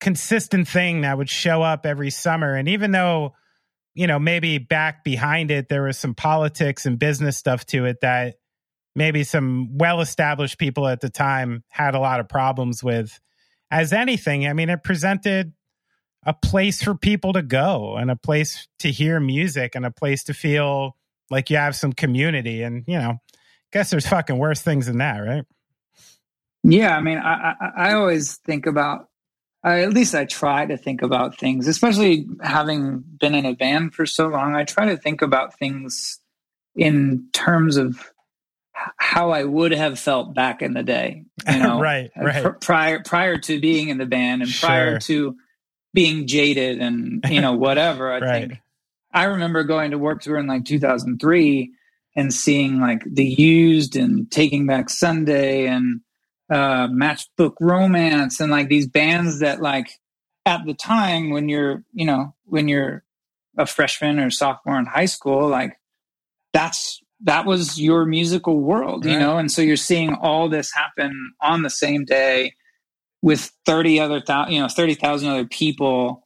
consistent 0.00 0.68
thing 0.68 1.02
that 1.02 1.18
would 1.18 1.30
show 1.30 1.62
up 1.62 1.86
every 1.86 2.10
summer. 2.10 2.54
And 2.54 2.68
even 2.68 2.92
though, 2.92 3.34
you 3.94 4.06
know, 4.06 4.18
maybe 4.18 4.58
back 4.58 5.04
behind 5.04 5.50
it, 5.50 5.68
there 5.68 5.82
was 5.82 5.98
some 5.98 6.14
politics 6.14 6.86
and 6.86 6.98
business 6.98 7.36
stuff 7.36 7.64
to 7.66 7.84
it 7.84 8.00
that 8.02 8.36
maybe 8.94 9.24
some 9.24 9.76
well 9.76 10.00
established 10.00 10.58
people 10.58 10.86
at 10.86 11.00
the 11.00 11.10
time 11.10 11.64
had 11.68 11.94
a 11.94 12.00
lot 12.00 12.20
of 12.20 12.28
problems 12.28 12.82
with. 12.82 13.18
As 13.70 13.92
anything, 13.92 14.46
I 14.46 14.54
mean, 14.54 14.70
it 14.70 14.82
presented 14.82 15.52
a 16.24 16.32
place 16.32 16.82
for 16.82 16.94
people 16.94 17.32
to 17.34 17.42
go 17.42 17.96
and 17.96 18.10
a 18.10 18.16
place 18.16 18.66
to 18.78 18.90
hear 18.90 19.20
music 19.20 19.74
and 19.74 19.84
a 19.84 19.90
place 19.90 20.24
to 20.24 20.34
feel 20.34 20.96
like 21.30 21.50
you 21.50 21.56
have 21.56 21.76
some 21.76 21.92
community. 21.92 22.62
And, 22.62 22.84
you 22.86 22.98
know, 22.98 23.18
guess 23.72 23.90
there's 23.90 24.06
fucking 24.06 24.38
worse 24.38 24.62
things 24.62 24.86
than 24.86 24.98
that, 24.98 25.18
right? 25.18 25.44
Yeah, 26.64 26.96
I 26.96 27.00
mean, 27.00 27.18
I, 27.18 27.54
I, 27.60 27.70
I 27.76 27.92
always 27.94 28.36
think 28.38 28.66
about 28.66 29.07
I, 29.68 29.80
at 29.80 29.92
least 29.92 30.14
I 30.14 30.24
try 30.24 30.66
to 30.66 30.76
think 30.76 31.02
about 31.02 31.38
things, 31.38 31.68
especially 31.68 32.26
having 32.42 33.00
been 33.00 33.34
in 33.34 33.44
a 33.44 33.54
band 33.54 33.94
for 33.94 34.06
so 34.06 34.28
long. 34.28 34.54
I 34.54 34.64
try 34.64 34.86
to 34.86 34.96
think 34.96 35.22
about 35.22 35.58
things 35.58 36.20
in 36.74 37.28
terms 37.32 37.76
of 37.76 38.12
how 38.96 39.30
I 39.30 39.44
would 39.44 39.72
have 39.72 39.98
felt 39.98 40.34
back 40.34 40.62
in 40.62 40.74
the 40.74 40.82
day. 40.82 41.24
You 41.50 41.58
know, 41.58 41.80
right, 41.80 42.10
right. 42.16 42.42
Pr- 42.42 42.48
prior 42.50 43.02
prior 43.02 43.36
to 43.38 43.60
being 43.60 43.88
in 43.88 43.98
the 43.98 44.06
band 44.06 44.42
and 44.42 44.50
sure. 44.50 44.68
prior 44.68 44.98
to 45.00 45.36
being 45.92 46.26
jaded 46.26 46.80
and 46.80 47.24
you 47.28 47.40
know 47.40 47.52
whatever. 47.52 48.12
I 48.12 48.18
right. 48.20 48.48
think 48.48 48.60
I 49.12 49.24
remember 49.24 49.64
going 49.64 49.90
to 49.90 49.98
Warped 49.98 50.24
Tour 50.24 50.38
in 50.38 50.46
like 50.46 50.64
2003 50.64 51.72
and 52.16 52.32
seeing 52.32 52.80
like 52.80 53.02
the 53.04 53.24
used 53.24 53.96
and 53.96 54.30
Taking 54.30 54.66
Back 54.66 54.90
Sunday 54.90 55.66
and 55.66 56.00
uh, 56.50 56.88
matchbook 56.88 57.54
romance 57.60 58.40
and 58.40 58.50
like 58.50 58.68
these 58.68 58.86
bands 58.86 59.40
that 59.40 59.60
like 59.60 59.90
at 60.46 60.64
the 60.64 60.74
time 60.74 61.30
when 61.30 61.48
you're 61.48 61.84
you 61.92 62.06
know 62.06 62.34
when 62.44 62.68
you're 62.68 63.04
a 63.58 63.66
freshman 63.66 64.18
or 64.18 64.30
sophomore 64.30 64.78
in 64.78 64.86
high 64.86 65.04
school 65.04 65.48
like 65.48 65.78
that's 66.52 67.02
that 67.22 67.46
was 67.46 67.80
your 67.80 68.04
musical 68.04 68.60
world 68.60 69.04
right. 69.04 69.12
you 69.12 69.18
know? 69.18 69.38
And 69.38 69.50
so 69.50 69.62
you're 69.62 69.76
seeing 69.76 70.14
all 70.14 70.48
this 70.48 70.72
happen 70.72 71.32
on 71.40 71.62
the 71.62 71.70
same 71.70 72.04
day 72.04 72.54
with 73.22 73.50
30 73.66 73.98
other 74.00 74.20
thousand 74.20 74.54
you 74.54 74.60
know 74.60 74.68
30,000 74.68 75.28
other 75.28 75.46
people. 75.46 76.24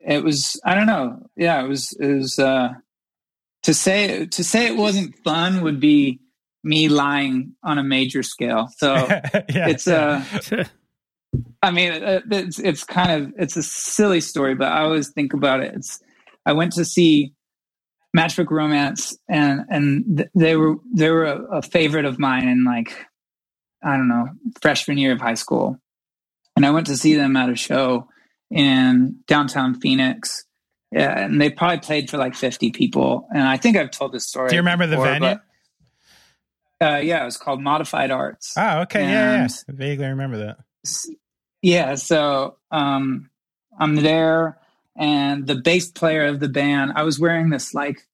It 0.00 0.24
was 0.24 0.60
i 0.64 0.74
don't 0.74 0.86
know. 0.86 1.26
Yeah 1.36 1.62
it 1.62 1.68
was 1.68 1.96
it 2.00 2.14
was 2.14 2.38
uh 2.38 2.70
to 3.64 3.74
say 3.74 4.26
to 4.26 4.44
say 4.44 4.66
it 4.66 4.76
wasn't 4.76 5.16
fun 5.22 5.62
would 5.62 5.80
be 5.80 6.20
me 6.62 6.88
lying 6.88 7.54
on 7.62 7.78
a 7.78 7.82
major 7.82 8.22
scale. 8.22 8.68
So 8.76 8.94
yeah, 8.94 9.68
it's 9.68 9.86
uh 9.86 10.24
I 11.62 11.70
mean 11.70 11.92
it's 12.30 12.58
it's 12.58 12.84
kind 12.84 13.22
of 13.22 13.32
it's 13.38 13.56
a 13.56 13.62
silly 13.62 14.20
story, 14.20 14.54
but 14.54 14.68
I 14.68 14.82
always 14.82 15.10
think 15.10 15.32
about 15.32 15.62
it. 15.62 15.74
It's 15.74 16.00
I 16.46 16.52
went 16.52 16.72
to 16.72 16.84
see 16.84 17.32
Matchbook 18.16 18.50
Romance 18.50 19.16
and 19.28 19.62
and 19.68 20.28
they 20.34 20.56
were 20.56 20.76
they 20.94 21.10
were 21.10 21.24
a, 21.24 21.58
a 21.58 21.62
favorite 21.62 22.04
of 22.04 22.18
mine 22.18 22.48
in 22.48 22.64
like 22.64 23.06
I 23.82 23.96
don't 23.96 24.08
know, 24.08 24.28
freshman 24.60 24.98
year 24.98 25.12
of 25.12 25.20
high 25.20 25.34
school. 25.34 25.78
And 26.56 26.66
I 26.66 26.70
went 26.70 26.86
to 26.88 26.96
see 26.96 27.14
them 27.14 27.36
at 27.36 27.48
a 27.48 27.56
show 27.56 28.08
in 28.50 29.16
downtown 29.26 29.80
Phoenix. 29.80 30.44
Yeah, 30.92 31.18
and 31.18 31.40
they 31.40 31.50
probably 31.50 31.78
played 31.78 32.10
for 32.10 32.18
like 32.18 32.34
50 32.34 32.72
people. 32.72 33.28
And 33.32 33.44
I 33.44 33.56
think 33.56 33.76
I've 33.76 33.92
told 33.92 34.12
this 34.12 34.26
story. 34.26 34.50
Do 34.50 34.56
you 34.56 34.60
remember 34.60 34.88
before, 34.88 35.06
the 35.06 35.12
venue? 35.12 35.38
Uh, 36.80 37.00
yeah, 37.02 37.22
it 37.22 37.26
was 37.26 37.36
called 37.36 37.60
Modified 37.60 38.10
Arts. 38.10 38.54
Oh, 38.56 38.80
okay. 38.82 39.02
And, 39.02 39.10
yeah, 39.10 39.42
yeah. 39.42 39.48
I 39.68 39.72
vaguely 39.72 40.06
remember 40.06 40.38
that. 40.38 40.58
Yeah. 41.60 41.94
So 41.96 42.56
um, 42.70 43.30
I'm 43.78 43.96
there, 43.96 44.58
and 44.96 45.46
the 45.46 45.56
bass 45.56 45.90
player 45.90 46.24
of 46.26 46.40
the 46.40 46.48
band, 46.48 46.92
I 46.96 47.02
was 47.02 47.18
wearing 47.18 47.50
this 47.50 47.74
like 47.74 48.06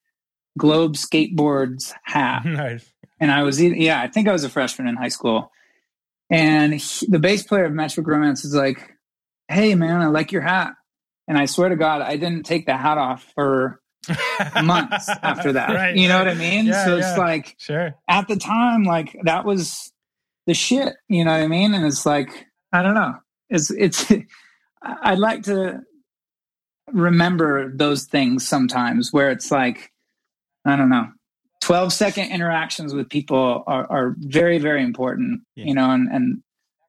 Globe 0.58 0.94
skateboards 0.94 1.92
hat. 2.02 2.44
nice. 2.44 2.92
And 3.20 3.30
I 3.30 3.44
was, 3.44 3.62
yeah, 3.62 4.00
I 4.00 4.08
think 4.08 4.28
I 4.28 4.32
was 4.32 4.44
a 4.44 4.48
freshman 4.48 4.88
in 4.88 4.96
high 4.96 5.08
school. 5.08 5.50
And 6.28 6.74
he, 6.74 7.06
the 7.06 7.20
bass 7.20 7.44
player 7.44 7.64
of 7.64 7.72
Matchbook 7.72 8.06
Romance 8.06 8.44
is 8.44 8.54
like, 8.54 8.96
"Hey, 9.48 9.76
man, 9.76 10.00
I 10.00 10.06
like 10.06 10.32
your 10.32 10.42
hat." 10.42 10.72
And 11.28 11.38
I 11.38 11.46
swear 11.46 11.68
to 11.68 11.76
God, 11.76 12.02
I 12.02 12.16
didn't 12.16 12.44
take 12.44 12.66
the 12.66 12.76
hat 12.76 12.98
off 12.98 13.24
for 13.34 13.80
months 14.62 15.08
after 15.22 15.52
that. 15.52 15.74
Right, 15.74 15.96
you 15.96 16.08
know 16.08 16.18
what 16.18 16.28
I 16.28 16.34
mean? 16.34 16.66
Yeah, 16.66 16.84
so 16.84 16.96
yeah. 16.96 17.08
it's 17.08 17.18
like, 17.18 17.56
sure. 17.58 17.94
At 18.08 18.28
the 18.28 18.36
time, 18.36 18.84
like 18.84 19.16
that 19.24 19.44
was 19.44 19.92
the 20.46 20.54
shit. 20.54 20.94
You 21.08 21.24
know 21.24 21.32
what 21.32 21.42
I 21.42 21.48
mean? 21.48 21.74
And 21.74 21.84
it's 21.84 22.06
like, 22.06 22.46
I 22.72 22.82
don't 22.82 22.94
know. 22.94 23.14
It's 23.50 23.70
it's. 23.70 24.10
I'd 24.82 25.18
like 25.18 25.42
to 25.44 25.80
remember 26.92 27.72
those 27.74 28.04
things 28.04 28.46
sometimes, 28.46 29.12
where 29.12 29.30
it's 29.30 29.50
like, 29.50 29.92
I 30.64 30.76
don't 30.76 30.90
know. 30.90 31.08
12 31.62 31.92
second 31.92 32.30
interactions 32.30 32.94
with 32.94 33.08
people 33.08 33.64
are, 33.66 33.90
are 33.90 34.14
very, 34.18 34.58
very 34.58 34.84
important, 34.84 35.40
yeah. 35.56 35.64
you 35.64 35.74
know, 35.74 35.90
and, 35.90 36.08
and 36.12 36.42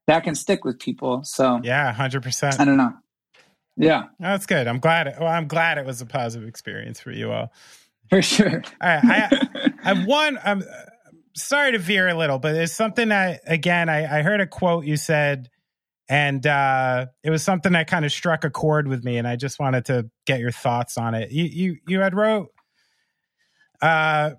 that 0.06 0.24
can 0.24 0.36
stick 0.36 0.64
with 0.64 0.80
people. 0.80 1.24
So, 1.24 1.60
yeah, 1.64 1.92
100%. 1.94 2.60
I 2.60 2.66
don't 2.66 2.78
know. 2.78 2.94
Yeah. 3.78 4.06
that's 4.20 4.46
good. 4.46 4.68
I'm 4.68 4.80
glad. 4.80 5.08
It, 5.08 5.16
well, 5.20 5.28
I'm 5.30 5.48
glad 5.48 5.78
it 5.78 5.86
was 5.86 6.02
a 6.02 6.06
positive 6.06 6.48
experience 6.48 7.00
for 7.00 7.12
you 7.12 7.32
all. 7.32 7.54
For 8.10 8.22
sure. 8.22 8.64
All 8.82 8.90
right. 8.90 9.04
I, 9.04 9.72
I 9.84 9.94
have 9.94 10.06
one. 10.06 10.40
I'm 10.44 10.64
sorry 11.36 11.74
to 11.74 11.80
veer 11.80 12.08
a 12.08 12.16
little, 12.16 12.40
but 12.40 12.56
it's 12.56 12.74
something 12.74 13.10
that, 13.10 13.42
again, 13.46 13.90
I, 13.90 14.20
I 14.20 14.22
heard 14.24 14.42
a 14.42 14.48
quote 14.48 14.86
you 14.86 14.98
said, 14.98 15.50
and 16.10 16.46
uh, 16.48 17.08
it 17.24 17.30
was 17.30 17.44
something 17.44 17.74
that 17.74 17.88
kind 17.88 18.06
of 18.06 18.12
struck 18.12 18.44
a 18.44 18.50
chord 18.50 18.88
with 18.88 19.04
me, 19.04 19.18
and 19.18 19.28
I 19.28 19.36
just 19.36 19.60
wanted 19.60 19.86
to 19.86 20.10
get 20.26 20.40
your 20.40 20.52
thoughts 20.52 20.98
on 20.98 21.14
it. 21.14 21.32
You, 21.32 21.44
you, 21.44 21.78
you 21.88 22.00
had 22.00 22.16
wrote, 22.16 22.48
uh, 23.82 24.32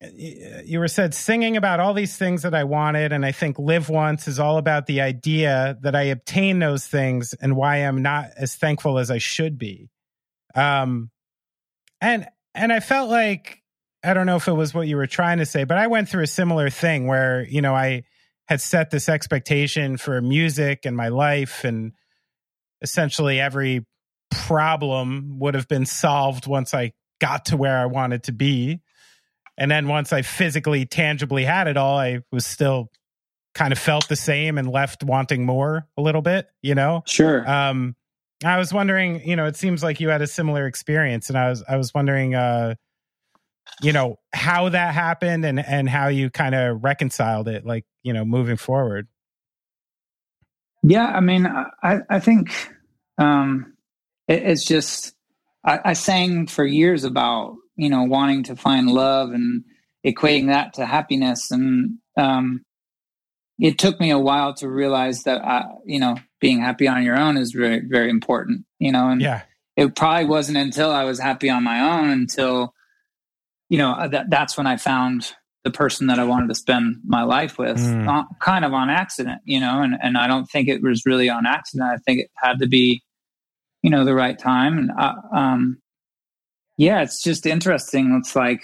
you 0.00 0.78
were 0.78 0.88
said 0.88 1.14
singing 1.14 1.56
about 1.56 1.80
all 1.80 1.94
these 1.94 2.16
things 2.16 2.42
that 2.42 2.54
I 2.54 2.64
wanted, 2.64 3.12
and 3.12 3.24
I 3.24 3.32
think 3.32 3.58
live 3.58 3.88
once 3.88 4.28
is 4.28 4.38
all 4.38 4.58
about 4.58 4.86
the 4.86 5.00
idea 5.00 5.78
that 5.80 5.96
I 5.96 6.02
obtain 6.04 6.58
those 6.58 6.86
things 6.86 7.34
and 7.34 7.56
why 7.56 7.78
I'm 7.78 8.02
not 8.02 8.30
as 8.36 8.54
thankful 8.54 8.98
as 8.98 9.10
I 9.10 9.18
should 9.18 9.58
be. 9.58 9.88
Um, 10.54 11.10
and 12.00 12.26
and 12.54 12.72
I 12.72 12.80
felt 12.80 13.10
like 13.10 13.62
I 14.04 14.12
don't 14.12 14.26
know 14.26 14.36
if 14.36 14.48
it 14.48 14.52
was 14.52 14.74
what 14.74 14.86
you 14.86 14.96
were 14.96 15.06
trying 15.06 15.38
to 15.38 15.46
say, 15.46 15.64
but 15.64 15.78
I 15.78 15.86
went 15.86 16.08
through 16.10 16.24
a 16.24 16.28
similar 16.28 16.68
thing 16.68 17.06
where 17.06 17.46
you 17.46 17.62
know 17.62 17.74
I 17.74 18.04
had 18.48 18.60
set 18.60 18.90
this 18.90 19.08
expectation 19.08 19.96
for 19.96 20.20
music 20.20 20.84
and 20.84 20.94
my 20.94 21.08
life, 21.08 21.64
and 21.64 21.92
essentially 22.82 23.40
every 23.40 23.86
problem 24.30 25.38
would 25.38 25.54
have 25.54 25.68
been 25.68 25.86
solved 25.86 26.46
once 26.46 26.74
I 26.74 26.92
got 27.18 27.46
to 27.46 27.56
where 27.56 27.78
I 27.78 27.86
wanted 27.86 28.24
to 28.24 28.32
be 28.32 28.82
and 29.58 29.70
then 29.70 29.88
once 29.88 30.12
I 30.12 30.22
physically, 30.22 30.86
tangibly 30.86 31.44
had 31.44 31.68
it 31.68 31.76
all, 31.76 31.98
I 31.98 32.20
was 32.30 32.46
still 32.46 32.90
kind 33.54 33.72
of 33.72 33.78
felt 33.78 34.08
the 34.08 34.16
same 34.16 34.58
and 34.58 34.68
left 34.68 35.02
wanting 35.02 35.46
more 35.46 35.86
a 35.96 36.02
little 36.02 36.22
bit, 36.22 36.48
you 36.62 36.74
know? 36.74 37.02
Sure. 37.06 37.48
Um, 37.48 37.96
I 38.44 38.58
was 38.58 38.72
wondering, 38.72 39.26
you 39.26 39.34
know, 39.34 39.46
it 39.46 39.56
seems 39.56 39.82
like 39.82 39.98
you 39.98 40.10
had 40.10 40.20
a 40.20 40.26
similar 40.26 40.66
experience, 40.66 41.30
and 41.30 41.38
I 41.38 41.48
was, 41.48 41.64
I 41.66 41.76
was 41.76 41.94
wondering, 41.94 42.34
uh, 42.34 42.74
you 43.82 43.92
know, 43.92 44.18
how 44.32 44.68
that 44.68 44.94
happened 44.94 45.44
and 45.44 45.58
and 45.58 45.88
how 45.88 46.08
you 46.08 46.30
kind 46.30 46.54
of 46.54 46.84
reconciled 46.84 47.48
it, 47.48 47.64
like, 47.64 47.84
you 48.02 48.12
know, 48.12 48.24
moving 48.24 48.56
forward. 48.56 49.08
Yeah, 50.82 51.06
I 51.06 51.20
mean, 51.20 51.46
I 51.46 52.00
I 52.08 52.20
think 52.20 52.52
um, 53.18 53.74
it, 54.28 54.42
it's 54.42 54.64
just 54.64 55.14
I, 55.64 55.80
I 55.86 55.92
sang 55.94 56.46
for 56.46 56.64
years 56.64 57.04
about 57.04 57.56
you 57.76 57.90
know 57.90 58.04
wanting 58.04 58.44
to 58.44 58.56
find 58.56 58.90
love 58.90 59.30
and 59.30 59.64
equating 60.04 60.46
that 60.48 60.74
to 60.74 60.86
happiness. 60.86 61.50
And 61.50 61.98
um, 62.16 62.62
it 63.58 63.78
took 63.78 63.98
me 64.00 64.10
a 64.10 64.18
while 64.18 64.54
to 64.54 64.68
realize 64.68 65.22
that 65.24 65.44
I, 65.44 65.64
you 65.84 66.00
know 66.00 66.16
being 66.40 66.60
happy 66.60 66.88
on 66.88 67.02
your 67.02 67.18
own 67.18 67.36
is 67.36 67.52
very 67.52 67.80
very 67.80 68.10
important 68.10 68.64
you 68.78 68.92
know 68.92 69.08
and 69.08 69.20
yeah. 69.20 69.42
it 69.76 69.96
probably 69.96 70.26
wasn't 70.26 70.58
until 70.58 70.90
i 70.90 71.04
was 71.04 71.18
happy 71.18 71.48
on 71.48 71.64
my 71.64 71.98
own 71.98 72.10
until 72.10 72.74
you 73.68 73.78
know 73.78 74.08
that 74.08 74.28
that's 74.28 74.56
when 74.56 74.66
i 74.66 74.76
found 74.76 75.32
the 75.64 75.70
person 75.70 76.08
that 76.08 76.18
i 76.18 76.24
wanted 76.24 76.48
to 76.48 76.54
spend 76.54 76.96
my 77.04 77.22
life 77.22 77.58
with 77.58 77.78
mm. 77.78 78.26
kind 78.40 78.64
of 78.64 78.72
on 78.74 78.90
accident 78.90 79.40
you 79.44 79.58
know 79.58 79.82
and 79.82 79.96
and 80.02 80.18
i 80.18 80.26
don't 80.26 80.46
think 80.46 80.68
it 80.68 80.82
was 80.82 81.06
really 81.06 81.30
on 81.30 81.46
accident. 81.46 81.90
I 81.90 81.96
think 81.96 82.20
it 82.20 82.30
had 82.36 82.58
to 82.58 82.68
be 82.68 83.02
you 83.82 83.90
know 83.90 84.04
the 84.04 84.14
right 84.14 84.38
time. 84.38 84.78
And 84.78 84.90
I, 84.90 85.14
uh, 85.32 85.36
um 85.36 85.78
yeah, 86.76 87.02
it's 87.02 87.22
just 87.22 87.46
interesting. 87.46 88.16
It's 88.20 88.36
like, 88.36 88.62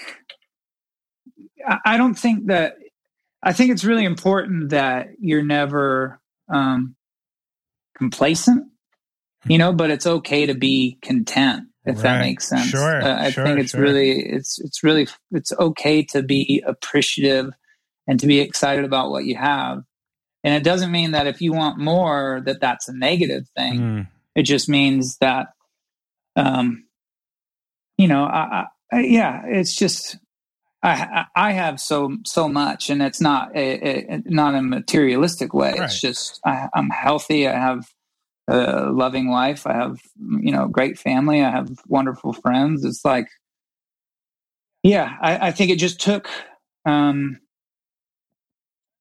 I 1.84 1.97
don't 1.97 2.14
think 2.14 2.47
that, 2.47 2.74
I 3.43 3.52
think 3.52 3.70
it's 3.70 3.84
really 3.84 4.05
important 4.05 4.70
that 4.70 5.09
you're 5.18 5.44
never 5.44 6.20
um, 6.52 6.97
complacent, 7.97 8.66
you 9.47 9.59
know, 9.59 9.72
but 9.72 9.90
it's 9.90 10.06
okay 10.06 10.47
to 10.47 10.55
be 10.55 10.98
content 11.02 11.68
if 11.84 11.97
right. 11.97 12.02
that 12.02 12.20
makes 12.20 12.48
sense. 12.48 12.68
Sure, 12.68 13.02
uh, 13.02 13.22
I 13.22 13.30
sure, 13.30 13.44
think 13.44 13.60
it's 13.60 13.72
sure. 13.72 13.80
really, 13.80 14.20
it's, 14.20 14.59
it's 14.60 14.84
really, 14.84 15.09
it's 15.30 15.52
okay 15.52 16.05
to 16.06 16.22
be 16.22 16.62
appreciative 16.66 17.52
and 18.06 18.20
to 18.20 18.26
be 18.26 18.40
excited 18.40 18.84
about 18.84 19.10
what 19.10 19.24
you 19.24 19.36
have. 19.36 19.82
And 20.44 20.55
it 20.55 20.64
doesn't 20.64 20.90
mean 20.90 21.12
that 21.12 21.28
if 21.28 21.40
you 21.40 21.52
want 21.52 21.78
more, 21.78 22.43
that 22.44 22.60
that's 22.60 22.89
a 22.89 22.93
negative 22.93 23.48
thing. 23.56 23.80
Mm. 23.80 24.09
It 24.34 24.43
just 24.43 24.68
means 24.68 25.16
that, 25.18 25.48
um, 26.34 26.84
you 28.02 28.08
know, 28.08 28.24
I, 28.24 28.66
I, 28.92 29.00
yeah, 29.02 29.42
it's 29.46 29.76
just 29.76 30.18
I 30.82 31.26
I 31.36 31.52
have 31.52 31.78
so 31.78 32.16
so 32.24 32.48
much, 32.48 32.90
and 32.90 33.00
it's 33.00 33.20
not 33.20 33.54
a, 33.54 34.14
a 34.14 34.22
not 34.24 34.56
a 34.56 34.62
materialistic 34.62 35.54
way. 35.54 35.70
Right. 35.70 35.82
It's 35.82 36.00
just 36.00 36.40
I, 36.44 36.68
I'm 36.74 36.90
healthy. 36.90 37.46
I 37.46 37.52
have 37.52 37.86
a 38.48 38.90
loving 38.90 39.30
wife. 39.30 39.68
I 39.68 39.74
have 39.74 40.00
you 40.18 40.50
know 40.50 40.66
great 40.66 40.98
family. 40.98 41.44
I 41.44 41.50
have 41.50 41.68
wonderful 41.86 42.32
friends. 42.32 42.84
It's 42.84 43.04
like, 43.04 43.28
yeah, 44.82 45.16
I, 45.22 45.48
I 45.48 45.50
think 45.52 45.70
it 45.70 45.78
just 45.78 46.00
took. 46.00 46.28
um 46.84 47.38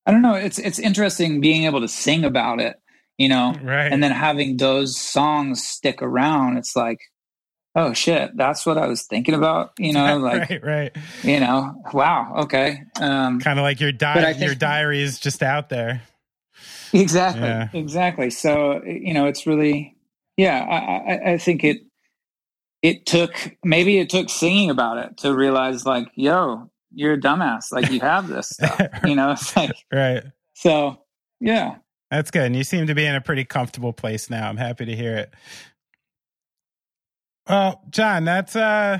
I 0.05 0.11
don't 0.11 0.21
know. 0.21 0.35
It's 0.35 0.59
it's 0.59 0.77
interesting 0.77 1.41
being 1.41 1.65
able 1.65 1.81
to 1.81 1.87
sing 1.87 2.23
about 2.23 2.61
it, 2.61 2.75
you 3.17 3.29
know, 3.29 3.55
right. 3.63 3.91
and 3.91 4.03
then 4.03 4.11
having 4.11 4.57
those 4.57 4.95
songs 4.95 5.67
stick 5.67 6.03
around. 6.03 6.57
It's 6.57 6.75
like 6.75 6.99
oh 7.75 7.93
shit, 7.93 8.35
that's 8.35 8.65
what 8.65 8.77
I 8.77 8.87
was 8.87 9.03
thinking 9.03 9.33
about. 9.33 9.73
You 9.77 9.93
know, 9.93 10.17
like 10.19 10.49
right, 10.49 10.63
right. 10.63 10.97
You 11.23 11.39
know, 11.39 11.81
wow, 11.93 12.33
okay. 12.43 12.83
Um, 12.99 13.39
kind 13.39 13.59
of 13.59 13.63
like 13.63 13.79
your 13.79 13.91
di- 13.91 14.31
your 14.39 14.55
diary 14.55 15.01
is 15.01 15.19
just 15.19 15.43
out 15.43 15.69
there. 15.69 16.01
Exactly, 16.93 17.43
yeah. 17.43 17.69
exactly. 17.73 18.29
So 18.29 18.83
you 18.83 19.13
know, 19.13 19.25
it's 19.27 19.47
really, 19.47 19.95
yeah. 20.37 20.65
I, 20.69 21.13
I, 21.13 21.31
I 21.33 21.37
think 21.37 21.63
it 21.63 21.81
it 22.81 23.05
took 23.05 23.55
maybe 23.63 23.99
it 23.99 24.09
took 24.09 24.29
singing 24.29 24.69
about 24.69 24.97
it 24.97 25.17
to 25.17 25.33
realize 25.33 25.85
like, 25.85 26.07
yo, 26.15 26.69
you're 26.93 27.13
a 27.13 27.19
dumbass. 27.19 27.71
Like 27.71 27.89
you 27.91 27.99
have 28.01 28.27
this 28.27 28.49
stuff. 28.53 28.89
you 29.05 29.15
know, 29.15 29.31
it's 29.31 29.55
like 29.55 29.71
right. 29.91 30.23
So 30.55 31.01
yeah. 31.39 31.75
That's 32.09 32.29
good. 32.29 32.43
And 32.43 32.55
you 32.57 32.65
seem 32.65 32.87
to 32.87 32.93
be 32.93 33.05
in 33.05 33.15
a 33.15 33.21
pretty 33.21 33.45
comfortable 33.45 33.93
place 33.93 34.29
now. 34.29 34.49
I'm 34.49 34.57
happy 34.57 34.83
to 34.83 34.95
hear 34.95 35.15
it. 35.15 35.33
Well, 37.47 37.81
John, 37.89 38.25
that's 38.25 38.55
uh 38.55 38.99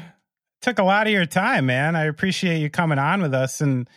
took 0.62 0.80
a 0.80 0.84
lot 0.84 1.08
of 1.08 1.14
your 1.14 1.26
time, 1.26 1.66
man. 1.66 1.96
I 1.96 2.06
appreciate 2.06 2.60
you 2.60 2.70
coming 2.70 3.00
on 3.00 3.22
with 3.22 3.34
us 3.34 3.62
and 3.62 3.90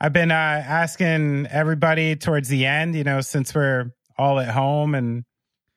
I've 0.00 0.12
been 0.12 0.30
uh 0.30 0.34
asking 0.34 1.46
everybody 1.50 2.16
towards 2.16 2.48
the 2.48 2.66
end, 2.66 2.94
you 2.94 3.04
know, 3.04 3.20
since 3.20 3.54
we're 3.54 3.92
all 4.18 4.38
at 4.40 4.48
home 4.48 4.94
and 4.94 5.24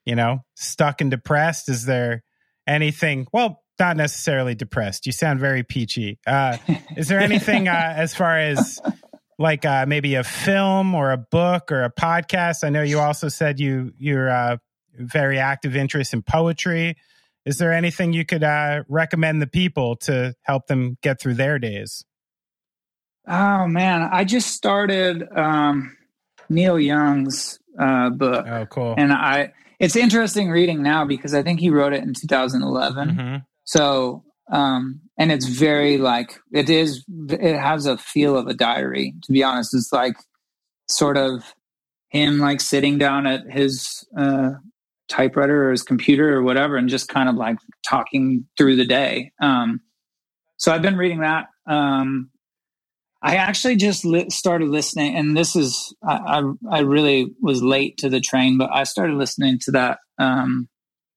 you 0.06 0.16
know, 0.16 0.40
stuck 0.56 1.02
and 1.02 1.12
depressed, 1.12 1.70
is 1.70 1.86
there 1.86 2.24
anything, 2.66 3.28
well, 3.32 3.62
not 3.80 3.96
necessarily 3.96 4.56
depressed. 4.56 5.06
You 5.06 5.12
sound 5.12 5.40
very 5.40 5.64
peachy. 5.64 6.20
Uh 6.28 6.58
is 6.98 7.08
there 7.08 7.20
anything 7.20 7.68
uh 7.68 7.72
as 7.96 8.14
far 8.14 8.38
as 8.38 8.80
like 9.40 9.66
uh, 9.66 9.86
maybe 9.88 10.16
a 10.16 10.24
film 10.24 10.94
or 10.94 11.12
a 11.12 11.18
book 11.18 11.72
or 11.72 11.84
a 11.84 11.92
podcast? 11.92 12.64
I 12.64 12.70
know 12.70 12.84
you 12.84 13.00
also 13.00 13.30
said 13.30 13.60
you 13.60 13.94
you're 13.98 14.30
uh, 14.30 14.58
very 14.96 15.40
active 15.40 15.76
interest 15.76 16.14
in 16.14 16.22
poetry. 16.22 16.98
Is 17.50 17.58
there 17.58 17.74
anything 17.74 18.14
you 18.14 18.26
could 18.26 18.44
uh, 18.44 18.84
recommend 18.88 19.42
the 19.42 19.48
people 19.48 19.96
to 20.02 20.36
help 20.44 20.68
them 20.68 21.00
get 21.02 21.20
through 21.20 21.34
their 21.34 21.58
days? 21.58 22.06
Oh 23.28 23.66
man, 23.66 24.08
I 24.12 24.24
just 24.24 24.50
started 24.52 25.28
um, 25.36 25.98
Neil 26.48 26.80
Young's 26.80 27.58
uh, 27.80 28.12
book. 28.12 28.46
Oh, 28.48 28.68
cool! 28.68 28.94
And 29.00 29.12
I, 29.12 29.54
it's 29.80 29.96
interesting 29.96 30.52
reading 30.52 30.84
now 30.84 31.06
because 31.06 31.34
I 31.34 31.42
think 31.42 31.60
he 31.60 31.72
wrote 31.72 31.94
it 31.94 32.04
in 32.04 32.14
2011. 32.14 33.10
Mm-hmm. 33.10 33.36
So, 33.64 34.24
um, 34.52 35.02
and 35.18 35.32
it's 35.32 35.48
very 35.48 35.98
like 35.98 36.40
it 36.52 36.70
is. 36.70 37.04
It 37.30 37.58
has 37.58 37.88
a 37.88 37.98
feel 37.98 38.38
of 38.38 38.46
a 38.46 38.54
diary. 38.54 39.16
To 39.24 39.32
be 39.32 39.42
honest, 39.42 39.74
it's 39.74 39.92
like 39.92 40.18
sort 40.88 41.18
of 41.18 41.56
him 42.10 42.38
like 42.38 42.62
sitting 42.62 43.00
down 43.00 43.26
at 43.26 43.50
his 43.50 44.06
uh, 44.16 44.52
typewriter 45.10 45.68
or 45.68 45.72
his 45.72 45.84
computer 45.84 46.34
or 46.36 46.44
whatever, 46.44 46.78
and 46.78 46.88
just 46.88 47.10
kind 47.10 47.28
of 47.28 47.36
like 47.36 47.58
talking 47.88 48.46
through 48.58 48.78
the 48.78 48.86
day. 48.86 49.32
Um, 49.42 49.82
so 50.58 50.72
I've 50.72 50.82
been 50.82 50.98
reading 50.98 51.22
that. 51.22 51.48
Um, 51.68 52.30
I 53.22 53.36
actually 53.36 53.76
just 53.76 54.06
li- 54.06 54.30
started 54.30 54.70
listening, 54.70 55.16
and 55.16 55.36
this 55.36 55.56
is 55.56 55.94
I, 56.02 56.42
I, 56.42 56.78
I 56.78 56.80
really 56.80 57.34
was 57.42 57.62
late 57.62 57.98
to 57.98 58.10
the 58.10 58.22
train, 58.22 58.58
but 58.58 58.70
I 58.72 58.84
started 58.84 59.18
listening 59.18 59.60
to 59.64 59.72
that 59.72 60.00
um, 60.18 60.70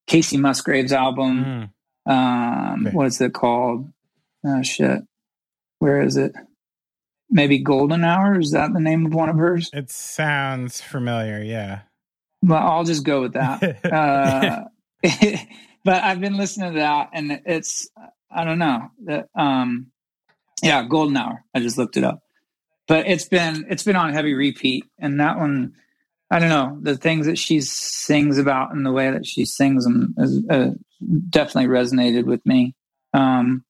Kacey 0.09 0.39
Musgraves 0.39 0.93
album. 0.93 1.71
Mm. 2.09 2.13
Um, 2.13 2.87
okay. 2.87 2.97
What's 2.97 3.21
it 3.21 3.33
called? 3.33 3.93
Oh 4.45 4.63
shit, 4.63 5.03
where 5.79 6.03
is 6.03 6.17
it? 6.17 6.33
Maybe 7.31 7.59
Golden 7.59 8.05
Hour. 8.05 8.41
Is 8.41 8.51
that 8.51 8.73
the 8.73 8.81
name 8.81 9.07
of 9.07 9.15
one 9.15 9.29
of 9.29 9.37
hers? 9.37 9.71
It 9.73 9.91
sounds 9.91 10.81
familiar. 10.81 11.41
Yeah. 11.41 11.83
Well, 12.43 12.59
I'll 12.59 12.85
just 12.85 13.05
go 13.05 13.23
with 13.23 13.35
that. 13.35 13.85
uh, 13.93 14.65
but 15.85 16.03
I've 16.03 16.21
been 16.21 16.37
listening 16.37 16.75
to 16.75 16.79
that, 16.81 17.11
and 17.13 17.41
it's 17.47 17.89
I 18.31 18.45
don't 18.45 18.59
know 18.59 18.89
that. 19.05 19.29
Um, 19.35 19.89
yeah, 20.63 20.85
Golden 20.89 21.17
Hour. 21.17 21.45
I 21.55 21.61
just 21.61 21.77
looked 21.79 21.97
it 21.97 22.05
up, 22.05 22.21
but 22.87 23.07
it's 23.07 23.29
been 23.29 23.67
it's 23.69 23.83
been 23.83 23.97
on 23.97 24.13
heavy 24.13 24.35
repeat, 24.35 24.85
and 24.99 25.21
that 25.21 25.39
one, 25.39 25.73
I 26.31 26.39
don't 26.39 26.49
know, 26.49 26.79
the 26.81 26.97
things 26.97 27.27
that 27.27 27.39
she 27.39 27.61
sings 27.61 28.39
about 28.39 28.73
and 28.73 28.87
the 28.87 28.93
way 28.93 29.11
that 29.11 29.27
she 29.27 29.45
sings 29.45 29.85
them 29.85 30.15
has 30.19 30.41
uh, 30.49 30.71
definitely 31.31 31.69
resonated 31.69 32.25
with 32.25 32.45
me. 32.47 32.75
Um, 33.13 33.65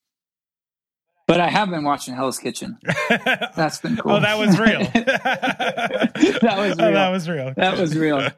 but 1.27 1.41
I 1.41 1.49
have 1.49 1.71
been 1.71 1.85
watching 1.85 2.15
Hell's 2.15 2.39
Kitchen. 2.39 2.79
That's 3.09 3.79
been 3.79 3.97
cool. 3.97 4.13
oh, 4.13 4.21
that 4.21 4.39
was 4.39 4.59
real. 4.59 4.81
that 4.95 6.55
was 6.57 6.77
real. 6.77 6.87
Oh, 6.89 6.93
that 6.93 7.11
was 7.11 7.29
real. 7.29 7.55
That 7.57 7.79
was 7.79 7.97
real. 7.97 8.29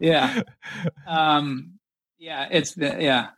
Yeah. 0.00 0.42
Um, 1.06 1.78
yeah, 2.18 2.48
it's 2.50 2.72
been 2.72 3.00
yeah. 3.00 3.28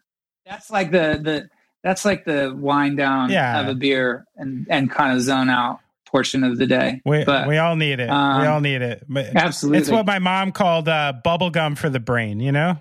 That's 0.44 0.70
like 0.70 0.90
the 0.90 1.20
the 1.22 1.48
that's 1.82 2.04
like 2.04 2.24
the 2.24 2.54
wind 2.56 2.96
down, 2.96 3.30
yeah. 3.30 3.56
have 3.56 3.68
a 3.68 3.74
beer, 3.74 4.26
and 4.36 4.66
and 4.68 4.90
kind 4.90 5.16
of 5.16 5.22
zone 5.22 5.50
out 5.50 5.80
portion 6.06 6.44
of 6.44 6.56
the 6.58 6.66
day. 6.66 7.00
We 7.04 7.24
but, 7.24 7.48
we 7.48 7.58
all 7.58 7.76
need 7.76 8.00
it. 8.00 8.08
Um, 8.08 8.40
we 8.40 8.46
all 8.46 8.60
need 8.60 8.82
it. 8.82 9.04
But 9.08 9.36
absolutely, 9.36 9.80
it's 9.80 9.90
what 9.90 10.06
my 10.06 10.18
mom 10.18 10.52
called 10.52 10.88
uh, 10.88 11.12
bubble 11.24 11.50
gum 11.50 11.74
for 11.74 11.90
the 11.90 12.00
brain. 12.00 12.40
You 12.40 12.52
know. 12.52 12.78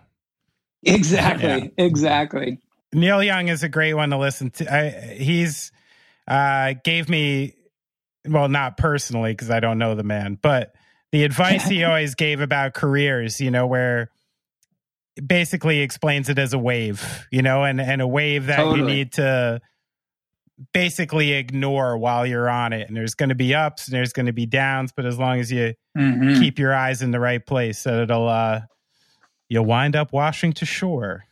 Exactly. 0.84 1.74
Yeah. 1.78 1.86
Exactly. 1.86 2.60
Neil 2.94 3.22
Young 3.22 3.48
is 3.48 3.64
a 3.64 3.70
great 3.70 3.94
one 3.94 4.12
to 4.12 4.18
listen 4.18 4.52
to. 4.52 4.74
I, 4.74 5.16
he's 5.16 5.72
uh, 6.28 6.74
gave 6.84 7.10
me, 7.10 7.56
well, 8.28 8.50
not 8.50 8.78
personally 8.78 9.34
because 9.34 9.50
I 9.50 9.60
don't 9.60 9.78
know 9.78 9.96
the 9.96 10.04
man, 10.04 10.38
but 10.42 10.74
the 11.12 11.24
advice 11.24 11.68
he 11.68 11.84
always 11.86 12.16
gave 12.16 12.42
about 12.42 12.74
careers. 12.74 13.40
You 13.40 13.52
know, 13.52 13.68
where 13.68 14.10
basically 15.26 15.80
explains 15.80 16.30
it 16.30 16.38
as 16.40 16.54
a 16.54 16.60
wave, 16.60 17.26
you 17.32 17.42
know, 17.42 17.64
and 17.64 17.80
and 17.80 18.02
a 18.02 18.08
wave 18.08 18.48
that 18.48 18.58
totally. 18.58 18.80
you 18.80 18.86
need 18.86 19.14
to 19.14 19.62
basically 20.74 21.34
ignore 21.34 21.98
while 21.98 22.26
you're 22.26 22.50
on 22.50 22.74
it. 22.74 22.88
And 22.88 22.96
there's 22.96 23.16
going 23.16 23.30
to 23.30 23.36
be 23.36 23.54
ups 23.54 23.88
and 23.88 23.96
there's 23.96 24.14
going 24.14 24.28
to 24.28 24.34
be 24.34 24.46
downs, 24.46 24.92
but 24.96 25.06
as 25.06 25.20
long 25.20 25.40
as 25.40 25.52
you 25.52 25.74
mm-hmm. 25.98 26.40
keep 26.40 26.60
your 26.60 26.74
eyes 26.74 27.02
in 27.02 27.12
the 27.12 27.20
right 27.20 27.46
place, 27.46 27.84
that 27.84 28.04
it'll 28.04 28.28
uh 28.28 28.62
you'll 29.50 29.66
wind 29.66 29.96
up 29.96 30.14
washing 30.14 30.54
to 30.54 30.66
shore. 30.66 31.26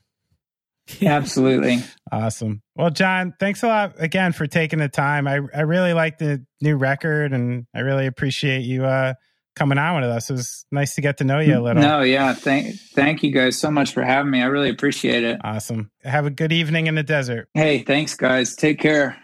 Absolutely. 1.01 1.79
awesome. 2.11 2.61
Well, 2.75 2.89
John, 2.89 3.33
thanks 3.39 3.63
a 3.63 3.67
lot 3.67 3.93
again 3.97 4.33
for 4.33 4.47
taking 4.47 4.79
the 4.79 4.89
time. 4.89 5.27
I 5.27 5.39
I 5.55 5.61
really 5.61 5.93
like 5.93 6.17
the 6.17 6.45
new 6.61 6.75
record 6.75 7.33
and 7.33 7.65
I 7.73 7.79
really 7.79 8.05
appreciate 8.05 8.61
you 8.63 8.85
uh 8.85 9.13
coming 9.55 9.77
on 9.77 10.01
with 10.01 10.09
us. 10.09 10.29
It 10.29 10.33
was 10.33 10.65
nice 10.71 10.95
to 10.95 11.01
get 11.01 11.17
to 11.17 11.23
know 11.23 11.39
you 11.39 11.59
a 11.59 11.61
little. 11.61 11.81
No, 11.81 12.01
yeah. 12.01 12.33
Thank 12.33 12.75
thank 12.95 13.23
you 13.23 13.31
guys 13.31 13.57
so 13.59 13.69
much 13.71 13.93
for 13.93 14.03
having 14.03 14.31
me. 14.31 14.41
I 14.41 14.45
really 14.45 14.69
appreciate 14.69 15.23
it. 15.23 15.39
Awesome. 15.43 15.89
Have 16.03 16.25
a 16.25 16.31
good 16.31 16.51
evening 16.51 16.87
in 16.87 16.95
the 16.95 17.03
desert. 17.03 17.47
Hey, 17.53 17.79
thanks 17.83 18.15
guys. 18.15 18.55
Take 18.55 18.79
care. 18.79 19.17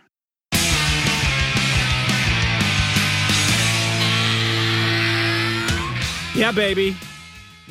Yeah, 6.36 6.52
baby. 6.54 6.96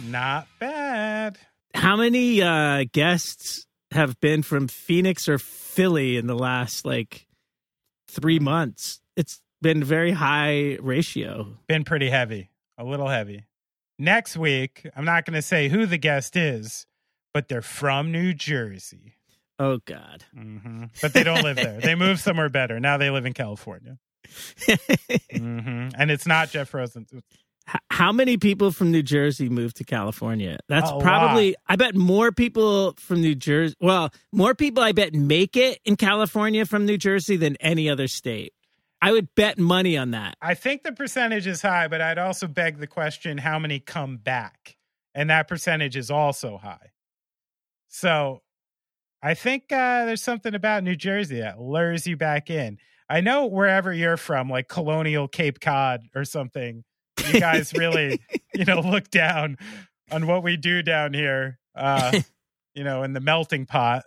Not 0.08 0.46
bad. 0.58 1.38
How 1.74 1.96
many 1.96 2.42
uh 2.42 2.84
guests 2.92 3.66
have 3.92 4.20
been 4.20 4.42
from 4.42 4.68
Phoenix 4.68 5.28
or 5.28 5.38
Philly 5.38 6.16
in 6.16 6.26
the 6.26 6.34
last 6.34 6.84
like 6.84 7.26
3 8.08 8.38
months? 8.38 9.00
It's 9.16 9.40
been 9.60 9.82
very 9.82 10.12
high 10.12 10.78
ratio. 10.80 11.58
Been 11.66 11.84
pretty 11.84 12.10
heavy, 12.10 12.50
a 12.76 12.84
little 12.84 13.08
heavy. 13.08 13.44
Next 13.98 14.36
week, 14.36 14.86
I'm 14.94 15.04
not 15.04 15.24
going 15.24 15.34
to 15.34 15.42
say 15.42 15.68
who 15.68 15.84
the 15.84 15.98
guest 15.98 16.36
is, 16.36 16.86
but 17.34 17.48
they're 17.48 17.62
from 17.62 18.12
New 18.12 18.32
Jersey. 18.32 19.14
Oh 19.58 19.80
God! 19.86 20.24
Mm-hmm. 20.36 20.84
But 21.02 21.12
they 21.14 21.24
don't 21.24 21.42
live 21.42 21.56
there. 21.56 21.80
They 21.80 21.96
moved 21.96 22.20
somewhere 22.20 22.48
better. 22.48 22.78
Now 22.78 22.96
they 22.96 23.10
live 23.10 23.26
in 23.26 23.32
California. 23.32 23.98
mm-hmm. 24.68 25.88
And 25.98 26.10
it's 26.12 26.26
not 26.26 26.50
Jeff 26.50 26.72
Rosen. 26.72 27.06
How 27.90 28.12
many 28.12 28.36
people 28.36 28.72
from 28.72 28.90
New 28.90 29.02
Jersey 29.02 29.48
moved 29.48 29.76
to 29.76 29.84
California? 29.84 30.58
That's 30.68 30.90
a 30.90 30.98
probably. 30.98 31.48
Lot. 31.48 31.56
I 31.68 31.76
bet 31.76 31.94
more 31.94 32.32
people 32.32 32.94
from 32.96 33.20
New 33.20 33.34
Jersey. 33.34 33.74
Well, 33.80 34.10
more 34.32 34.54
people 34.54 34.82
I 34.82 34.92
bet 34.92 35.14
make 35.14 35.56
it 35.56 35.78
in 35.84 35.96
California 35.96 36.64
from 36.64 36.86
New 36.86 36.96
Jersey 36.96 37.36
than 37.36 37.56
any 37.56 37.90
other 37.90 38.08
state. 38.08 38.52
I 39.00 39.12
would 39.12 39.34
bet 39.34 39.58
money 39.58 39.96
on 39.96 40.12
that. 40.12 40.36
I 40.40 40.54
think 40.54 40.82
the 40.82 40.92
percentage 40.92 41.46
is 41.46 41.62
high, 41.62 41.88
but 41.88 42.00
I'd 42.00 42.18
also 42.18 42.46
beg 42.46 42.78
the 42.78 42.86
question 42.86 43.38
how 43.38 43.58
many 43.58 43.78
come 43.78 44.16
back? 44.16 44.76
And 45.14 45.30
that 45.30 45.48
percentage 45.48 45.96
is 45.96 46.10
also 46.10 46.58
high. 46.58 46.90
So 47.88 48.42
I 49.22 49.34
think 49.34 49.72
uh, 49.72 50.04
there's 50.04 50.22
something 50.22 50.54
about 50.54 50.84
New 50.84 50.96
Jersey 50.96 51.40
that 51.40 51.60
lures 51.60 52.06
you 52.06 52.16
back 52.16 52.50
in. 52.50 52.78
I 53.08 53.20
know 53.20 53.46
wherever 53.46 53.92
you're 53.92 54.16
from, 54.16 54.50
like 54.50 54.68
Colonial 54.68 55.28
Cape 55.28 55.60
Cod 55.60 56.02
or 56.14 56.24
something, 56.24 56.84
you 57.26 57.40
guys 57.40 57.72
really, 57.74 58.20
you 58.54 58.64
know, 58.64 58.80
look 58.80 59.10
down 59.10 59.58
on 60.10 60.26
what 60.26 60.42
we 60.42 60.56
do 60.56 60.82
down 60.82 61.14
here, 61.14 61.58
uh, 61.74 62.20
you 62.74 62.84
know, 62.84 63.02
in 63.02 63.12
the 63.12 63.20
melting 63.20 63.66
pot. 63.66 64.04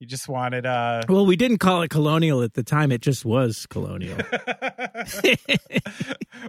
You 0.00 0.08
just 0.08 0.28
wanted 0.28 0.66
uh 0.66 1.02
Well, 1.08 1.24
we 1.24 1.36
didn't 1.36 1.58
call 1.58 1.82
it 1.82 1.88
colonial 1.88 2.42
at 2.42 2.54
the 2.54 2.62
time. 2.62 2.92
It 2.92 3.00
just 3.00 3.24
was 3.24 3.64
colonial. 3.66 4.18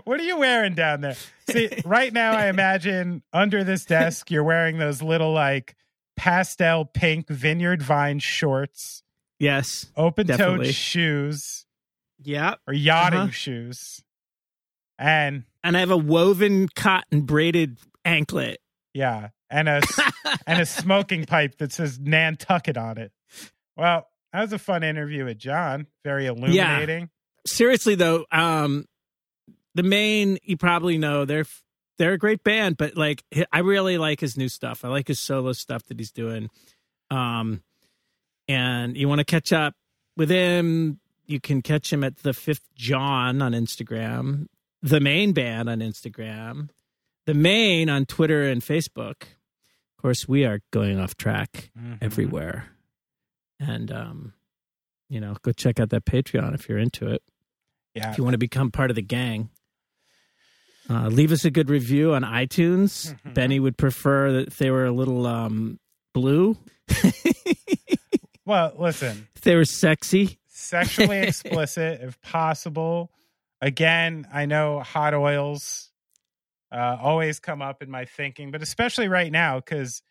what 0.03 0.19
are 0.19 0.23
you 0.23 0.37
wearing 0.37 0.73
down 0.73 1.01
there? 1.01 1.15
See, 1.49 1.69
right 1.85 2.11
now 2.11 2.31
I 2.33 2.47
imagine 2.47 3.23
under 3.31 3.63
this 3.63 3.85
desk 3.85 4.29
you're 4.31 4.43
wearing 4.43 4.77
those 4.77 5.01
little 5.01 5.31
like 5.31 5.75
pastel 6.17 6.85
pink 6.85 7.29
vineyard 7.29 7.81
vine 7.81 8.19
shorts. 8.19 9.03
Yes. 9.39 9.85
Open-toed 9.95 10.67
shoes. 10.73 11.65
Yeah. 12.23 12.55
Or 12.67 12.73
yachting 12.73 13.19
uh-huh. 13.19 13.31
shoes. 13.31 14.01
And 14.97 15.43
and 15.65 15.75
I 15.75 15.79
have 15.79 15.91
a 15.91 15.97
woven 15.97 16.69
cotton 16.69 17.21
braided 17.21 17.79
anklet. 18.05 18.59
Yeah. 18.93 19.29
And 19.49 19.67
a 19.67 19.81
and 20.47 20.61
a 20.61 20.65
smoking 20.65 21.25
pipe 21.25 21.57
that 21.57 21.71
says 21.73 21.99
Nantucket 21.99 22.77
on 22.77 22.99
it. 22.99 23.11
Well, 23.75 24.07
that 24.31 24.41
was 24.41 24.53
a 24.53 24.59
fun 24.59 24.83
interview 24.83 25.25
with 25.25 25.39
John. 25.39 25.87
Very 26.03 26.27
illuminating. 26.27 26.99
Yeah. 27.01 27.07
Seriously 27.47 27.95
though, 27.95 28.25
um, 28.31 28.85
the 29.73 29.83
Maine 29.83 30.37
you 30.43 30.55
probably 30.55 30.97
know 30.97 31.25
they're 31.25 31.45
they're 31.97 32.13
a 32.13 32.17
great 32.17 32.43
band, 32.43 32.77
but 32.77 32.95
like 32.95 33.23
I 33.51 33.59
really 33.59 33.97
like 33.97 34.19
his 34.19 34.37
new 34.37 34.49
stuff. 34.49 34.85
I 34.85 34.89
like 34.89 35.07
his 35.07 35.19
solo 35.19 35.53
stuff 35.53 35.83
that 35.85 35.99
he's 35.99 36.11
doing. 36.11 36.49
Um, 37.09 37.63
and 38.47 38.95
you 38.95 39.09
want 39.09 39.19
to 39.19 39.25
catch 39.25 39.51
up 39.51 39.73
with 40.15 40.29
him, 40.29 40.99
you 41.25 41.39
can 41.39 41.61
catch 41.61 41.91
him 41.91 42.03
at 42.03 42.17
the 42.17 42.33
Fifth 42.33 42.73
John 42.75 43.41
on 43.41 43.53
Instagram, 43.53 44.47
the 44.85 44.99
Maine 44.99 45.33
band 45.33 45.67
on 45.69 45.79
Instagram, 45.79 46.69
the 47.25 47.33
Maine 47.33 47.89
on 47.89 48.05
Twitter 48.05 48.43
and 48.43 48.61
Facebook. 48.61 49.23
Of 49.23 50.01
course, 50.01 50.27
we 50.27 50.45
are 50.45 50.59
going 50.71 50.99
off 50.99 51.17
track 51.17 51.71
mm-hmm. 51.77 51.95
everywhere 52.01 52.67
and 53.59 53.91
um, 53.91 54.33
you 55.09 55.19
know, 55.19 55.35
go 55.41 55.51
check 55.51 55.79
out 55.79 55.89
that 55.89 56.05
Patreon 56.05 56.53
if 56.53 56.69
you're 56.69 56.77
into 56.77 57.07
it. 57.07 57.23
Yeah, 57.93 58.11
if 58.11 58.17
you 58.17 58.23
want 58.23 58.33
to 58.33 58.39
become 58.39 58.71
part 58.71 58.89
of 58.89 58.95
the 58.95 59.01
gang. 59.01 59.49
Uh, 60.87 61.07
leave 61.07 61.31
us 61.31 61.45
a 61.45 61.49
good 61.49 61.69
review 61.69 62.13
on 62.13 62.21
iTunes. 62.21 63.15
Benny 63.33 63.59
would 63.59 63.77
prefer 63.77 64.31
that 64.33 64.51
they 64.57 64.69
were 64.69 64.85
a 64.85 64.91
little 64.91 65.25
um, 65.25 65.79
blue. 66.13 66.57
well, 68.45 68.73
listen. 68.77 69.27
If 69.35 69.41
they 69.41 69.55
were 69.55 69.65
sexy. 69.65 70.37
Sexually 70.47 71.19
explicit, 71.21 72.01
if 72.01 72.21
possible. 72.21 73.09
Again, 73.65 74.27
I 74.31 74.45
know 74.45 74.79
hot 74.81 75.15
oils 75.15 75.89
uh, 76.71 76.97
always 77.01 77.39
come 77.39 77.61
up 77.63 77.81
in 77.81 77.89
my 77.89 78.05
thinking, 78.05 78.51
but 78.51 78.61
especially 78.61 79.07
right 79.07 79.31
now 79.31 79.59
because 79.59 80.03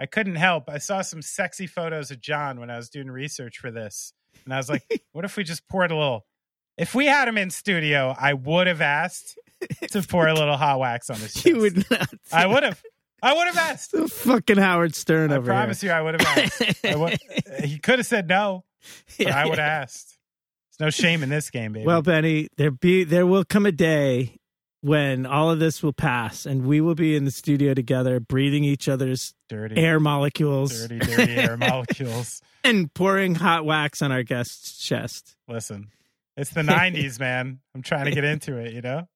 I 0.00 0.06
couldn't 0.06 0.36
help. 0.36 0.70
I 0.70 0.78
saw 0.78 1.02
some 1.02 1.20
sexy 1.20 1.66
photos 1.66 2.10
of 2.10 2.20
John 2.22 2.58
when 2.58 2.70
I 2.70 2.76
was 2.78 2.88
doing 2.88 3.10
research 3.10 3.58
for 3.58 3.70
this, 3.70 4.14
and 4.46 4.54
I 4.54 4.56
was 4.56 4.70
like, 4.70 4.86
"What 5.12 5.26
if 5.26 5.36
we 5.36 5.44
just 5.44 5.68
poured 5.68 5.90
a 5.90 5.96
little?" 5.96 6.24
If 6.78 6.94
we 6.94 7.04
had 7.04 7.28
him 7.28 7.36
in 7.36 7.50
studio, 7.50 8.16
I 8.18 8.32
would 8.32 8.66
have 8.66 8.80
asked 8.80 9.38
to 9.90 10.00
pour 10.02 10.26
a 10.26 10.32
little 10.34 10.56
hot 10.56 10.78
wax 10.78 11.10
on 11.10 11.16
his 11.16 11.34
chest. 11.34 11.44
You 11.46 11.58
would 11.58 11.90
not. 11.90 12.08
I 12.32 12.46
would 12.46 12.62
have. 12.62 12.82
I 13.22 13.34
would 13.34 13.46
have 13.46 13.58
asked. 13.58 13.92
The 13.92 14.08
fucking 14.08 14.56
Howard 14.56 14.94
Stern 14.94 15.32
I 15.32 15.36
over 15.36 15.46
promise 15.46 15.82
here. 15.82 15.90
you, 15.90 15.96
I 15.98 16.00
would 16.00 16.18
have 16.18 16.38
asked. 16.38 16.84
I 16.86 16.96
would, 16.96 17.18
he 17.62 17.78
could 17.78 17.98
have 17.98 18.06
said 18.06 18.26
no, 18.26 18.64
but 19.18 19.26
Yeah, 19.26 19.36
I 19.38 19.44
would 19.44 19.58
have 19.58 19.66
yeah. 19.66 19.82
asked. 19.82 20.11
There's 20.78 20.86
no 20.86 20.90
shame 20.90 21.22
in 21.22 21.28
this 21.28 21.50
game, 21.50 21.72
baby. 21.72 21.86
Well, 21.86 22.02
Benny, 22.02 22.48
there 22.56 22.70
be 22.70 23.04
there 23.04 23.26
will 23.26 23.44
come 23.44 23.66
a 23.66 23.72
day 23.72 24.36
when 24.80 25.26
all 25.26 25.50
of 25.50 25.58
this 25.60 25.82
will 25.82 25.92
pass, 25.92 26.44
and 26.46 26.66
we 26.66 26.80
will 26.80 26.94
be 26.96 27.14
in 27.14 27.24
the 27.24 27.30
studio 27.30 27.72
together, 27.74 28.18
breathing 28.18 28.64
each 28.64 28.88
other's 28.88 29.32
dirty, 29.48 29.76
air 29.76 30.00
molecules, 30.00 30.72
dirty, 30.76 30.98
dirty 30.98 31.34
air 31.36 31.56
molecules. 31.58 32.40
and 32.64 32.92
pouring 32.94 33.34
hot 33.36 33.64
wax 33.64 34.02
on 34.02 34.10
our 34.10 34.22
guest's 34.24 34.78
chest. 34.78 35.36
Listen, 35.46 35.90
it's 36.36 36.50
the 36.50 36.62
90s, 36.62 37.20
man. 37.20 37.60
I'm 37.74 37.82
trying 37.82 38.06
to 38.06 38.10
get 38.10 38.24
into 38.24 38.56
it, 38.56 38.72
you 38.72 38.80
know? 38.80 39.06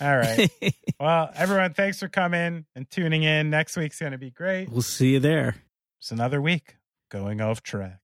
All 0.00 0.16
right. 0.16 0.50
Well, 0.98 1.30
everyone, 1.34 1.74
thanks 1.74 1.98
for 1.98 2.06
coming 2.06 2.64
and 2.76 2.88
tuning 2.88 3.24
in. 3.24 3.50
Next 3.50 3.76
week's 3.76 3.98
going 3.98 4.12
to 4.12 4.18
be 4.18 4.30
great. 4.30 4.68
we'll 4.68 4.82
see 4.82 5.14
you 5.14 5.18
there. 5.20 5.56
It's 6.00 6.12
another 6.12 6.40
week 6.40 6.76
going 7.10 7.40
off 7.40 7.62
track. 7.64 7.98